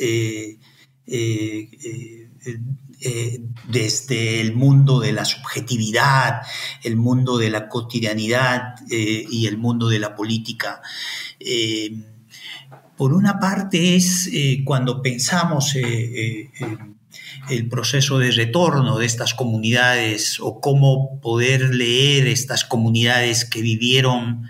desde 3.68 4.40
el 4.40 4.54
mundo 4.54 5.00
de 5.00 5.12
la 5.12 5.24
subjetividad, 5.24 6.42
el 6.82 6.96
mundo 6.96 7.38
de 7.38 7.50
la 7.50 7.68
cotidianidad 7.68 8.74
y 8.88 9.46
el 9.46 9.56
mundo 9.56 9.88
de 9.88 9.98
la 9.98 10.14
política. 10.14 10.82
Por 12.98 13.12
una 13.14 13.38
parte 13.38 13.94
es 13.94 14.28
eh, 14.32 14.62
cuando 14.64 15.00
pensamos 15.00 15.76
eh, 15.76 16.50
eh, 16.50 16.50
el 17.50 17.68
proceso 17.68 18.18
de 18.18 18.30
retorno 18.30 18.98
de 18.98 19.06
estas 19.06 19.34
comunidades 19.34 20.38
o 20.40 20.60
cómo 20.60 21.20
poder 21.20 21.74
leer 21.74 22.26
estas 22.26 22.64
comunidades 22.64 23.44
que 23.44 23.62
vivieron 23.62 24.48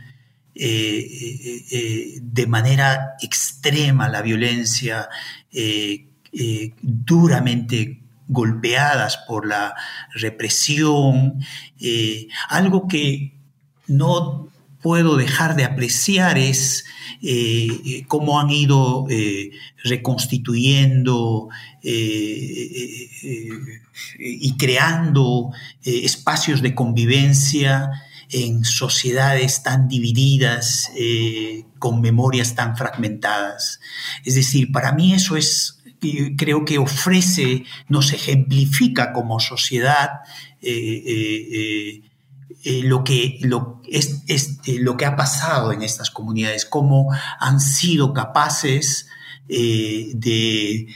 de 0.54 2.46
manera 2.48 3.14
extrema 3.22 4.08
la 4.08 4.22
violencia, 4.22 5.08
duramente 6.82 8.02
golpeadas 8.26 9.18
por 9.28 9.46
la 9.46 9.74
represión, 10.14 11.40
algo 12.48 12.88
que 12.88 13.34
no 13.86 14.48
puedo 14.88 15.18
dejar 15.18 15.54
de 15.54 15.66
apreciar 15.66 16.38
es 16.38 16.86
eh, 17.20 17.68
eh, 17.84 18.04
cómo 18.08 18.40
han 18.40 18.48
ido 18.48 19.04
eh, 19.10 19.50
reconstituyendo 19.84 21.50
y 24.18 24.56
creando 24.56 25.50
espacios 25.84 26.62
de 26.62 26.74
convivencia 26.74 27.90
en 28.30 28.64
sociedades 28.64 29.62
tan 29.62 29.88
divididas, 29.88 30.90
con 31.78 32.00
memorias 32.00 32.54
tan 32.54 32.74
fragmentadas. 32.74 33.80
Es 34.24 34.36
decir, 34.36 34.72
para 34.72 34.92
mí 34.92 35.12
eso 35.12 35.36
es, 35.36 35.82
creo 36.38 36.64
que 36.64 36.78
ofrece, 36.78 37.64
nos 37.88 38.14
ejemplifica 38.14 39.12
como 39.12 39.38
sociedad 39.38 40.20
lo, 42.84 43.04
que, 43.04 43.38
lo, 43.42 43.80
es, 43.88 44.22
eh, 44.26 44.78
lo 44.80 44.96
que 44.96 45.06
ha 45.06 45.16
pasado 45.16 45.72
en 45.72 45.82
estas 45.82 46.10
comunidades, 46.10 46.64
cómo 46.64 47.08
han 47.38 47.60
sido 47.60 48.12
capaces 48.12 49.08
eh, 49.48 50.10
de 50.14 50.86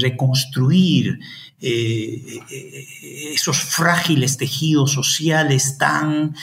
reconstruir 0.00 1.18
esos 1.60 3.58
frágiles 3.58 4.36
tejidos 4.36 4.92
sociales 4.92 5.76
tan 5.76 6.36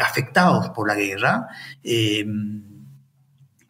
afectados 0.00 0.70
por 0.70 0.88
la 0.88 0.94
guerra 0.94 1.48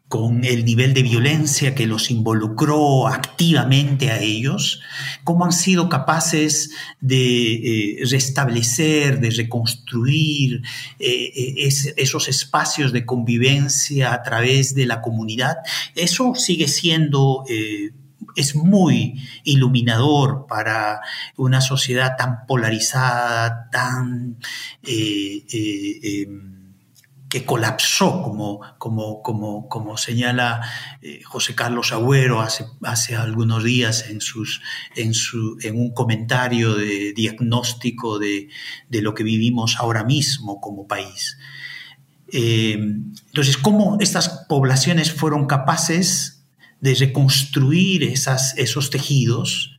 con 0.08 0.44
el 0.44 0.64
nivel 0.64 0.94
de 0.94 1.02
violencia 1.02 1.74
que 1.74 1.86
los 1.86 2.10
involucró 2.10 3.06
activamente 3.06 4.10
a 4.10 4.18
ellos, 4.20 4.80
cómo 5.22 5.44
han 5.44 5.52
sido 5.52 5.90
capaces 5.90 6.70
de 7.00 8.00
eh, 8.00 8.04
restablecer, 8.10 9.20
de 9.20 9.30
reconstruir 9.30 10.62
eh, 10.98 11.32
eh, 11.36 11.68
esos 11.96 12.28
espacios 12.28 12.92
de 12.92 13.04
convivencia 13.04 14.14
a 14.14 14.22
través 14.22 14.74
de 14.74 14.86
la 14.86 15.02
comunidad, 15.02 15.58
eso 15.94 16.34
sigue 16.34 16.68
siendo... 16.68 17.44
es 18.34 18.54
muy 18.54 19.14
iluminador 19.44 20.46
para 20.48 21.00
una 21.36 21.60
sociedad 21.60 22.16
tan 22.16 22.46
polarizada, 22.46 23.68
tan 23.70 24.38
que 27.28 27.44
colapsó, 27.44 28.22
como, 28.22 28.60
como, 28.78 29.22
como, 29.22 29.68
como 29.68 29.96
señala 29.98 30.62
eh, 31.02 31.20
José 31.24 31.54
Carlos 31.54 31.92
Agüero 31.92 32.40
hace, 32.40 32.64
hace 32.82 33.16
algunos 33.16 33.64
días 33.64 34.08
en, 34.08 34.20
sus, 34.20 34.62
en, 34.96 35.12
su, 35.12 35.58
en 35.62 35.78
un 35.78 35.92
comentario 35.92 36.74
de 36.74 37.12
diagnóstico 37.12 38.18
de, 38.18 38.48
de, 38.88 39.02
lo 39.02 39.14
que 39.14 39.24
vivimos 39.24 39.76
ahora 39.78 40.04
mismo 40.04 40.60
como 40.60 40.86
país. 40.86 41.36
Eh, 42.32 42.72
entonces, 42.72 43.58
¿cómo 43.58 43.98
estas 44.00 44.46
poblaciones 44.48 45.12
fueron 45.12 45.46
capaces 45.46 46.44
de 46.80 46.94
reconstruir 46.94 48.04
esas, 48.04 48.56
esos 48.56 48.90
tejidos? 48.90 49.77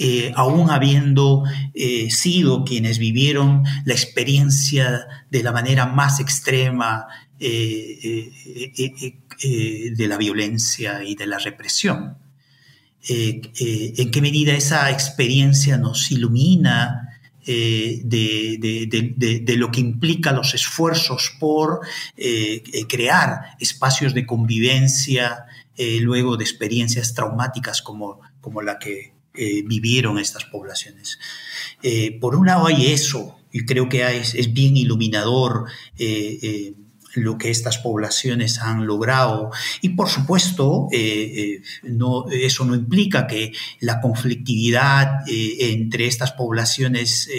Eh, 0.00 0.32
aún 0.36 0.70
habiendo 0.70 1.42
eh, 1.74 2.08
sido 2.12 2.64
quienes 2.64 2.98
vivieron 2.98 3.64
la 3.84 3.94
experiencia 3.94 5.08
de 5.28 5.42
la 5.42 5.50
manera 5.50 5.86
más 5.86 6.20
extrema 6.20 7.08
eh, 7.40 8.30
de 9.96 10.06
la 10.06 10.16
violencia 10.16 11.02
y 11.02 11.16
de 11.16 11.26
la 11.26 11.38
represión. 11.38 12.16
¿En 13.08 14.10
qué 14.12 14.20
medida 14.20 14.54
esa 14.54 14.88
experiencia 14.92 15.78
nos 15.78 16.12
ilumina 16.12 17.18
de, 17.44 19.54
lo 19.56 19.72
que 19.72 19.80
implica 19.80 20.30
los 20.30 20.54
esfuerzos 20.54 21.32
por 21.40 21.80
crear 22.88 23.56
espacios 23.58 24.14
de 24.14 24.26
convivencia 24.26 25.46
luego 26.00 26.36
de 26.36 26.44
experiencias 26.44 27.14
traumáticas 27.14 27.82
como, 27.82 28.20
como 28.40 28.62
la 28.62 28.78
que 28.78 29.17
eh, 29.38 29.62
vivieron 29.64 30.18
estas 30.18 30.44
poblaciones. 30.46 31.20
Eh, 31.82 32.18
por 32.20 32.34
un 32.34 32.46
lado 32.46 32.66
hay 32.66 32.86
eso, 32.86 33.38
y 33.52 33.64
creo 33.64 33.88
que 33.88 34.04
es, 34.18 34.52
bien 34.52 34.76
iluminador 34.76 35.66
eh, 35.96 36.74
lo 37.14 37.38
que 37.38 37.50
estas 37.50 37.78
poblaciones 37.78 38.58
han 38.58 38.86
logrado. 38.86 39.50
Y 39.80 39.90
por 39.90 40.08
supuesto, 40.08 40.88
eso 40.92 42.64
no 42.64 42.74
implica 42.74 43.28
que 43.28 43.52
la 43.80 44.00
conflictividad 44.00 45.22
entre 45.26 46.06
estas 46.06 46.32
poblaciones 46.32 47.30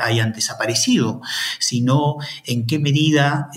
hayan 0.00 0.32
desaparecido, 0.32 1.22
sino 1.58 2.16
en 2.44 2.66
qué 2.66 2.78
medida 2.78 3.48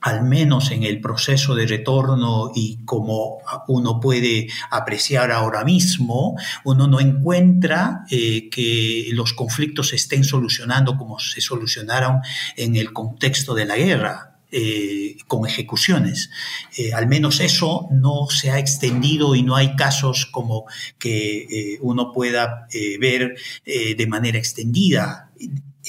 al 0.00 0.22
menos 0.22 0.70
en 0.70 0.82
el 0.82 1.00
proceso 1.00 1.54
de 1.54 1.66
retorno 1.66 2.52
y 2.54 2.78
como 2.84 3.38
uno 3.68 4.00
puede 4.00 4.48
apreciar 4.70 5.30
ahora 5.30 5.64
mismo, 5.64 6.36
uno 6.64 6.86
no 6.86 7.00
encuentra 7.00 8.04
eh, 8.10 8.48
que 8.48 9.08
los 9.12 9.34
conflictos 9.34 9.88
se 9.88 9.96
estén 9.96 10.24
solucionando 10.24 10.96
como 10.96 11.18
se 11.18 11.40
solucionaron 11.40 12.20
en 12.56 12.76
el 12.76 12.92
contexto 12.92 13.54
de 13.54 13.66
la 13.66 13.76
guerra. 13.76 14.26
Eh, 14.52 15.16
con 15.28 15.46
ejecuciones. 15.46 16.28
Eh, 16.76 16.92
al 16.92 17.06
menos 17.06 17.38
eso 17.38 17.86
no 17.92 18.26
se 18.28 18.50
ha 18.50 18.58
extendido 18.58 19.36
y 19.36 19.44
no 19.44 19.54
hay 19.54 19.76
casos 19.76 20.26
como 20.26 20.64
que 20.98 21.78
uno 21.82 22.10
pueda 22.12 22.66
ver 22.98 23.36
de 23.62 24.06
manera 24.08 24.38
extendida 24.38 25.30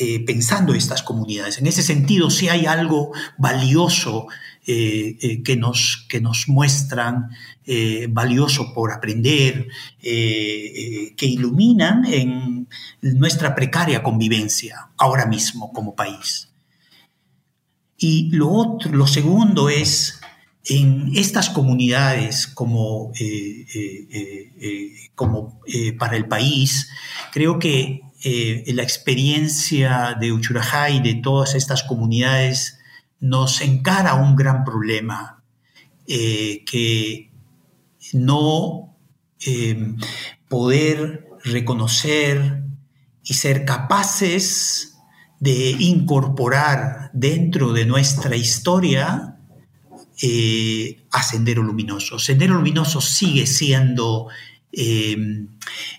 eh, 0.03 0.19
pensando 0.25 0.73
estas 0.73 1.03
comunidades. 1.03 1.59
En 1.59 1.67
ese 1.67 1.83
sentido, 1.83 2.31
si 2.31 2.49
hay 2.49 2.65
algo 2.65 3.11
valioso 3.37 4.25
eh, 4.65 5.15
eh, 5.21 5.43
que, 5.43 5.55
nos, 5.55 6.07
que 6.09 6.19
nos 6.19 6.47
muestran, 6.47 7.29
valioso 8.09 8.73
por 8.73 8.91
aprender, 8.91 9.67
que 10.01 11.25
iluminan 11.25 12.03
en 12.05 12.67
nuestra 13.01 13.53
precaria 13.53 14.01
convivencia 14.01 14.89
ahora 14.97 15.27
mismo 15.27 15.71
como 15.71 15.95
país. 15.95 16.49
Y 17.97 18.31
lo, 18.31 18.49
otro, 18.49 18.91
lo 18.91 19.05
segundo 19.05 19.69
es 19.69 20.19
en 20.65 21.11
estas 21.15 21.49
comunidades 21.49 22.47
como, 22.47 23.13
como 25.13 25.61
para 25.99 26.17
el 26.17 26.27
país, 26.27 26.89
creo 27.31 27.59
que 27.59 28.01
eh, 28.23 28.63
la 28.73 28.83
experiencia 28.83 30.15
de 30.19 30.31
Uchurajá 30.31 30.91
y 30.91 30.99
de 30.99 31.15
todas 31.15 31.55
estas 31.55 31.81
comunidades 31.81 32.77
nos 33.19 33.61
encara 33.61 34.13
un 34.13 34.35
gran 34.35 34.63
problema 34.63 35.43
eh, 36.07 36.63
que 36.65 37.31
no 38.13 38.95
eh, 39.43 39.95
poder 40.47 41.29
reconocer 41.43 42.63
y 43.23 43.33
ser 43.33 43.65
capaces 43.65 44.97
de 45.39 45.71
incorporar 45.79 47.09
dentro 47.13 47.73
de 47.73 47.85
nuestra 47.85 48.35
historia 48.35 49.37
a 51.11 51.23
Sendero 51.23 51.63
Luminoso. 51.63 52.19
Sendero 52.19 52.53
Luminoso 52.53 53.01
sigue 53.01 53.47
siendo 53.47 54.27
eh, 54.71 55.47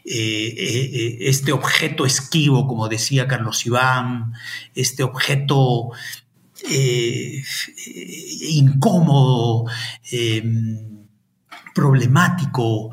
eh, 0.05 1.17
este 1.21 1.53
objeto 1.53 2.07
esquivo, 2.07 2.67
como 2.67 2.89
decía 2.89 3.29
Carlos 3.29 3.65
Iván, 3.67 4.33
este 4.75 5.03
objeto 5.03 5.91
incómodo, 8.49 9.67
problemático, 11.75 12.91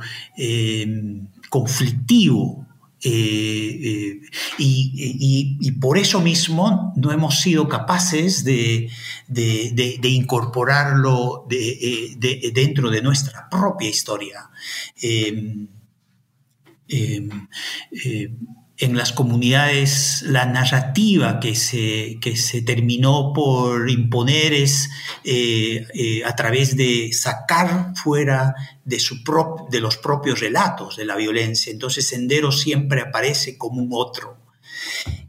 conflictivo. 1.50 2.69
Eh, 3.02 3.80
eh, 3.82 4.22
y, 4.58 5.72
por 5.80 5.98
eso 5.98 6.20
mismo 6.20 6.94
no 6.98 7.12
hemos 7.12 7.40
sido 7.40 7.70
capaces 7.70 8.44
de, 8.44 8.90
incorporarlo 10.04 11.48
eh, 11.50 12.18
dentro 12.54 12.90
de 12.90 13.02
nuestra 13.02 13.48
propia 13.50 13.90
historia. 13.90 14.50
En 18.82 18.96
las 18.96 19.12
comunidades 19.12 20.22
la 20.26 20.46
narrativa 20.46 21.42
que 21.42 21.54
se, 21.54 22.18
que 22.22 22.38
se 22.38 22.62
terminó 22.62 23.34
por 23.34 23.90
imponer 23.90 24.54
es 24.54 24.90
eh, 25.26 25.86
eh, 25.94 26.24
a 26.24 26.34
través 26.34 26.78
de 26.78 27.12
sacar 27.12 27.94
fuera 27.96 28.56
de, 28.86 29.02
su 29.02 29.18
de 29.70 29.82
los 29.82 29.98
propios 29.98 30.40
relatos 30.40 30.96
de 30.96 31.04
la 31.04 31.18
violencia. 31.18 31.74
Entonces 31.74 32.08
Sendero 32.08 32.54
siempre 32.54 33.02
aparece 33.02 33.58
como 33.58 33.82
un 33.82 33.90
otro. 33.92 34.38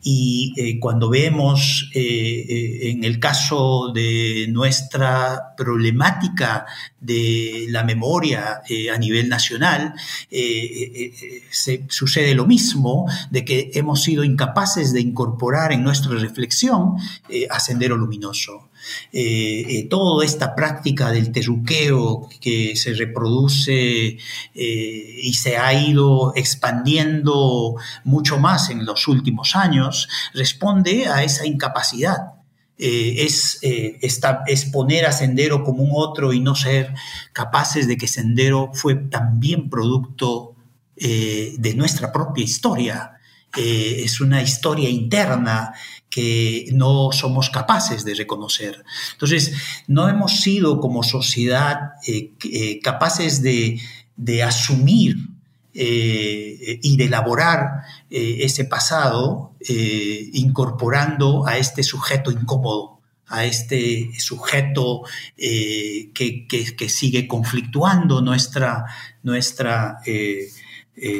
Y 0.03 0.55
eh, 0.57 0.79
cuando 0.81 1.11
vemos 1.11 1.91
eh, 1.95 2.01
eh, 2.01 2.91
en 2.91 3.05
el 3.05 3.19
caso 3.19 3.93
de 3.93 4.47
nuestra 4.49 5.55
problemática 5.57 6.67
de 6.99 7.67
la 7.69 7.85
memoria 7.85 8.63
a 8.93 8.99
nivel 8.99 9.29
nacional, 9.29 9.95
se, 10.31 11.85
sucede 11.89 12.35
lo 12.35 12.47
mismo, 12.47 13.07
de 13.31 13.45
que 13.45 13.71
hemos 13.75 14.03
sido 14.03 14.25
incapaces 14.25 14.93
de 14.93 15.01
incorporar 15.01 15.73
en 15.73 15.83
nuestra 15.83 16.13
reflexión 16.13 16.97
a 17.51 17.61
Sendero 17.61 17.97
Luminoso. 17.97 18.70
Eh, 19.13 19.65
eh, 19.69 19.89
toda 19.89 20.25
esta 20.25 20.55
práctica 20.55 21.11
del 21.11 21.33
terruqueo 21.33 22.29
que 22.41 22.77
se 22.77 22.95
reproduce 22.95 24.19
eh, 24.55 25.21
y 25.23 25.35
se 25.35 25.57
ha 25.57 25.73
ido 25.75 26.33
expandiendo 26.37 27.77
mucho 28.05 28.39
más 28.39 28.71
en 28.71 28.85
los 28.85 29.09
últimos 29.09 29.57
años, 29.57 30.09
responde 30.33 31.09
a 31.09 31.25
esa 31.25 31.47
incapacidad. 31.47 32.35
es, 32.79 33.59
es, 33.61 34.65
poner 34.73 35.05
a 35.05 35.13
Sendero 35.13 35.63
como 35.65 35.83
un 35.83 35.91
otro 35.93 36.33
y 36.33 36.41
no 36.41 36.55
ser 36.55 36.95
capaces 37.35 37.87
de 37.87 37.99
que 37.99 38.09
Sendero 38.09 38.71
fue 38.73 38.95
también 38.95 39.69
producto 39.69 40.55
de 40.97 41.75
nuestra 41.77 42.11
propia 42.11 42.45
historia. 42.45 43.19
es 43.55 44.21
una 44.21 44.41
historia 44.41 44.89
interna 44.89 45.75
que 46.11 46.67
no 46.73 47.13
somos 47.13 47.49
capaces 47.51 48.05
de 48.05 48.15
reconocer. 48.15 48.85
Entonces, 49.13 49.55
no 49.87 50.09
hemos 50.09 50.41
sido 50.41 50.81
como 50.81 51.05
sociedad 51.05 51.93
eh, 52.07 52.33
eh, 52.43 52.81
capaces 52.81 53.41
de, 53.43 53.81
asumir 54.43 55.17
eh, 55.73 56.81
y 56.83 56.97
de 56.97 57.05
elaborar 57.05 57.83
ese 58.11 58.65
pasado 58.65 59.55
incorporando 60.33 61.47
a 61.47 61.57
este 61.57 61.83
sujeto 61.83 62.31
incómodo 62.31 62.99
a 63.33 63.45
este 63.45 64.11
sujeto 64.19 65.03
que, 65.37 66.87
sigue 66.89 67.29
conflictuando 67.29 68.21
nuestra, 68.21 68.87
nuestra, 69.23 70.01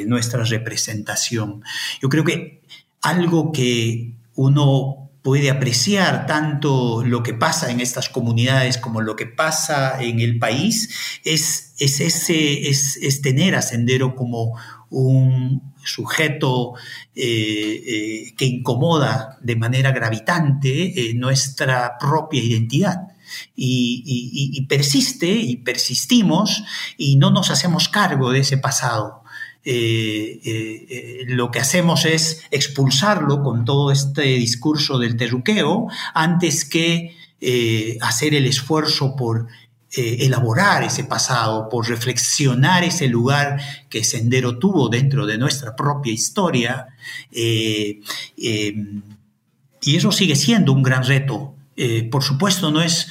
nuestra 0.07 0.45
representación. 0.45 1.63
Yo 2.03 2.09
creo 2.09 2.25
que 2.25 2.63
algo 3.01 3.53
que 3.53 4.15
uno 4.41 5.11
puede 5.23 5.51
apreciar 5.51 6.27
tanto 6.27 7.05
lo 7.05 7.23
que 7.23 7.35
pasa 7.35 7.71
en 7.71 7.81
estas 7.81 8.09
comunidades 8.09 8.79
como 8.79 9.03
lo 9.03 9.15
que 9.15 9.27
pasa 9.27 10.03
en 10.03 10.19
el 10.21 10.39
país, 10.39 11.21
es, 11.25 11.75
es, 11.79 12.01
ese, 12.01 12.71
es, 12.71 13.21
tener 13.21 13.55
a 13.55 13.61
Sendero 13.61 14.17
como 14.17 14.59
un 14.89 15.75
sujeto 15.85 16.73
eh, 17.15 17.83
eh, 17.87 18.35
que 18.35 18.47
incomoda 18.47 19.39
de 19.43 19.57
manera 19.57 19.93
gravitante 19.93 21.11
eh, 21.11 21.15
nuestra 21.15 21.99
propia 21.99 22.43
identidad. 22.43 22.97
y, 23.55 24.67
persiste 24.69 25.29
y 25.29 25.57
persistimos 25.59 26.65
y 26.97 27.17
no 27.17 27.31
nos 27.31 27.51
hacemos 27.51 27.89
cargo 27.91 28.33
de 28.33 28.41
ese 28.41 28.57
pasado. 28.57 29.20
Eh, 29.63 30.41
eh, 30.43 30.87
eh, 30.89 31.25
lo 31.27 31.51
que 31.51 31.59
hacemos 31.59 32.07
es 32.07 32.43
expulsarlo 32.51 33.43
con 33.43 33.67
todo 33.67 33.93
este 33.93 34.23
discurso 34.23 34.99
del 34.99 35.19
terruqueo 35.19 35.87
antes 36.15 36.65
que 36.65 37.17
hacer 38.03 38.35
el 38.35 38.45
esfuerzo 38.45 39.17
por 39.17 39.49
elaborar 39.93 40.83
ese 40.83 41.05
pasado, 41.05 41.71
por 41.71 41.89
reflexionar 41.89 42.85
ese 42.85 43.09
lugar 43.09 43.59
que 43.89 44.05
Sendero 44.05 44.59
tuvo 44.59 44.91
dentro 44.91 45.25
de 45.25 45.39
nuestra 45.39 45.75
propia 45.75 46.13
historia. 46.13 46.89
y 47.33 48.03
eso 49.83 50.13
sigue 50.13 50.37
siendo 50.37 50.75
un 50.75 50.83
gran 50.83 51.03
reto. 51.03 51.55
por 52.11 52.23
supuesto, 52.23 52.71
no 52.71 52.83
es, 52.83 53.09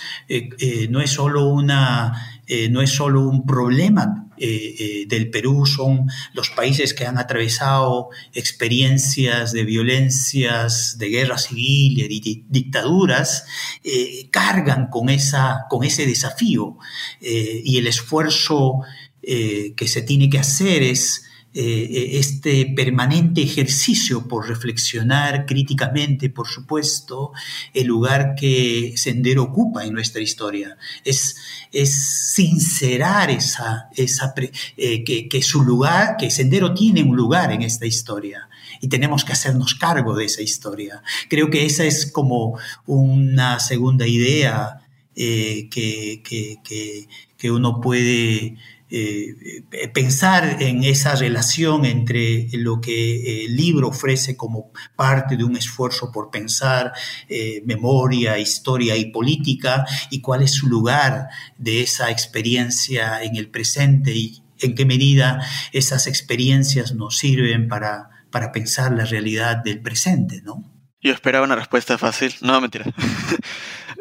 no 0.91 1.01
es 1.01 1.09
solo 1.09 1.47
una, 1.47 2.43
no 2.69 2.81
es 2.84 2.91
solo 2.91 3.27
un 3.27 3.47
problema 3.47 4.28
eh, 4.40 4.76
eh, 4.80 5.06
del 5.07 5.30
Perú 5.30 5.66
son 5.66 6.07
los 6.34 6.49
países 6.49 6.94
que 6.94 7.06
han 7.06 7.18
atravesado 7.18 8.10
experiencias 8.34 9.52
de 9.52 9.64
violencias, 9.66 10.98
de 10.98 11.10
guerra 11.10 11.38
civil 11.38 11.98
de 11.98 12.44
dictaduras, 12.48 13.45
eh, 13.84 14.30
cargan 14.32 14.88
con, 14.90 15.10
esa, 15.10 15.66
con 15.70 15.84
ese 15.84 16.06
desafío 16.06 16.78
y 17.22 17.78
el 17.78 17.88
esfuerzo 17.88 18.80
que 19.22 19.88
se 19.88 20.02
tiene 20.02 20.30
que 20.30 20.40
hacer 20.40 20.82
es 20.82 21.28
eh, 21.51 22.19
este 22.19 22.67
permanente 22.76 23.41
ejercicio 23.41 24.27
por 24.27 24.47
reflexionar 24.47 25.47
críticamente, 25.47 26.30
por 26.30 26.47
supuesto, 26.47 27.31
el 27.73 27.88
lugar 27.88 28.35
que 28.35 28.93
Sendero 28.95 29.43
ocupa 29.43 29.84
en 29.84 29.93
nuestra 29.93 30.21
historia. 30.21 30.77
Es, 31.03 31.38
es 31.71 32.34
sincerar 32.35 33.31
esa, 33.31 33.89
esa 33.95 34.31
eh, 34.77 35.03
que, 35.03 35.41
su 35.41 35.63
lugar, 35.63 36.17
que 36.17 36.30
Sendero 36.30 36.76
tiene 36.76 37.01
un 37.01 37.15
lugar 37.15 37.51
en 37.51 37.63
esta 37.63 37.88
historia 37.88 38.47
y 38.80 38.88
tenemos 38.88 39.26
que 39.26 39.34
hacernos 39.34 39.73
cargo 39.73 40.15
de 40.15 40.26
esa 40.26 40.43
historia. 40.43 41.01
Creo 41.30 41.49
que 41.49 41.65
esa 41.65 41.84
es 41.84 42.11
como 42.11 42.59
una 42.85 43.59
segunda 43.59 44.05
idea 44.05 44.81
eh, 45.15 45.67
que, 45.71 46.21
que, 46.23 47.51
uno 47.51 47.81
puede 47.81 48.57
eh, 48.91 49.64
pensar 49.94 50.61
en 50.61 50.84
esa 50.84 51.16
relación 51.16 51.86
entre 51.86 52.48
lo 52.53 52.82
que 52.82 53.45
el 53.45 53.56
libro 53.56 53.90
ofrece 53.90 54.36
como 54.36 54.72
parte 54.95 55.38
de 55.38 55.44
un 55.44 55.56
esfuerzo 55.56 56.11
por 56.11 56.32
pensar 56.32 56.94
eh, 57.28 57.61
memoria, 57.66 58.40
historia 58.40 58.98
y 58.98 59.11
política 59.11 59.86
y 60.10 60.22
cuál 60.22 60.41
es 60.41 60.52
su 60.52 60.68
lugar 60.68 61.28
de 61.57 61.82
esa 61.82 62.10
experiencia 62.10 63.22
en 63.22 63.36
el 63.36 63.49
presente 63.49 64.14
y 64.14 64.44
en 64.60 64.76
qué 64.76 64.86
medida 64.86 65.45
esas 65.72 66.07
experiencias 66.07 66.94
nos 66.95 67.18
sirven 67.18 67.68
para, 67.68 68.10
para 68.32 68.52
pensar 68.52 68.91
la 68.91 69.06
realidad 69.06 69.57
del 69.57 69.82
presente, 69.82 70.41
¿no? 70.41 70.64
Yo 71.02 71.14
esperaba 71.14 71.45
una 71.45 71.56
respuesta 71.56 71.98
fácil. 71.98 72.34
No, 72.41 72.60
mentira. 72.61 72.86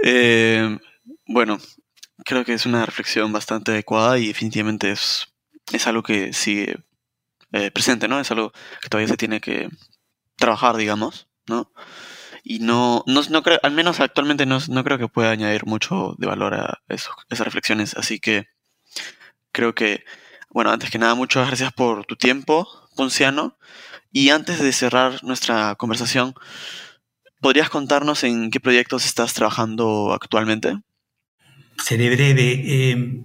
Eh, 0.05 0.78
bueno, 1.27 1.59
creo 2.24 2.45
que 2.45 2.55
es 2.55 2.66
una 2.66 2.85
reflexión 2.86 3.32
bastante 3.32 3.73
adecuada 3.73 4.19
y 4.19 4.28
definitivamente 4.28 4.90
es, 4.90 5.28
es 5.73 5.86
algo 5.86 6.03
que 6.03 6.32
sigue 6.32 6.78
eh, 7.53 7.70
presente, 7.70 8.09
¿no? 8.09 8.20
Es 8.20 8.31
algo 8.31 8.53
que 8.82 8.89
todavía 8.89 9.09
se 9.09 9.16
tiene 9.16 9.40
que 9.40 9.69
trabajar, 10.36 10.77
digamos, 10.77 11.28
¿no? 11.47 11.73
Y 12.45 12.61
no, 12.61 13.05
no, 13.07 13.23
no 13.31 13.43
creo, 13.43 13.59
al 13.62 13.73
menos 13.73 14.01
actualmente 14.01 14.47
no, 14.47 14.59
no, 14.69 14.85
creo 14.85 14.99
que 14.99 15.09
pueda 15.09 15.31
añadir 15.31 15.66
mucho 15.66 16.15
de 16.19 16.27
valor 16.27 16.55
a 16.55 16.82
eso, 16.89 17.11
esas 17.28 17.47
reflexiones. 17.47 17.95
Así 17.97 18.20
que 18.20 18.47
creo 19.53 19.74
que, 19.74 20.05
bueno, 20.51 20.70
antes 20.70 20.90
que 20.90 20.99
nada, 20.99 21.15
muchas 21.15 21.47
gracias 21.47 21.73
por 21.73 22.07
tu 22.07 22.16
tiempo, 22.16 22.69
Ponciano. 22.97 23.59
Y 24.12 24.31
antes 24.31 24.61
de 24.61 24.73
cerrar 24.73 25.23
nuestra 25.24 25.74
conversación, 25.74 26.35
¿podrías 27.40 27.70
contarnos 27.70 28.24
en 28.24 28.51
qué 28.51 28.61
proyectos 28.61 29.05
estás 29.05 29.35
trabajando 29.35 30.12
actualmente? 30.12 30.78
Seré 31.82 32.10
breve. 32.10 32.62
Eh, 32.66 33.22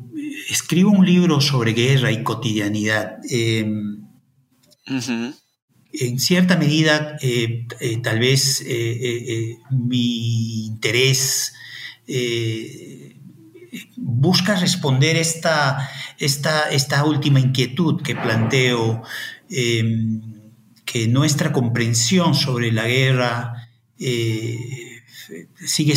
escribo 0.49 0.91
un 0.91 1.05
libro 1.05 1.41
sobre 1.41 1.73
guerra 1.73 2.11
y 2.11 2.23
cotidianidad. 2.23 3.17
Eh, 3.29 3.65
en 5.95 6.19
cierta 6.19 6.57
medida, 6.57 7.17
eh, 7.21 7.67
tal 8.01 8.19
vez 8.19 8.65
mi 9.69 10.65
interés 10.65 11.53
busca 13.95 14.55
responder 14.55 15.15
esta, 15.17 15.89
esta, 16.17 16.69
esta 16.69 17.05
última 17.05 17.39
inquietud 17.39 18.01
que 18.01 18.15
planteo, 18.15 19.03
que 19.47 21.07
nuestra 21.07 21.51
comprensión 21.51 22.33
sobre 22.33 22.71
la 22.71 22.87
guerra 22.87 23.69
sigue, 25.65 25.93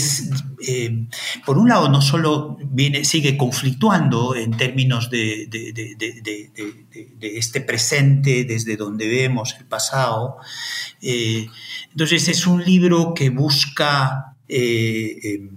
eh, 0.67 1.07
por 1.45 1.59
un 1.59 1.69
lado, 1.69 1.89
no 1.89 2.01
solo 2.01 2.57
viene, 2.63 3.05
sigue 3.05 3.37
conflictuando 3.37 4.35
en 4.35 4.57
términos 4.57 5.11
de, 5.11 5.49
este 7.21 7.61
presente, 7.61 8.45
desde 8.45 8.77
donde 8.77 9.09
vemos 9.09 9.57
el 9.59 9.67
pasado. 9.67 10.37
Eh, 11.01 11.47
entonces 11.91 12.29
es 12.29 12.47
un 12.47 12.65
libro 12.65 13.15
que 13.15 13.31
busca 13.31 14.37
eh, 14.49 15.49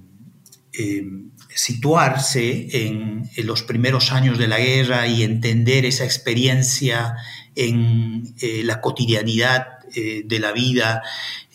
situarse 1.53 2.85
en, 2.85 3.29
en, 3.35 3.47
los 3.47 3.63
primeros 3.63 4.11
años 4.11 4.37
de 4.37 4.47
la 4.47 4.59
guerra 4.59 5.07
y 5.07 5.23
entender 5.23 5.85
esa 5.85 6.05
experiencia 6.05 7.15
en 7.55 8.33
la 8.63 8.79
cotidianidad 8.79 9.78
de 9.93 10.39
la 10.39 10.51
vida 10.51 11.01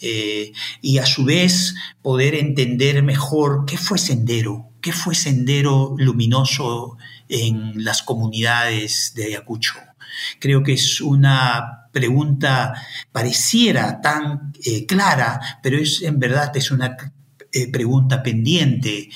eh, 0.07 0.53
y 0.83 0.99
a 0.99 1.07
su 1.07 1.25
vez 1.25 1.75
poder 2.03 2.35
entender 2.35 3.03
mejor 3.03 3.65
qué 3.67 3.79
fue 3.79 3.97
Sendero, 3.97 4.69
qué 4.83 4.93
fue 4.93 5.15
Sendero 5.15 5.95
Luminoso 5.97 6.99
en 7.29 7.83
las 7.83 8.03
comunidades 8.03 9.13
de 9.15 9.25
Ayacucho. 9.25 9.75
Creo 10.41 10.63
que 10.63 10.75
es 10.75 11.01
una 11.01 11.89
pregunta 11.91 12.75
pareciera 13.13 14.03
tan 14.03 14.53
eh, 14.63 14.85
clara, 14.85 15.41
pero 15.63 15.79
es 15.79 16.03
en 16.03 16.19
verdad 16.19 16.55
es 16.55 16.71
una 16.71 16.97
eh, 17.51 17.71
pregunta 17.71 18.23
pendiente 18.23 19.09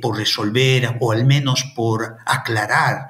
por 0.00 0.18
resolver 0.18 0.98
o 1.00 1.10
al 1.10 1.24
menos 1.24 1.64
por 1.74 2.18
aclarar 2.26 3.08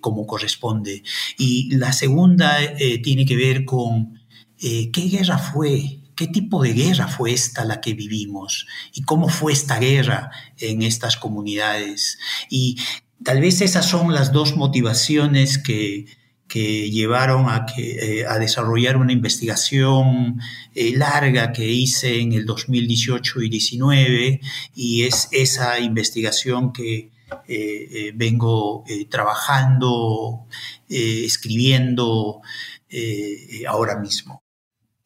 como 0.00 0.26
corresponde. 0.26 1.04
Y 1.38 1.76
la 1.76 1.92
segunda 1.92 2.58
tiene 3.02 3.26
que 3.26 3.36
ver 3.36 3.66
con 3.66 4.13
eh, 4.66 4.90
¿qué 4.90 5.02
guerra 5.02 5.36
fue? 5.36 5.98
¿Qué 6.16 6.26
tipo 6.26 6.62
de 6.62 6.72
guerra 6.72 7.06
fue 7.06 7.34
esta 7.34 7.66
la 7.66 7.82
que 7.82 7.92
vivimos? 7.92 8.66
¿Y 8.94 9.02
cómo 9.02 9.28
fue 9.28 9.52
esta 9.52 9.78
guerra 9.78 10.30
en 10.56 10.80
estas 10.80 11.18
comunidades? 11.18 12.18
Y 12.48 12.78
tal 13.22 13.42
vez 13.42 13.60
esas 13.60 13.86
son 13.86 14.14
las 14.14 14.32
dos 14.32 14.56
motivaciones 14.56 15.58
que, 15.58 16.06
llevaron 16.48 17.50
a, 17.50 17.66
que, 17.66 18.20
eh, 18.20 18.26
a 18.26 18.38
desarrollar 18.38 18.96
una 18.96 19.12
investigación 19.12 20.40
eh, 20.74 20.96
larga 20.96 21.52
que 21.52 21.68
hice 21.68 22.20
en 22.20 22.32
el 22.32 22.46
2018 22.46 23.42
y 23.42 23.50
2019 23.50 24.40
y 24.76 25.02
es 25.02 25.28
esa 25.32 25.78
investigación 25.78 26.72
que 26.72 27.10
vengo 28.14 28.84
trabajando, 29.10 30.46
escribiendo 30.88 32.40
ahora 33.66 33.98
mismo. 33.98 34.43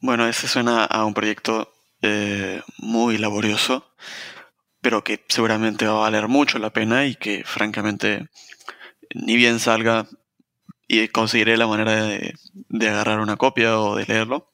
Bueno, 0.00 0.28
ese 0.28 0.46
suena 0.46 0.84
a 0.84 1.04
un 1.04 1.12
proyecto 1.12 1.72
eh, 2.02 2.62
muy 2.78 3.18
laborioso, 3.18 3.92
pero 4.80 5.02
que 5.02 5.24
seguramente 5.28 5.86
va 5.86 5.94
a 5.94 6.10
valer 6.10 6.28
mucho 6.28 6.60
la 6.60 6.70
pena 6.72 7.06
y 7.06 7.16
que 7.16 7.42
francamente 7.44 8.28
ni 9.14 9.36
bien 9.36 9.58
salga 9.58 10.06
y 10.88 11.08
conseguiré 11.08 11.56
la 11.56 11.66
manera 11.66 12.04
de, 12.04 12.34
agarrar 12.88 13.20
una 13.20 13.36
copia 13.36 13.80
o 13.80 13.96
de 13.96 14.06
leerlo. 14.06 14.52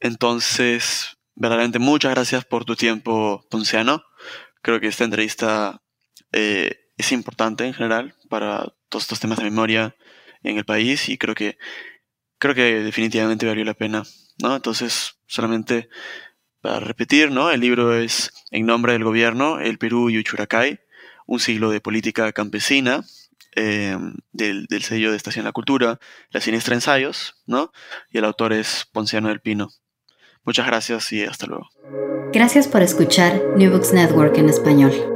Entonces, 0.00 1.16
verdaderamente 1.34 1.78
muchas 1.78 2.12
gracias 2.12 2.44
por 2.44 2.66
tu 2.66 2.76
tiempo, 2.76 3.46
Ponciano. 3.50 4.04
Creo 4.62 4.80
que 4.80 4.88
esta 4.88 5.04
entrevista 5.04 5.82
eh, 6.32 6.90
es 6.98 7.12
importante 7.12 7.64
en 7.66 7.74
general 7.74 8.14
para 8.28 8.74
todos 8.90 9.04
estos 9.04 9.20
temas 9.20 9.38
de 9.38 9.44
memoria 9.44 9.96
en 10.42 10.58
el 10.58 10.66
país 10.66 11.08
y 11.08 11.18
creo 11.18 11.34
que 11.34 11.56
creo 12.38 12.54
que 12.54 12.82
definitivamente 12.82 13.46
valió 13.46 13.64
la 13.64 13.74
pena 13.74 14.04
¿no? 14.42 14.56
Entonces, 14.56 15.18
solamente 15.26 15.88
para 16.60 16.80
repetir, 16.80 17.30
¿no? 17.30 17.50
El 17.50 17.60
libro 17.60 17.94
es 17.94 18.32
En 18.50 18.66
nombre 18.66 18.94
del 18.94 19.04
gobierno, 19.04 19.60
el 19.60 19.78
Perú 19.78 20.10
y 20.10 20.18
Uchuracay, 20.18 20.80
un 21.26 21.40
siglo 21.40 21.70
de 21.70 21.80
política 21.80 22.32
campesina, 22.32 23.04
eh, 23.56 23.96
del, 24.32 24.66
del, 24.66 24.82
sello 24.82 25.10
de 25.10 25.16
Estación 25.16 25.44
La 25.44 25.52
Cultura, 25.52 26.00
La 26.30 26.40
Siniestra 26.40 26.74
Ensayos, 26.74 27.36
¿no? 27.46 27.72
Y 28.10 28.18
el 28.18 28.24
autor 28.24 28.52
es 28.52 28.86
Ponciano 28.92 29.28
del 29.28 29.40
Pino. 29.40 29.70
Muchas 30.44 30.66
gracias 30.66 31.12
y 31.12 31.22
hasta 31.22 31.46
luego. 31.46 31.68
Gracias 32.32 32.68
por 32.68 32.82
escuchar 32.82 33.40
New 33.56 33.70
Books 33.70 33.92
Network 33.92 34.36
en 34.38 34.48
español. 34.48 35.13